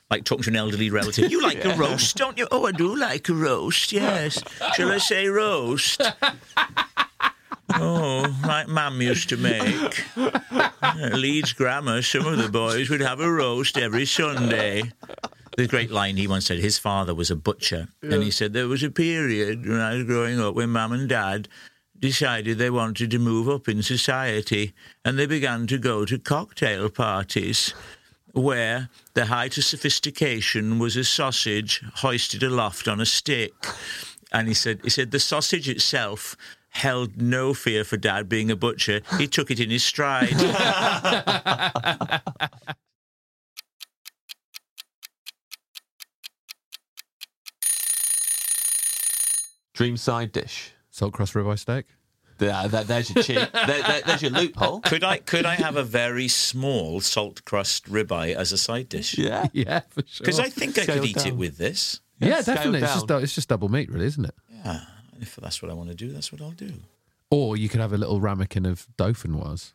Like 0.09 0.23
talking 0.23 0.43
to 0.43 0.49
an 0.51 0.55
elderly 0.55 0.89
relative. 0.89 1.29
You 1.29 1.41
like 1.41 1.65
a 1.65 1.73
roast, 1.75 2.15
don't 2.15 2.37
you? 2.37 2.47
Oh, 2.51 2.65
I 2.67 2.71
do 2.71 2.95
like 2.95 3.27
a 3.27 3.33
roast. 3.33 3.91
Yes. 3.91 4.41
Shall 4.75 4.91
I 4.93 4.99
say 4.99 5.27
roast? 5.27 5.99
Oh, 7.73 8.33
like 8.43 8.67
Mum 8.67 9.01
used 9.01 9.29
to 9.29 9.37
make. 9.37 10.03
At 10.81 11.13
Leeds 11.13 11.53
Grammar, 11.53 12.01
some 12.01 12.25
of 12.27 12.37
the 12.37 12.49
boys 12.49 12.89
would 12.89 13.01
have 13.01 13.19
a 13.19 13.31
roast 13.31 13.77
every 13.77 14.05
Sunday. 14.05 14.91
The 15.57 15.67
great 15.67 15.89
line 15.91 16.17
he 16.17 16.27
once 16.27 16.45
said 16.45 16.59
his 16.59 16.77
father 16.77 17.15
was 17.15 17.31
a 17.31 17.35
butcher, 17.35 17.87
and 18.01 18.21
he 18.21 18.31
said 18.31 18.53
there 18.53 18.67
was 18.67 18.83
a 18.83 18.91
period 18.91 19.67
when 19.67 19.79
I 19.79 19.95
was 19.95 20.03
growing 20.03 20.39
up 20.39 20.53
when 20.55 20.69
Mum 20.69 20.91
and 20.91 21.09
Dad 21.09 21.47
decided 21.97 22.57
they 22.57 22.69
wanted 22.69 23.09
to 23.11 23.19
move 23.19 23.49
up 23.49 23.67
in 23.67 23.81
society, 23.81 24.73
and 25.03 25.17
they 25.17 25.25
began 25.25 25.65
to 25.67 25.77
go 25.77 26.05
to 26.05 26.19
cocktail 26.19 26.89
parties 26.89 27.73
where 28.33 28.89
the 29.13 29.27
height 29.27 29.57
of 29.57 29.63
sophistication 29.63 30.77
was 30.77 30.97
a 30.97 31.05
sausage 31.05 31.81
hoisted 31.95 32.43
aloft 32.43 32.87
on 32.87 32.99
a 32.99 33.05
stick. 33.05 33.53
And 34.33 34.49
he 34.49 34.53
said, 34.53 34.81
he 34.83 34.89
said 34.89 35.11
the 35.11 35.19
sausage 35.19 35.69
itself 35.69 36.35
held 36.75 37.21
no 37.21 37.53
fear 37.53 37.83
for 37.83 37.97
Dad 37.97 38.27
being 38.27 38.51
a 38.51 38.55
butcher. 38.55 39.01
He 39.17 39.27
took 39.35 39.49
it 39.49 39.59
in 39.59 39.69
his 39.69 39.83
stride. 39.83 40.33
Dream 49.73 49.97
side 49.97 50.31
dish. 50.31 50.71
Salt 50.89 51.13
crust 51.13 51.33
ribeye 51.33 51.59
steak? 51.59 51.85
There, 52.37 52.67
there- 52.67 52.83
there's 52.83 53.13
your 53.13 53.23
cheat. 53.23 53.35
there, 53.53 53.81
there- 53.81 54.01
there's 54.05 54.21
your 54.21 54.31
loophole. 54.31 54.81
could 54.81 55.03
I 55.03 55.17
could 55.19 55.45
I 55.45 55.55
have 55.55 55.75
a 55.77 55.83
very 55.83 56.27
small 56.27 56.99
salt 57.01 57.43
crust 57.45 57.85
ribeye 57.89 58.35
as 58.35 58.51
a 58.51 58.57
side 58.57 58.89
dish? 58.89 59.17
Yeah. 59.17 59.47
Yeah, 59.53 59.81
for 59.89 60.03
sure. 60.05 60.23
Because 60.25 60.39
I 60.39 60.49
think 60.49 60.77
I 60.77 60.83
Scale 60.83 60.95
could 61.01 61.05
eat 61.05 61.25
it 61.25 61.35
with 61.35 61.57
this. 61.57 62.01
yeah, 62.19 62.41
scale 62.41 62.55
definitely. 62.55 62.81
It's 62.83 62.93
just, 62.93 63.11
it's 63.11 63.35
just 63.35 63.49
double 63.49 63.69
meat, 63.69 63.89
really, 63.91 64.05
isn't 64.05 64.25
it? 64.25 64.35
Yeah, 64.49 64.81
if 65.21 65.35
that's 65.37 65.61
what 65.61 65.71
I 65.71 65.73
want 65.73 65.89
to 65.89 65.95
do, 65.95 66.11
that's 66.11 66.31
what 66.31 66.41
I'll 66.41 66.51
do. 66.51 66.73
Or 67.31 67.57
you 67.57 67.69
could 67.69 67.81
have 67.81 67.93
a 67.93 67.97
little 67.97 68.19
ramekin 68.21 68.65
of 68.65 68.87
dauphinoise. 68.97 69.73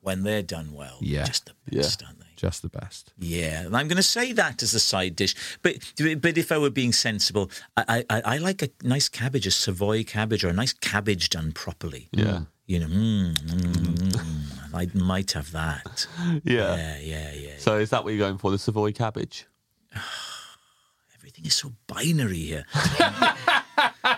When 0.00 0.22
they're 0.22 0.42
done 0.42 0.72
well, 0.72 0.96
Yeah. 1.00 1.24
just 1.24 1.46
the 1.46 1.52
best, 1.70 2.02
aren't 2.02 2.18
they? 2.20 2.26
Just 2.36 2.62
the 2.62 2.68
best. 2.68 3.12
Yeah, 3.18 3.66
and 3.66 3.76
I'm 3.76 3.88
going 3.88 3.96
to 3.96 4.02
say 4.02 4.32
that 4.32 4.62
as 4.62 4.72
a 4.72 4.80
side 4.80 5.16
dish. 5.16 5.34
But 5.62 5.92
but 6.22 6.38
if 6.38 6.50
I 6.52 6.56
were 6.58 6.70
being 6.70 6.92
sensible, 6.92 7.50
I 7.76 8.04
I, 8.08 8.22
I 8.24 8.38
like 8.38 8.62
a 8.62 8.70
nice 8.82 9.08
cabbage, 9.08 9.46
a 9.46 9.50
Savoy 9.50 10.04
cabbage, 10.04 10.44
or 10.44 10.48
a 10.48 10.52
nice 10.52 10.72
cabbage 10.72 11.28
done 11.30 11.52
properly. 11.52 12.08
Yeah. 12.12 12.42
You 12.66 12.78
know, 12.80 12.86
mm, 12.86 13.34
mm, 13.34 14.12
mm, 14.12 14.74
I 14.74 14.88
might 14.96 15.32
have 15.32 15.50
that. 15.52 16.06
Yeah. 16.44 16.76
Yeah, 16.76 16.98
yeah, 17.00 17.32
yeah. 17.34 17.50
So 17.58 17.78
is 17.78 17.90
that 17.90 18.04
what 18.04 18.10
you're 18.14 18.24
going 18.26 18.38
for? 18.38 18.50
The 18.50 18.58
Savoy 18.58 18.92
cabbage? 18.92 19.46
Everything 21.16 21.44
is 21.44 21.54
so 21.54 21.72
binary 21.86 22.38
here. 22.38 22.64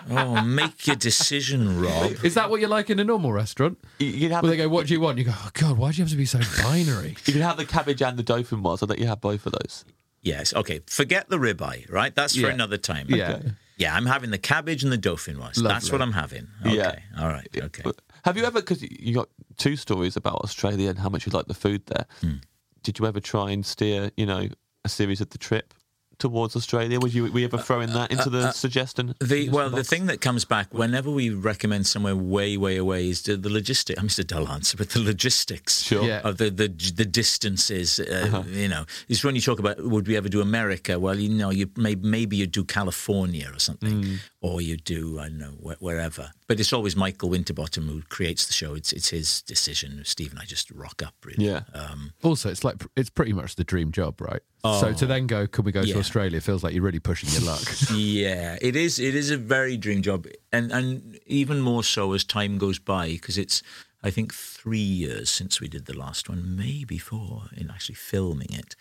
oh, 0.09 0.41
make 0.41 0.87
your 0.87 0.95
decision, 0.95 1.81
Rob. 1.81 2.11
Is 2.23 2.33
that 2.35 2.49
what 2.49 2.61
you 2.61 2.67
like 2.67 2.89
in 2.89 2.99
a 2.99 3.03
normal 3.03 3.31
restaurant? 3.33 3.77
You, 3.99 4.07
you 4.07 4.19
could 4.21 4.31
have 4.31 4.43
Where 4.43 4.51
the, 4.51 4.57
they 4.57 4.63
go, 4.63 4.69
what 4.69 4.87
do 4.87 4.93
you 4.93 4.99
want? 5.01 5.17
You 5.17 5.25
go, 5.25 5.33
oh, 5.35 5.49
God, 5.53 5.77
why 5.77 5.91
do 5.91 5.97
you 5.97 6.03
have 6.03 6.11
to 6.11 6.17
be 6.17 6.25
so 6.25 6.39
binary? 6.63 7.09
you 7.25 7.33
could 7.33 7.41
have 7.41 7.57
the 7.57 7.65
cabbage 7.65 8.01
and 8.01 8.17
the 8.17 8.23
dauphinoise. 8.23 8.83
I 8.83 8.87
think 8.87 8.99
you 8.99 9.07
have 9.07 9.21
both 9.21 9.45
of 9.45 9.53
those. 9.53 9.85
Yes, 10.21 10.53
okay. 10.53 10.81
Forget 10.87 11.29
the 11.29 11.37
ribeye, 11.37 11.89
right? 11.91 12.13
That's 12.13 12.35
for 12.35 12.41
Yeah. 12.41 12.47
another 12.49 12.77
time. 12.77 13.07
Yeah. 13.09 13.31
Okay. 13.33 13.51
Yeah, 13.77 13.95
I'm 13.95 14.05
having 14.05 14.29
the 14.29 14.37
cabbage 14.37 14.83
and 14.83 14.91
the 14.91 14.97
dauphinoise. 14.97 15.55
That's 15.55 15.85
Lovely. 15.85 15.91
what 15.91 16.01
I'm 16.03 16.11
having. 16.13 16.47
Okay. 16.65 16.75
Yeah. 16.75 16.95
All 17.19 17.27
right. 17.29 17.47
Okay. 17.55 17.81
But 17.83 17.99
have 18.25 18.37
you 18.37 18.43
ever? 18.45 18.59
Because 18.61 18.83
you 18.83 19.15
got 19.15 19.29
two 19.57 19.75
stories 19.75 20.15
about 20.15 20.35
Australia 20.43 20.89
and 20.89 20.99
how 20.99 21.09
much 21.09 21.25
you 21.25 21.31
like 21.31 21.47
the 21.47 21.55
food 21.55 21.87
there. 21.87 22.05
Hmm. 22.21 22.35
Did 22.83 22.99
you 22.99 23.07
ever 23.07 23.19
try 23.19 23.49
and 23.49 23.65
steer, 23.65 24.11
you 24.17 24.27
know, 24.27 24.47
a 24.85 24.89
series 24.89 25.21
of 25.21 25.29
the 25.31 25.39
trip 25.39 25.73
towards 26.21 26.55
Australia? 26.55 26.99
Would 27.01 27.13
you? 27.13 27.23
We 27.31 27.43
ever 27.43 27.57
uh, 27.57 27.61
throw 27.67 27.81
in 27.81 27.91
that 27.93 28.07
uh, 28.11 28.15
into 28.15 28.29
the 28.29 28.43
uh, 28.49 28.51
suggestion? 28.51 29.09
Uh, 29.09 29.13
The 29.19 29.25
suggestion 29.25 29.53
well, 29.55 29.69
the 29.69 29.83
thing 29.83 30.05
that 30.05 30.19
comes 30.21 30.45
back 30.45 30.67
whenever 30.73 31.09
we 31.19 31.25
recommend 31.51 31.83
somewhere 31.87 32.15
way, 32.15 32.57
way 32.65 32.77
away 32.77 33.09
is 33.09 33.21
the, 33.23 33.35
the 33.35 33.49
logistic. 33.49 33.95
I'm 33.97 34.07
just 34.07 34.19
a 34.19 34.23
dull 34.23 34.47
answer, 34.47 34.77
but 34.77 34.89
the 34.95 34.99
logistics 35.11 35.73
Sure. 35.89 36.03
Yeah. 36.11 36.21
of 36.29 36.33
the 36.37 36.49
the, 36.61 36.67
the 37.01 37.05
distances. 37.21 37.99
Uh, 37.99 38.03
uh-huh. 38.25 38.43
You 38.63 38.69
know, 38.73 38.83
is 39.09 39.23
when 39.23 39.35
you 39.35 39.41
talk 39.41 39.59
about 39.59 39.75
would 39.93 40.07
we 40.07 40.15
ever 40.15 40.29
do 40.29 40.41
America? 40.41 40.99
Well, 40.99 41.17
you 41.19 41.29
know, 41.29 41.51
you 41.59 41.65
may, 41.75 41.95
maybe 41.95 42.35
you 42.37 42.47
do 42.47 42.63
California 42.63 43.47
or 43.53 43.59
something, 43.59 44.03
mm. 44.03 44.19
Or 44.41 44.59
you 44.59 44.75
do 44.75 45.19
I 45.19 45.29
don't 45.29 45.37
know 45.37 45.51
wh- 45.63 45.81
wherever. 45.81 46.31
But 46.47 46.59
it's 46.59 46.73
always 46.73 46.95
Michael 46.95 47.29
Winterbottom 47.29 47.87
who 47.87 48.01
creates 48.09 48.45
the 48.47 48.53
show. 48.53 48.73
It's 48.73 48.91
it's 48.91 49.09
his 49.09 49.41
decision. 49.43 50.01
Steve 50.03 50.31
and 50.31 50.39
I 50.39 50.45
just 50.45 50.69
rock 50.71 51.01
up. 51.05 51.13
Really. 51.23 51.45
Yeah. 51.45 51.61
Um, 51.73 52.13
Also, 52.23 52.49
it's 52.49 52.63
like 52.63 52.83
it's 52.95 53.09
pretty 53.09 53.33
much 53.33 53.55
the 53.55 53.63
dream 53.63 53.91
job, 53.91 54.19
right? 54.19 54.41
So 54.63 54.93
to 54.93 55.05
then 55.07 55.25
go, 55.27 55.47
can 55.47 55.65
we 55.65 55.71
go 55.71 55.81
Yeah. 55.81 55.93
to 55.93 55.99
Australia? 55.99 56.39
Feels 56.41 56.63
like 56.63 56.73
you're 56.73 56.83
really 56.83 56.99
pushing 56.99 57.29
your 57.29 57.41
luck. 57.41 57.63
yeah, 57.95 58.57
it 58.61 58.75
is. 58.75 58.99
It 58.99 59.15
is 59.15 59.31
a 59.31 59.37
very 59.37 59.77
dream 59.77 60.01
job, 60.01 60.27
and 60.51 60.71
and 60.71 61.19
even 61.25 61.61
more 61.61 61.83
so 61.83 62.13
as 62.13 62.23
time 62.23 62.57
goes 62.57 62.77
by, 62.79 63.09
because 63.09 63.37
it's 63.39 63.63
I 64.03 64.09
think 64.11 64.33
three 64.33 64.77
years 65.03 65.29
since 65.29 65.59
we 65.61 65.67
did 65.67 65.85
the 65.85 65.97
last 65.97 66.29
one, 66.29 66.55
maybe 66.55 66.97
four, 66.99 67.43
in 67.57 67.69
actually 67.71 67.95
filming 67.95 68.51
it, 68.53 68.75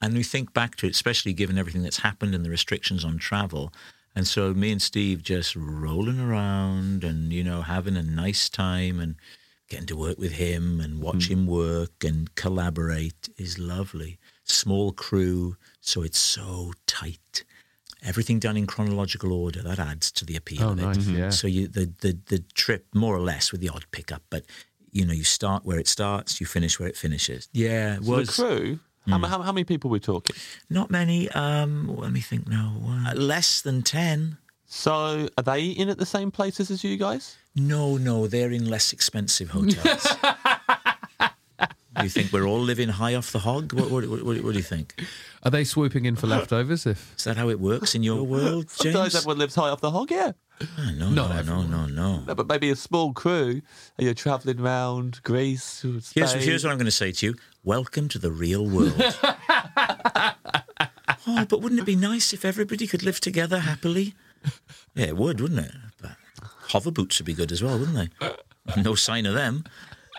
and 0.00 0.14
we 0.14 0.22
think 0.22 0.52
back 0.54 0.76
to 0.76 0.86
it, 0.86 0.90
especially 0.94 1.32
given 1.34 1.58
everything 1.58 1.82
that's 1.82 2.00
happened 2.00 2.34
and 2.34 2.44
the 2.44 2.50
restrictions 2.50 3.04
on 3.04 3.18
travel. 3.18 3.72
And 4.16 4.26
so 4.26 4.54
me 4.54 4.72
and 4.72 4.80
Steve 4.80 5.22
just 5.22 5.54
rolling 5.54 6.18
around 6.18 7.04
and 7.04 7.32
you 7.32 7.44
know 7.44 7.60
having 7.60 7.96
a 7.98 8.02
nice 8.02 8.48
time 8.48 8.98
and 8.98 9.16
getting 9.68 9.86
to 9.86 9.96
work 9.96 10.16
with 10.18 10.32
him 10.32 10.80
and 10.80 11.02
watch 11.02 11.28
mm. 11.28 11.32
him 11.32 11.46
work 11.46 12.02
and 12.02 12.34
collaborate 12.34 13.28
is 13.36 13.58
lovely. 13.58 14.18
Small 14.44 14.92
crew, 14.92 15.56
so 15.80 16.02
it's 16.02 16.18
so 16.18 16.72
tight. 16.86 17.44
Everything 18.02 18.38
done 18.38 18.56
in 18.56 18.66
chronological 18.66 19.32
order 19.32 19.62
that 19.62 19.78
adds 19.78 20.10
to 20.12 20.24
the 20.24 20.36
appeal 20.36 20.62
Oh, 20.62 20.70
of 20.70 20.78
it. 20.78 20.82
nice, 20.82 20.96
mm-hmm. 20.98 21.16
yeah. 21.16 21.30
So 21.30 21.46
you 21.46 21.68
the, 21.68 21.92
the 22.00 22.18
the 22.26 22.38
trip 22.54 22.86
more 22.94 23.14
or 23.14 23.20
less 23.20 23.52
with 23.52 23.60
the 23.60 23.68
odd 23.68 23.84
pickup, 23.90 24.22
but 24.30 24.44
you 24.92 25.04
know 25.04 25.12
you 25.12 25.24
start 25.24 25.66
where 25.66 25.78
it 25.78 25.88
starts, 25.88 26.40
you 26.40 26.46
finish 26.46 26.80
where 26.80 26.88
it 26.88 26.96
finishes. 26.96 27.48
Yeah, 27.52 27.96
it 27.96 28.04
So 28.04 28.12
was 28.12 28.28
the 28.34 28.42
crew 28.42 28.80
How, 29.08 29.18
how, 29.18 29.42
how 29.42 29.52
many 29.52 29.64
people 29.64 29.90
we 29.90 30.00
talking? 30.00 30.34
Not 30.68 30.90
many. 30.90 31.30
Um, 31.30 31.96
let 31.96 32.12
me 32.12 32.20
think 32.20 32.48
now. 32.48 32.74
Uh, 32.84 33.14
less 33.14 33.60
than 33.60 33.82
10. 33.82 34.38
So 34.66 35.28
are 35.38 35.42
they 35.44 35.60
eating 35.60 35.88
at 35.90 35.98
the 35.98 36.06
same 36.06 36.30
places 36.30 36.70
as 36.70 36.82
you 36.82 36.96
guys? 36.96 37.36
No, 37.54 37.96
no, 37.96 38.26
they're 38.26 38.50
in 38.50 38.68
less 38.68 38.92
expensive 38.92 39.50
hotels. 39.50 40.06
do 41.96 42.02
you 42.02 42.08
think 42.10 42.32
we're 42.32 42.46
all 42.46 42.60
living 42.60 42.88
high 42.88 43.14
off 43.14 43.32
the 43.32 43.38
hog? 43.38 43.72
What, 43.72 43.90
what, 43.90 44.06
what, 44.08 44.22
what, 44.24 44.42
what 44.42 44.52
do 44.52 44.58
you 44.58 44.62
think? 44.62 45.00
Are 45.44 45.50
they 45.50 45.64
swooping 45.64 46.04
in 46.04 46.16
for 46.16 46.26
leftovers? 46.26 46.84
If 46.84 47.14
Is 47.16 47.24
that 47.24 47.36
how 47.36 47.48
it 47.48 47.60
works 47.60 47.94
in 47.94 48.02
your 48.02 48.24
world, 48.24 48.64
James? 48.64 48.72
Sometimes 48.76 49.12
James? 49.12 49.14
everyone 49.16 49.38
lives 49.38 49.54
high 49.54 49.68
off 49.70 49.80
the 49.80 49.90
hog, 49.90 50.10
yeah. 50.10 50.32
Oh, 50.60 50.90
no, 50.96 51.10
Not 51.10 51.14
no, 51.14 51.28
no, 51.28 51.38
everyone. 51.38 51.70
no, 51.70 51.86
no. 51.86 52.20
No, 52.26 52.34
but 52.34 52.46
maybe 52.48 52.70
a 52.70 52.76
small 52.76 53.12
crew 53.12 53.60
and 53.98 54.04
you're 54.04 54.14
travelling 54.14 54.58
around 54.60 55.22
Greece, 55.22 55.62
Spain. 55.62 56.02
Here's, 56.14 56.32
here's 56.32 56.64
what 56.64 56.70
I'm 56.72 56.78
going 56.78 56.86
to 56.86 56.90
say 56.90 57.12
to 57.12 57.26
you. 57.26 57.34
Welcome 57.66 58.08
to 58.10 58.20
the 58.20 58.30
real 58.30 58.64
world. 58.64 58.94
oh, 61.26 61.44
but 61.48 61.60
wouldn't 61.60 61.80
it 61.80 61.84
be 61.84 61.96
nice 61.96 62.32
if 62.32 62.44
everybody 62.44 62.86
could 62.86 63.02
live 63.02 63.18
together 63.18 63.58
happily? 63.58 64.14
Yeah, 64.94 65.06
it 65.06 65.16
would, 65.16 65.40
wouldn't 65.40 65.58
it? 65.58 65.72
But 66.00 66.12
hover 66.68 66.92
boots 66.92 67.18
would 67.18 67.26
be 67.26 67.34
good 67.34 67.50
as 67.50 67.64
well, 67.64 67.76
wouldn't 67.76 68.12
they? 68.24 68.80
No 68.80 68.94
sign 68.94 69.26
of 69.26 69.34
them. 69.34 69.64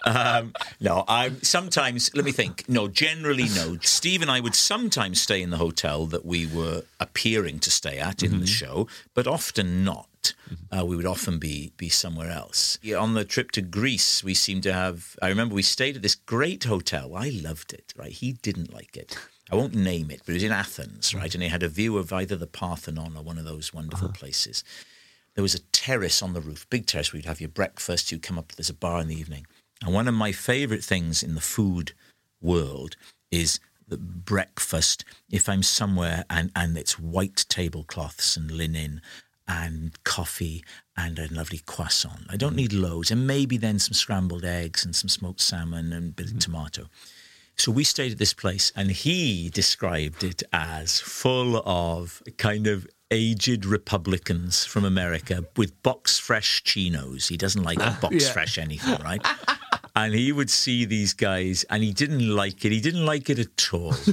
Um, 0.04 0.54
no, 0.82 1.06
I 1.08 1.32
sometimes 1.42 2.14
let 2.14 2.26
me 2.26 2.34
think. 2.34 2.68
No, 2.68 2.90
generally 2.90 3.48
no. 3.56 3.78
Steve 3.82 4.22
and 4.22 4.30
I 4.30 4.42
would 4.42 4.54
sometimes 4.54 5.22
stay 5.22 5.42
in 5.42 5.50
the 5.50 5.56
hotel 5.56 6.06
that 6.08 6.26
we 6.26 6.46
were 6.46 6.84
appearing 7.00 7.60
to 7.60 7.72
stay 7.72 7.98
at 7.98 8.24
in 8.24 8.42
the 8.42 8.46
show, 8.46 8.90
but 9.14 9.26
often 9.26 9.86
not. 9.86 10.10
Mm-hmm. 10.50 10.80
Uh, 10.80 10.84
we 10.86 10.96
would 10.96 11.06
often 11.06 11.40
be 11.40 11.72
be 11.78 11.90
somewhere 11.90 12.30
else. 12.30 12.80
Yeah, 12.82 12.98
on 12.98 13.14
the 13.14 13.26
trip 13.26 13.52
to 13.52 13.62
Greece, 13.62 14.24
we 14.24 14.34
seemed 14.34 14.64
to 14.64 14.74
have. 14.74 15.16
I 15.22 15.30
remember 15.30 15.56
we 15.56 15.64
stayed 15.64 15.96
at 15.96 16.02
this 16.02 16.16
great 16.16 16.64
hotel. 16.66 17.16
I 17.16 17.30
loved 17.30 17.74
it. 17.74 17.94
Right, 17.98 18.12
he 18.12 18.34
didn't 18.34 18.74
like 18.74 18.98
it. 18.98 19.18
I 19.50 19.56
won't 19.56 19.76
name 19.76 20.12
it, 20.12 20.22
but 20.26 20.32
it 20.32 20.36
was 20.36 20.44
in 20.44 20.52
Athens, 20.52 21.14
right, 21.14 21.30
mm-hmm. 21.30 21.38
and 21.38 21.44
it 21.44 21.52
had 21.52 21.64
a 21.64 21.70
view 21.70 21.98
of 21.98 22.12
either 22.12 22.36
the 22.36 22.48
Parthenon 22.48 23.16
or 23.16 23.24
one 23.24 23.38
of 23.38 23.46
those 23.46 23.74
wonderful 23.74 24.10
uh-huh. 24.10 24.18
places. 24.18 24.64
There 25.36 25.44
was 25.44 25.56
a 25.56 25.60
terrace 25.72 26.24
on 26.24 26.34
the 26.34 26.42
roof, 26.42 26.68
big 26.70 26.88
terrace 26.88 27.14
where 27.14 27.20
you'd 27.20 27.28
have 27.28 27.40
your 27.40 27.50
breakfast. 27.50 28.12
You'd 28.12 28.24
come 28.24 28.40
up. 28.40 28.54
There's 28.54 28.72
a 28.72 28.74
bar 28.74 29.00
in 29.00 29.08
the 29.08 29.20
evening. 29.20 29.46
And 29.84 29.94
one 29.94 30.08
of 30.08 30.16
my 30.16 30.32
favourite 30.32 30.84
things 30.84 31.22
in 31.22 31.36
the 31.36 31.42
food 31.42 31.94
world 32.42 32.96
is 33.30 33.60
the 33.88 33.98
breakfast. 33.98 35.06
If 35.32 35.48
I'm 35.48 35.64
somewhere 35.64 36.26
and, 36.30 36.52
and 36.56 36.76
it's 36.76 37.00
white 37.00 37.46
tablecloths 37.50 38.36
and 38.36 38.50
linen 38.50 39.02
and 39.48 40.02
coffee 40.04 40.64
and 40.96 41.20
a 41.20 41.34
lovely 41.34 41.62
croissant. 41.66 42.22
I 42.30 42.38
don't 42.38 42.56
need 42.56 42.74
loads. 42.74 43.12
And 43.12 43.26
maybe 43.26 43.58
then 43.58 43.80
some 43.80 43.94
scrambled 43.94 44.44
eggs 44.44 44.84
and 44.84 44.96
some 44.96 45.10
smoked 45.10 45.42
salmon 45.42 45.94
and 45.94 46.10
a 46.10 46.12
bit 46.12 46.26
of 46.26 46.32
mm-hmm. 46.32 46.40
tomato. 46.40 46.88
So 47.56 47.72
we 47.72 47.84
stayed 47.84 48.12
at 48.12 48.18
this 48.20 48.36
place, 48.36 48.72
and 48.76 48.92
he 48.92 49.50
described 49.50 50.24
it 50.24 50.44
as 50.54 51.00
full 51.00 51.64
of 51.66 52.22
kind 52.38 52.68
of 52.68 52.88
aged 53.10 53.66
Republicans 53.66 54.64
from 54.64 54.86
America 54.86 55.44
with 55.56 55.82
box 55.82 56.20
fresh 56.20 56.64
chinos. 56.64 57.30
He 57.30 57.38
doesn't 57.38 57.64
like 57.64 57.80
box 58.02 58.30
fresh 58.30 58.60
anything, 58.60 59.02
right? 59.04 59.26
And 59.98 60.14
he 60.14 60.32
would 60.32 60.52
see 60.52 60.86
these 60.86 61.14
guys, 61.14 61.66
and 61.72 61.82
he 61.82 61.92
didn't 61.92 62.36
like 62.36 62.64
it. 62.64 62.72
He 62.72 62.80
didn't 62.80 63.04
like 63.04 63.32
it 63.32 63.40
at 63.40 63.74
all. 63.74 63.96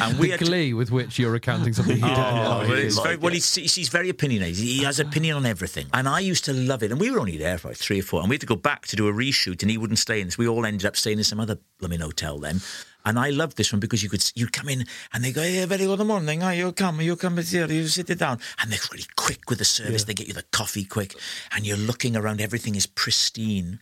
And 0.00 0.18
we 0.18 0.28
the 0.28 0.30
had 0.30 0.38
to- 0.38 0.44
glee 0.46 0.72
with 0.72 0.90
which 0.90 1.18
you're 1.18 1.30
recounting 1.30 1.74
something 1.74 1.96
he 1.96 2.02
oh, 2.02 2.06
didn't 2.06 2.24
Oh, 2.24 2.64
but 2.66 2.78
it's 2.78 2.96
like 2.96 3.04
very, 3.04 3.16
well, 3.18 3.32
it. 3.32 3.34
he's, 3.34 3.74
he's 3.74 3.90
very 3.90 4.08
opinionated. 4.08 4.56
He 4.56 4.82
has 4.84 4.98
ah. 4.98 5.02
opinion 5.02 5.36
on 5.36 5.44
everything. 5.44 5.88
And 5.92 6.08
I 6.08 6.20
used 6.20 6.46
to 6.46 6.54
love 6.54 6.82
it. 6.82 6.90
And 6.90 6.98
we 6.98 7.10
were 7.10 7.20
only 7.20 7.36
there 7.36 7.58
for 7.58 7.68
like 7.68 7.76
three 7.76 8.00
or 8.00 8.02
four. 8.02 8.20
And 8.20 8.30
we 8.30 8.34
had 8.34 8.40
to 8.40 8.46
go 8.46 8.56
back 8.56 8.86
to 8.86 8.96
do 8.96 9.08
a 9.08 9.12
reshoot, 9.12 9.60
and 9.60 9.70
he 9.70 9.76
wouldn't 9.76 9.98
stay 9.98 10.22
in 10.22 10.28
this. 10.28 10.38
We 10.38 10.48
all 10.48 10.64
ended 10.64 10.86
up 10.86 10.96
staying 10.96 11.18
in 11.18 11.24
some 11.24 11.38
other 11.38 11.58
blooming 11.78 12.00
hotel 12.00 12.38
then. 12.38 12.62
And 13.04 13.18
I 13.18 13.30
loved 13.30 13.56
this 13.58 13.72
one 13.72 13.80
because 13.80 14.02
you 14.02 14.08
could 14.08 14.24
you'd 14.34 14.52
come 14.52 14.68
in 14.68 14.84
and 15.12 15.24
they 15.24 15.32
go, 15.32 15.42
"Yeah, 15.42 15.66
very 15.66 15.86
good 15.86 16.06
morning. 16.06 16.42
Oh, 16.42 16.50
you 16.50 16.72
come, 16.72 17.00
you 17.00 17.16
come 17.16 17.38
here, 17.38 17.66
you 17.66 17.88
sit 17.88 18.10
it 18.10 18.18
down." 18.18 18.40
And 18.60 18.70
they're 18.70 18.78
really 18.92 19.06
quick 19.16 19.48
with 19.48 19.58
the 19.58 19.64
service. 19.64 20.04
They 20.04 20.14
get 20.14 20.28
you 20.28 20.34
the 20.34 20.44
coffee 20.52 20.84
quick, 20.84 21.14
and 21.54 21.66
you're 21.66 21.78
looking 21.78 22.16
around. 22.16 22.40
Everything 22.40 22.74
is 22.74 22.86
pristine. 22.86 23.80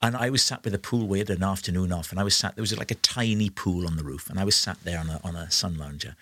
And 0.00 0.16
I 0.16 0.30
was 0.30 0.44
sat 0.44 0.64
with 0.64 0.74
a 0.74 0.78
pool. 0.78 1.08
We 1.08 1.18
had 1.18 1.30
an 1.30 1.42
afternoon 1.42 1.92
off, 1.92 2.10
and 2.10 2.20
I 2.20 2.24
was 2.24 2.36
sat. 2.36 2.54
There 2.54 2.62
was 2.62 2.76
like 2.76 2.92
a 2.92 2.96
tiny 2.96 3.50
pool 3.50 3.86
on 3.86 3.96
the 3.96 4.04
roof, 4.04 4.30
and 4.30 4.38
I 4.38 4.44
was 4.44 4.54
sat 4.54 4.78
there 4.84 4.98
on 5.00 5.10
a 5.10 5.20
on 5.24 5.34
a 5.34 5.50
sun 5.50 5.76
lounger. 5.76 6.14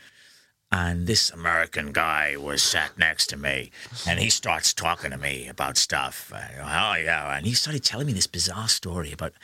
And 0.73 1.07
this 1.07 1.31
American 1.31 1.93
guy 1.93 2.37
was 2.37 2.63
sat 2.63 2.99
next 2.99 3.27
to 3.29 3.37
me, 3.37 3.71
and 4.07 4.19
he 4.19 4.31
starts 4.31 4.75
talking 4.75 5.11
to 5.13 5.19
me 5.19 5.47
about 5.47 5.77
stuff. 5.77 6.33
Oh 6.35 6.95
yeah, 6.95 7.37
and 7.37 7.47
he 7.47 7.55
started 7.55 7.85
telling 7.85 8.07
me 8.07 8.13
this 8.15 8.27
bizarre 8.27 8.69
story 8.69 9.13
about 9.13 9.35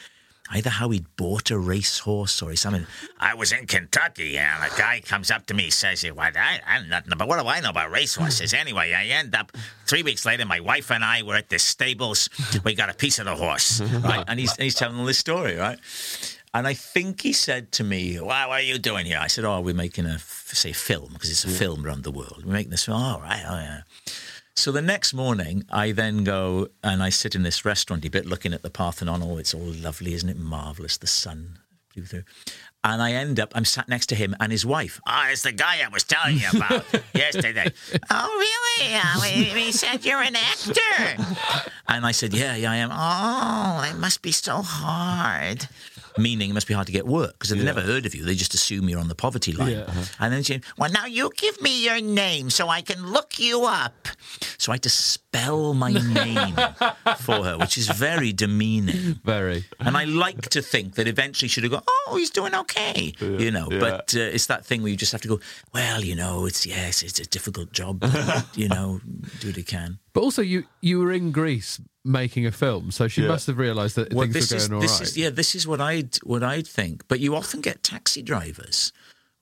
either 0.51 0.71
how 0.71 0.91
he'd 0.91 1.07
bought 1.17 1.51
a 1.51 1.59
racehorse 1.59 2.43
or 2.43 2.55
something. 2.57 2.87
I 3.19 3.35
was 3.35 3.53
in 3.53 3.67
Kentucky, 3.67 4.37
and 4.37 4.65
a 4.65 4.77
guy 4.77 5.01
comes 5.05 5.31
up 5.31 5.47
to 5.47 5.55
me, 5.55 5.71
says, 5.71 6.03
"What? 6.03 6.37
I, 6.37 6.61
I 6.67 6.87
nothing 6.87 7.13
about 7.13 7.29
what 7.29 7.41
do 7.41 7.47
I 7.47 7.61
know 7.61 7.71
about 7.71 7.91
racehorses?" 7.91 8.53
Hmm. 8.53 8.59
Anyway, 8.59 8.93
I 8.93 9.07
end 9.07 9.35
up 9.35 9.53
three 9.87 10.03
weeks 10.03 10.27
later. 10.27 10.45
My 10.45 10.61
wife 10.61 10.91
and 10.91 11.05
I 11.05 11.23
were 11.23 11.37
at 11.37 11.49
the 11.49 11.59
stables. 11.59 12.29
We 12.65 12.75
got 12.75 12.91
a 12.91 12.95
piece 12.95 13.19
of 13.19 13.25
the 13.25 13.35
horse, 13.35 13.81
right? 14.05 14.25
And 14.29 14.39
he's 14.39 14.53
and 14.57 14.65
he's 14.65 14.75
telling 14.75 15.05
this 15.07 15.19
story, 15.19 15.57
right? 15.57 15.79
And 16.55 16.67
I 16.67 16.75
think 16.75 17.23
he 17.23 17.33
said 17.33 17.73
to 17.73 17.85
me, 17.85 18.17
"What, 18.17 18.49
what 18.49 18.61
are 18.61 18.63
you 18.63 18.79
doing 18.79 19.07
here?" 19.07 19.19
I 19.21 19.27
said, 19.29 19.45
"Oh, 19.45 19.61
we're 19.61 19.75
making 19.75 20.07
a, 20.07 20.19
say 20.19 20.73
film 20.73 21.11
because 21.15 21.31
it's 21.31 21.45
a 21.45 21.49
film 21.49 21.87
around 21.87 22.05
the 22.05 22.11
world. 22.11 22.43
We're 22.45 22.53
making 22.53 22.71
this 22.71 22.85
film. 22.85 23.01
All 23.01 23.21
right, 23.21 23.43
oh 23.49 23.57
yeah." 23.57 23.81
So 24.55 24.71
the 24.71 24.83
next 24.83 25.15
morning, 25.15 25.65
I 25.71 25.93
then 25.93 26.25
go 26.25 26.69
and 26.85 27.03
I 27.03 27.09
sit 27.09 27.35
in 27.35 27.43
this 27.43 27.65
restaurant 27.65 28.05
a 28.05 28.11
bit, 28.11 28.27
looking 28.27 28.53
at 28.53 28.63
the 28.63 28.71
Parthenon. 28.71 29.23
Oh, 29.23 29.39
it's 29.39 29.55
all 29.55 29.61
lovely, 29.61 30.13
isn't 30.15 30.29
it? 30.29 30.39
Marvelous, 30.39 30.99
the 30.99 31.07
sun 31.07 31.59
blew 31.95 32.05
through. 32.05 32.25
And 32.85 33.01
I 33.01 33.13
end 33.13 33.41
up, 33.41 33.53
I'm 33.55 33.65
sat 33.65 33.89
next 33.89 34.07
to 34.07 34.15
him 34.15 34.37
and 34.41 34.53
his 34.53 34.67
wife. 34.67 35.01
Oh, 35.07 35.29
it's 35.31 35.43
the 35.43 35.53
guy 35.53 35.81
I 35.85 35.89
was 35.89 36.05
telling 36.05 36.37
you 36.37 36.49
about 36.55 36.85
yesterday. 37.15 37.73
oh, 38.11 38.47
really? 38.79 38.95
Uh, 38.95 39.21
we, 39.23 39.55
we 39.55 39.73
said 39.73 40.05
you're 40.05 40.21
an 40.21 40.37
actor. 40.37 41.25
And 41.89 42.05
I 42.05 42.13
said, 42.13 42.35
yeah, 42.35 42.55
yeah, 42.57 42.73
I 42.73 42.77
am. 42.77 42.91
Oh, 42.93 43.89
it 43.91 43.99
must 43.99 44.21
be 44.21 44.33
so 44.33 44.63
hard. 44.63 45.69
Meaning 46.19 46.51
it 46.51 46.53
must 46.53 46.67
be 46.67 46.75
hard 46.75 46.87
to 46.87 46.93
get 46.93 47.07
work 47.07 47.33
because 47.33 47.51
they've 47.51 47.65
never 47.65 47.81
heard 47.81 48.07
of 48.07 48.15
you. 48.15 48.25
They 48.25 48.35
just 48.35 48.55
assume 48.55 48.89
you're 48.89 49.01
on 49.01 49.09
the 49.09 49.15
poverty 49.15 49.53
line. 49.53 49.85
And 50.19 50.33
then 50.33 50.43
she, 50.43 50.61
well, 50.77 50.91
now 50.91 51.07
you 51.07 51.31
give 51.37 51.61
me 51.63 51.85
your 51.85 52.01
name 52.01 52.51
so 52.51 52.69
I 52.69 52.83
can 52.83 53.13
look 53.13 53.39
you 53.39 53.65
up. 53.65 54.09
So 54.59 54.73
I 54.73 54.77
had 54.77 54.83
to 54.83 54.91
spell 54.91 55.75
my 55.75 55.93
name 55.93 56.55
for 57.19 57.45
her, 57.45 57.59
which 57.59 57.79
is 57.79 57.89
very 57.89 58.33
demeaning. 58.33 59.21
Very. 59.25 59.65
And 59.81 59.97
I 59.97 60.05
like 60.05 60.49
to 60.51 60.63
think 60.63 60.95
that 60.95 61.09
eventually 61.09 61.49
she'd 61.49 61.65
have 61.65 61.73
gone, 61.73 61.83
oh, 61.89 62.17
he's 62.17 62.31
doing 62.31 62.55
okay, 62.55 63.13
you 63.21 63.51
know. 63.51 63.69
But 63.69 64.15
uh, 64.15 64.21
it's 64.21 64.47
that 64.47 64.65
thing 64.65 64.83
where 64.83 64.91
you 64.91 64.97
just 64.97 65.13
have 65.13 65.23
to 65.23 65.29
go, 65.29 65.41
well, 65.73 66.03
you 66.05 66.15
know, 66.15 66.47
it's 66.47 66.67
yes, 66.67 67.03
it's 67.03 67.19
a 67.21 67.27
difficult 67.27 67.73
job, 67.73 68.01
but, 68.01 68.47
you 68.55 68.69
know, 68.69 69.01
do 69.41 69.49
what 69.49 69.57
you 69.57 69.65
can. 69.65 69.99
But 70.13 70.23
also, 70.23 70.43
you 70.43 70.65
you 70.81 70.99
were 71.01 71.13
in 71.13 71.33
Greece 71.33 71.81
making 72.05 72.47
a 72.47 72.53
film, 72.53 72.91
so 72.91 73.09
she 73.09 73.23
must 73.27 73.47
have 73.47 73.59
realised 73.59 73.97
that 73.97 74.13
Well, 74.13 74.25
things 74.25 74.35
this 74.35 74.51
were 74.51 74.57
is 74.57 74.69
going 74.69 74.83
all 74.83 74.89
right. 74.89 74.99
this 74.99 75.09
is 75.11 75.17
yeah, 75.17 75.31
this 75.31 75.55
is 75.55 75.67
what 75.67 75.81
I'd 75.81 76.17
what 76.25 76.43
I'd 76.43 76.67
think. 76.67 77.07
But 77.09 77.21
you 77.21 77.35
often 77.37 77.61
get 77.61 77.83
taxi 77.83 78.23
drivers 78.23 78.93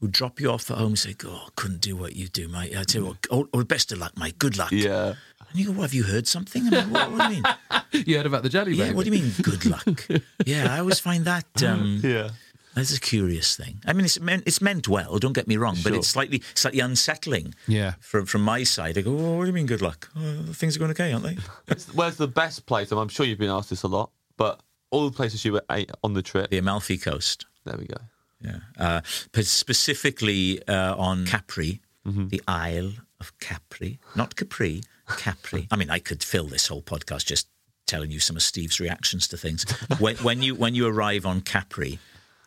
who 0.01 0.09
drop 0.09 0.41
you 0.41 0.51
off 0.51 0.71
at 0.71 0.79
home 0.79 0.89
and 0.89 0.99
say, 0.99 1.15
"Oh, 1.25 1.49
couldn't 1.57 1.81
do 1.81 1.97
what 1.97 2.17
you 2.17 2.29
do, 2.29 2.49
mate." 2.49 2.77
I 2.77 2.85
tell 2.85 3.03
you 3.03 3.09
what, 3.09 3.27
oh, 3.31 3.49
oh, 3.53 3.65
best 3.65 3.93
of 3.93 3.99
luck, 3.99 4.17
mate. 4.19 4.39
Good 4.39 4.57
luck. 4.57 4.73
Yeah. 4.73 5.15
And 5.51 5.59
you 5.59 5.67
go, 5.67 5.73
well, 5.73 5.83
have 5.83 5.95
you 5.95 6.05
heard 6.05 6.29
something? 6.29 6.65
I 6.69 6.71
mean, 6.71 6.91
what, 6.91 7.11
what 7.11 7.29
do 7.29 7.35
you 7.35 7.43
mean? 7.43 7.55
You 8.07 8.17
heard 8.19 8.27
about 8.27 8.45
the 8.45 8.49
jelly 8.49 8.75
yeah, 8.75 8.93
what 8.93 9.05
do 9.05 9.11
you 9.11 9.21
mean, 9.21 9.33
good 9.43 9.67
luck? 9.67 10.07
yeah, 10.47 10.73
I 10.73 10.79
always 10.79 11.01
find 11.01 11.25
that 11.25 11.45
um, 11.65 12.01
Yeah. 12.05 12.31
That's 12.75 12.97
a 12.97 13.01
curious 13.01 13.57
thing. 13.57 13.81
I 13.87 13.93
mean, 13.93 14.05
it's 14.05 14.21
meant 14.21 14.45
it's 14.47 14.61
meant 14.61 14.87
well. 14.89 15.19
Don't 15.19 15.33
get 15.33 15.49
me 15.49 15.57
wrong, 15.57 15.77
but 15.83 15.93
it's 15.93 16.09
slightly 16.09 16.43
slightly 16.55 16.81
unsettling. 16.81 17.55
Yeah. 17.67 17.95
From 18.01 18.27
from 18.27 18.43
my 18.43 18.63
side, 18.65 18.97
I 18.99 19.03
go, 19.03 19.11
oh, 19.17 19.37
what 19.37 19.43
do 19.45 19.49
you 19.49 19.53
mean, 19.53 19.67
good 19.67 19.83
luck? 19.83 20.09
Oh, 20.17 20.43
things 20.53 20.77
are 20.77 20.79
going 20.79 20.91
okay, 20.93 21.13
aren't 21.13 21.25
they? 21.25 21.37
Where's 21.95 22.17
the 22.17 22.29
best 22.29 22.67
place? 22.67 22.91
And 22.93 23.01
I'm 23.01 23.09
sure 23.09 23.27
you've 23.27 23.39
been 23.39 23.51
asked 23.51 23.71
this 23.71 23.83
a 23.83 23.89
lot, 23.89 24.11
but 24.37 24.61
all 24.91 25.09
the 25.09 25.17
places 25.17 25.45
you 25.45 25.53
were 25.53 25.63
on 26.03 26.15
the 26.15 26.23
trip. 26.23 26.51
the 26.51 26.59
Amalfi 26.59 26.99
Coast. 26.99 27.47
There 27.65 27.77
we 27.79 27.87
go. 27.87 27.97
Yeah. 28.41 28.59
Uh, 28.79 29.01
but 29.33 29.45
specifically 29.47 30.63
uh, 30.67 30.95
on 30.97 31.27
Capri, 31.27 31.81
Mm-hmm. 32.07 32.29
the 32.29 32.43
Isle 32.49 32.93
of 33.21 33.39
Capri, 33.41 33.99
not 34.17 34.35
Capri, 34.35 34.83
Capri. 35.19 35.69
I 35.71 35.77
mean, 35.77 35.91
I 35.91 35.99
could 35.99 36.25
fill 36.25 36.47
this 36.47 36.67
whole 36.69 36.81
podcast 36.81 37.27
just 37.27 37.47
telling 37.87 38.11
you 38.11 38.21
some 38.21 38.37
of 38.37 38.43
Steve's 38.43 38.81
reactions 38.81 39.29
to 39.29 39.37
things. 39.37 39.71
when, 39.99 40.17
when 40.17 40.41
you 40.41 40.55
when 40.55 40.75
you 40.75 40.87
arrive 40.87 41.27
on 41.27 41.43
Capri, 41.43 41.99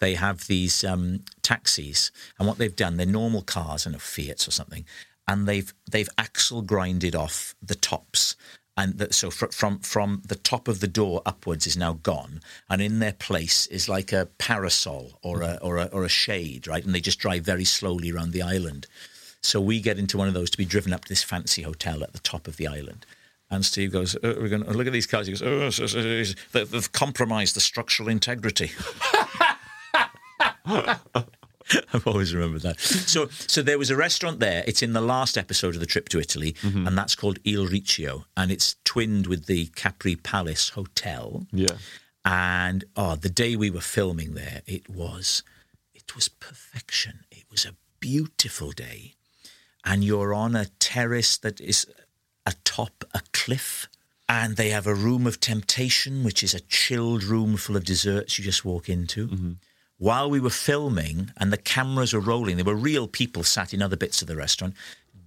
they 0.04 0.16
have 0.16 0.47
these 0.47 0.84
um, 0.84 1.24
taxis, 1.41 2.12
and 2.38 2.45
what 2.45 2.58
they've 2.58 2.76
done, 2.76 2.97
they're 2.97 3.06
normal 3.06 3.41
cars, 3.41 3.86
don't 3.86 3.93
know 3.93 3.99
Fiats 3.99 4.47
or 4.47 4.51
something, 4.51 4.84
and 5.30 5.47
they've 5.47 5.74
they've 5.89 6.10
axle 6.18 6.62
grinded 6.62 7.16
off 7.16 7.56
the 7.62 7.76
tops. 7.76 8.36
And 8.76 8.97
that, 8.97 9.14
so 9.14 9.30
fr- 9.32 9.54
from 9.54 9.80
from 9.80 10.22
the 10.28 10.36
top 10.36 10.68
of 10.68 10.82
the 10.82 10.88
door 10.88 11.22
upwards 11.26 11.66
is 11.68 11.78
now 11.78 11.93
gone, 11.93 12.41
and 12.70 12.82
in 12.82 12.99
their 12.99 13.14
place 13.14 13.66
is 13.68 13.88
like 13.88 14.12
a 14.12 14.28
parasol 14.39 15.20
or 15.22 15.41
a 15.41 15.58
or 15.62 15.78
a 15.78 15.86
or 15.86 16.04
a 16.04 16.10
shade, 16.10 16.68
right? 16.68 16.84
And 16.84 16.93
they 16.93 16.99
just 16.99 17.20
drive 17.20 17.43
very 17.43 17.64
slowly 17.64 18.12
around 18.12 18.32
the 18.32 18.41
island. 18.41 18.88
So 19.41 19.62
we 19.62 19.80
get 19.80 19.99
into 19.99 20.18
one 20.18 20.28
of 20.28 20.34
those 20.34 20.49
to 20.49 20.58
be 20.58 20.66
driven 20.66 20.91
up 20.91 21.06
to 21.06 21.10
this 21.10 21.24
fancy 21.24 21.62
hotel 21.62 22.04
at 22.04 22.12
the 22.12 22.20
top 22.20 22.47
of 22.47 22.58
the 22.58 22.68
island. 22.68 23.06
And 23.49 23.64
Steve 23.64 23.91
goes, 23.93 24.18
oh, 24.24 24.36
"We're 24.41 24.49
going 24.49 24.66
to 24.66 24.72
look 24.72 24.88
at 24.88 24.93
these 24.93 25.08
cars." 25.08 25.28
He 25.28 25.34
goes, 25.34 25.43
"Oh, 25.43 26.66
they've 26.66 26.91
compromised 26.91 27.56
the 27.56 27.62
structural 27.62 28.10
integrity." 28.10 28.72
I've 31.93 32.05
always 32.05 32.34
remembered 32.36 32.61
that. 32.64 32.80
So, 32.80 33.28
so 33.30 33.61
there 33.61 33.78
was 33.78 33.89
a 33.89 33.95
restaurant 33.95 34.39
there. 34.39 34.64
It's 34.68 34.82
in 34.82 34.93
the 34.93 35.01
last 35.01 35.38
episode 35.38 35.74
of 35.76 35.80
the 35.80 35.86
trip 35.86 36.09
to 36.09 36.20
Italy, 36.20 36.53
Mm-hmm. 36.61 36.88
and 36.88 36.97
that's 36.97 37.16
called 37.16 37.39
Il 37.45 37.66
Riccio, 37.68 38.26
and 38.36 38.51
it's 38.51 38.76
twinned 38.84 39.28
with 39.28 39.45
the 39.45 39.68
Capri 39.68 40.16
Palace 40.16 40.70
Hotel. 40.70 41.45
Yeah. 41.51 41.78
And 42.26 42.84
oh, 42.95 43.16
the 43.16 43.30
day 43.30 43.55
we 43.55 43.70
were 43.70 43.82
filming 43.82 44.34
there, 44.34 44.61
it 44.66 44.89
was, 44.89 45.43
it 45.93 46.16
was 46.16 46.28
perfection. 46.30 47.22
It 47.32 47.45
was 47.49 47.66
a 47.66 47.76
beautiful 47.99 48.72
day, 48.72 49.14
and 49.86 50.03
you're 50.03 50.34
on 50.34 50.55
a 50.55 50.66
terrace 50.80 51.38
that 51.38 51.59
is 51.61 51.88
atop 52.45 53.05
a 53.14 53.22
cliff. 53.32 53.88
And 54.30 54.55
they 54.55 54.70
have 54.70 54.88
a 54.88 54.95
room 54.95 55.28
of 55.28 55.39
temptation, 55.41 56.24
which 56.24 56.43
is 56.43 56.53
a 56.53 56.61
chilled 56.61 57.24
room 57.24 57.55
full 57.57 57.76
of 57.76 57.84
desserts 57.84 58.39
you 58.39 58.43
just 58.45 58.64
walk 58.66 58.88
into. 58.89 59.57
While 59.97 60.29
we 60.29 60.39
were 60.39 60.49
filming 60.49 61.31
and 61.37 61.53
the 61.53 61.57
cameras 61.57 62.13
were 62.13 62.19
rolling, 62.19 62.57
there 62.57 62.65
were 62.65 62.75
real 62.75 63.07
people 63.07 63.43
sat 63.43 63.73
in 63.73 63.81
other 63.81 63.95
bits 63.95 64.21
of 64.21 64.27
the 64.27 64.35
restaurant. 64.35 64.73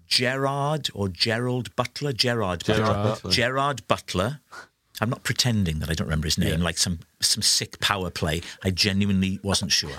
Gerard 0.07 0.89
or 0.95 1.09
Gerald 1.09 1.75
Butler, 1.77 2.13
Gerard, 2.13 2.65
Gerard 2.65 2.81
Butler, 2.81 3.13
Butler. 3.15 3.31
Gerard 3.31 3.89
Butler. 3.89 4.41
I'm 5.01 5.11
not 5.11 5.25
pretending 5.25 5.81
that 5.81 5.91
I 5.91 5.95
don't 5.95 6.07
remember 6.07 6.27
his 6.27 6.39
name, 6.39 6.61
like 6.61 6.79
some 6.79 7.01
some 7.21 7.43
sick 7.43 7.79
power 7.81 8.09
play. 8.09 8.41
I 8.65 8.71
genuinely 8.71 9.39
wasn't 9.43 9.71
sure. 9.73 9.91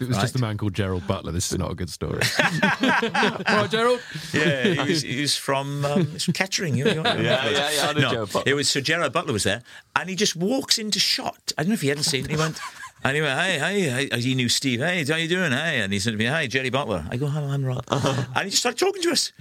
It 0.00 0.08
was 0.08 0.16
just 0.16 0.34
a 0.34 0.38
man 0.38 0.56
called 0.56 0.72
Gerald 0.72 1.06
Butler. 1.06 1.32
This 1.32 1.52
is 1.52 1.58
not 1.58 1.70
a 1.70 1.74
good 1.74 1.90
story. 1.90 2.20
right, 2.82 3.68
Gerald. 3.70 4.00
Yeah, 4.32 4.64
he 4.84 4.88
was, 4.88 5.02
he 5.02 5.20
was 5.20 5.36
from, 5.36 5.84
um, 5.84 6.06
he's 6.06 6.24
from 6.24 6.34
Kettering. 6.34 6.74
You, 6.74 6.86
you 6.86 7.02
Yeah, 7.02 7.22
yeah, 7.22 7.50
yeah, 7.50 7.86
I 7.88 7.92
know 7.92 8.24
no, 8.24 8.42
It 8.46 8.54
was 8.54 8.68
so 8.68 8.80
Gerard 8.80 9.12
Butler 9.12 9.32
was 9.32 9.44
there, 9.44 9.62
and 9.94 10.08
he 10.08 10.16
just 10.16 10.36
walks 10.36 10.78
into 10.78 10.98
shot. 10.98 11.52
I 11.58 11.62
don't 11.62 11.70
know 11.70 11.74
if 11.74 11.82
he 11.82 11.88
hadn't 11.88 12.04
seen 12.04 12.24
it. 12.24 12.30
He 12.30 12.36
went, 12.36 12.58
and 13.04 13.16
he 13.16 13.22
went, 13.22 13.38
"Hey, 13.38 13.58
hey, 13.58 14.08
hey," 14.10 14.20
he 14.20 14.34
knew 14.34 14.48
Steve. 14.48 14.80
Hey, 14.80 15.04
how 15.04 15.16
you 15.16 15.28
doing? 15.28 15.52
Hey, 15.52 15.80
and 15.80 15.92
he 15.92 15.98
said 15.98 16.12
to 16.12 16.16
me, 16.16 16.24
"Hey, 16.26 16.48
Jerry 16.48 16.70
Butler." 16.70 17.06
I 17.10 17.16
go, 17.16 17.26
"Hello, 17.26 17.48
I'm 17.48 17.64
Rob," 17.64 17.84
and 17.90 18.44
he 18.44 18.50
just 18.50 18.58
started 18.62 18.78
talking 18.78 19.02
to 19.02 19.10
us, 19.10 19.32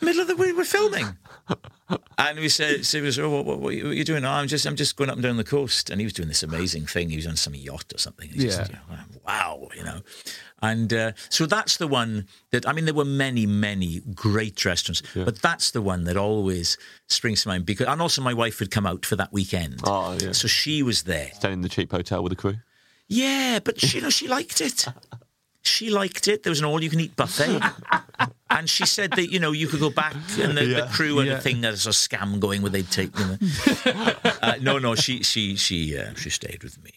middle 0.00 0.22
of 0.22 0.28
the 0.28 0.36
we 0.36 0.52
were 0.52 0.64
filming. 0.64 1.16
And 2.16 2.38
we 2.38 2.48
said, 2.48 2.86
so 2.86 2.98
he 2.98 3.04
was, 3.04 3.18
oh, 3.18 3.28
what, 3.28 3.44
what, 3.44 3.58
what, 3.60 3.72
are 3.72 3.92
you 3.92 4.04
doing? 4.04 4.24
Oh, 4.24 4.30
I'm 4.30 4.46
just, 4.48 4.64
I'm 4.64 4.76
just 4.76 4.96
going 4.96 5.10
up 5.10 5.16
and 5.16 5.22
down 5.22 5.36
the 5.36 5.44
coast. 5.44 5.90
And 5.90 6.00
he 6.00 6.06
was 6.06 6.12
doing 6.12 6.28
this 6.28 6.42
amazing 6.42 6.86
thing. 6.86 7.10
He 7.10 7.16
was 7.16 7.26
on 7.26 7.36
some 7.36 7.54
yacht 7.54 7.92
or 7.94 7.98
something. 7.98 8.30
He 8.30 8.38
just, 8.38 8.60
Yeah. 8.60 8.66
you 8.68 8.96
know, 8.96 9.02
wow, 9.26 9.68
you 9.76 9.82
know. 9.82 10.00
And 10.62 10.92
uh, 10.92 11.12
so 11.28 11.44
that's 11.44 11.76
the 11.76 11.88
one 11.88 12.28
that, 12.50 12.66
I 12.66 12.72
mean, 12.72 12.84
there 12.84 12.94
were 12.94 13.04
many, 13.04 13.46
many 13.46 14.00
great 14.14 14.64
restaurants, 14.64 15.02
but 15.14 15.42
that's 15.42 15.72
the 15.72 15.82
one 15.82 16.04
that 16.04 16.16
always 16.16 16.78
springs 17.08 17.42
to 17.42 17.48
mind. 17.48 17.66
Because, 17.66 17.88
and 17.88 18.00
also 18.00 18.22
my 18.22 18.32
wife 18.34 18.60
had 18.60 18.70
come 18.70 18.86
out 18.86 19.04
for 19.04 19.16
that 19.16 19.32
weekend. 19.32 19.80
Oh, 19.84 20.16
yeah. 20.18 20.32
So 20.32 20.48
she 20.48 20.82
was 20.82 21.02
there. 21.02 21.30
Staying 21.34 21.54
in 21.54 21.60
the 21.62 21.68
cheap 21.68 21.90
hotel 21.90 22.22
with 22.22 22.30
the 22.30 22.36
crew. 22.36 22.54
Yeah, 23.12 23.58
but 23.62 23.80
she, 23.80 23.98
you 23.98 24.02
know, 24.02 24.10
she 24.10 24.26
liked 24.28 24.60
it. 24.60 24.86
She 25.64 25.90
liked 25.90 26.26
it. 26.26 26.42
There 26.42 26.50
was 26.50 26.58
an 26.58 26.64
all-you-can-eat 26.64 27.14
buffet, 27.14 27.60
and 28.50 28.68
she 28.68 28.84
said 28.84 29.12
that 29.12 29.30
you 29.30 29.38
know 29.38 29.52
you 29.52 29.68
could 29.68 29.78
go 29.78 29.90
back, 29.90 30.14
and 30.38 30.58
the, 30.58 30.64
the 30.66 30.88
crew 30.92 31.18
had 31.18 31.28
a 31.28 31.40
thing 31.40 31.60
that's 31.60 31.86
a 31.86 31.90
scam 31.90 32.40
going 32.40 32.62
where 32.62 32.70
they'd 32.70 32.90
take. 32.90 33.16
You 33.16 33.26
know. 33.26 33.38
uh, 34.42 34.54
no, 34.60 34.78
no, 34.78 34.96
she 34.96 35.22
she 35.22 35.54
she 35.54 35.96
uh, 35.96 36.14
she 36.16 36.30
stayed 36.30 36.64
with 36.64 36.82
me 36.82 36.90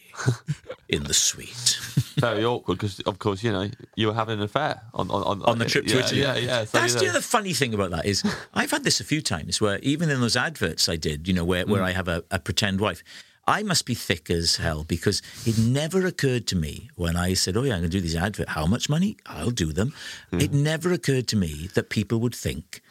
in 0.89 1.03
the 1.03 1.13
suite 1.13 1.78
Very 2.18 2.45
awkward 2.45 2.78
because, 2.80 2.99
of 3.01 3.20
course, 3.20 3.43
you 3.43 3.51
know, 3.51 3.70
you 3.95 4.07
were 4.07 4.13
having 4.13 4.39
an 4.39 4.45
affair 4.45 4.82
on 4.93 5.11
on, 5.11 5.22
on, 5.24 5.41
on 5.43 5.59
the 5.59 5.66
trip 5.66 5.86
to 5.88 5.93
yeah, 5.95 5.99
Italy. 6.03 6.22
Yeah, 6.22 6.36
yeah. 6.38 6.66
So, 6.66 6.80
That's 6.80 6.93
you 6.95 7.01
the 7.01 7.09
other 7.09 7.22
funny 7.22 7.53
thing 7.53 7.74
about 7.74 7.91
that 7.91 8.05
is 8.05 8.24
I've 8.53 8.72
had 8.72 8.84
this 8.84 8.99
a 8.99 9.03
few 9.03 9.22
times 9.22 9.59
where 9.61 9.78
even 9.80 10.09
in 10.09 10.22
those 10.22 10.36
adverts 10.38 10.88
I 10.89 10.95
did, 10.95 11.28
you 11.28 11.34
know, 11.34 11.45
where, 11.45 11.66
Mm. 11.66 11.70
where 11.70 11.84
I 11.84 11.91
have 11.91 12.07
a, 12.07 12.24
a 12.32 12.39
pretend 12.39 12.80
wife. 12.82 13.03
I 13.47 13.61
must 13.61 13.85
be 13.85 13.93
thick 13.93 14.29
as 14.29 14.55
hell 14.55 14.83
because 14.83 15.21
it 15.45 15.57
never 15.57 16.05
occurred 16.05 16.47
to 16.47 16.55
me 16.55 16.89
when 16.95 17.15
I 17.15 17.35
said, 17.35 17.55
"Oh 17.55 17.63
yeah, 17.63 17.73
I'm 17.73 17.81
going 17.81 17.91
to 17.91 17.97
do 17.97 18.01
these 18.01 18.15
adverts. 18.15 18.51
How 18.51 18.65
much 18.65 18.89
money? 18.89 19.17
I'll 19.25 19.51
do 19.51 19.71
them." 19.71 19.93
Mm. 20.31 20.41
It 20.41 20.51
never 20.51 20.91
occurred 20.91 21.27
to 21.29 21.35
me 21.35 21.69
that 21.75 21.89
people 21.89 22.19
would 22.19 22.33
think 22.33 22.81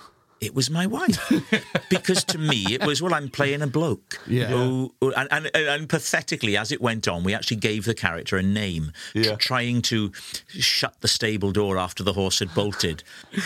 it 0.44 0.54
was 0.54 0.70
my 0.70 0.86
wife 0.86 1.32
because 1.90 2.24
to 2.24 2.38
me 2.38 2.64
it 2.74 2.84
was 2.84 3.00
well, 3.02 3.14
I'm 3.14 3.28
playing 3.28 3.62
a 3.62 3.66
bloke. 3.66 4.18
Yeah. 4.26 4.46
Who, 4.48 4.94
and, 5.02 5.28
and 5.30 5.50
and 5.54 5.88
pathetically, 5.88 6.56
as 6.56 6.72
it 6.72 6.80
went 6.80 7.08
on, 7.08 7.24
we 7.24 7.34
actually 7.34 7.58
gave 7.58 7.84
the 7.84 7.94
character 7.94 8.36
a 8.36 8.42
name, 8.42 8.92
Yeah. 9.14 9.36
trying 9.36 9.82
to 9.82 10.12
shut 10.48 11.00
the 11.00 11.08
stable 11.08 11.52
door 11.52 11.78
after 11.78 12.02
the 12.02 12.12
horse 12.12 12.38
had 12.40 12.54
bolted. 12.54 13.02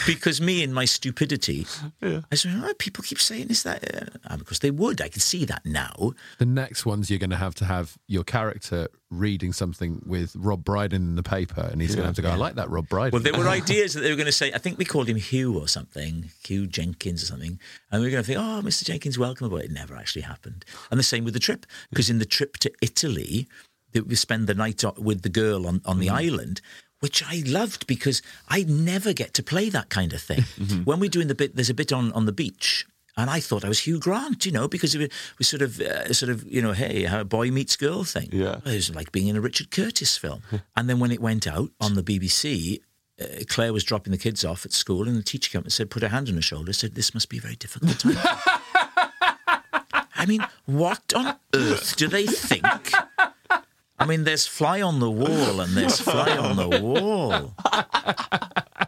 Because 0.07 0.41
me, 0.41 0.63
in 0.63 0.73
my 0.73 0.85
stupidity, 0.85 1.67
I 2.03 2.35
said, 2.35 2.53
oh, 2.65 2.73
people 2.79 3.03
keep 3.05 3.21
saying, 3.21 3.49
"Is 3.51 3.63
that?" 3.63 3.83
Uh, 3.95 4.07
and 4.25 4.39
because 4.41 4.59
they 4.61 4.71
would, 4.71 5.01
I 5.01 5.09
can 5.09 5.21
see 5.21 5.45
that 5.47 5.65
now. 5.65 6.13
The 6.39 6.47
next 6.47 6.85
ones 6.87 7.11
you're 7.11 7.19
going 7.19 7.31
to 7.31 7.37
have 7.37 7.55
to 7.57 7.65
have 7.65 7.97
your 8.07 8.25
character 8.25 8.89
reading 9.11 9.53
something 9.53 10.03
with 10.05 10.35
Rob 10.37 10.65
Brydon 10.65 11.03
in 11.03 11.17
the 11.17 11.23
paper, 11.23 11.69
and 11.71 11.81
he's 11.81 11.95
going 11.95 12.03
to 12.03 12.09
have 12.09 12.17
to 12.17 12.23
go, 12.23 12.31
"I 12.31 12.35
like 12.35 12.57
that 12.57 12.71
Rob 12.71 12.89
Brydon." 12.89 13.13
Well, 13.13 13.23
there 13.23 13.39
were 13.39 13.49
ideas 13.61 13.95
that 13.95 14.01
they 14.01 14.11
were 14.11 14.17
going 14.17 14.27
to 14.27 14.33
say. 14.33 14.53
I 14.53 14.59
think 14.59 14.79
we 14.79 14.85
called 14.85 15.09
him 15.09 15.17
Hugh 15.17 15.59
or 15.59 15.69
something, 15.69 16.31
Hugh 16.45 16.67
Jenkins 16.67 17.23
or 17.23 17.27
something, 17.27 17.59
and 17.91 18.01
we 18.01 18.07
were 18.07 18.11
going 18.11 18.23
to 18.23 18.27
think, 18.27 18.39
"Oh, 18.39 18.61
Mr. 18.63 18.85
Jenkins, 18.85 19.19
welcome," 19.19 19.49
but 19.51 19.65
it 19.65 19.71
never 19.71 19.97
actually 19.97 20.23
happened. 20.23 20.65
And 20.91 20.99
the 20.99 21.05
same 21.05 21.25
with 21.25 21.35
the 21.35 21.41
trip, 21.41 21.67
because 21.91 22.11
in 22.11 22.19
the 22.19 22.25
trip 22.25 22.57
to 22.59 22.73
Italy, 22.83 23.49
we 23.95 24.15
spend 24.15 24.47
the 24.47 24.55
night 24.55 24.85
with 24.99 25.23
the 25.23 25.29
girl 25.29 25.67
on 25.67 25.81
on 25.85 25.99
the 25.99 26.07
mm-hmm. 26.07 26.17
island. 26.17 26.61
Which 27.01 27.23
I 27.23 27.45
loved 27.47 27.87
because 27.87 28.23
I 28.49 28.65
never 28.65 29.13
get 29.13 29.33
to 29.35 29.43
play 29.45 29.69
that 29.69 29.89
kind 29.89 30.13
of 30.13 30.21
thing. 30.21 30.41
Mm-hmm. 30.59 30.83
When 30.83 30.99
we're 30.99 31.09
doing 31.09 31.29
the 31.29 31.35
bit, 31.37 31.55
there's 31.55 31.71
a 31.71 31.75
bit 31.75 31.93
on, 31.93 32.13
on 32.13 32.27
the 32.27 32.33
beach, 32.33 32.89
and 33.19 33.29
I 33.29 33.41
thought 33.41 33.65
I 33.65 33.69
was 33.69 33.81
Hugh 33.81 33.99
Grant, 33.99 34.47
you 34.47 34.53
know, 34.53 34.69
because 34.69 34.95
it 34.95 35.13
was 35.39 35.49
sort 35.49 35.61
of, 35.61 35.81
uh, 35.81 36.13
sort 36.15 36.31
of, 36.31 36.47
you 36.47 36.63
know, 36.63 36.71
hey, 36.73 37.03
how 37.03 37.25
boy 37.25 37.51
meets 37.51 37.75
girl 37.75 38.05
thing. 38.05 38.29
Yeah. 38.31 38.61
it 38.65 38.75
was 38.75 38.95
like 38.95 39.11
being 39.11 39.27
in 39.27 39.35
a 39.35 39.41
Richard 39.41 39.73
Curtis 39.73 40.17
film. 40.17 40.43
and 40.77 40.89
then 40.89 41.01
when 41.01 41.11
it 41.11 41.21
went 41.21 41.49
out 41.49 41.71
on 41.81 41.95
the 41.95 42.03
BBC, 42.05 42.81
uh, 43.21 43.25
Claire 43.49 43.73
was 43.73 43.83
dropping 43.83 44.13
the 44.13 44.19
kids 44.19 44.45
off 44.45 44.65
at 44.65 44.73
school, 44.73 45.09
and 45.09 45.17
the 45.17 45.25
teacher 45.25 45.51
came 45.51 45.59
up 45.59 45.65
and 45.65 45.73
said, 45.73 45.91
put 45.91 46.03
her 46.03 46.09
hand 46.09 46.29
on 46.29 46.37
her 46.37 46.43
shoulder, 46.43 46.73
said, 46.73 46.95
"This 46.95 47.13
must 47.13 47.29
be 47.29 47.39
a 47.39 47.41
very 47.41 47.57
difficult 47.57 47.99
time." 47.99 48.17
I 50.15 50.25
mean, 50.27 50.47
what 50.67 51.13
on 51.17 51.35
earth 51.53 51.97
do 51.97 52.07
they 52.07 52.27
think? 52.27 52.93
I 53.99 54.07
mean, 54.07 54.23
there's 54.23 54.47
fly 54.47 54.81
on 54.81 55.01
the 55.01 55.11
wall, 55.11 55.61
and 55.61 55.77
there's 55.77 56.01
fly 56.01 56.37
on 56.37 56.55
the 56.55 56.81
wall. 56.81 57.55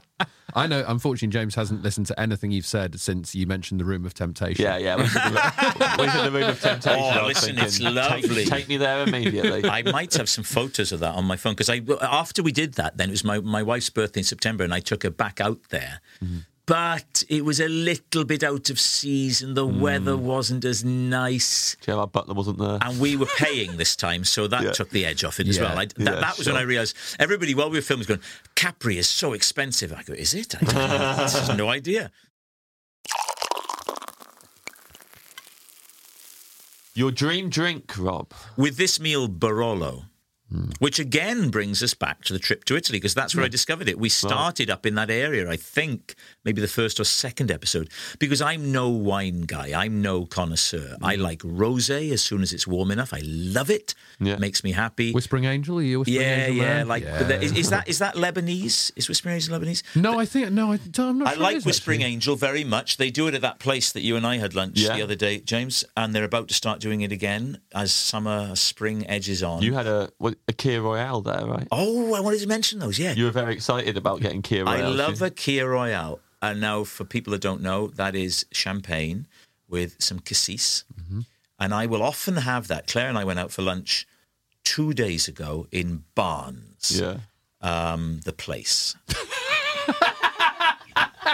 I 0.54 0.66
know. 0.66 0.84
Unfortunately, 0.86 1.32
James 1.32 1.54
hasn't 1.54 1.82
listened 1.82 2.06
to 2.06 2.20
anything 2.20 2.50
you've 2.50 2.66
said 2.66 3.00
since 3.00 3.34
you 3.34 3.46
mentioned 3.46 3.80
the 3.80 3.84
Room 3.84 4.04
of 4.04 4.14
Temptation. 4.14 4.64
Yeah, 4.64 4.76
yeah. 4.76 4.96
We 4.96 5.06
should 5.06 5.20
have 5.20 5.98
we 5.98 6.08
should 6.08 6.24
have 6.24 6.32
moved 6.32 6.48
of 6.48 6.60
temptation. 6.60 7.18
Oh, 7.18 7.26
listen, 7.26 7.56
thinking, 7.56 7.64
it's 7.64 7.80
lovely. 7.80 8.44
Take, 8.44 8.68
me 8.68 8.76
there 8.76 9.02
immediately. 9.02 9.64
I 9.68 9.82
might 9.82 10.14
have 10.14 10.28
some 10.28 10.44
photos 10.44 10.92
of 10.92 11.00
that 11.00 11.14
on 11.14 11.24
my 11.24 11.36
phone 11.36 11.54
because 11.54 11.70
I 11.70 11.80
after 12.02 12.42
we 12.42 12.52
did 12.52 12.74
that, 12.74 12.96
then 12.96 13.08
it 13.08 13.12
was 13.12 13.24
my, 13.24 13.40
my 13.40 13.62
wife's 13.62 13.90
birthday 13.90 14.20
in 14.20 14.24
September, 14.24 14.64
and 14.64 14.74
I 14.74 14.80
took 14.80 15.02
her 15.02 15.10
back 15.10 15.40
out 15.40 15.58
there. 15.70 16.00
Mm-hmm. 16.22 16.38
But 16.70 17.24
it 17.28 17.44
was 17.44 17.58
a 17.58 17.66
little 17.66 18.24
bit 18.24 18.44
out 18.44 18.70
of 18.70 18.78
season. 18.78 19.54
The 19.54 19.66
hmm. 19.66 19.80
weather 19.80 20.16
wasn't 20.16 20.64
as 20.64 20.84
nice. 20.84 21.76
Gerard 21.80 22.12
Butler 22.12 22.34
wasn't 22.34 22.58
there. 22.58 22.78
And 22.80 23.00
we 23.00 23.16
were 23.16 23.26
paying 23.26 23.76
this 23.76 23.96
time, 23.96 24.22
so 24.22 24.46
that 24.46 24.62
Yeah. 24.62 24.70
took 24.70 24.90
the 24.90 25.04
edge 25.04 25.24
off 25.24 25.40
it 25.40 25.48
as 25.48 25.56
Yeah. 25.56 25.64
well. 25.64 25.78
I, 25.80 25.86
that, 25.86 25.98
Yeah, 25.98 26.20
that 26.20 26.38
was 26.38 26.46
when. 26.46 26.56
I 26.56 26.60
realised 26.62 26.96
everybody, 27.18 27.56
while 27.56 27.70
we 27.70 27.78
were 27.78 27.82
filming, 27.82 28.02
was 28.02 28.06
going, 28.06 28.20
Capri 28.54 28.98
is 28.98 29.08
so 29.08 29.32
expensive. 29.32 29.92
I 29.92 30.04
go, 30.04 30.12
is 30.12 30.32
it? 30.32 30.54
I, 30.62 31.24
I 31.24 31.28
have 31.28 31.56
no 31.58 31.70
idea. 31.70 32.12
Your 36.94 37.10
dream 37.10 37.50
drink, 37.50 37.98
Rob. 37.98 38.32
With 38.56 38.76
this 38.76 39.00
meal, 39.00 39.28
Barolo, 39.28 40.04
which 40.78 40.98
again 40.98 41.50
brings 41.50 41.82
us 41.82 41.94
back 41.94 42.24
to 42.24 42.32
the 42.32 42.38
trip 42.38 42.64
to 42.64 42.76
Italy, 42.76 42.98
because 42.98 43.14
that's 43.14 43.34
where 43.34 43.44
I 43.44 43.48
discovered 43.48 43.88
it. 43.88 43.98
We 43.98 44.08
started 44.08 44.70
up 44.70 44.86
in 44.86 44.94
that 44.96 45.10
area, 45.10 45.48
I 45.50 45.56
think, 45.56 46.14
maybe 46.44 46.60
the 46.60 46.68
first 46.68 46.98
or 46.98 47.04
second 47.04 47.50
episode, 47.50 47.90
because 48.18 48.42
I'm 48.42 48.72
no 48.72 48.88
wine 48.88 49.42
guy. 49.42 49.80
I'm 49.80 50.02
no 50.02 50.26
connoisseur. 50.26 50.96
I 51.02 51.16
mm. 51.16 51.20
like 51.20 51.40
rosé 51.40 52.10
as 52.12 52.22
soon 52.22 52.42
as 52.42 52.52
it's 52.52 52.66
warm 52.66 52.90
enough. 52.90 53.12
I 53.14 53.20
love 53.24 53.70
it. 53.70 53.94
Yeah. 54.18 54.34
it 54.34 54.40
Makes 54.40 54.64
me 54.64 54.72
happy. 54.72 55.12
Whispering 55.12 55.44
Angel. 55.44 55.78
Are 55.78 55.82
you 55.82 56.00
Whispering 56.00 56.20
yeah, 56.20 56.44
Angel? 56.46 56.56
yeah. 56.56 56.74
man? 56.74 56.88
Like, 56.88 57.02
Yeah. 57.04 57.22
But 57.22 57.42
is, 57.42 57.52
is 57.52 57.70
that 57.70 57.88
is 57.88 57.98
that 57.98 58.14
Lebanese? 58.14 58.92
Is 58.96 59.08
Whispering 59.08 59.36
Angel 59.36 59.58
Lebanese? 59.58 59.82
No, 59.94 60.18
I 60.18 60.24
think 60.24 60.50
no. 60.50 60.72
I, 60.72 60.78
I'm 60.98 61.18
not 61.18 61.28
I 61.28 61.34
sure 61.34 61.42
like 61.42 61.56
is, 61.56 61.66
Whispering 61.66 62.00
actually. 62.00 62.12
Angel 62.12 62.36
very 62.36 62.64
much. 62.64 62.96
They 62.96 63.10
do 63.10 63.28
it 63.28 63.34
at 63.34 63.42
that 63.42 63.58
place 63.58 63.92
that 63.92 64.02
you 64.02 64.16
and 64.16 64.26
I 64.26 64.38
had 64.38 64.54
lunch 64.54 64.78
Yeah. 64.80 64.96
the 64.96 65.02
other 65.02 65.14
day, 65.14 65.38
James, 65.40 65.84
and 65.96 66.14
they're 66.14 66.24
about 66.24 66.48
to 66.48 66.54
start 66.54 66.80
doing 66.80 67.02
it 67.02 67.12
again 67.12 67.60
as 67.74 67.92
summer, 67.92 68.56
spring 68.56 69.06
edges 69.08 69.42
on. 69.42 69.62
You 69.62 69.74
had 69.74 69.86
a 69.86 70.10
what, 70.18 70.36
a 70.48 70.52
Kir 70.52 70.80
Royale 70.82 71.20
there, 71.20 71.46
right? 71.46 71.68
oh, 71.72 72.14
I 72.14 72.20
wanted 72.20 72.40
to 72.40 72.46
mention 72.48 72.78
those. 72.78 72.98
Yeah, 72.98 73.12
You 73.12 73.24
were 73.24 73.30
very 73.30 73.54
excited 73.54 73.96
about 73.96 74.20
getting 74.20 74.42
Kir 74.42 74.64
Royale. 74.64 74.84
I 74.86 74.88
love 74.88 75.22
a 75.22 75.30
Kir 75.30 75.68
Royale. 75.70 76.20
And 76.42 76.60
now, 76.60 76.84
for 76.84 77.04
people 77.04 77.32
that 77.32 77.42
don't 77.42 77.60
know, 77.62 77.88
that 77.88 78.14
is 78.14 78.46
champagne 78.50 79.26
with 79.68 79.96
some 80.02 80.18
cassis. 80.20 80.84
Mm-hmm. 80.98 81.20
And 81.58 81.74
I 81.74 81.84
will 81.86 82.02
often 82.02 82.36
have 82.36 82.68
that. 82.68 82.86
Claire 82.86 83.08
and 83.08 83.18
I 83.18 83.24
went 83.24 83.38
out 83.38 83.52
for 83.52 83.60
lunch 83.62 84.06
two 84.64 84.92
days 84.94 85.28
ago 85.28 85.66
in 85.70 86.04
Barnes, 86.14 86.98
Yeah. 87.00 87.18
um, 87.60 88.20
the 88.24 88.32
place. 88.32 88.96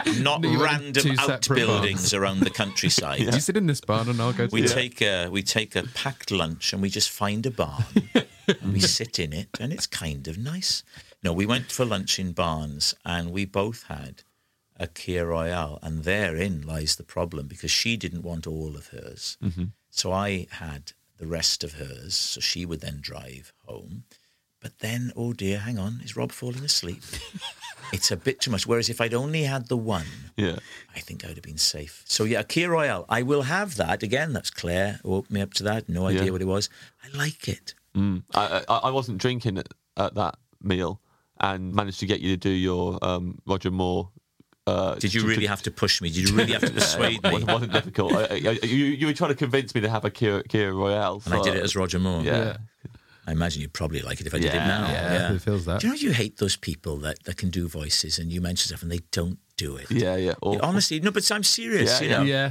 Not 0.20 0.44
random 0.44 1.18
outbuildings 1.18 2.14
around 2.14 2.40
the 2.40 2.50
countryside. 2.50 3.20
You 3.36 3.40
sit 3.40 3.56
in 3.56 3.66
this 3.66 3.80
barn, 3.80 4.08
and 4.08 4.20
I'll 4.20 4.32
go. 4.32 4.46
To 4.46 4.52
We 4.52 4.66
take 4.66 5.02
a 5.02 5.28
we 5.28 5.42
take 5.42 5.74
a 5.76 5.82
packed 5.94 6.30
lunch 6.30 6.72
and 6.72 6.80
we 6.80 6.88
just 6.88 7.10
find 7.10 7.44
a 7.44 7.50
barn 7.50 7.84
and 8.48 8.72
we 8.72 8.80
sit 8.80 9.18
in 9.18 9.32
it 9.32 9.48
and 9.60 9.72
it's 9.72 9.86
kind 9.86 10.28
of 10.28 10.38
nice. 10.38 10.82
No, 11.22 11.32
we 11.32 11.46
went 11.46 11.72
for 11.72 11.84
lunch 11.84 12.18
in 12.18 12.32
Barnes, 12.32 12.94
and 13.04 13.32
we 13.32 13.44
both 13.44 13.84
had 13.84 14.22
a 14.78 14.86
Kir 14.86 15.26
Royale, 15.26 15.78
and 15.82 16.04
therein 16.04 16.62
lies 16.62 16.96
the 16.96 17.02
problem 17.02 17.48
because 17.48 17.70
she 17.70 17.96
didn't 17.96 18.22
want 18.22 18.46
all 18.46 18.76
of 18.76 18.88
hers, 18.88 19.36
mm-hmm. 19.42 19.64
so 19.90 20.12
I 20.12 20.46
had 20.50 20.92
the 21.18 21.26
rest 21.26 21.64
of 21.64 21.74
hers, 21.74 22.14
so 22.14 22.40
she 22.40 22.64
would 22.64 22.80
then 22.80 22.98
drive 23.00 23.52
home. 23.64 24.04
But 24.66 24.80
then, 24.80 25.12
oh 25.14 25.32
dear, 25.32 25.58
hang 25.60 25.78
on, 25.78 26.00
is 26.02 26.16
Rob 26.16 26.32
falling 26.32 26.64
asleep? 26.64 27.00
it's 27.92 28.10
a 28.10 28.16
bit 28.16 28.40
too 28.40 28.50
much. 28.50 28.66
Whereas 28.66 28.88
if 28.88 29.00
I'd 29.00 29.14
only 29.14 29.44
had 29.44 29.68
the 29.68 29.76
one, 29.76 30.06
Yeah. 30.36 30.56
I 30.96 30.98
think 30.98 31.24
I 31.24 31.28
would 31.28 31.36
have 31.36 31.44
been 31.44 31.56
safe. 31.56 32.02
So 32.04 32.24
yeah, 32.24 32.40
a 32.40 32.44
Kir 32.44 32.68
Royale. 32.70 33.04
I 33.08 33.22
will 33.22 33.42
have 33.42 33.76
that 33.76 34.02
again. 34.02 34.32
That's 34.32 34.50
Claire 34.50 34.98
who 35.04 35.10
woke 35.10 35.30
me 35.30 35.40
up 35.40 35.54
to 35.54 35.62
that. 35.62 35.88
No 35.88 36.06
idea 36.08 36.24
Yeah. 36.24 36.30
what 36.32 36.42
it 36.42 36.46
was. 36.48 36.68
I 37.04 37.16
like 37.16 37.46
it. 37.46 37.74
Mm. 37.94 38.24
I, 38.34 38.64
I 38.68 38.76
I 38.88 38.90
wasn't 38.90 39.18
drinking 39.18 39.56
at, 39.58 39.68
at 39.96 40.14
that 40.16 40.34
meal 40.60 41.00
and 41.38 41.72
managed 41.72 42.00
to 42.00 42.06
get 42.06 42.18
you 42.20 42.30
to 42.30 42.36
do 42.36 42.50
your 42.50 42.98
um, 43.02 43.38
Roger 43.46 43.70
Moore. 43.70 44.10
Uh, 44.66 44.96
Did 44.96 45.14
you 45.14 45.20
to- 45.20 45.28
really 45.28 45.42
to- 45.42 45.48
have 45.48 45.62
to 45.62 45.70
push 45.70 46.02
me? 46.02 46.10
Did 46.10 46.28
you 46.28 46.34
really 46.34 46.54
have 46.54 46.62
to 46.62 46.72
persuade 46.80 47.20
it 47.22 47.22
me? 47.22 47.30
wasn't, 47.34 47.52
wasn't 47.52 47.72
difficult. 47.72 48.14
I, 48.14 48.24
I, 48.24 48.66
you, 48.66 48.86
you 48.98 49.06
were 49.06 49.12
trying 49.12 49.30
to 49.30 49.36
convince 49.36 49.72
me 49.76 49.80
to 49.82 49.88
have 49.88 50.04
a 50.04 50.10
Kir, 50.10 50.42
Kir 50.42 50.72
Royale. 50.74 51.22
And 51.24 51.34
I 51.34 51.42
did 51.42 51.54
it 51.54 51.62
as 51.62 51.76
Roger 51.76 52.00
Moore. 52.00 52.22
Yeah. 52.22 52.56
I 53.26 53.32
imagine 53.32 53.60
you'd 53.62 53.72
probably 53.72 54.00
like 54.00 54.20
it 54.20 54.26
if 54.26 54.34
I 54.34 54.38
did 54.38 54.54
it 54.54 54.58
now. 54.58 54.88
Yeah, 54.90 55.32
it 55.32 55.42
feels 55.42 55.64
that. 55.64 55.80
Do 55.80 55.86
you 55.88 55.92
know 55.92 55.98
you 55.98 56.12
hate 56.12 56.36
those 56.38 56.56
people 56.56 56.96
that, 56.98 57.24
that 57.24 57.36
can 57.36 57.50
do 57.50 57.66
voices 57.68 58.18
and 58.18 58.30
you 58.32 58.40
mention 58.40 58.68
stuff 58.68 58.82
and 58.82 58.90
they 58.92 59.00
don't 59.10 59.38
do 59.56 59.76
it? 59.76 59.90
Yeah, 59.90 60.16
yeah. 60.16 60.34
Or- 60.42 60.64
Honestly, 60.64 61.00
no, 61.00 61.10
but 61.10 61.30
I'm 61.32 61.42
serious. 61.42 62.00
Yeah, 62.00 62.04
you 62.04 62.10
yeah. 62.10 62.18
know? 62.18 62.24
Yeah. 62.24 62.50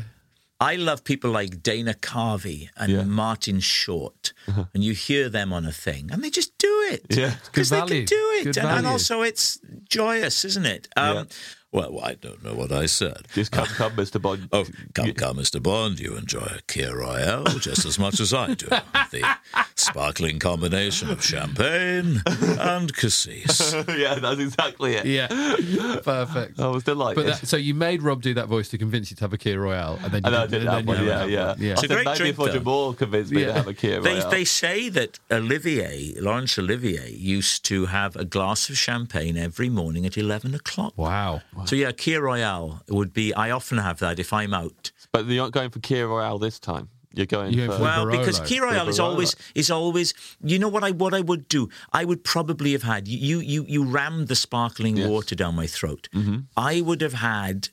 I 0.60 0.78
love 0.78 1.04
people 1.04 1.32
like 1.32 1.62
Dana 1.62 1.94
Carvey 1.94 2.70
and 2.78 2.90
Yeah. 2.92 3.00
Uh-huh. 3.00 3.08
Martin 3.10 3.60
Short, 3.60 4.32
and 4.74 4.84
you 4.84 4.94
hear 4.94 5.28
them 5.28 5.52
on 5.52 5.66
a 5.66 5.72
thing, 5.72 6.10
and 6.12 6.24
they 6.24 6.30
just 6.30 6.58
do 6.58 6.88
it. 6.92 7.06
Yeah. 7.10 7.36
because 7.46 7.70
Good 7.70 7.76
they 7.76 7.80
can 7.82 7.88
value. 7.90 8.06
do 8.06 8.30
it, 8.40 8.44
Good 8.46 8.58
and, 8.60 8.68
and 8.70 8.88
also 8.88 9.22
it's 9.22 9.60
joyous, 9.90 10.46
isn't 10.46 10.66
it? 10.66 10.88
Um, 10.96 11.28
Well, 11.76 12.00
I 12.02 12.14
don't 12.14 12.42
know 12.44 12.54
what 12.54 12.72
I 12.72 12.86
said. 12.86 13.28
Just 13.34 13.52
come, 13.52 13.66
come, 13.66 13.92
Mr. 13.98 14.22
Bond. 14.22 14.48
Oh, 14.54 14.66
come, 14.94 15.12
come, 15.14 15.38
Mr. 15.38 15.62
Bond. 15.62 16.00
You 16.00 16.16
enjoy 16.16 16.40
a 16.58 16.62
Kir 16.68 16.98
Royale 16.98 17.44
just 17.60 17.86
as 17.86 18.00
much 18.00 18.20
as 18.22 18.34
I 18.34 18.54
do. 18.54 18.68
The 19.12 19.24
sparkling 19.76 20.40
combination 20.40 21.10
of 21.12 21.24
champagne 21.24 22.22
and 22.26 22.94
cassis. 22.96 23.74
yeah, 23.96 24.16
that's 24.16 24.40
exactly 24.40 24.96
it. 24.96 25.06
Yeah. 25.06 25.28
Perfect. 26.04 26.60
I 26.60 26.68
was 26.70 26.84
delighted. 26.84 27.16
But 27.24 27.40
that, 27.42 27.48
so 27.48 27.56
you 27.58 27.74
made 27.76 28.02
Rob 28.02 28.22
do 28.22 28.34
that 28.34 28.48
voice 28.48 28.70
to 28.70 28.78
convince 28.78 29.12
you 29.12 29.18
to 29.18 29.24
have 29.24 29.34
a 29.34 29.38
Kir 29.38 29.60
Royale, 29.60 30.00
and 30.04 30.12
then 30.12 30.22
you 30.24 30.28
and 30.28 30.36
I 30.36 30.42
did, 30.48 30.52
did 30.52 30.60
and 30.62 30.68
that 30.70 30.76
then 30.78 30.86
one. 30.86 31.00
you 31.00 31.06
Yeah, 31.08 31.26
yeah. 31.26 31.48
one. 31.50 31.62
yeah. 31.62 31.72
It's 31.74 31.84
a 31.84 31.88
great 31.88 32.06
maybe 32.06 32.18
drink, 32.18 32.34
if 32.34 32.40
Roger 32.40 32.52
though. 32.60 32.64
Moore 32.72 32.94
convinced 32.94 33.32
me 33.32 33.42
Yeah. 33.42 33.48
to 33.48 33.54
have 33.54 33.68
a 33.68 33.74
Kir 33.74 34.02
They, 34.02 34.14
Royale. 34.16 34.30
they 34.32 34.46
say 34.46 34.90
that 34.90 35.20
Olivier, 35.32 36.16
Laurence 36.20 36.58
Olivier, 36.58 37.10
used 37.12 37.64
to 37.66 37.86
have 37.88 38.16
a 38.16 38.26
glass 38.26 38.70
of 38.70 38.78
champagne 38.78 39.38
every 39.38 39.70
morning 39.70 40.06
at 40.06 40.18
11 40.18 40.56
o'clock. 40.56 40.94
Wow. 40.98 41.42
So, 41.66 41.76
yeah, 41.76 41.92
Kir 41.92 42.22
Royale 42.22 42.82
would 42.90 43.14
be, 43.14 43.34
I 43.34 43.52
often 43.52 43.78
have 43.78 44.00
that 44.00 44.20
if 44.20 44.32
I'm 44.34 44.54
out. 44.54 44.92
But 45.12 45.26
you're 45.26 45.44
not 45.44 45.52
going 45.52 45.70
for 45.70 45.80
Kir 45.80 46.08
Royale 46.08 46.40
this 46.40 46.60
time. 46.60 46.90
You're 47.14 47.26
going 47.26 47.54
You're 47.54 47.68
going 47.68 47.80
for. 47.80 47.86
for- 47.86 48.08
Well, 48.08 48.12
because 48.12 48.40
Barolo. 48.42 48.48
Kir 48.50 48.62
Royale 48.64 48.90
is 48.90 49.00
always 49.00 49.36
is 49.56 49.72
always. 49.72 50.14
You 50.44 50.60
know 50.60 50.68
what 50.68 50.84
I 50.84 50.92
what 50.92 51.14
I 51.14 51.22
would 51.22 51.48
do? 51.48 51.70
I 51.94 52.04
would 52.04 52.26
probably 52.26 52.74
have 52.74 52.84
had 52.84 53.08
you 53.08 53.40
you 53.40 53.64
you 53.70 53.86
rammed 53.86 54.28
the 54.28 54.36
sparkling 54.36 54.98
Yes. 54.98 55.08
water 55.08 55.34
down 55.34 55.56
my 55.56 55.66
throat. 55.66 56.10
I 56.58 56.82
would 56.82 57.00
have 57.00 57.14
had 57.14 57.70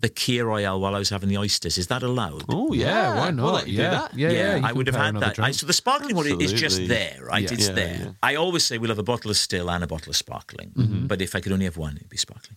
the 0.00 0.08
Kir 0.08 0.44
Royale 0.46 0.80
while 0.80 0.96
I 0.96 0.98
was 0.98 1.10
having 1.10 1.28
the 1.28 1.38
oysters. 1.38 1.78
Is 1.78 1.86
that 1.86 2.02
allowed? 2.02 2.44
oh, 2.48 2.72
Yeah, 2.72 2.86
yeah. 2.86 3.14
why 3.14 3.24
We'll 3.26 3.34
not? 3.36 3.54
let 3.54 3.68
you 3.68 3.76
do 3.76 3.82
yeah. 3.82 3.90
that. 3.90 4.14
yeah, 4.14 4.30
yeah, 4.30 4.56
you 4.56 4.64
I 4.66 4.72
would 4.72 4.88
have 4.88 4.96
had 4.96 5.14
that. 5.20 5.38
I, 5.38 5.52
so 5.52 5.64
the 5.64 5.72
sparkling 5.72 6.14
water 6.16 6.34
is 6.38 6.52
just 6.52 6.86
there, 6.88 7.18
right? 7.22 7.44
Yeah. 7.44 7.52
It's 7.54 7.68
Yeah, 7.68 7.74
there. 7.74 7.96
yeah. 8.02 8.10
I 8.22 8.34
always 8.34 8.64
say 8.66 8.76
we'll 8.78 8.90
have 8.90 8.98
a 8.98 9.02
bottle 9.04 9.30
of 9.30 9.36
still 9.38 9.70
and 9.70 9.82
a 9.84 9.86
bottle 9.86 10.10
of 10.10 10.16
sparkling. 10.16 10.72
Mm-hmm. 10.76 11.06
But 11.06 11.22
if 11.22 11.34
I 11.36 11.40
could 11.40 11.52
only 11.52 11.64
have 11.66 11.76
one, 11.78 11.96
it'd 11.96 12.10
be 12.10 12.16
sparkling. 12.18 12.56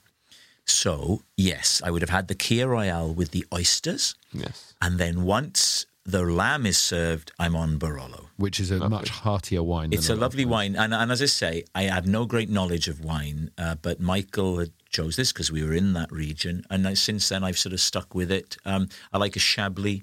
So 0.70 1.22
yes, 1.38 1.82
I 1.84 1.92
would 1.92 2.02
have 2.02 2.10
had 2.10 2.28
the 2.28 2.36
Kir 2.36 2.68
Royale 2.68 3.14
with 3.14 3.32
the 3.32 3.46
oysters, 3.54 4.16
Yes. 4.34 4.74
and 4.82 5.00
then 5.00 5.24
once 5.24 5.86
the 6.06 6.24
lamb 6.24 6.66
is 6.66 6.78
served, 6.78 7.32
I'm 7.38 7.56
on 7.56 7.78
Barolo. 7.78 8.28
which 8.38 8.60
is 8.60 8.72
a 8.72 8.90
much 8.90 9.10
heartier 9.10 9.62
wine. 9.62 9.90
It's 9.94 10.08
than 10.08 10.18
a 10.18 10.22
lovely 10.22 10.46
wine, 10.46 10.76
and, 10.76 10.94
and 10.94 11.12
as 11.12 11.22
I 11.22 11.26
say, 11.28 11.64
I 11.76 11.84
have 11.84 12.08
no 12.08 12.26
great 12.26 12.50
knowledge 12.50 12.88
of 12.88 13.04
wine, 13.04 13.52
uh, 13.58 13.76
but 13.82 14.00
Michael 14.00 14.58
had 14.60 14.72
chose 14.90 15.18
this 15.18 15.32
because 15.32 15.52
we 15.52 15.62
were 15.64 15.74
in 15.74 15.94
that 15.94 16.12
region, 16.12 16.64
and 16.70 16.88
I, 16.88 16.94
since 16.96 17.30
then 17.30 17.44
I've 17.44 17.60
sort 17.60 17.74
of 17.74 17.80
stuck 17.82 18.16
with 18.16 18.32
it. 18.32 18.58
Um, 18.66 18.88
I 19.14 19.18
like 19.20 19.36
a 19.36 19.40
Chablis 19.40 20.02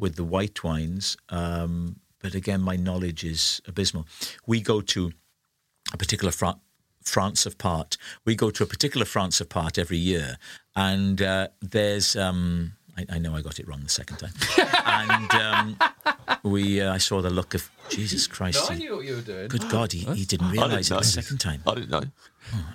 with 0.00 0.16
the 0.16 0.24
white 0.24 0.62
wines, 0.64 1.16
um, 1.30 2.00
but 2.20 2.34
again, 2.34 2.60
my 2.60 2.76
knowledge 2.76 3.22
is 3.24 3.62
abysmal. 3.66 4.06
We 4.46 4.60
go 4.60 4.80
to 4.80 5.12
a 5.92 5.96
particular 5.96 6.32
Fra- 6.32 6.58
France 7.08 7.46
of 7.46 7.58
part. 7.58 7.96
We 8.24 8.34
go 8.34 8.50
to 8.50 8.62
a 8.62 8.66
particular 8.66 9.06
France 9.06 9.40
of 9.40 9.48
part 9.48 9.78
every 9.78 9.98
year, 9.98 10.36
and 10.76 11.20
uh, 11.22 11.48
there's. 11.60 12.14
Um, 12.16 12.72
I, 12.96 13.06
I 13.16 13.18
know 13.18 13.36
I 13.36 13.42
got 13.42 13.60
it 13.60 13.68
wrong 13.68 13.80
the 13.82 13.88
second 13.88 14.16
time, 14.18 14.32
and 14.86 15.30
um, 15.34 15.78
we. 16.42 16.80
Uh, 16.80 16.92
I 16.94 16.98
saw 16.98 17.20
the 17.22 17.30
look 17.30 17.54
of 17.54 17.70
Jesus 17.88 18.26
Christ. 18.26 18.70
he- 18.72 18.90
what 18.90 19.04
you 19.04 19.14
were 19.16 19.20
doing. 19.22 19.48
Good 19.48 19.68
God, 19.70 19.92
he, 19.92 20.00
he 20.14 20.24
didn't 20.24 20.50
realise 20.50 20.90
it 20.90 20.98
the 20.98 21.04
second 21.04 21.38
time. 21.38 21.62
I 21.66 21.74
didn't 21.74 21.90
know. 21.90 22.02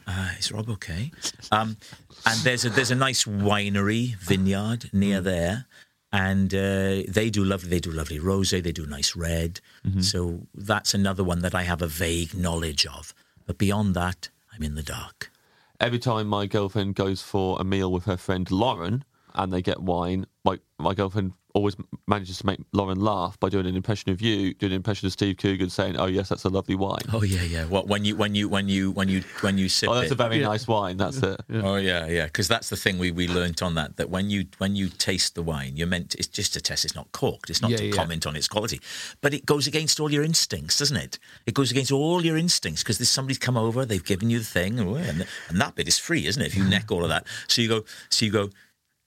Uh, 0.07 0.29
is 0.39 0.51
Rob 0.51 0.69
okay? 0.69 1.11
Um, 1.51 1.77
and 2.25 2.39
there's 2.41 2.63
a 2.63 2.69
there's 2.69 2.91
a 2.91 2.95
nice 2.95 3.25
winery 3.25 4.15
vineyard 4.17 4.89
near 4.93 5.19
there, 5.19 5.65
and 6.11 6.53
uh, 6.53 7.01
they 7.07 7.29
do 7.31 7.43
lovely 7.43 7.69
they 7.69 7.79
do 7.79 7.91
lovely 7.91 8.19
rosé. 8.19 8.61
They 8.63 8.71
do 8.71 8.85
nice 8.85 9.15
red. 9.15 9.59
So 9.99 10.47
that's 10.55 10.93
another 10.93 11.23
one 11.23 11.39
that 11.41 11.53
I 11.53 11.63
have 11.63 11.81
a 11.81 11.87
vague 11.87 12.33
knowledge 12.33 12.85
of. 12.85 13.13
But 13.45 13.57
beyond 13.57 13.95
that, 13.95 14.29
I'm 14.53 14.63
in 14.63 14.75
the 14.75 14.83
dark. 14.83 15.31
Every 15.79 15.99
time 15.99 16.27
my 16.27 16.45
girlfriend 16.45 16.95
goes 16.95 17.21
for 17.21 17.59
a 17.59 17.63
meal 17.63 17.91
with 17.91 18.05
her 18.05 18.17
friend 18.17 18.49
Lauren 18.49 19.03
and 19.33 19.51
they 19.51 19.61
get 19.61 19.81
wine, 19.81 20.27
my, 20.45 20.59
my 20.79 20.93
girlfriend 20.93 21.33
always 21.53 21.75
manages 22.07 22.39
to 22.39 22.45
make 22.47 22.59
Lauren 22.71 22.99
laugh 22.99 23.39
by 23.39 23.47
doing 23.47 23.67
an 23.67 23.75
impression 23.75 24.11
of 24.11 24.21
you, 24.21 24.53
doing 24.55 24.71
an 24.71 24.75
impression 24.77 25.05
of 25.05 25.11
Steve 25.13 25.37
Coogan 25.37 25.69
saying, 25.69 25.97
Oh, 25.97 26.07
yes, 26.07 26.29
that's 26.29 26.43
a 26.45 26.49
lovely 26.49 26.73
wine. 26.75 27.03
Oh 27.13 27.21
yeah, 27.23 27.43
yeah. 27.43 27.65
What 27.65 27.87
when 27.87 28.03
you 28.05 28.15
when 28.15 28.33
you 28.33 28.49
when 28.49 28.67
you 28.67 28.91
when 28.91 29.07
you 29.07 29.21
when 29.41 29.57
you 29.59 29.69
sip 29.69 29.89
Oh, 29.89 29.93
that's 29.93 30.07
it? 30.07 30.13
a 30.13 30.15
very 30.15 30.39
nice 30.39 30.67
wine. 30.67 30.97
That's 30.97 31.17
it. 31.17 31.39
Oh 31.53 31.75
yeah, 31.75 32.07
yeah. 32.07 32.25
Because 32.25 32.47
that's 32.47 32.69
the 32.69 32.75
thing 32.75 32.97
we, 32.97 33.11
we 33.11 33.27
learnt 33.27 33.61
on 33.61 33.75
that 33.75 33.97
that 33.97 34.09
when 34.09 34.29
you 34.31 34.45
when 34.57 34.75
you 34.75 34.89
taste 34.89 35.35
the 35.35 35.43
wine, 35.43 35.77
you're 35.77 35.85
meant 35.87 36.09
to, 36.11 36.17
it's 36.17 36.27
just 36.27 36.55
a 36.55 36.61
test. 36.61 36.85
It's 36.85 36.95
not 36.95 37.11
corked. 37.11 37.49
It's 37.51 37.61
not 37.61 37.69
Yeah, 37.71 37.77
to 37.77 37.85
yeah. 37.85 37.91
comment 37.95 38.25
on 38.25 38.35
its 38.35 38.47
quality, 38.47 38.79
but 39.21 39.33
it 39.33 39.45
goes 39.45 39.67
against 39.67 39.99
all 39.99 40.11
your 40.11 40.23
instincts, 40.23 40.79
doesn't 40.79 40.97
it? 40.97 41.19
It 41.45 41.53
goes 41.53 41.69
against 41.69 41.91
all 41.91 42.25
your 42.25 42.35
instincts 42.37 42.81
because 42.81 42.97
there's 42.97 43.09
somebody's 43.11 43.37
come 43.37 43.57
over, 43.57 43.85
they've 43.85 44.03
given 44.03 44.29
you 44.31 44.39
the 44.39 44.45
thing, 44.45 44.79
and, 44.79 45.27
and 45.49 45.61
that 45.61 45.75
bit 45.75 45.87
is 45.87 45.99
free, 45.99 46.25
isn't 46.25 46.41
it? 46.41 46.47
If 46.47 46.55
you 46.55 46.63
neck 46.63 46.91
all 46.91 47.03
of 47.03 47.09
that, 47.09 47.27
so 47.47 47.61
you 47.61 47.67
go, 47.69 47.83
so 48.09 48.25
you 48.25 48.31
go. 48.31 48.49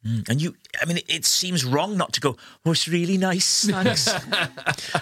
"Mm," 0.06 0.28
And 0.28 0.40
you, 0.42 0.54
I 0.80 0.84
mean, 0.84 0.98
it 1.08 1.24
seems 1.24 1.64
wrong 1.64 1.96
not 1.96 2.12
to 2.14 2.20
go. 2.20 2.36
Oh, 2.64 2.72
it's 2.72 2.86
really 2.88 3.18
nice, 3.18 3.66
thanks. 3.70 4.06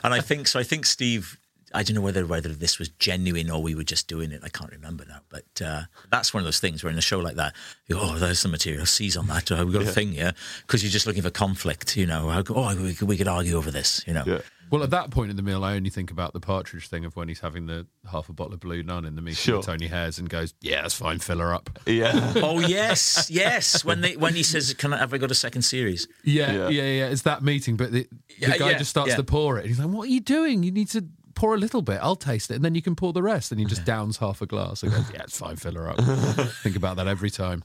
and 0.02 0.14
I 0.14 0.20
think 0.20 0.48
so. 0.48 0.58
I 0.58 0.62
think 0.64 0.86
Steve. 0.86 1.38
I 1.76 1.82
don't 1.82 1.96
know 1.96 2.02
whether 2.02 2.24
whether 2.24 2.50
this 2.50 2.78
was 2.78 2.88
genuine 3.00 3.50
or 3.50 3.60
we 3.60 3.74
were 3.74 3.82
just 3.82 4.06
doing 4.06 4.30
it. 4.30 4.42
I 4.44 4.48
can't 4.48 4.70
remember 4.70 5.04
now. 5.08 5.18
But 5.28 5.60
uh, 5.60 5.82
that's 6.08 6.32
one 6.32 6.40
of 6.40 6.44
those 6.44 6.60
things 6.60 6.84
where 6.84 6.92
in 6.92 6.96
a 6.98 7.02
show 7.02 7.18
like 7.18 7.34
that, 7.34 7.52
you 7.88 7.96
go, 7.96 8.02
oh, 8.04 8.16
there's 8.16 8.42
the 8.44 8.48
material. 8.48 8.86
Seize 8.86 9.16
on 9.16 9.26
that. 9.26 9.50
Uh, 9.50 9.64
we've 9.64 9.72
got 9.74 9.82
a 9.82 9.86
thing, 9.86 10.12
yeah. 10.12 10.30
Because 10.64 10.84
you're 10.84 10.92
just 10.92 11.04
looking 11.04 11.24
for 11.24 11.30
conflict. 11.30 11.96
You 11.96 12.06
know, 12.06 12.30
oh, 12.30 12.76
we 12.80 12.94
could, 12.94 13.08
we 13.08 13.16
could 13.16 13.26
argue 13.26 13.56
over 13.56 13.72
this. 13.72 14.04
You 14.06 14.14
know. 14.14 14.22
Yeah. 14.24 14.38
Well, 14.70 14.82
at 14.82 14.90
that 14.90 15.10
point 15.10 15.30
in 15.30 15.36
the 15.36 15.42
meal, 15.42 15.62
I 15.64 15.74
only 15.76 15.90
think 15.90 16.10
about 16.10 16.32
the 16.32 16.40
partridge 16.40 16.88
thing 16.88 17.04
of 17.04 17.14
when 17.16 17.28
he's 17.28 17.40
having 17.40 17.66
the 17.66 17.86
half 18.10 18.28
a 18.28 18.32
bottle 18.32 18.54
of 18.54 18.60
Blue 18.60 18.82
Nun 18.82 19.04
in 19.04 19.14
the 19.14 19.22
meeting 19.22 19.36
Sure. 19.36 19.56
with 19.58 19.66
Tony 19.66 19.86
Hayers 19.86 20.18
and 20.18 20.28
goes, 20.28 20.54
"Yeah, 20.60 20.82
that's 20.82 20.94
fine, 20.94 21.18
fill 21.18 21.38
her 21.38 21.54
up." 21.54 21.70
Yeah. 21.86 22.32
Oh 22.36 22.60
yes, 22.60 23.28
yes. 23.30 23.84
When 23.84 24.00
they 24.00 24.16
when 24.16 24.34
he 24.34 24.42
says, 24.42 24.72
"Can 24.74 24.92
I 24.92 24.98
have 24.98 25.12
I 25.14 25.18
got 25.18 25.30
a 25.30 25.34
second 25.34 25.62
series?" 25.62 26.08
Yeah, 26.24 26.52
Yeah. 26.52 26.68
yeah, 26.68 26.82
yeah. 26.82 27.06
It's 27.06 27.22
that 27.22 27.42
meeting, 27.42 27.76
but 27.76 27.92
the, 27.92 28.08
Yeah, 28.38 28.52
the 28.52 28.58
guy 28.58 28.70
yeah, 28.72 28.78
just 28.78 28.90
starts 28.90 29.10
yeah. 29.10 29.16
to 29.16 29.24
pour 29.24 29.58
it, 29.58 29.62
and 29.62 29.68
he's 29.68 29.78
like, 29.78 29.88
"What 29.88 30.04
are 30.08 30.10
you 30.12 30.20
doing? 30.20 30.62
You 30.62 30.70
need 30.72 30.88
to 30.90 31.04
pour 31.34 31.54
a 31.54 31.58
little 31.58 31.82
bit. 31.82 31.98
I'll 32.00 32.14
taste 32.16 32.50
it, 32.50 32.54
and 32.54 32.64
then 32.64 32.74
you 32.74 32.82
can 32.82 32.94
pour 32.96 33.12
the 33.12 33.22
rest." 33.22 33.50
And 33.52 33.58
he 33.60 33.66
just 33.66 33.84
downs 33.84 34.18
half 34.18 34.40
a 34.42 34.46
glass 34.46 34.82
and 34.82 34.92
goes, 34.92 35.04
"Yeah, 35.12 35.22
it's 35.22 35.38
fine, 35.38 35.56
fill 35.56 35.74
her 35.74 35.88
up." 35.90 35.98
think 36.62 36.76
about 36.76 36.96
that 36.96 37.06
every 37.08 37.30
time. 37.30 37.62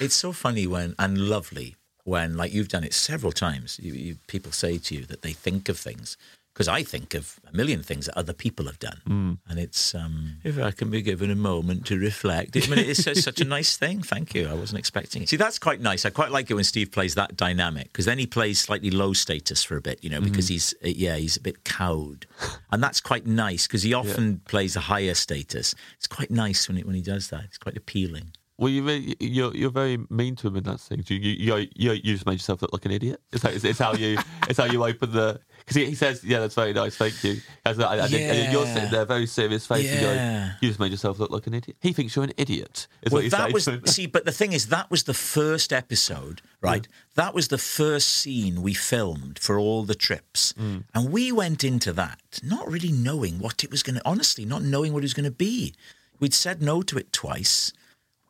It's 0.00 0.14
so 0.14 0.32
funny 0.32 0.66
when 0.66 0.94
and 0.98 1.18
lovely 1.18 1.76
when, 2.04 2.36
like 2.36 2.52
you've 2.52 2.68
done 2.68 2.84
it 2.84 2.94
several 2.94 3.32
times. 3.32 3.78
You, 3.82 3.92
you, 3.92 4.16
people 4.26 4.52
say 4.52 4.78
to 4.78 4.94
you 4.94 5.04
that 5.06 5.22
they 5.22 5.32
think 5.32 5.68
of 5.68 5.78
things 5.78 6.16
because 6.52 6.68
I 6.68 6.82
think 6.82 7.14
of 7.14 7.40
a 7.50 7.56
million 7.56 7.82
things 7.82 8.04
that 8.04 8.18
other 8.18 8.34
people 8.34 8.66
have 8.66 8.78
done, 8.78 9.38
and 9.48 9.58
it's 9.58 9.94
um, 9.94 10.36
if 10.44 10.58
I 10.58 10.70
can 10.70 10.90
be 10.90 11.00
given 11.00 11.30
a 11.30 11.34
moment 11.34 11.86
to 11.86 11.98
reflect. 11.98 12.54
I 12.54 12.60
mean, 12.68 12.78
it's 12.80 13.02
such- 13.04 13.16
such 13.18 13.40
a 13.40 13.46
nice 13.46 13.78
thing. 13.78 14.02
Thank 14.02 14.34
you. 14.34 14.46
I 14.48 14.52
wasn't 14.52 14.78
expecting 14.78 15.22
it. 15.22 15.30
See, 15.30 15.36
that's 15.38 15.58
quite 15.58 15.80
nice. 15.80 16.04
I 16.04 16.10
quite 16.10 16.30
like 16.30 16.50
it 16.50 16.54
when 16.54 16.64
Steve 16.64 16.92
plays 16.92 17.14
that 17.14 17.38
dynamic 17.38 17.86
because 17.86 18.04
then 18.04 18.18
he 18.18 18.26
plays 18.26 18.60
slightly 18.60 18.90
low 18.90 19.14
status 19.14 19.64
for 19.64 19.78
a 19.78 19.80
bit, 19.80 20.04
you 20.04 20.10
know, 20.10 20.20
because 20.20 20.48
he's 20.48 20.74
uh, 20.84 20.88
yeah 20.88 21.16
he's 21.16 21.38
a 21.38 21.40
bit 21.40 21.64
cowed, 21.64 22.26
and 22.70 22.82
that's 22.82 23.00
quite 23.00 23.26
nice 23.26 23.66
because 23.66 23.82
he 23.84 23.94
often 23.94 24.40
plays 24.46 24.76
a 24.76 24.80
higher 24.80 25.14
status. 25.14 25.74
It's 25.96 26.06
quite 26.06 26.30
nice 26.30 26.68
when 26.68 26.76
he, 26.76 26.82
when 26.84 26.94
he 26.96 27.02
does 27.02 27.28
that. 27.30 27.44
It's 27.44 27.56
quite 27.58 27.78
appealing. 27.78 28.32
Well, 28.58 28.68
you 28.68 28.84
really, 28.84 29.16
you're 29.18 29.54
you're 29.54 29.70
very 29.70 29.98
mean 30.10 30.36
to 30.36 30.48
him 30.48 30.56
in 30.56 30.64
that 30.64 30.80
scene. 30.80 31.02
You 31.06 31.16
you 31.16 31.56
you, 31.56 31.68
you, 31.74 31.92
you 31.92 32.14
just 32.14 32.26
made 32.26 32.34
yourself 32.34 32.62
look 32.62 32.72
like 32.72 32.84
an 32.84 32.92
idiot. 32.92 33.20
It's, 33.32 33.44
it's, 33.44 33.64
it's 33.64 33.78
how 33.78 33.94
you 33.94 34.18
it's 34.48 34.58
how 34.58 34.66
you 34.66 34.84
open 34.84 35.12
the 35.12 35.40
because 35.58 35.76
he, 35.76 35.86
he 35.86 35.94
says 35.94 36.22
yeah 36.24 36.40
that's 36.40 36.54
very 36.54 36.72
nice 36.72 36.96
thank 36.96 37.22
you. 37.24 37.40
As 37.64 37.80
I, 37.80 38.04
I, 38.04 38.08
think- 38.08 38.22
and 38.22 38.52
you're 38.52 38.66
sitting 38.66 38.90
there 38.90 39.04
very 39.04 39.26
serious 39.26 39.66
face 39.66 39.90
and 39.90 40.00
going 40.00 40.50
you 40.60 40.68
just 40.68 40.80
made 40.80 40.90
yourself 40.90 41.18
look 41.18 41.30
like 41.30 41.46
an 41.46 41.54
idiot. 41.54 41.76
He 41.80 41.92
thinks 41.92 42.14
you're 42.14 42.24
an 42.24 42.32
idiot. 42.36 42.86
Is 43.02 43.12
well, 43.12 43.22
what 43.22 43.30
that 43.32 43.52
was 43.52 43.68
see, 43.86 44.06
but 44.06 44.24
the 44.24 44.32
thing 44.32 44.52
is, 44.52 44.68
that 44.68 44.90
was 44.90 45.04
the 45.04 45.14
first 45.14 45.72
episode, 45.72 46.42
mm. 46.42 46.42
right? 46.60 46.86
That 47.14 47.34
was 47.34 47.48
the 47.48 47.58
first 47.58 48.08
scene 48.08 48.62
we 48.62 48.74
filmed 48.74 49.38
for 49.38 49.58
all 49.58 49.82
the 49.82 49.94
trips, 49.94 50.52
mm. 50.52 50.84
and 50.94 51.10
we 51.10 51.32
went 51.32 51.64
into 51.64 51.92
that 51.94 52.40
not 52.42 52.70
really 52.70 52.92
knowing 52.92 53.38
what 53.38 53.64
it 53.64 53.70
was 53.70 53.82
going 53.82 53.96
to. 53.96 54.02
Honestly, 54.04 54.44
not 54.44 54.62
knowing 54.62 54.92
what 54.92 55.00
it 55.00 55.04
was 55.04 55.14
going 55.14 55.24
to 55.24 55.30
be. 55.30 55.74
We'd 56.20 56.34
said 56.34 56.62
no 56.62 56.82
to 56.82 56.98
it 56.98 57.12
twice. 57.12 57.72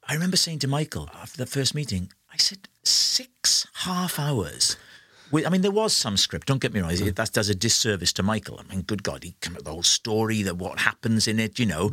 I 0.09 0.15
remember 0.15 0.37
saying 0.37 0.61
to 0.61 0.69
Michael 0.69 1.09
after 1.15 1.39
the 1.39 1.47
first 1.47 1.75
meeting, 1.75 2.13
I 2.33 2.37
said 2.37 2.69
six 2.83 3.67
half 3.75 4.19
hours. 4.19 4.77
I 5.35 5.49
mean, 5.49 5.63
there 5.63 5.71
was 5.71 5.97
some 5.97 6.19
script. 6.19 6.47
Don't 6.47 6.61
get 6.61 6.75
me 6.75 6.81
wrong; 6.81 6.91
it, 6.93 7.17
that 7.17 7.33
does 7.33 7.49
a 7.49 7.55
disservice 7.55 8.13
to 8.15 8.23
Michael. 8.23 8.61
I 8.61 8.71
mean, 8.71 8.83
good 8.83 9.03
God, 9.03 9.25
he 9.25 9.35
come 9.41 9.55
up 9.55 9.61
with 9.61 9.65
the 9.65 9.71
whole 9.71 9.83
story, 9.83 10.43
that 10.43 10.59
what 10.59 10.81
happens 10.81 11.27
in 11.27 11.41
it, 11.41 11.59
you 11.59 11.65
know, 11.65 11.93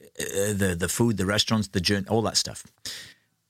uh, 0.00 0.52
the 0.54 0.76
the 0.78 0.88
food, 0.88 1.18
the 1.18 1.26
restaurants, 1.26 1.68
the 1.68 1.80
journey, 1.80 2.06
all 2.08 2.22
that 2.22 2.38
stuff. 2.38 2.64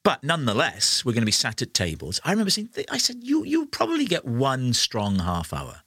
But 0.02 0.24
nonetheless, 0.24 1.04
we're 1.04 1.12
going 1.12 1.22
to 1.22 1.26
be 1.26 1.32
sat 1.32 1.62
at 1.62 1.74
tables. 1.74 2.20
I 2.24 2.30
remember 2.30 2.50
saying, 2.50 2.70
I 2.90 2.98
said, 2.98 3.18
you 3.22 3.44
you 3.44 3.66
probably 3.66 4.04
get 4.06 4.24
one 4.24 4.72
strong 4.72 5.18
half 5.20 5.52
hour. 5.52 5.82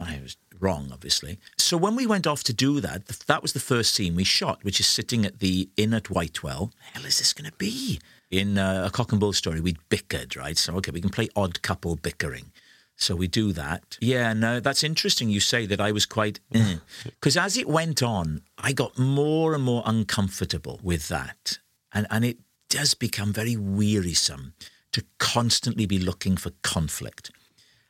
I 0.00 0.20
was 0.22 0.36
wrong, 0.60 0.90
obviously. 0.92 1.38
So 1.56 1.76
when 1.76 1.96
we 1.96 2.06
went 2.06 2.26
off 2.26 2.44
to 2.44 2.52
do 2.52 2.80
that, 2.80 3.06
that 3.06 3.42
was 3.42 3.52
the 3.52 3.60
first 3.60 3.94
scene 3.94 4.14
we 4.14 4.24
shot, 4.24 4.62
which 4.64 4.80
is 4.80 4.86
sitting 4.86 5.24
at 5.24 5.40
the 5.40 5.68
inn 5.76 5.94
at 5.94 6.10
Whitewell. 6.10 6.72
hell 6.92 7.04
is 7.04 7.18
this 7.18 7.32
going 7.32 7.50
to 7.50 7.56
be? 7.56 8.00
In 8.30 8.58
uh, 8.58 8.84
a 8.86 8.90
cock 8.90 9.12
and 9.12 9.20
bull 9.20 9.32
story, 9.32 9.60
we'd 9.60 9.78
bickered, 9.88 10.36
right? 10.36 10.58
So 10.58 10.76
okay, 10.76 10.90
we 10.90 11.00
can 11.00 11.10
play 11.10 11.28
odd 11.34 11.62
couple 11.62 11.96
bickering. 11.96 12.52
So 12.96 13.14
we 13.14 13.28
do 13.28 13.52
that. 13.52 13.96
Yeah, 14.00 14.32
no, 14.32 14.60
that's 14.60 14.82
interesting. 14.82 15.30
You 15.30 15.40
say 15.40 15.66
that 15.66 15.80
I 15.80 15.92
was 15.92 16.04
quite 16.04 16.40
because 17.04 17.36
as 17.36 17.56
it 17.56 17.68
went 17.68 18.02
on, 18.02 18.42
I 18.58 18.72
got 18.72 18.98
more 18.98 19.54
and 19.54 19.62
more 19.62 19.82
uncomfortable 19.86 20.80
with 20.82 21.08
that, 21.08 21.58
and 21.94 22.06
and 22.10 22.24
it 22.24 22.38
does 22.68 22.94
become 22.94 23.32
very 23.32 23.56
wearisome 23.56 24.52
to 24.92 25.04
constantly 25.18 25.86
be 25.86 25.98
looking 25.98 26.36
for 26.36 26.50
conflict. 26.62 27.30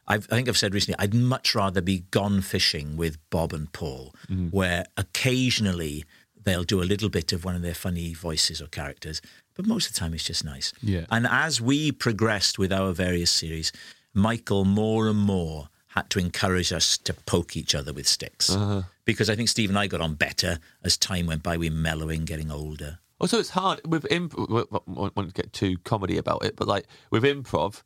I've, 0.08 0.26
I 0.30 0.36
think 0.36 0.48
I've 0.48 0.58
said 0.58 0.74
recently, 0.74 0.96
I'd 0.98 1.14
much 1.14 1.54
rather 1.54 1.80
be 1.80 2.00
gone 2.10 2.40
fishing 2.40 2.96
with 2.96 3.18
Bob 3.30 3.52
and 3.52 3.72
Paul, 3.72 4.14
mm-hmm. 4.28 4.48
where 4.48 4.86
occasionally 4.96 6.04
they'll 6.44 6.64
do 6.64 6.82
a 6.82 6.84
little 6.84 7.10
bit 7.10 7.32
of 7.32 7.44
one 7.44 7.54
of 7.54 7.62
their 7.62 7.74
funny 7.74 8.14
voices 8.14 8.60
or 8.62 8.66
characters, 8.66 9.20
but 9.54 9.66
most 9.66 9.86
of 9.88 9.94
the 9.94 10.00
time 10.00 10.14
it's 10.14 10.24
just 10.24 10.44
nice. 10.44 10.72
Yeah. 10.82 11.04
And 11.10 11.26
as 11.26 11.60
we 11.60 11.92
progressed 11.92 12.58
with 12.58 12.72
our 12.72 12.92
various 12.92 13.30
series, 13.30 13.70
Michael 14.14 14.64
more 14.64 15.08
and 15.08 15.18
more 15.18 15.68
had 15.88 16.08
to 16.10 16.18
encourage 16.18 16.72
us 16.72 16.96
to 16.98 17.12
poke 17.12 17.56
each 17.56 17.74
other 17.74 17.92
with 17.92 18.06
sticks. 18.06 18.50
Uh-huh. 18.50 18.82
Because 19.04 19.28
I 19.28 19.36
think 19.36 19.48
Steve 19.48 19.68
and 19.68 19.78
I 19.78 19.86
got 19.86 20.00
on 20.00 20.14
better 20.14 20.58
as 20.84 20.96
time 20.96 21.26
went 21.26 21.42
by. 21.42 21.56
We 21.56 21.70
mellowing, 21.70 22.24
getting 22.24 22.50
older. 22.50 22.98
Also, 23.20 23.38
it's 23.38 23.50
hard 23.50 23.80
with 23.86 24.04
improv. 24.04 24.66
I 24.72 25.10
won't 25.14 25.34
get 25.34 25.52
too 25.52 25.76
comedy 25.78 26.18
about 26.18 26.44
it, 26.44 26.56
but 26.56 26.68
like 26.68 26.86
with 27.10 27.24
improv, 27.24 27.82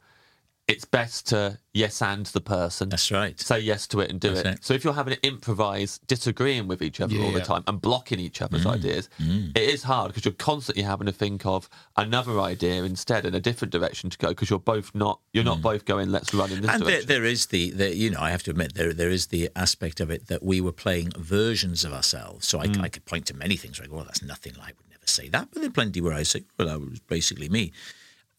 it's 0.72 0.84
best 0.84 1.28
to 1.28 1.58
yes 1.74 2.02
and 2.02 2.26
the 2.26 2.40
person. 2.40 2.88
That's 2.90 3.10
right. 3.10 3.38
Say 3.40 3.60
yes 3.60 3.86
to 3.88 4.00
it 4.00 4.10
and 4.10 4.18
do 4.20 4.32
it. 4.32 4.44
it. 4.46 4.64
So 4.64 4.74
if 4.74 4.84
you're 4.84 4.92
having 4.94 5.14
to 5.14 5.26
improvise, 5.26 5.98
disagreeing 6.06 6.68
with 6.68 6.82
each 6.82 7.00
other 7.00 7.16
all 7.20 7.32
the 7.32 7.38
Yeah. 7.38 7.44
time 7.44 7.64
and 7.66 7.80
blocking 7.80 8.18
each 8.18 8.40
Mm. 8.40 8.44
other's 8.46 8.66
ideas, 8.66 9.08
it 9.18 9.62
is 9.74 9.82
hard 9.84 10.08
because 10.10 10.24
you're 10.24 10.34
constantly 10.34 10.82
having 10.82 11.06
to 11.06 11.12
think 11.12 11.46
of 11.46 11.68
another 11.96 12.40
idea 12.40 12.82
instead 12.84 13.24
in 13.24 13.34
a 13.34 13.40
different 13.40 13.72
direction 13.72 14.10
to 14.10 14.18
go 14.18 14.28
because 14.28 14.50
you're 14.50 14.58
both 14.58 14.94
not 14.94 15.20
you're 15.32 15.44
not 15.44 15.62
both 15.62 15.84
going. 15.84 16.10
Let's 16.10 16.32
run 16.34 16.50
in 16.52 16.60
this 16.62 16.70
Mm. 16.70 16.74
and 16.74 16.86
there, 16.86 17.02
there 17.02 17.24
is 17.24 17.46
the, 17.46 17.70
the, 17.70 17.94
you 17.96 18.10
know, 18.10 18.20
I 18.20 18.30
have 18.30 18.42
to 18.44 18.50
admit, 18.50 18.74
there 18.74 18.92
there 18.92 19.10
is 19.10 19.26
the 19.28 19.50
aspect 19.56 20.00
of 20.00 20.10
it 20.10 20.26
that 20.28 20.42
we 20.42 20.60
were 20.60 20.72
playing 20.72 21.12
versions 21.16 21.84
of 21.84 21.92
ourselves. 21.92 22.46
So 22.48 22.60
I, 22.60 22.66
Mm. 22.66 22.82
I 22.82 22.88
could 22.88 23.04
point 23.04 23.26
to 23.26 23.34
many 23.34 23.56
things. 23.56 23.78
Like, 23.80 23.90
well, 23.92 24.04
that's 24.04 24.22
nothing 24.22 24.54
like. 24.54 24.74
I 24.74 24.78
would 24.78 24.90
never 24.90 25.06
say 25.06 25.28
that. 25.28 25.48
But 25.50 25.60
there 25.60 25.68
are 25.68 25.72
plenty 25.72 26.00
where 26.00 26.12
I 26.12 26.22
say, 26.22 26.44
well, 26.58 26.68
that 26.68 26.80
was 26.80 27.00
basically 27.00 27.48
me. 27.48 27.72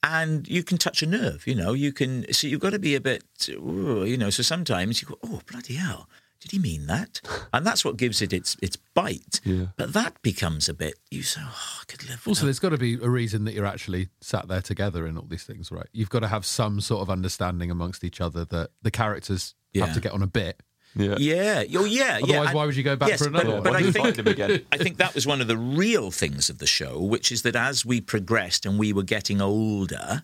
And 0.03 0.47
you 0.47 0.63
can 0.63 0.77
touch 0.77 1.01
a 1.01 1.05
nerve. 1.07 1.47
You 1.47 1.55
know, 1.55 1.73
you 1.73 1.93
can. 1.93 2.31
So 2.33 2.47
you've 2.47 2.59
got 2.59 2.71
to 2.71 2.79
be 2.79 2.93
a 2.95 3.01
bit, 3.01 3.23
you 3.47 4.17
know. 4.17 4.29
So 4.29 4.43
sometimes 4.43 5.01
you 5.01 5.07
go, 5.07 5.17
oh 5.23 5.41
bloody 5.49 5.75
hell. 5.75 6.09
Did 6.41 6.51
he 6.51 6.59
mean 6.59 6.87
that? 6.87 7.21
And 7.53 7.65
that's 7.65 7.85
what 7.85 7.97
gives 7.97 8.21
it 8.21 8.33
its 8.33 8.57
its 8.61 8.75
bite. 8.75 9.39
Yeah. 9.45 9.67
But 9.77 9.93
that 9.93 10.21
becomes 10.23 10.67
a 10.67 10.73
bit. 10.73 10.95
You 11.11 11.21
say, 11.21 11.39
oh, 11.43 11.79
I 11.81 11.83
could 11.85 12.09
live. 12.09 12.27
Also, 12.27 12.45
there's 12.45 12.59
got 12.59 12.69
to 12.69 12.77
be 12.77 12.95
a 12.95 13.09
reason 13.09 13.45
that 13.45 13.53
you're 13.53 13.65
actually 13.65 14.09
sat 14.21 14.47
there 14.47 14.61
together 14.61 15.05
in 15.05 15.17
all 15.17 15.27
these 15.29 15.43
things, 15.43 15.71
right? 15.71 15.85
You've 15.93 16.09
got 16.09 16.19
to 16.21 16.27
have 16.27 16.45
some 16.45 16.81
sort 16.81 17.01
of 17.03 17.09
understanding 17.11 17.69
amongst 17.69 18.03
each 18.03 18.19
other 18.19 18.43
that 18.45 18.71
the 18.81 18.91
characters 18.91 19.53
have 19.75 19.93
to 19.93 20.01
get 20.01 20.11
on 20.13 20.23
a 20.23 20.27
bit. 20.27 20.61
Yeah. 20.95 21.15
Yeah. 21.17 21.63
Oh, 21.75 21.85
yeah. 21.85 22.17
yeah. 22.19 22.23
Otherwise, 22.23 22.47
And- 22.47 22.55
why 22.55 22.65
would 22.65 22.75
you 22.75 22.83
go 22.83 22.95
back 22.95 23.09
yes, 23.09 23.21
for 23.21 23.27
another 23.27 23.45
but, 23.45 23.53
one? 23.53 23.63
But 23.63 23.71
Why 23.71 23.77
I 23.77 23.81
do 23.81 23.85
you 23.87 23.91
think 23.91 24.05
find 24.05 24.19
him 24.19 24.27
again? 24.27 24.65
I 24.71 24.77
think 24.77 24.97
that 24.97 25.15
was 25.15 25.25
one 25.25 25.41
of 25.41 25.47
the 25.47 25.57
real 25.57 26.11
things 26.11 26.49
of 26.49 26.59
the 26.59 26.67
show, 26.67 27.01
which 27.01 27.31
is 27.31 27.41
that 27.43 27.55
as 27.55 27.85
we 27.85 28.01
progressed 28.01 28.65
and 28.65 28.77
we 28.77 28.93
were 28.93 29.03
getting 29.03 29.41
older, 29.41 30.23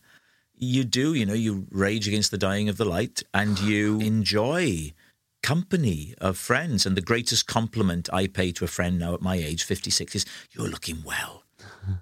you 0.56 0.84
do, 0.84 1.14
you 1.14 1.26
know, 1.26 1.34
you 1.34 1.68
rage 1.72 2.08
against 2.08 2.32
the 2.32 2.38
dying 2.38 2.70
of 2.70 2.78
the 2.78 2.86
light 2.86 3.24
and 3.34 3.60
you 3.72 4.00
enjoy 4.00 4.94
company 5.42 6.14
of 6.20 6.38
friends. 6.38 6.86
And 6.86 6.98
the 6.98 7.02
greatest 7.02 7.48
compliment 7.48 8.10
I 8.12 8.28
pay 8.28 8.52
to 8.54 8.66
a 8.66 8.68
friend 8.68 9.00
now 9.00 9.14
at 9.14 9.22
my 9.22 9.36
age, 9.36 9.64
56, 9.64 10.16
is 10.16 10.26
you're 10.52 10.70
looking 10.70 11.04
well. 11.06 11.44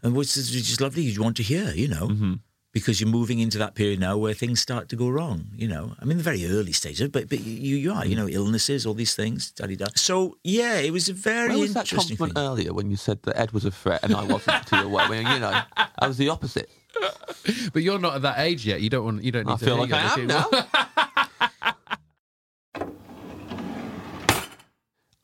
And 0.03 0.15
which 0.15 0.35
is 0.35 0.49
just 0.51 0.81
lovely. 0.81 1.03
You 1.03 1.21
want 1.21 1.37
to 1.37 1.43
hear, 1.43 1.69
you 1.69 1.87
know. 1.87 2.07
Mm-hmm. 2.07 2.33
Because 2.77 3.01
you're 3.01 3.09
moving 3.09 3.39
into 3.39 3.57
that 3.57 3.73
period 3.73 3.99
now 3.99 4.17
where 4.17 4.33
things 4.33 4.59
start 4.59 4.87
to 4.89 4.95
go 4.95 5.09
wrong, 5.09 5.47
you 5.55 5.67
know. 5.67 5.95
I 5.99 6.05
mean, 6.05 6.17
the 6.17 6.23
very 6.23 6.45
early 6.45 6.73
stages, 6.73 7.09
but 7.09 7.27
but 7.27 7.39
you 7.39 7.75
you 7.77 7.91
are, 7.91 8.05
you 8.05 8.15
mm. 8.15 8.19
know, 8.19 8.29
illnesses, 8.29 8.85
all 8.85 8.93
these 8.93 9.15
things, 9.15 9.51
da 9.51 9.65
da. 9.65 9.87
So 9.95 10.37
yeah, 10.43 10.77
it 10.77 10.91
was 10.91 11.09
a 11.09 11.13
very 11.13 11.49
Where 11.49 11.57
was 11.57 11.73
that 11.73 11.91
interesting 11.91 12.17
compliment 12.17 12.37
thing. 12.37 12.45
earlier 12.45 12.73
when 12.73 12.91
you 12.91 12.97
said 12.97 13.23
that 13.23 13.35
Ed 13.37 13.51
was 13.51 13.65
a 13.65 13.71
threat 13.71 14.03
and 14.03 14.13
I 14.13 14.23
wasn't 14.23 14.67
to 14.67 14.75
your 14.77 14.89
way? 14.89 15.07
Well, 15.09 15.33
you 15.33 15.39
know, 15.39 15.61
I 15.97 16.07
was 16.07 16.17
the 16.17 16.29
opposite. 16.29 16.69
But 17.71 17.81
you're 17.81 17.99
not 17.99 18.15
at 18.15 18.21
that 18.23 18.39
age 18.39 18.65
yet. 18.65 18.81
You 18.81 18.89
don't 18.89 19.05
want. 19.05 19.23
You 19.23 19.31
don't 19.31 19.45
need 19.45 19.53
I 19.53 19.57
to 19.57 19.65
feel 19.65 19.75
hear 19.75 19.85
like 19.85 19.93
I 19.93 20.01
am 20.01 20.27
looking- 20.27 20.27
now. 20.27 20.67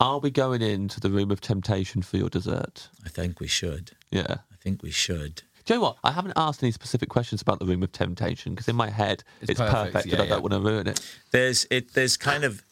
Are 0.00 0.18
we 0.18 0.30
going 0.30 0.60
into 0.60 1.00
the 1.00 1.10
room 1.10 1.30
of 1.30 1.40
temptation 1.40 2.02
for 2.02 2.16
your 2.16 2.28
dessert? 2.28 2.90
I 3.04 3.08
think 3.08 3.40
we 3.40 3.46
should. 3.46 3.92
Yeah. 4.10 4.38
I 4.52 4.56
think 4.60 4.82
we 4.82 4.90
should. 4.90 5.42
Do 5.64 5.74
you 5.74 5.80
know 5.80 5.84
what? 5.84 5.96
I 6.04 6.12
haven't 6.12 6.34
asked 6.36 6.62
any 6.62 6.72
specific 6.72 7.08
questions 7.08 7.40
about 7.40 7.58
the 7.58 7.64
room 7.64 7.82
of 7.82 7.90
temptation 7.92 8.52
because 8.54 8.68
in 8.68 8.76
my 8.76 8.90
head 8.90 9.24
it's, 9.40 9.52
It's 9.52 9.60
perfect, 9.60 9.92
perfect, 9.94 10.04
and 10.04 10.12
yeah, 10.12 10.18
I 10.18 10.26
don't 10.26 10.38
yeah. 10.38 10.42
want 10.42 10.52
to 10.52 10.60
ruin 10.60 10.86
it. 10.86 11.00
There's 11.30 11.66
it. 11.70 11.94
There's 11.94 12.16
kind 12.16 12.44
of 12.44 12.62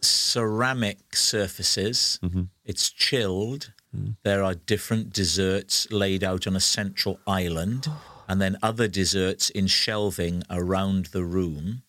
ceramic 0.00 1.16
surfaces. 1.16 2.18
Mm-hmm. 2.22 2.42
It's 2.64 2.90
chilled. 2.90 3.72
Mm. 3.96 4.16
There 4.22 4.42
are 4.42 4.54
different 4.54 5.12
desserts 5.12 5.90
laid 5.90 6.22
out 6.24 6.46
on 6.46 6.56
a 6.56 6.60
central 6.60 7.20
island, 7.26 7.88
and 8.28 8.40
then 8.40 8.56
other 8.62 8.88
desserts 8.88 9.48
in 9.50 9.66
shelving 9.66 10.42
around 10.50 11.06
the 11.06 11.24
room. 11.24 11.82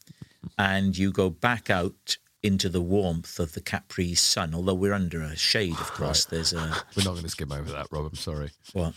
And 0.57 0.97
you 0.97 1.11
go 1.11 1.29
back 1.29 1.69
out 1.69 2.17
into 2.41 2.67
the 2.67 2.81
warmth 2.81 3.39
of 3.39 3.53
the 3.53 3.61
Capri 3.61 4.13
sun. 4.13 4.53
Although 4.53 4.73
we're 4.73 4.93
under 4.93 5.21
a 5.21 5.35
shade, 5.35 5.73
of 5.79 5.91
course. 5.93 6.25
There's 6.25 6.53
a 6.53 6.83
We're 6.95 7.03
not 7.03 7.11
going 7.11 7.23
to 7.23 7.29
skim 7.29 7.51
over 7.51 7.71
that, 7.71 7.87
Rob. 7.91 8.05
I'm 8.05 8.15
sorry. 8.15 8.51
what? 8.73 8.93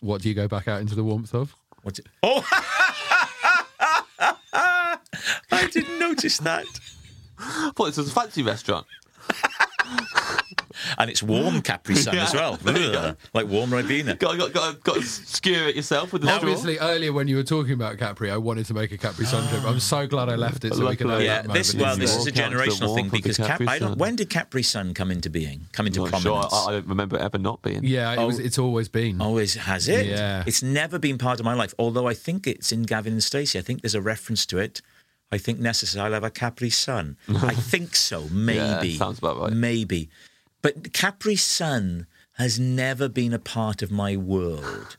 What 0.00 0.22
do 0.22 0.28
you 0.28 0.34
go 0.34 0.48
back 0.48 0.66
out 0.66 0.80
into 0.80 0.94
the 0.94 1.04
warmth 1.04 1.34
of? 1.34 1.54
What's 1.82 1.98
it? 1.98 2.06
Oh, 2.22 2.46
I 5.52 5.66
didn't 5.72 5.98
notice 5.98 6.38
that. 6.38 6.66
I 7.38 7.70
thought 7.74 7.86
this 7.86 7.96
was 7.98 8.08
a 8.10 8.12
fancy 8.12 8.42
restaurant. 8.42 8.86
And 10.98 11.10
it's 11.10 11.22
warm 11.22 11.62
Capri 11.70 11.96
Sun 11.96 12.18
as 12.18 12.34
well. 12.34 12.58
Ugh, 12.66 13.16
like 13.34 13.46
warm 13.48 13.70
Ribena. 13.70 14.18
Got, 14.18 14.38
got, 14.38 14.52
got, 14.52 14.82
got 14.82 14.96
to 14.96 15.02
skewer 15.02 15.68
it 15.68 15.76
yourself 15.76 16.12
with 16.12 16.22
the 16.22 16.28
straw. 16.28 16.38
Obviously, 16.38 16.78
earlier 16.78 17.12
when 17.12 17.26
you 17.26 17.36
were 17.36 17.42
talking 17.42 17.72
about 17.72 17.98
Capri, 17.98 18.30
I 18.30 18.36
wanted 18.36 18.66
to 18.66 18.74
make 18.74 18.92
a 18.92 18.98
Capri 18.98 19.24
Sun 19.24 19.48
trip. 19.48 19.64
I'm 19.64 19.80
so 19.80 20.06
glad 20.06 20.28
I 20.28 20.36
left 20.36 20.64
it 20.64 20.74
so 20.74 20.86
we 20.88 20.96
could 20.96 21.08
have 21.08 21.22
Yeah, 21.22 21.42
that 21.42 21.52
this 21.52 21.74
moment 21.74 21.88
well, 21.88 21.96
this 21.96 22.10
there. 22.12 22.20
is 22.20 22.26
a 22.26 22.30
Walk 22.30 22.38
out 22.38 22.50
to 22.50 22.56
the 22.56 22.70
generational 22.70 22.94
thing 22.94 23.08
because 23.08 23.36
Cap, 23.36 23.46
Capri 23.48 23.66
I 23.68 23.78
don't. 23.78 23.98
When 23.98 24.16
did 24.16 24.30
Capri 24.30 24.62
Sun 24.62 24.94
come 24.94 25.10
into 25.10 25.30
being? 25.30 25.66
Come 25.72 25.86
into 25.86 26.00
Not 26.00 26.10
sure. 26.20 26.20
prominence? 26.20 26.54
I, 26.54 26.66
I 26.66 26.72
don't 26.72 26.86
remember 26.86 27.16
it 27.16 27.22
ever 27.22 27.38
not 27.38 27.62
being. 27.62 27.80
Yeah, 27.84 28.12
it 28.12 28.24
was, 28.24 28.38
oh. 28.38 28.42
it's 28.44 28.58
always 28.58 28.88
been. 28.88 29.20
Oh, 29.20 29.30
always 29.30 29.54
has 29.54 29.88
it. 29.88 30.06
Yeah. 30.06 30.44
It's 30.46 30.62
never 30.62 30.98
been 30.98 31.18
part 31.18 31.40
of 31.40 31.46
my 31.46 31.54
life. 31.54 31.74
Although 31.78 32.06
I 32.08 32.14
think 32.14 32.46
it's 32.46 32.72
in 32.72 32.82
Gavin 32.82 33.12
and 33.14 33.22
Stacey. 33.22 33.58
I 33.58 33.62
think 33.62 33.82
there's 33.82 33.94
a 33.94 34.02
reference 34.02 34.44
to 34.46 34.58
it. 34.58 34.82
I 35.32 35.38
think 35.38 35.60
necessary. 35.60 36.04
I'll 36.04 36.12
have 36.12 36.24
a 36.24 36.30
Capri 36.30 36.70
Sun. 36.70 37.16
I 37.28 37.54
think 37.54 37.94
so. 37.94 38.28
Maybe. 38.32 38.96
sounds 38.96 39.18
about 39.18 39.38
right. 39.38 39.52
Maybe. 39.52 40.10
But 40.62 40.92
Capri 40.92 41.36
Sun 41.36 42.06
has 42.34 42.58
never 42.58 43.08
been 43.08 43.32
a 43.32 43.38
part 43.38 43.82
of 43.82 43.90
my 43.90 44.16
world. 44.16 44.96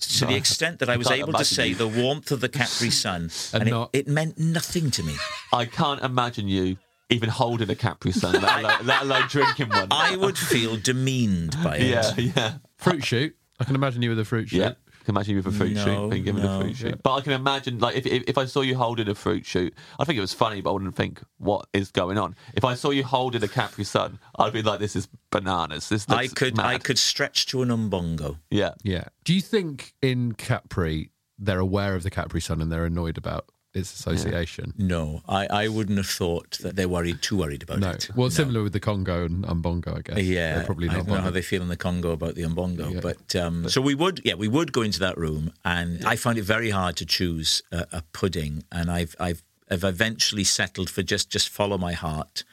To 0.00 0.26
the 0.26 0.34
extent 0.34 0.80
that 0.80 0.90
I 0.90 0.96
was 1.02 1.10
able 1.10 1.32
to 1.32 1.44
say 1.44 1.68
you. 1.68 1.74
the 1.76 1.88
warmth 1.88 2.30
of 2.30 2.40
the 2.40 2.48
Capri 2.48 2.90
Sun, 2.90 3.30
And 3.54 3.62
and, 3.62 3.70
not- 3.70 3.90
it, 3.92 4.00
it 4.00 4.08
meant 4.08 4.38
nothing 4.38 4.90
to 4.92 5.02
me. 5.02 5.14
I 5.52 5.64
can't 5.66 6.02
imagine 6.02 6.46
you 6.48 6.76
even 7.10 7.28
holding 7.30 7.70
a 7.70 7.74
Capri 7.74 8.12
Sun, 8.12 8.32
let 8.40 8.58
alone, 8.60 8.86
let 8.86 9.02
alone 9.02 9.22
drinking 9.28 9.68
one. 9.70 9.88
I 9.90 10.16
would 10.16 10.36
feel 10.36 10.76
demeaned 10.76 11.56
by 11.62 11.76
it. 11.78 11.88
yeah, 11.88 12.12
yeah. 12.16 12.54
Fruit 12.76 13.04
shoot. 13.04 13.36
I 13.60 13.64
can 13.64 13.76
imagine 13.76 14.02
you 14.02 14.10
with 14.10 14.18
a 14.18 14.24
fruit 14.24 14.48
shoot. 14.48 14.58
Yeah. 14.58 14.72
I 15.04 15.06
can 15.06 15.14
imagine 15.16 15.30
you 15.36 15.42
with 15.42 15.54
a 15.54 15.56
fruit 15.56 15.72
No, 15.74 15.84
shoot, 15.84 16.08
being 16.10 16.24
given 16.24 16.42
no. 16.42 16.56
a 16.58 16.60
fruit 16.62 16.76
shoot. 16.76 17.02
But 17.02 17.14
I 17.14 17.20
can 17.20 17.32
imagine, 17.32 17.78
like, 17.78 17.94
if, 17.94 18.06
if 18.06 18.22
if 18.26 18.38
I 18.38 18.46
saw 18.46 18.62
you 18.62 18.74
holding 18.76 19.06
a 19.08 19.14
fruit 19.14 19.44
shoot, 19.44 19.74
I 19.98 20.04
think 20.04 20.16
it 20.16 20.22
was 20.22 20.32
funny, 20.32 20.62
but 20.62 20.70
I 20.70 20.72
wouldn't 20.72 20.96
think 20.96 21.20
what 21.36 21.66
is 21.74 21.90
going 21.90 22.16
on. 22.16 22.34
If 22.54 22.64
I 22.64 22.72
saw 22.74 22.88
you 22.90 23.04
holding 23.04 23.42
a 23.44 23.48
Capri 23.48 23.84
Sun, 23.84 24.18
I'd 24.38 24.52
be 24.54 24.62
like, 24.62 24.80
this 24.80 24.96
is 24.96 25.08
bananas. 25.30 25.90
This 25.90 26.06
I 26.08 26.22
looks 26.22 26.32
could 26.34 26.58
I 26.58 26.78
could 26.78 26.98
stretch 26.98 27.44
to 27.46 27.60
an 27.62 27.68
umbongo. 27.68 28.38
yeah. 28.50 28.72
Yeah. 28.82 29.04
Do 29.24 29.34
you 29.34 29.42
think 29.42 29.92
in 30.00 30.32
Capri 30.32 31.10
they're 31.38 31.58
aware 31.58 31.94
of 31.94 32.02
the 32.02 32.10
Capri 32.10 32.40
Sun 32.40 32.62
and 32.62 32.72
they're 32.72 32.84
annoyed 32.86 33.18
about 33.18 33.50
its 33.74 33.92
association? 33.94 34.72
No, 34.78 35.22
I, 35.28 35.46
I 35.64 35.68
wouldn't 35.68 35.98
have 35.98 36.06
thought 36.06 36.58
that 36.62 36.76
they're 36.76 36.88
worried 36.88 37.20
too 37.22 37.36
worried 37.36 37.62
about 37.62 37.78
it. 37.78 37.80
No. 37.80 37.90
it. 37.90 38.08
Well, 38.14 38.26
No. 38.26 38.30
similar 38.30 38.62
with 38.62 38.72
the 38.72 38.80
Congo 38.80 39.24
and 39.24 39.44
Umbongo, 39.44 39.98
I 39.98 40.00
guess. 40.02 40.18
Yeah, 40.24 40.56
They're 40.56 40.64
probably 40.64 40.88
I 40.88 40.94
not 40.94 41.06
don't 41.06 41.16
know 41.16 41.20
how 41.22 41.30
they 41.30 41.42
feel 41.42 41.62
in 41.62 41.68
the 41.68 41.76
Congo 41.76 42.12
about 42.12 42.34
the 42.34 42.42
umbongo, 42.42 42.94
Yeah. 42.94 43.00
but 43.00 43.34
um, 43.36 43.68
so 43.68 43.80
we 43.80 43.94
would, 43.94 44.20
yeah, 44.24 44.34
we 44.34 44.48
would 44.48 44.72
go 44.72 44.82
into 44.82 45.00
that 45.00 45.18
room, 45.18 45.52
and 45.64 46.04
I 46.04 46.16
found 46.16 46.38
it 46.38 46.42
very 46.44 46.70
hard 46.70 46.96
to 46.96 47.06
choose 47.06 47.62
a, 47.72 47.86
a 47.92 48.02
pudding, 48.12 48.64
and 48.70 48.90
I've 48.90 49.14
I've 49.18 49.42
I've 49.70 49.84
eventually 49.84 50.44
settled 50.44 50.90
for 50.90 51.02
just 51.02 51.30
just 51.30 51.48
follow 51.48 51.78
my 51.78 51.92
heart, 51.94 52.44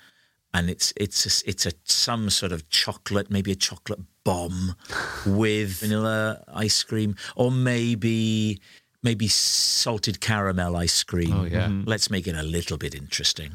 and 0.53 0.69
it's 0.69 0.93
it's 0.95 1.25
a, 1.25 1.49
it's 1.49 1.65
a 1.65 1.71
some 1.83 2.29
sort 2.29 2.51
of 2.51 2.69
chocolate, 2.69 3.29
maybe 3.29 3.51
a 3.51 3.55
chocolate 3.55 3.99
bomb 4.23 4.75
with 5.25 5.79
vanilla 5.79 6.43
ice 6.53 6.83
cream, 6.83 7.15
or 7.35 7.51
maybe 7.51 8.61
maybe 9.03 9.27
salted 9.27 10.19
caramel 10.21 10.75
ice 10.75 11.03
cream. 11.03 11.33
Oh, 11.33 11.43
yeah. 11.45 11.67
Mm-hmm. 11.67 11.89
let's 11.89 12.09
make 12.09 12.27
it 12.27 12.35
a 12.35 12.43
little 12.43 12.77
bit 12.77 12.93
interesting. 12.95 13.53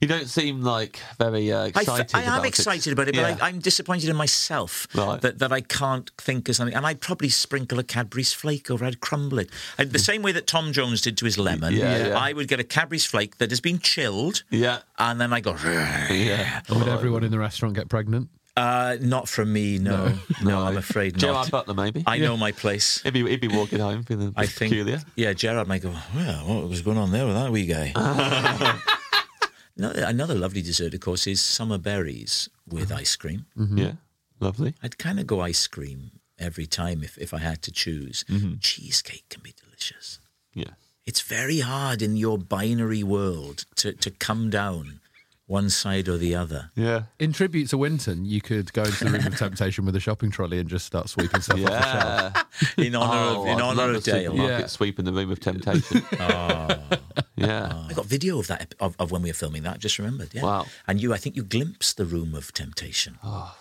You 0.00 0.08
don't 0.08 0.26
seem 0.28 0.62
like 0.62 0.98
very 1.18 1.52
uh, 1.52 1.64
I, 1.64 1.66
excited. 1.66 2.06
f- 2.06 2.14
I 2.14 2.22
am 2.22 2.32
about 2.34 2.46
excited 2.46 2.92
about 2.92 3.08
it, 3.08 3.14
but 3.14 3.20
Yeah. 3.20 3.36
I, 3.40 3.48
I'm 3.48 3.58
disappointed 3.60 4.08
in 4.08 4.16
myself 4.16 4.86
Right. 4.94 5.20
that, 5.20 5.38
that 5.38 5.52
I 5.52 5.60
can't 5.60 6.10
think 6.18 6.48
of 6.48 6.56
something. 6.56 6.74
And 6.74 6.86
I'd 6.86 7.00
probably 7.00 7.28
sprinkle 7.28 7.78
a 7.78 7.84
Cadbury's 7.84 8.32
flake 8.32 8.70
over. 8.70 8.84
I'd 8.84 9.00
crumble 9.00 9.38
it. 9.38 9.50
And 9.78 9.92
the 9.92 9.98
same 9.98 10.22
way 10.22 10.32
that 10.32 10.46
Tom 10.46 10.72
Jones 10.72 11.02
did 11.02 11.16
to 11.18 11.24
his 11.26 11.38
lemon. 11.38 11.74
Yeah, 11.74 12.08
yeah. 12.08 12.18
I 12.18 12.32
would 12.32 12.48
get 12.48 12.58
a 12.58 12.64
Cadbury's 12.64 13.04
flake 13.06 13.36
that 13.38 13.50
has 13.50 13.60
been 13.60 13.78
chilled, 13.78 14.42
Yeah. 14.50 14.78
and 14.98 15.20
then 15.20 15.32
I 15.32 15.40
go. 15.40 15.56
Yeah. 15.62 16.62
Would 16.70 16.88
everyone 16.88 17.22
in 17.22 17.30
the 17.30 17.38
restaurant 17.38 17.74
get 17.74 17.88
pregnant? 17.88 18.28
Uh, 18.56 18.96
not 19.02 19.28
from 19.28 19.52
me, 19.52 19.78
no, 19.78 20.14
no. 20.42 20.62
I'm 20.62 20.78
afraid 20.78 21.18
Gerard 21.18 21.34
not. 21.34 21.46
Gerard 21.48 21.66
Butler, 21.66 21.74
maybe. 21.74 22.02
I 22.06 22.18
know 22.18 22.38
my 22.38 22.52
place. 22.52 23.02
He'd 23.02 23.12
be, 23.12 23.28
he'd 23.28 23.40
be 23.40 23.48
walking 23.48 23.80
home 23.80 24.02
feeling 24.02 24.32
I 24.34 24.46
think, 24.46 24.70
peculiar. 24.72 25.02
yeah, 25.14 25.34
Gerard 25.34 25.68
might 25.68 25.82
go. 25.82 25.92
Well, 26.14 26.46
what 26.46 26.68
was 26.68 26.80
going 26.80 26.96
on 26.96 27.12
there 27.12 27.26
with 27.26 27.34
that 27.34 27.52
wee 27.52 27.66
guy? 27.66 27.92
no, 29.76 29.90
another 29.90 30.34
lovely 30.34 30.62
dessert, 30.62 30.94
of 30.94 31.00
course, 31.00 31.26
is 31.26 31.42
summer 31.42 31.76
berries 31.76 32.48
with 32.66 32.90
ice 32.90 33.14
cream. 33.14 33.44
Mm-hmm. 33.58 33.78
Yeah. 33.78 33.92
Lovely. 34.40 34.74
I'd 34.82 34.96
kind 34.96 35.20
of 35.20 35.26
go 35.26 35.40
ice 35.40 35.66
cream 35.66 36.12
every 36.38 36.66
time 36.66 37.02
if, 37.02 37.18
if 37.18 37.34
I 37.34 37.38
had 37.38 37.60
to 37.62 37.70
choose. 37.70 38.24
Cheesecake 38.60 39.24
can 39.28 39.42
be 39.42 39.54
delicious. 39.62 40.18
Yeah. 40.54 40.70
It's 41.04 41.20
very 41.20 41.60
hard 41.60 42.02
in 42.02 42.16
your 42.16 42.36
binary 42.38 43.02
world 43.02 43.64
to, 43.76 43.92
to 43.92 44.10
come 44.10 44.50
down 44.50 45.00
one 45.46 45.70
side 45.70 46.08
or 46.08 46.16
the 46.16 46.34
other. 46.34 46.70
Yeah. 46.74 47.04
In 47.20 47.32
tribute 47.32 47.68
to 47.68 47.78
Winton, 47.78 48.24
you 48.24 48.40
could 48.40 48.72
go 48.72 48.82
into 48.82 49.04
the 49.04 49.10
room 49.10 49.26
of 49.26 49.36
temptation 49.38 49.84
with 49.86 49.94
a 49.94 50.00
shopping 50.00 50.30
trolley 50.30 50.58
and 50.58 50.68
just 50.68 50.84
start 50.86 51.08
sweeping 51.08 51.40
stuff 51.40 51.60
off 51.60 51.66
the 51.70 51.82
shelf. 51.82 52.46
Yeah. 52.76 52.84
In 52.84 52.96
honour 52.96 53.12
Oh, 53.14 53.40
of 53.42 53.46
in 53.46 53.52
oh, 53.52 53.56
I'd 53.56 53.62
honour 53.62 53.74
love 53.86 53.90
of 53.90 53.96
a 53.96 54.00
Dale. 54.00 54.30
supermarket 54.32 54.60
Yeah. 54.60 54.66
sweep 54.66 54.98
in 54.98 55.04
the 55.04 55.12
room 55.12 55.30
of 55.30 55.40
temptation. 55.40 56.02
Ah. 56.18 56.98
Yeah. 57.36 57.84
I 57.88 57.92
got 57.92 58.06
video 58.06 58.38
of 58.38 58.46
that 58.48 58.74
of, 58.80 58.96
of 58.98 59.10
when 59.10 59.22
we 59.22 59.28
were 59.28 59.34
filming 59.34 59.62
that. 59.64 59.78
Just 59.78 59.98
remembered. 59.98 60.30
Yeah. 60.32 60.42
Wow. 60.42 60.66
And 60.88 61.00
you, 61.00 61.12
I 61.12 61.18
think 61.18 61.36
you 61.36 61.42
glimpsed 61.44 61.96
the 61.98 62.06
room 62.06 62.34
of 62.34 62.52
temptation. 62.52 63.18
Oh, 63.22 63.54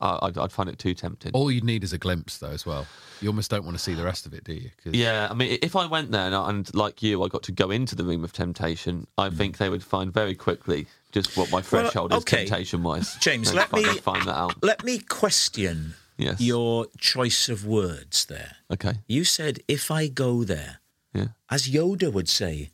I, 0.00 0.18
I'd, 0.22 0.36
I'd 0.36 0.52
find 0.52 0.68
it 0.68 0.78
too 0.80 0.94
tempting. 0.94 1.30
All 1.32 1.50
you'd 1.50 1.64
need 1.64 1.84
is 1.84 1.92
a 1.92 1.98
glimpse, 1.98 2.38
though, 2.38 2.50
as 2.50 2.66
well. 2.66 2.86
You 3.20 3.28
almost 3.28 3.50
don't 3.50 3.64
want 3.64 3.76
to 3.76 3.82
see 3.82 3.94
the 3.94 4.04
rest 4.04 4.26
of 4.26 4.34
it, 4.34 4.42
do 4.44 4.52
you? 4.54 4.70
'Cause- 4.82 4.94
Yeah, 4.94 5.28
I 5.30 5.34
mean, 5.34 5.58
if 5.62 5.76
I 5.76 5.86
went 5.86 6.10
there 6.10 6.26
and, 6.26 6.34
and 6.34 6.74
like 6.74 7.02
you, 7.02 7.22
I 7.22 7.28
got 7.28 7.44
to 7.44 7.52
go 7.52 7.70
into 7.70 7.94
the 7.94 8.04
room 8.04 8.24
of 8.24 8.32
temptation, 8.32 9.06
I 9.16 9.28
hmm. 9.28 9.36
think 9.36 9.58
they 9.58 9.68
would 9.70 9.84
find 9.84 10.12
very 10.12 10.34
quickly 10.34 10.86
just 11.14 11.36
what 11.36 11.50
my 11.50 11.62
threshold 11.62 12.12
okay. 12.12 12.18
is 12.42 12.48
temptation 12.48 12.82
wise. 12.82 13.14
James, 13.20 13.54
let 13.54 13.72
me 13.72 13.84
find 13.84 14.26
that 14.26 14.36
out. 14.36 14.62
Let 14.62 14.84
me 14.84 14.98
question 14.98 15.94
Yes. 16.16 16.40
your 16.40 16.86
choice 16.98 17.48
of 17.48 17.64
words 17.66 18.26
there. 18.26 18.56
Okay. 18.72 18.94
You 19.08 19.24
said 19.24 19.60
if 19.66 19.90
I 19.90 20.08
go 20.08 20.44
there, 20.44 20.78
Yeah. 21.14 21.28
as 21.50 21.68
Yoda 21.68 22.12
would 22.12 22.28
say. 22.28 22.70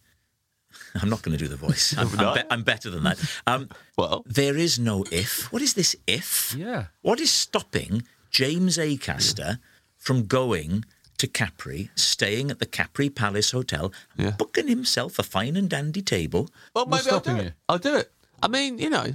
I'm 1.02 1.10
not 1.10 1.22
going 1.22 1.36
to 1.36 1.42
do 1.44 1.48
the 1.48 1.56
voice. 1.56 1.94
I'm, 2.00 2.08
I'm, 2.18 2.34
be- 2.34 2.48
I'm 2.50 2.62
better 2.62 2.90
than 2.90 3.02
that. 3.04 3.18
Um, 3.46 3.68
Well. 3.96 4.22
there 4.26 4.56
is 4.56 4.78
no 4.78 5.04
if. 5.10 5.52
What 5.52 5.62
is 5.62 5.74
this 5.74 5.94
if? 6.06 6.54
Yeah. 6.56 6.86
What 7.02 7.20
is 7.20 7.30
stopping 7.30 8.02
James 8.30 8.76
Acaster 8.78 9.58
from 9.96 10.26
going 10.26 10.84
to 11.18 11.26
Capri, 11.26 11.90
staying 11.96 12.50
at 12.50 12.58
the 12.60 12.66
Capri 12.66 13.10
Palace 13.10 13.50
Hotel, 13.50 13.92
Yeah. 14.16 14.30
booking 14.30 14.68
himself 14.68 15.18
a 15.18 15.22
fine 15.22 15.56
and 15.56 15.68
dandy 15.68 16.02
table? 16.02 16.48
Well, 16.74 16.86
What's 16.86 17.04
maybe 17.04 17.14
I'll 17.14 17.20
do 17.20 17.30
stopping 17.30 17.46
it. 17.46 17.54
I'll 17.68 17.78
do 17.78 17.96
it. 17.96 18.12
I 18.42 18.48
mean, 18.48 18.78
you 18.78 18.90
know, 18.90 19.06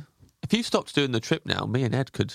if 0.44 0.54
you 0.54 0.64
stopped 0.64 0.94
doing 0.96 1.12
the 1.12 1.20
trip 1.20 1.46
now, 1.46 1.66
me 1.66 1.84
and 1.84 1.94
Ed 1.96 2.12
could 2.14 2.34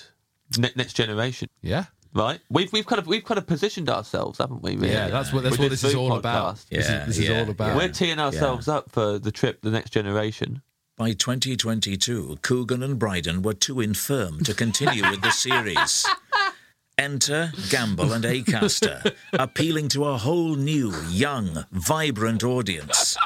ne- 0.57 0.71
next 0.75 0.93
generation, 0.93 1.49
Yeah. 1.61 1.85
right? 2.13 2.39
We've 2.49 2.71
we've 2.73 2.85
kind 2.85 2.99
of 2.99 3.07
we've 3.07 3.23
kind 3.23 3.37
of 3.37 3.47
positioned 3.47 3.89
ourselves, 3.89 4.39
haven't 4.39 4.61
we? 4.61 4.75
Really? 4.75 4.91
Yeah, 4.91 5.07
that's 5.09 5.31
what 5.31 5.43
that's 5.43 5.53
With 5.53 5.59
what 5.61 5.69
this 5.71 5.83
is 5.83 5.93
food 5.93 5.99
all 5.99 6.17
about. 6.17 6.55
podcast. 6.55 6.69
This, 6.69 6.89
Yeah, 6.89 7.01
is, 7.01 7.07
this 7.17 7.25
is 7.25 7.29
all 7.29 7.49
about. 7.49 7.77
We're 7.77 7.89
teeing 7.89 8.19
ourselves 8.19 8.67
up 8.67 8.91
for 8.91 9.17
the 9.19 9.31
trip, 9.31 9.61
the 9.61 9.71
next 9.71 9.91
generation. 9.91 10.61
By 10.97 11.13
2022, 11.13 12.39
Coogan 12.43 12.83
and 12.83 12.99
Brydon 12.99 13.41
were 13.41 13.53
too 13.55 13.79
infirm 13.79 14.43
to 14.43 14.53
continue 14.53 15.09
with 15.09 15.21
the 15.21 15.31
series. 15.31 16.05
Enter 16.97 17.51
Gamble 17.69 18.11
and 18.13 18.23
Acaster, 18.23 19.15
appealing 19.33 19.87
to 19.89 20.05
a 20.05 20.17
whole 20.17 20.55
new, 20.55 20.93
young, 21.09 21.65
vibrant 21.71 22.43
audience. 22.43 23.17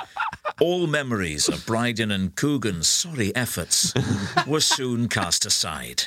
All 0.61 0.87
memories 0.87 1.49
of 1.49 1.65
Brydon 1.65 2.11
and 2.11 2.35
Coogan's 2.35 2.87
sorry 2.87 3.35
efforts 3.35 3.93
were 4.47 4.61
soon 4.61 5.09
cast 5.09 5.45
aside. 5.45 6.03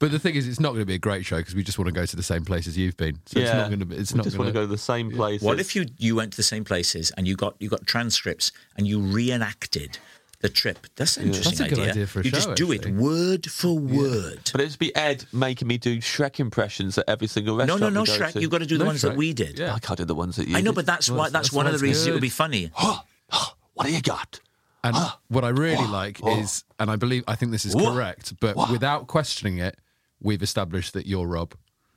But 0.00 0.10
the 0.10 0.18
thing 0.18 0.34
is, 0.34 0.48
it's 0.48 0.58
not 0.60 0.70
going 0.70 0.80
to 0.80 0.86
be 0.86 0.94
a 0.94 0.98
great 0.98 1.24
show 1.24 1.36
because 1.36 1.54
we 1.54 1.62
just 1.62 1.78
want 1.78 1.86
to 1.86 1.92
go 1.92 2.04
to 2.04 2.16
the 2.16 2.22
same 2.22 2.44
places 2.44 2.76
you've 2.76 2.96
been. 2.96 3.20
So 3.26 3.38
it's 3.40 3.52
not 3.52 3.68
going 3.68 3.78
to. 3.80 3.86
be 3.86 3.96
It's 3.96 4.12
we 4.12 4.16
not 4.18 4.24
just 4.24 4.36
going 4.36 4.46
want 4.46 4.54
to 4.54 4.60
go 4.60 4.64
to 4.66 4.70
the 4.70 4.76
same 4.78 5.10
place. 5.12 5.40
What 5.40 5.60
if 5.60 5.76
you, 5.76 5.86
you 5.98 6.16
went 6.16 6.32
to 6.32 6.36
the 6.36 6.42
same 6.42 6.64
places 6.64 7.12
and 7.16 7.28
you 7.28 7.36
got 7.36 7.54
you 7.60 7.68
got 7.68 7.86
transcripts 7.86 8.50
and 8.76 8.86
you 8.88 9.00
reenacted 9.00 9.98
the 10.40 10.48
trip? 10.48 10.86
That's 10.96 11.16
an 11.16 11.26
interesting 11.28 11.58
That's 11.58 11.72
a 11.72 11.74
good 11.76 11.88
idea 11.90 12.06
for 12.08 12.20
a 12.20 12.24
you 12.24 12.30
show, 12.30 12.36
just 12.36 12.54
do 12.56 12.72
actually. 12.72 12.90
it 12.92 12.96
word 12.96 13.46
for 13.50 13.78
word. 13.78 14.50
But 14.50 14.62
it'd 14.62 14.78
be 14.78 14.94
Ed 14.96 15.24
making 15.32 15.68
me 15.68 15.78
do 15.78 15.98
Shrek 15.98 16.40
impressions 16.40 16.98
at 16.98 17.04
every 17.08 17.28
single 17.28 17.54
No, 17.54 17.60
restaurant. 17.60 17.80
no, 17.82 17.88
no, 17.90 18.00
we 18.00 18.06
go 18.06 18.12
Shrek. 18.18 18.32
to. 18.32 18.40
You've 18.40 18.50
got 18.50 18.58
to 18.58 18.66
do 18.66 18.78
the 18.78 18.84
ones 18.84 18.98
Shrek. 19.00 19.10
that 19.10 19.16
we 19.16 19.32
did. 19.32 19.58
Yeah. 19.60 19.74
I 19.74 19.78
can't 19.78 19.98
do 19.98 20.04
the 20.04 20.14
ones 20.14 20.36
that 20.36 20.48
you. 20.48 20.56
I 20.56 20.60
know, 20.60 20.72
did. 20.72 20.76
but 20.76 20.86
that's 20.86 21.08
Well, 21.08 21.20
why. 21.20 21.24
That's, 21.30 21.50
that's 21.50 21.52
one 21.52 21.66
of 21.66 21.72
the 21.72 21.76
it's 21.76 21.82
reasons 21.82 22.06
it 22.08 22.12
would 22.12 22.20
be 22.20 22.28
funny. 22.30 22.72
what 23.74 23.86
do 23.86 23.92
you 23.92 24.00
got? 24.02 24.40
And 24.82 24.94
Ah. 24.96 25.18
what 25.28 25.44
I 25.44 25.48
really 25.48 25.86
like 25.86 26.20
is, 26.26 26.64
and 26.78 26.90
I 26.90 26.96
believe, 26.96 27.24
I 27.26 27.36
think 27.36 27.52
this 27.52 27.64
is 27.64 27.74
Whoa. 27.74 27.92
correct, 27.92 28.34
but 28.40 28.54
Whoa. 28.56 28.70
without 28.70 29.06
questioning 29.06 29.58
it, 29.58 29.78
we've 30.20 30.42
established 30.42 30.92
that 30.92 31.06
you're 31.06 31.26
Rob. 31.26 31.54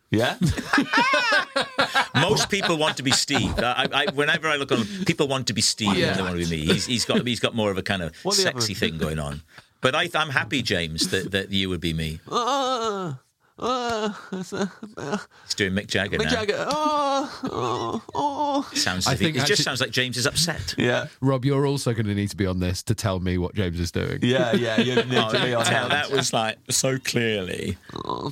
Yeah. 0.09 0.37
Most 2.15 2.49
people 2.49 2.77
want 2.77 2.95
to 2.97 3.03
be 3.03 3.11
Steve. 3.11 3.53
I, 3.59 3.87
I, 3.91 4.11
whenever 4.13 4.47
I 4.47 4.55
look 4.55 4.71
on, 4.71 4.85
people 5.05 5.27
want 5.27 5.47
to 5.47 5.53
be 5.53 5.61
Steve. 5.61 5.97
Yeah. 5.97 6.13
They 6.13 6.21
want 6.21 6.39
to 6.39 6.45
be 6.49 6.49
me. 6.49 6.65
He's, 6.65 6.85
he's 6.85 7.05
got 7.05 7.25
he's 7.27 7.39
got 7.41 7.55
more 7.55 7.71
of 7.71 7.77
a 7.77 7.83
kind 7.83 8.01
of 8.01 8.15
sexy 8.31 8.73
other- 8.73 8.79
thing 8.79 8.97
going 8.97 9.19
on. 9.19 9.41
But 9.81 9.93
I, 9.95 10.09
I'm 10.15 10.29
happy, 10.29 10.61
James, 10.63 11.09
that, 11.09 11.31
that 11.31 11.51
you 11.51 11.69
would 11.69 11.79
be 11.81 11.93
me. 11.93 12.19
Uh, 12.27 13.13
uh, 13.59 14.13
He's 14.31 15.55
doing 15.55 15.73
Mick 15.73 15.87
Jagger 15.87 16.17
Mick 16.17 16.25
now. 16.25 16.29
Jagger. 16.29 16.65
Oh, 16.69 17.41
oh, 17.51 18.03
oh. 18.13 18.69
Sounds. 18.73 19.07
I 19.07 19.13
as 19.13 19.19
he- 19.19 19.25
think 19.25 19.37
it 19.37 19.39
actually- 19.41 19.55
just 19.55 19.63
sounds 19.63 19.81
like 19.81 19.91
James 19.91 20.17
is 20.17 20.25
upset. 20.27 20.75
Yeah. 20.77 21.07
Rob, 21.21 21.43
you're 21.45 21.65
also 21.65 21.93
going 21.93 22.05
to 22.05 22.13
need 22.15 22.29
to 22.29 22.35
be 22.37 22.45
on 22.45 22.59
this 22.59 22.83
to 22.83 22.95
tell 22.95 23.19
me 23.19 23.37
what 23.37 23.55
James 23.55 23.79
is 23.79 23.91
doing. 23.91 24.19
Yeah, 24.21 24.53
yeah. 24.53 24.79
You 24.79 24.95
need 24.95 25.17
Oh, 25.17 25.31
to 25.31 25.43
be 25.43 25.53
on 25.53 25.65
tell, 25.65 25.89
that 25.89 26.11
was 26.11 26.33
like 26.33 26.57
so 26.69 26.97
clearly. 26.99 27.77
Oh, 28.05 28.31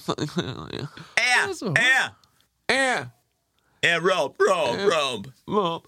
yeah. 0.71 0.85
Air, 1.17 1.47
That's 1.47 1.61
all 1.63 1.69
right. 1.73 1.79
air, 1.83 2.11
Yeah. 2.69 3.05
air, 3.83 4.01
Rob, 4.01 4.35
Rob, 4.39 4.79
Rob. 4.89 5.27
Rob. 5.47 5.83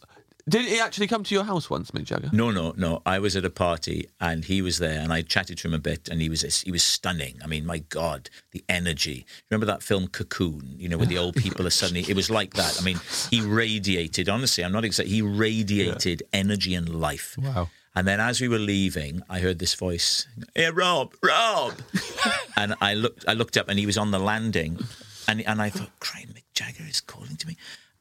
Did 0.50 0.66
he 0.66 0.80
actually 0.80 1.08
come 1.08 1.24
to 1.26 1.36
your 1.36 1.44
house 1.44 1.70
once, 1.70 1.92
Mick 1.92 2.06
Jagger? 2.06 2.30
No, 2.32 2.52
no, 2.52 2.74
no. 2.78 3.02
I 3.06 3.20
was 3.20 3.36
at 3.36 3.44
a 3.44 3.50
party 3.50 4.08
and 4.22 4.46
he 4.46 4.62
was 4.62 4.80
there, 4.80 5.02
and 5.02 5.12
I 5.12 5.22
chatted 5.22 5.58
to 5.60 5.68
him 5.68 5.74
a 5.74 5.80
bit, 5.80 6.08
and 6.08 6.22
he 6.22 6.30
was 6.30 6.62
he 6.62 6.72
was 6.72 6.84
stunning. 6.84 7.38
I 7.44 7.48
mean, 7.48 7.66
my 7.66 7.80
God, 7.80 8.30
the 8.52 8.64
energy. 8.70 9.26
Remember 9.50 9.66
that 9.66 9.84
film 9.84 10.08
Cocoon? 10.08 10.76
You 10.78 10.88
know, 10.88 10.98
where 10.98 11.06
the 11.06 11.18
old 11.18 11.36
people 11.44 11.68
are 11.68 11.72
suddenly. 11.72 12.06
It 12.08 12.16
was 12.16 12.30
like 12.30 12.54
that. 12.54 12.80
I 12.80 12.84
mean, 12.84 13.00
he 13.30 13.42
radiated. 13.42 14.30
Honestly, 14.30 14.64
I'm 14.64 14.72
not 14.72 14.86
exact. 14.86 15.10
He 15.10 15.22
radiated 15.22 16.24
energy 16.32 16.74
and 16.76 16.88
life. 16.88 17.36
Wow. 17.38 17.70
And 17.94 18.08
then 18.08 18.20
as 18.20 18.40
we 18.40 18.48
were 18.48 18.60
leaving, 18.60 19.24
I 19.30 19.40
heard 19.40 19.60
this 19.60 19.74
voice, 19.74 20.28
"Hey, 20.56 20.70
Rob, 20.70 21.14
Rob," 21.22 21.74
and 22.56 22.76
I 22.80 22.94
looked. 22.94 23.26
I 23.28 23.34
looked 23.34 23.58
up, 23.58 23.68
and 23.68 23.78
he 23.78 23.86
was 23.86 23.98
on 23.98 24.12
the 24.12 24.20
landing, 24.20 24.80
and 25.28 25.42
and 25.42 25.62
I 25.62 25.70
thought, 25.72 26.00
"Crying, 26.00 26.28
Mick 26.28 26.44
Jagger 26.54 26.86
is 26.88 27.02
calling 27.02 27.36
to 27.36 27.48
me," 27.48 27.58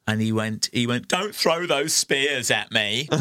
and 0.06 0.20
he 0.20 0.32
went, 0.32 0.68
he 0.72 0.86
went, 0.86 1.08
"Don't 1.08 1.34
throw 1.34 1.66
those 1.66 1.92
spears 1.92 2.50
at 2.50 2.70
me." 2.72 3.08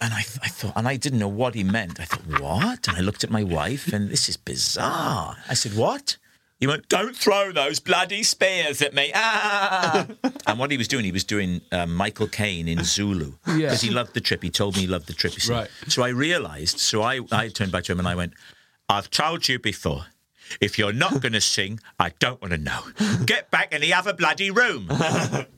And 0.00 0.12
I, 0.12 0.18
I 0.18 0.48
thought, 0.48 0.72
and 0.76 0.86
I 0.86 0.96
didn't 0.96 1.20
know 1.20 1.28
what 1.28 1.54
he 1.54 1.64
meant. 1.64 1.98
I 1.98 2.04
thought, 2.04 2.40
what? 2.40 2.88
And 2.88 2.96
I 2.96 3.00
looked 3.00 3.24
at 3.24 3.30
my 3.30 3.42
wife, 3.42 3.90
and 3.90 4.10
this 4.10 4.28
is 4.28 4.36
bizarre. 4.36 5.36
I 5.48 5.54
said, 5.54 5.74
what? 5.76 6.18
he 6.60 6.66
went, 6.66 6.88
"Don't 6.88 7.16
throw 7.16 7.52
those 7.52 7.78
bloody 7.80 8.22
spears 8.22 8.82
at 8.82 8.92
me!" 8.92 9.12
Ah! 9.14 10.06
and 10.46 10.58
what 10.58 10.70
he 10.70 10.76
was 10.76 10.88
doing, 10.88 11.04
he 11.04 11.12
was 11.12 11.24
doing 11.24 11.60
um, 11.72 11.94
Michael 11.94 12.26
Caine 12.28 12.68
in 12.68 12.84
Zulu 12.84 13.32
because 13.44 13.58
Yeah. 13.58 13.74
he 13.76 13.90
loved 13.90 14.14
the 14.14 14.20
trip. 14.20 14.42
He 14.42 14.50
told 14.50 14.74
me 14.74 14.82
he 14.82 14.86
loved 14.86 15.06
the 15.06 15.14
trip. 15.14 15.34
You 15.34 15.40
see. 15.40 15.52
Right. 15.52 15.68
So 15.88 16.02
I 16.02 16.08
realised. 16.08 16.80
So 16.80 17.02
I 17.02 17.20
I 17.32 17.48
turned 17.48 17.72
back 17.72 17.84
to 17.84 17.92
him 17.92 17.98
and 17.98 18.08
I 18.08 18.14
went, 18.14 18.34
"I've 18.88 19.10
told 19.10 19.48
you 19.48 19.58
before." 19.58 20.06
If 20.60 20.78
you're 20.78 20.92
not 20.92 21.20
going 21.20 21.32
to 21.40 21.40
sing, 21.40 21.80
I 21.98 22.10
don't 22.18 22.40
want 22.40 22.52
to 22.52 22.58
know. 22.58 22.80
Get 23.24 23.50
back 23.50 23.72
in 23.72 23.80
the 23.80 23.94
other 23.94 24.12
bloody 24.12 24.50
room. 24.50 24.88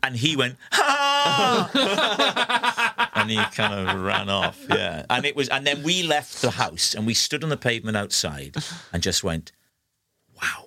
And 0.02 0.14
he 0.14 0.36
went, 0.36 0.56
ah! 0.70 1.68
and 3.14 3.28
he 3.28 3.36
kind 3.36 3.88
of 3.88 4.00
ran 4.00 4.28
off. 4.28 4.64
Yeah. 4.70 5.04
And 5.10 5.24
it 5.24 5.34
was, 5.34 5.48
and 5.48 5.66
then 5.66 5.82
we 5.82 6.04
left 6.04 6.40
the 6.42 6.52
house 6.52 6.94
and 6.94 7.08
we 7.08 7.12
stood 7.12 7.42
on 7.42 7.50
the 7.50 7.56
pavement 7.56 7.96
outside 7.96 8.54
and 8.92 9.02
just 9.02 9.24
went, 9.24 9.50
wow. 10.40 10.66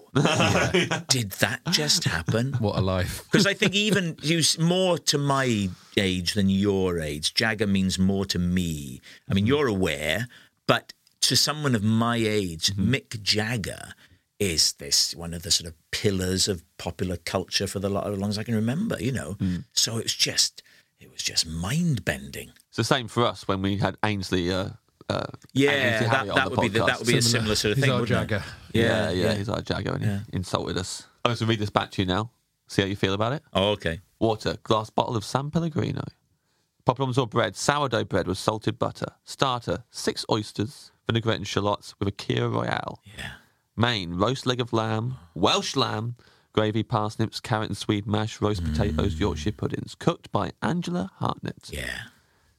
Did 1.08 1.32
that 1.40 1.62
just 1.72 2.04
happen? 2.04 2.52
What 2.60 2.78
a 2.78 2.82
life. 2.82 3.24
Because 3.32 3.48
I 3.48 3.54
think 3.54 3.76
even 3.76 4.18
you 4.22 4.42
more 4.60 4.98
to 4.98 5.18
my 5.18 5.70
age 5.96 6.34
than 6.34 6.50
your 6.50 7.00
age, 7.00 7.34
Jagger 7.34 7.68
means 7.68 7.98
more 7.98 8.26
to 8.26 8.40
me. 8.40 9.00
I 9.30 9.34
mean, 9.34 9.46
you're 9.46 9.68
aware, 9.68 10.28
but 10.68 10.92
to 11.22 11.36
someone 11.38 11.76
of 11.76 11.84
my 11.84 12.18
age, 12.18 12.76
Mick 12.76 13.22
Jagger 13.22 13.94
is 14.40 14.74
this 14.74 15.16
one 15.16 15.34
of 15.34 15.44
the 15.44 15.52
sort 15.52 15.68
of 15.68 15.76
pillars 15.92 16.48
of 16.48 16.64
popular 16.78 17.18
culture 17.18 17.68
for 17.68 17.80
the 17.80 17.90
lot 17.90 18.08
as 18.12 18.18
long 18.18 18.30
as 18.30 18.38
I 18.38 18.44
can 18.44 18.56
remember. 18.56 18.98
You 19.02 19.12
know, 19.12 19.38
so 19.74 19.98
it's 19.98 20.14
just 20.14 20.64
it 21.00 21.12
was 21.12 21.22
just 21.22 21.46
mind 21.48 22.06
bending. 22.06 22.52
It's 22.70 22.78
the 22.78 22.84
same 22.84 23.08
for 23.08 23.26
us 23.26 23.48
when 23.48 23.62
we 23.62 23.78
had 23.78 23.98
Ainsley. 24.04 24.52
Uh, 24.52 24.70
uh, 25.10 25.26
Yeah, 25.54 25.72
Ainsley 25.72 26.08
that, 26.08 26.28
that 26.28 26.44
the 26.46 26.50
would 26.52 26.62
be 26.62 26.68
the, 26.68 26.86
that 26.86 27.00
would 27.00 27.08
be 27.08 27.18
a 27.18 27.22
similar 27.22 27.56
sort 27.56 27.72
of 27.72 27.78
He's 27.78 27.86
thing. 27.86 27.92
our 27.94 28.02
wouldn't? 28.02 28.30
Jagger. 28.30 28.44
Yeah, 28.74 29.10
yeah, 29.10 29.26
yeah. 29.26 29.34
he's 29.34 29.50
our 29.50 29.62
Jagger 29.62 29.94
and 29.94 30.04
Yeah. 30.04 30.20
he 30.30 30.38
insulted 30.38 30.78
us. 30.78 31.08
I'm 31.26 31.30
going 31.30 31.38
to 31.38 31.46
read 31.48 31.60
this 31.60 31.70
back 31.72 31.90
to 31.92 32.02
you 32.02 32.06
now. 32.08 32.32
See 32.68 32.84
how 32.84 32.88
you 32.88 32.96
feel 32.96 33.14
about 33.16 33.34
it. 33.34 33.42
Oh, 33.54 33.72
okay. 33.72 34.02
Water, 34.20 34.58
glass 34.62 34.90
bottle 34.92 35.16
of 35.18 35.26
San 35.26 35.50
Pellegrino. 35.50 36.04
Poppadoms 36.86 37.18
or 37.18 37.26
bread, 37.28 37.56
sourdough 37.56 38.04
bread 38.06 38.28
with 38.28 38.38
salted 38.38 38.78
butter. 38.78 39.08
Starter, 39.24 39.84
six 39.90 40.26
oysters, 40.32 40.92
vinaigrette 41.08 41.38
and 41.38 41.48
shallots 41.48 41.96
with 42.00 42.08
a 42.08 42.12
Kir 42.12 42.48
Royale. 42.48 43.00
Yeah. 43.18 43.32
Main, 43.80 44.16
roast 44.16 44.46
leg 44.46 44.60
of 44.60 44.74
lamb, 44.74 45.16
Welsh 45.34 45.78
lamb, 45.78 46.18
gravy, 46.52 46.84
parsnips, 46.84 47.40
carrot 47.40 47.70
and 47.70 47.78
swede 47.78 48.06
mash, 48.06 48.42
roast 48.42 48.62
potatoes, 48.62 49.16
mm. 49.16 49.20
Yorkshire 49.22 49.54
puddings. 49.54 49.96
Cooked 49.96 50.30
by 50.34 50.52
Angela 50.62 51.10
Hartnett. 51.16 51.70
Yeah. 51.72 52.00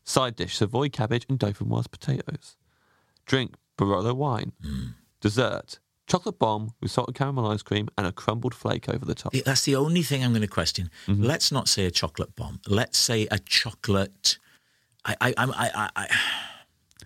Side 0.02 0.34
dish, 0.34 0.56
Savoy 0.56 0.88
cabbage 0.88 1.26
and 1.28 1.38
dauphinoise 1.38 1.90
potatoes. 1.90 2.56
Drink, 3.26 3.56
Barolo 3.76 4.16
wine. 4.16 4.52
Mm. 4.64 4.94
Dessert, 5.20 5.78
chocolate 6.06 6.38
bomb 6.38 6.72
with 6.80 6.90
salted 6.90 7.16
caramel 7.16 7.50
ice 7.50 7.62
cream 7.62 7.90
and 7.98 8.06
a 8.06 8.12
crumbled 8.12 8.54
flake 8.54 8.88
over 8.88 9.04
the 9.04 9.14
top. 9.14 9.34
That's 9.44 9.66
the 9.66 9.76
only 9.76 10.02
thing 10.02 10.24
I'm 10.24 10.30
going 10.30 10.40
to 10.40 10.48
question. 10.48 10.88
Mm-hmm. 11.06 11.22
Let's 11.22 11.52
not 11.52 11.68
say 11.68 11.84
a 11.84 11.90
chocolate 11.90 12.34
bomb. 12.34 12.60
Let's 12.66 12.96
say 12.96 13.28
a 13.30 13.38
chocolate. 13.38 14.38
I, 15.04 15.16
I, 15.20 15.34
I, 15.36 15.44
I, 15.44 15.70
I, 15.74 15.90
I 15.96 16.18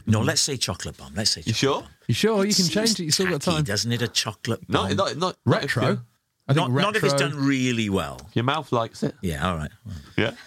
no. 0.06 0.20
Mm. 0.20 0.26
Let's 0.26 0.40
say 0.42 0.56
chocolate 0.56 0.96
bomb. 0.96 1.14
Let's 1.14 1.30
say. 1.30 1.42
You 1.44 1.52
sure? 1.54 1.80
bomb. 1.80 1.90
You 2.06 2.14
sure? 2.14 2.44
You 2.44 2.54
can 2.54 2.66
change 2.66 3.00
it. 3.00 3.04
You 3.04 3.10
still 3.10 3.30
got 3.30 3.40
tacky, 3.42 3.56
time. 3.56 3.64
doesn't 3.64 3.92
it? 3.92 4.02
A 4.02 4.08
chocolate 4.08 4.66
bomb. 4.68 4.94
not, 4.96 5.16
not, 5.16 5.16
not 5.16 5.36
Retro. 5.44 5.82
you- 5.88 6.00
I 6.46 6.52
think 6.52 6.68
not, 6.68 6.74
retro. 6.74 6.90
not 6.90 6.96
if 6.96 7.04
it's 7.04 7.14
done 7.14 7.34
really 7.36 7.88
well. 7.88 8.20
Your 8.34 8.44
mouth 8.44 8.70
likes 8.70 9.02
it. 9.02 9.14
Yeah. 9.22 9.48
All 9.48 9.56
right. 9.56 9.70
Yeah. 10.18 10.32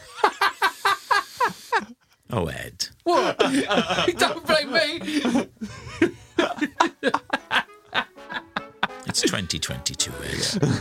Oh, 2.29 2.47
Ed. 2.47 2.85
What? 3.05 3.39
Don't 4.17 4.45
blame 4.45 4.71
me. 4.73 5.47
It's 9.05 9.21
2022, 9.21 10.11
Ed. 10.11 10.71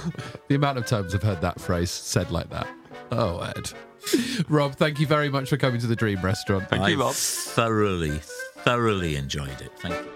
The 0.49 0.57
amount 0.57 0.79
of 0.79 0.87
times 0.87 1.15
I've 1.15 1.23
heard 1.23 1.41
that 1.43 1.61
phrase 1.61 1.91
said 1.91 2.31
like 2.33 2.51
that. 2.51 2.67
Oh, 3.13 3.39
Ed. 3.41 3.71
Rob, 4.49 4.75
thank 4.75 4.99
you 4.99 5.07
very 5.07 5.29
much 5.29 5.49
for 5.49 5.57
coming 5.57 5.81
to 5.81 5.87
the 5.87 5.95
Dream 5.97 6.21
Restaurant. 6.21 6.69
Thank 6.69 6.89
you, 6.89 7.01
Rob. 7.01 7.15
thoroughly, 7.15 8.21
thoroughly 8.71 9.15
enjoyed 9.17 9.61
it. 9.61 9.71
Thank 9.79 9.95
you. 9.95 10.13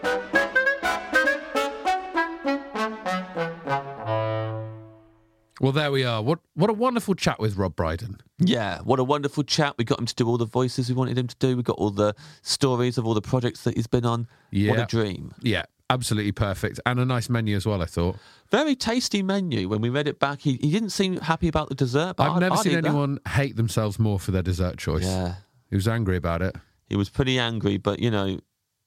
Well, 5.62 5.72
there 5.72 5.92
we 5.92 6.04
are. 6.04 6.22
What 6.22 6.38
what 6.54 6.70
a 6.70 6.72
wonderful 6.72 7.14
chat 7.14 7.38
with 7.38 7.56
Rob 7.56 7.76
Brydon. 7.76 8.16
Yeah, 8.38 8.78
what 8.80 8.98
a 8.98 9.04
wonderful 9.04 9.42
chat. 9.44 9.74
We 9.76 9.84
got 9.84 9.98
him 9.98 10.06
to 10.06 10.14
do 10.14 10.26
all 10.26 10.38
the 10.38 10.46
voices 10.46 10.88
we 10.88 10.94
wanted 10.94 11.18
him 11.18 11.26
to 11.26 11.36
do. 11.38 11.54
We 11.54 11.62
got 11.62 11.76
all 11.76 11.90
the 11.90 12.14
stories 12.40 12.96
of 12.96 13.06
all 13.06 13.12
the 13.12 13.20
projects 13.20 13.64
that 13.64 13.76
he's 13.76 13.86
been 13.86 14.06
on. 14.06 14.20
What 14.20 14.28
Yeah. 14.52 14.82
a 14.82 14.86
dream. 14.86 15.34
Yeah, 15.42 15.64
absolutely 15.90 16.32
perfect. 16.32 16.80
And 16.86 16.98
a 16.98 17.04
nice 17.04 17.28
menu 17.28 17.56
as 17.56 17.66
well, 17.66 17.82
I 17.82 17.84
thought. 17.84 18.16
Very 18.50 18.74
tasty 18.74 19.22
menu. 19.22 19.68
When 19.68 19.82
we 19.82 19.90
read 19.90 20.08
it 20.08 20.18
back, 20.18 20.40
he, 20.40 20.52
he 20.62 20.70
didn't 20.70 20.90
seem 20.90 21.18
happy 21.18 21.46
about 21.48 21.68
the 21.68 21.74
dessert. 21.74 22.16
But 22.16 22.24
I've 22.24 22.30
I'd- 22.32 22.40
never 22.40 22.54
I'd 22.54 22.60
seen 22.60 22.72
eat 22.72 22.80
that. 22.80 22.86
anyone 22.88 23.18
hate 23.28 23.56
themselves 23.56 23.98
more 23.98 24.18
for 24.18 24.30
their 24.30 24.42
dessert 24.42 24.78
choice. 24.78 25.04
Yeah. 25.04 25.34
He 25.68 25.76
was 25.76 25.86
angry 25.86 26.16
about 26.16 26.40
it. 26.40 26.56
He 26.90 26.96
was 26.96 27.08
pretty 27.08 27.38
angry, 27.38 27.78
but 27.78 28.00
you 28.00 28.10
know, 28.10 28.40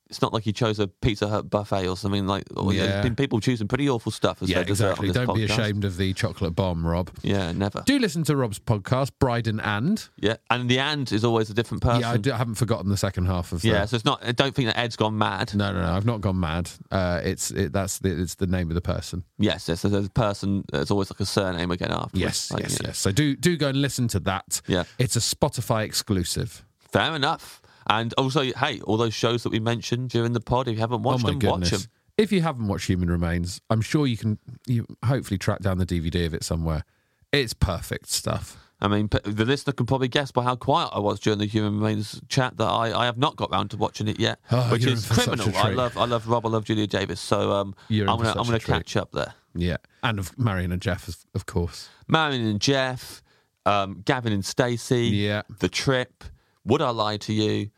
it's 0.09 0.21
not 0.21 0.31
like 0.31 0.43
he 0.43 0.53
chose 0.53 0.77
a 0.77 0.87
Pizza 0.87 1.27
Hut 1.27 1.49
buffet 1.49 1.87
or 1.87 1.97
something 1.97 2.27
like. 2.27 2.43
Or, 2.55 2.71
Yeah. 2.71 2.85
There's 2.85 3.03
been 3.03 3.15
people 3.15 3.39
choosing 3.39 3.67
pretty 3.67 3.89
awful 3.89 4.11
stuff 4.11 4.43
as 4.43 4.49
yeah, 4.49 4.57
their 4.57 4.65
dessert 4.65 4.99
exactly. 4.99 5.11
Don't 5.11 5.35
be 5.35 5.43
ashamed 5.45 5.85
of 5.85 5.97
the 5.97 6.13
chocolate 6.13 6.53
bomb, 6.53 6.85
Rob. 6.85 7.09
Yeah, 7.23 7.51
never. 7.51 7.81
Do 7.85 7.97
listen 7.97 8.23
to 8.25 8.35
Rob's 8.35 8.59
podcast, 8.59 9.11
Brydon 9.17 9.59
and. 9.61 10.07
Yeah, 10.17 10.35
and 10.51 10.69
the 10.69 10.77
and 10.77 11.11
is 11.11 11.23
always 11.23 11.49
a 11.49 11.53
different 11.55 11.81
person. 11.81 12.01
Yeah, 12.01 12.11
I, 12.11 12.17
do, 12.17 12.31
I 12.31 12.37
haven't 12.37 12.55
forgotten 12.55 12.89
the 12.89 12.97
second 12.97 13.25
half 13.25 13.53
of. 13.53 13.63
Yeah, 13.63 13.85
so 13.85 13.95
it's 13.95 14.05
not. 14.05 14.23
I 14.23 14.33
don't 14.33 14.53
think 14.53 14.67
that 14.67 14.77
Ed's 14.77 14.97
gone 14.97 15.17
mad. 15.17 15.55
No, 15.55 15.71
no, 15.73 15.81
no. 15.81 15.93
I've 15.93 16.05
not 16.05 16.21
gone 16.21 16.39
mad. 16.39 16.69
Uh, 16.91 17.21
it's 17.23 17.49
it, 17.49 17.73
that's 17.73 17.97
the, 17.99 18.21
it's 18.21 18.35
the 18.35 18.47
name 18.47 18.69
of 18.69 18.75
the 18.75 18.81
person. 18.81 19.23
Yes, 19.39 19.67
yes. 19.67 19.79
So 19.79 19.89
there's 19.89 20.07
a 20.07 20.11
person. 20.11 20.63
There's 20.71 20.91
always 20.91 21.09
like 21.09 21.21
a 21.21 21.25
surname 21.25 21.71
again 21.71 21.91
after. 21.91 22.19
Yes, 22.19 22.51
like, 22.51 22.63
yes, 22.63 22.79
yes. 22.83 22.97
So 22.99 23.11
do 23.11 23.35
do 23.35 23.57
go 23.57 23.69
and 23.69 23.81
listen 23.81 24.07
to 24.09 24.19
that. 24.19 24.61
Yeah. 24.67 24.83
it's 24.99 25.15
a 25.15 25.19
Spotify 25.19 25.85
exclusive. 25.85 26.63
Fair 26.91 27.15
enough. 27.15 27.62
And 27.87 28.13
also, 28.17 28.41
hey, 28.41 28.79
all 28.81 28.97
those 28.97 29.13
shows 29.13 29.43
that 29.43 29.51
we 29.51 29.59
mentioned 29.59 30.09
during 30.09 30.33
the 30.33 30.39
pod, 30.41 30.67
if 30.67 30.75
you 30.75 30.79
haven't 30.79 31.03
watched 31.03 31.25
oh 31.25 31.29
them, 31.29 31.39
goodness! 31.39 31.71
watch 31.71 31.81
them. 31.81 31.89
If 32.17 32.31
you 32.31 32.41
haven't 32.41 32.67
watched 32.67 32.87
Human 32.87 33.09
Remains, 33.09 33.59
I'm 33.69 33.81
sure 33.81 34.05
you 34.07 34.17
can. 34.17 34.37
You 34.67 34.85
hopefully 35.03 35.37
track 35.37 35.59
down 35.61 35.77
the 35.79 35.85
DVD 35.85 36.25
of 36.25 36.33
it 36.33 36.43
somewhere. 36.43 36.83
It's 37.31 37.53
perfect 37.53 38.09
stuff. 38.09 38.57
I 38.79 38.87
mean, 38.89 39.07
the 39.23 39.45
listener 39.45 39.71
can 39.71 39.85
probably 39.85 40.09
guess 40.09 40.31
by 40.31 40.43
how 40.43 40.55
quiet 40.57 40.89
I 40.91 40.99
was 40.99 41.19
during 41.21 41.39
the 41.39 41.45
Human 41.45 41.79
Remains 41.79 42.19
chat 42.27 42.57
that 42.57 42.65
I, 42.67 42.91
I 43.03 43.05
have 43.05 43.17
not 43.17 43.37
got 43.37 43.49
round 43.49 43.71
to 43.71 43.77
watching 43.77 44.09
it 44.09 44.19
yet, 44.19 44.39
Oh, 44.51 44.61
which 44.71 44.85
is 44.85 45.05
for 45.05 45.13
such 45.13 45.27
a 45.27 45.37
criminal. 45.37 45.57
I 45.57 45.69
love, 45.69 45.97
I 45.97 46.03
love 46.05 46.27
Rob, 46.27 46.45
I 46.45 46.49
love 46.49 46.65
Julia 46.65 46.85
Davis, 46.85 47.21
so 47.21 47.53
um, 47.53 47.75
I'm 47.89 48.05
gonna, 48.05 48.31
I'm 48.37 48.45
gonna 48.45 48.59
catch 48.59 48.97
up 48.97 49.13
there. 49.13 49.33
Yeah, 49.55 49.77
and 50.03 50.19
of 50.19 50.37
Marion 50.37 50.73
and 50.73 50.81
Geoff, 50.81 51.07
of, 51.07 51.15
of 51.33 51.45
course. 51.45 51.87
Marion 52.09 52.45
and 52.45 52.59
Geoff, 52.59 53.23
um, 53.65 54.01
Gavin 54.03 54.33
and 54.33 54.43
Stacey, 54.43 55.07
Yeah. 55.07 55.43
the 55.59 55.69
trip. 55.69 56.25
Would 56.65 56.81
I 56.81 56.89
lie 56.89 57.17
to 57.17 57.33
you? 57.33 57.69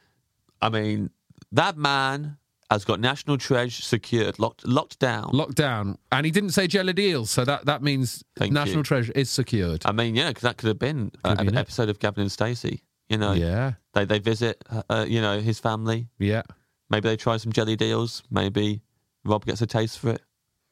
I 0.61 0.69
mean, 0.69 1.09
that 1.51 1.77
man 1.77 2.37
has 2.71 2.83
got 2.85 2.99
National 2.99 3.37
Treasure 3.37 3.81
secured, 3.83 4.39
locked, 4.39 4.63
down. 4.63 4.73
locked 4.73 4.99
down. 4.99 5.31
Lockdown, 5.31 5.97
and 6.11 6.25
he 6.25 6.31
didn't 6.31 6.49
say 6.51 6.65
jellied 6.67 6.97
eels, 6.99 7.29
so 7.31 7.45
that 7.45 7.65
that 7.65 7.81
means 7.83 8.23
Thank 8.37 8.53
National 8.53 8.77
you. 8.77 8.83
Treasure 8.83 9.11
is 9.15 9.29
secured. 9.29 9.83
I 9.85 9.91
mean, 9.91 10.15
yeah, 10.15 10.29
because 10.29 10.43
that 10.43 10.57
could 10.57 10.67
have 10.67 10.79
been 10.79 11.11
uh, 11.23 11.35
Could 11.35 11.41
be, 11.43 11.47
an 11.49 11.53
innit? 11.55 11.59
episode 11.59 11.89
of 11.89 11.99
Gavin 11.99 12.21
and 12.21 12.31
Stacey. 12.31 12.81
You 13.09 13.17
know, 13.17 13.33
yeah, 13.33 13.73
they 13.93 14.05
they 14.05 14.17
visit, 14.19 14.63
uh, 14.69 14.81
uh, 14.89 15.05
you 15.07 15.21
know, 15.21 15.39
his 15.39 15.59
family. 15.59 16.07
yeah. 16.19 16.41
Maybe 16.89 17.09
they 17.09 17.17
try 17.17 17.37
some 17.37 17.51
jellied 17.51 17.81
eels. 17.81 18.21
Maybe 18.29 18.81
Rob 19.23 19.43
gets 19.45 19.59
a 19.61 19.65
taste 19.67 19.97
for 19.97 20.11
it. 20.11 20.21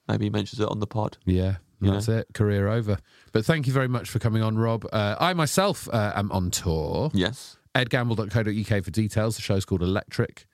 Maybe 0.08 0.26
he 0.26 0.30
mentions 0.30 0.60
it 0.60 0.68
on 0.70 0.80
the 0.80 0.86
pod. 0.88 1.18
Yeah, 1.26 1.56
You 1.82 1.90
that's 1.92 2.08
it. 2.08 2.28
Career 2.36 2.68
over. 2.68 3.00
But 3.32 3.46
thank 3.46 3.66
you 3.66 3.74
very 3.74 3.88
much 3.88 4.10
for 4.12 4.20
coming 4.20 4.44
on, 4.44 4.56
Rob. 4.58 4.86
Uh, 4.94 5.16
I 5.20 5.34
myself 5.34 5.90
uh, 5.92 6.12
am 6.16 6.32
on 6.32 6.52
tour. 6.52 7.10
Yes. 7.16 7.58
edgamble.co.uk 7.76 8.84
for 8.84 8.92
details. 8.92 9.36
The 9.36 9.42
show's 9.42 9.66
called 9.66 9.82
Electric. 9.82 10.46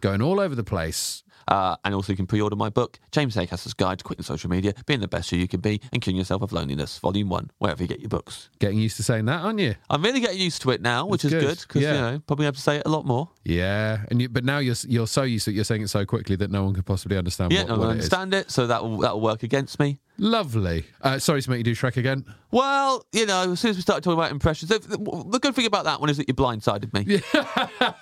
Going 0.00 0.22
all 0.22 0.38
over 0.40 0.54
the 0.54 0.64
place. 0.64 1.24
Uh, 1.48 1.76
and 1.82 1.94
also, 1.94 2.12
you 2.12 2.16
can 2.18 2.26
pre 2.26 2.42
order 2.42 2.54
my 2.54 2.68
book, 2.68 2.98
James 3.10 3.34
Acaster's 3.34 3.72
Guide 3.72 3.98
to 4.00 4.04
Quitting 4.04 4.22
Social 4.22 4.50
Media, 4.50 4.74
Being 4.84 5.00
the 5.00 5.08
Best 5.08 5.32
You 5.32 5.48
Can 5.48 5.60
Be, 5.60 5.80
and 5.94 6.02
Killing 6.02 6.18
Yourself 6.18 6.42
of 6.42 6.52
Loneliness, 6.52 6.98
Volume 6.98 7.30
1, 7.30 7.50
wherever 7.56 7.82
you 7.82 7.88
get 7.88 8.00
your 8.00 8.10
books. 8.10 8.50
Getting 8.58 8.76
used 8.78 8.98
to 8.98 9.02
saying 9.02 9.24
that, 9.24 9.40
aren't 9.42 9.58
you? 9.58 9.74
I'm 9.88 10.02
really 10.02 10.20
getting 10.20 10.38
used 10.40 10.60
to 10.62 10.70
it 10.72 10.82
now, 10.82 11.06
which 11.06 11.22
That's 11.22 11.32
is 11.34 11.42
good. 11.42 11.58
because, 11.66 11.80
Yeah. 11.82 11.94
you 11.94 12.00
know, 12.00 12.18
probably 12.26 12.44
have 12.44 12.54
to 12.56 12.60
say 12.60 12.76
it 12.76 12.82
a 12.84 12.90
lot 12.90 13.06
more. 13.06 13.30
Yeah, 13.44 14.04
and 14.10 14.20
you, 14.20 14.28
but 14.28 14.44
now 14.44 14.58
you're 14.58 14.74
you're 14.86 15.06
so 15.06 15.22
used 15.22 15.46
to 15.46 15.50
it, 15.50 15.54
you're 15.54 15.64
saying 15.64 15.80
it 15.80 15.88
so 15.88 16.04
quickly 16.04 16.36
that 16.36 16.50
no 16.50 16.64
one 16.64 16.74
could 16.74 16.84
possibly 16.84 17.16
understand 17.16 17.50
Yeah, 17.50 17.60
what, 17.62 17.68
no, 17.70 17.78
what 17.78 17.86
I 17.86 17.90
it 17.92 17.92
is. 17.92 18.12
understand 18.12 18.34
it, 18.34 18.50
so 18.50 18.66
that 18.66 18.84
will, 18.84 18.98
that 18.98 19.14
will 19.14 19.22
work 19.22 19.42
against 19.42 19.80
me. 19.80 20.00
Lovely. 20.20 20.84
Uh, 21.00 21.18
sorry 21.18 21.40
to 21.42 21.50
make 21.50 21.58
you 21.58 21.64
do 21.64 21.74
Shrek 21.74 21.96
again. 21.96 22.24
Well, 22.50 23.06
you 23.12 23.24
know, 23.24 23.52
as 23.52 23.60
soon 23.60 23.70
as 23.70 23.76
we 23.76 23.82
started 23.82 24.02
talking 24.02 24.18
about 24.18 24.32
impressions, 24.32 24.68
the, 24.70 24.78
the, 24.80 24.96
the 25.30 25.38
good 25.38 25.54
thing 25.54 25.66
about 25.66 25.84
that 25.84 26.00
one 26.00 26.10
is 26.10 26.16
that 26.16 26.26
you 26.28 26.34
blindsided 26.34 26.92
me. 26.92 27.20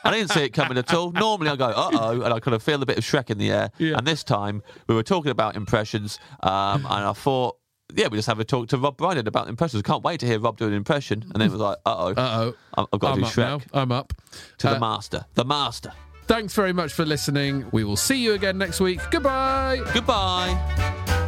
I 0.04 0.10
didn't 0.12 0.30
see 0.30 0.44
it 0.44 0.50
coming 0.54 0.78
at 0.78 0.92
all. 0.94 1.12
Normally 1.12 1.50
I 1.50 1.56
go, 1.56 1.66
uh 1.66 1.90
oh, 1.92 2.22
and 2.22 2.32
I 2.32 2.40
kind 2.40 2.54
of 2.54 2.62
feel 2.62 2.82
a 2.82 2.86
bit 2.86 2.96
of 2.96 3.04
Shrek 3.04 3.28
in 3.28 3.36
the 3.38 3.50
air. 3.50 3.70
Yeah. 3.78 3.98
And 3.98 4.06
this 4.06 4.24
time 4.24 4.62
we 4.88 4.94
were 4.94 5.02
talking 5.02 5.30
about 5.30 5.56
impressions, 5.56 6.18
um, 6.42 6.86
and 6.86 7.04
I 7.04 7.12
thought, 7.12 7.58
yeah, 7.94 8.08
we 8.08 8.16
just 8.18 8.28
have 8.28 8.40
a 8.40 8.44
talk 8.44 8.68
to 8.68 8.78
Rob 8.78 8.96
Brydon 8.96 9.26
about 9.28 9.48
impressions. 9.48 9.82
Can't 9.82 10.02
wait 10.02 10.20
to 10.20 10.26
hear 10.26 10.40
Rob 10.40 10.56
do 10.56 10.66
an 10.66 10.72
impression. 10.72 11.22
And 11.22 11.34
then 11.34 11.42
it 11.48 11.52
was 11.52 11.60
like, 11.60 11.76
uh 11.84 11.94
oh, 11.98 12.08
Uh 12.20 12.52
oh. 12.78 12.88
I've 12.92 12.98
got 13.00 13.08
to 13.08 13.12
I'm 13.14 13.20
do 13.20 13.26
up 13.26 13.32
Shrek 13.32 13.72
now. 13.74 13.80
I'm 13.82 13.92
up. 13.92 14.12
to 14.58 14.70
Uh, 14.70 14.74
the 14.74 14.80
master. 14.80 15.24
The 15.34 15.44
master. 15.44 15.92
Thanks 16.26 16.54
very 16.54 16.72
much 16.72 16.92
for 16.94 17.04
listening. 17.04 17.66
We 17.72 17.84
will 17.84 17.96
see 17.96 18.16
you 18.16 18.32
again 18.32 18.58
next 18.58 18.80
week. 18.80 19.00
Goodbye. 19.10 19.82
Goodbye. 19.94 21.25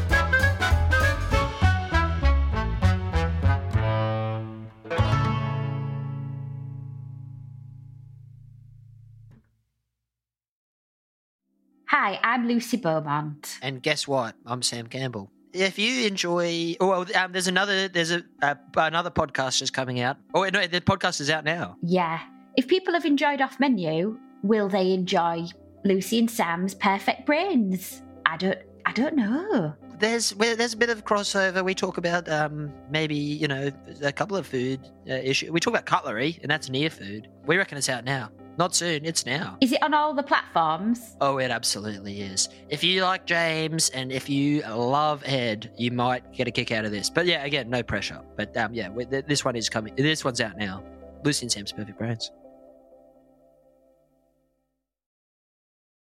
Hi, 11.88 12.20
I'm 12.22 12.46
Lucy 12.46 12.76
Beaumont. 12.76 13.58
And 13.62 13.82
guess 13.82 14.06
what? 14.06 14.34
I'm 14.44 14.60
Sam 14.60 14.88
Campbell. 14.88 15.30
If 15.54 15.78
you 15.78 16.06
enjoy, 16.06 16.76
oh, 16.80 16.88
well, 16.88 17.06
um, 17.16 17.32
there's 17.32 17.46
another, 17.46 17.88
there's 17.88 18.10
a 18.10 18.22
uh, 18.42 18.56
another 18.76 19.08
podcast 19.08 19.58
just 19.58 19.72
coming 19.72 19.98
out. 20.00 20.18
Oh, 20.34 20.44
no, 20.44 20.66
the 20.66 20.82
podcast 20.82 21.22
is 21.22 21.30
out 21.30 21.44
now. 21.44 21.78
Yeah. 21.82 22.20
If 22.58 22.68
people 22.68 22.92
have 22.92 23.06
enjoyed 23.06 23.40
Off 23.40 23.58
Menu, 23.58 24.18
will 24.42 24.68
they 24.68 24.92
enjoy 24.92 25.46
Lucy 25.86 26.18
and 26.18 26.30
Sam's 26.30 26.74
Perfect 26.74 27.24
Brains? 27.24 28.02
I 28.26 28.36
don't, 28.36 28.58
I 28.84 28.92
don't 28.92 29.16
know. 29.16 29.72
There's 29.98 30.34
well, 30.34 30.56
there's 30.56 30.74
a 30.74 30.76
bit 30.76 30.90
of 30.90 31.06
crossover. 31.06 31.64
We 31.64 31.74
talk 31.74 31.96
about 31.96 32.28
um, 32.28 32.70
maybe 32.90 33.16
you 33.16 33.48
know 33.48 33.72
a 34.02 34.12
couple 34.12 34.36
of 34.36 34.46
food 34.46 34.80
uh, 35.08 35.14
issues. 35.14 35.50
We 35.50 35.58
talk 35.58 35.72
about 35.72 35.86
cutlery, 35.86 36.38
and 36.42 36.50
that's 36.50 36.68
near 36.68 36.90
food. 36.90 37.28
We 37.46 37.56
reckon 37.56 37.78
it's 37.78 37.88
out 37.88 38.04
now. 38.04 38.30
Not 38.58 38.74
soon. 38.74 39.04
It's 39.04 39.24
now. 39.24 39.56
Is 39.60 39.72
it 39.72 39.80
on 39.84 39.94
all 39.94 40.12
the 40.12 40.22
platforms? 40.22 41.16
Oh, 41.20 41.38
it 41.38 41.52
absolutely 41.52 42.22
is. 42.22 42.48
If 42.68 42.82
you 42.82 43.02
like 43.04 43.24
James 43.24 43.88
and 43.90 44.10
if 44.10 44.28
you 44.28 44.62
love 44.62 45.22
Ed, 45.24 45.70
you 45.76 45.92
might 45.92 46.32
get 46.32 46.48
a 46.48 46.50
kick 46.50 46.72
out 46.72 46.84
of 46.84 46.90
this. 46.90 47.08
But 47.08 47.26
yeah, 47.26 47.44
again, 47.44 47.70
no 47.70 47.84
pressure. 47.84 48.20
But 48.36 48.56
um, 48.56 48.74
yeah, 48.74 48.88
this 49.26 49.44
one 49.44 49.54
is 49.54 49.68
coming. 49.68 49.94
This 49.94 50.24
one's 50.24 50.40
out 50.40 50.56
now. 50.56 50.82
Lucy 51.24 51.44
and 51.44 51.52
Sam's 51.52 51.72
Perfect 51.72 51.98
Brains. 51.98 52.32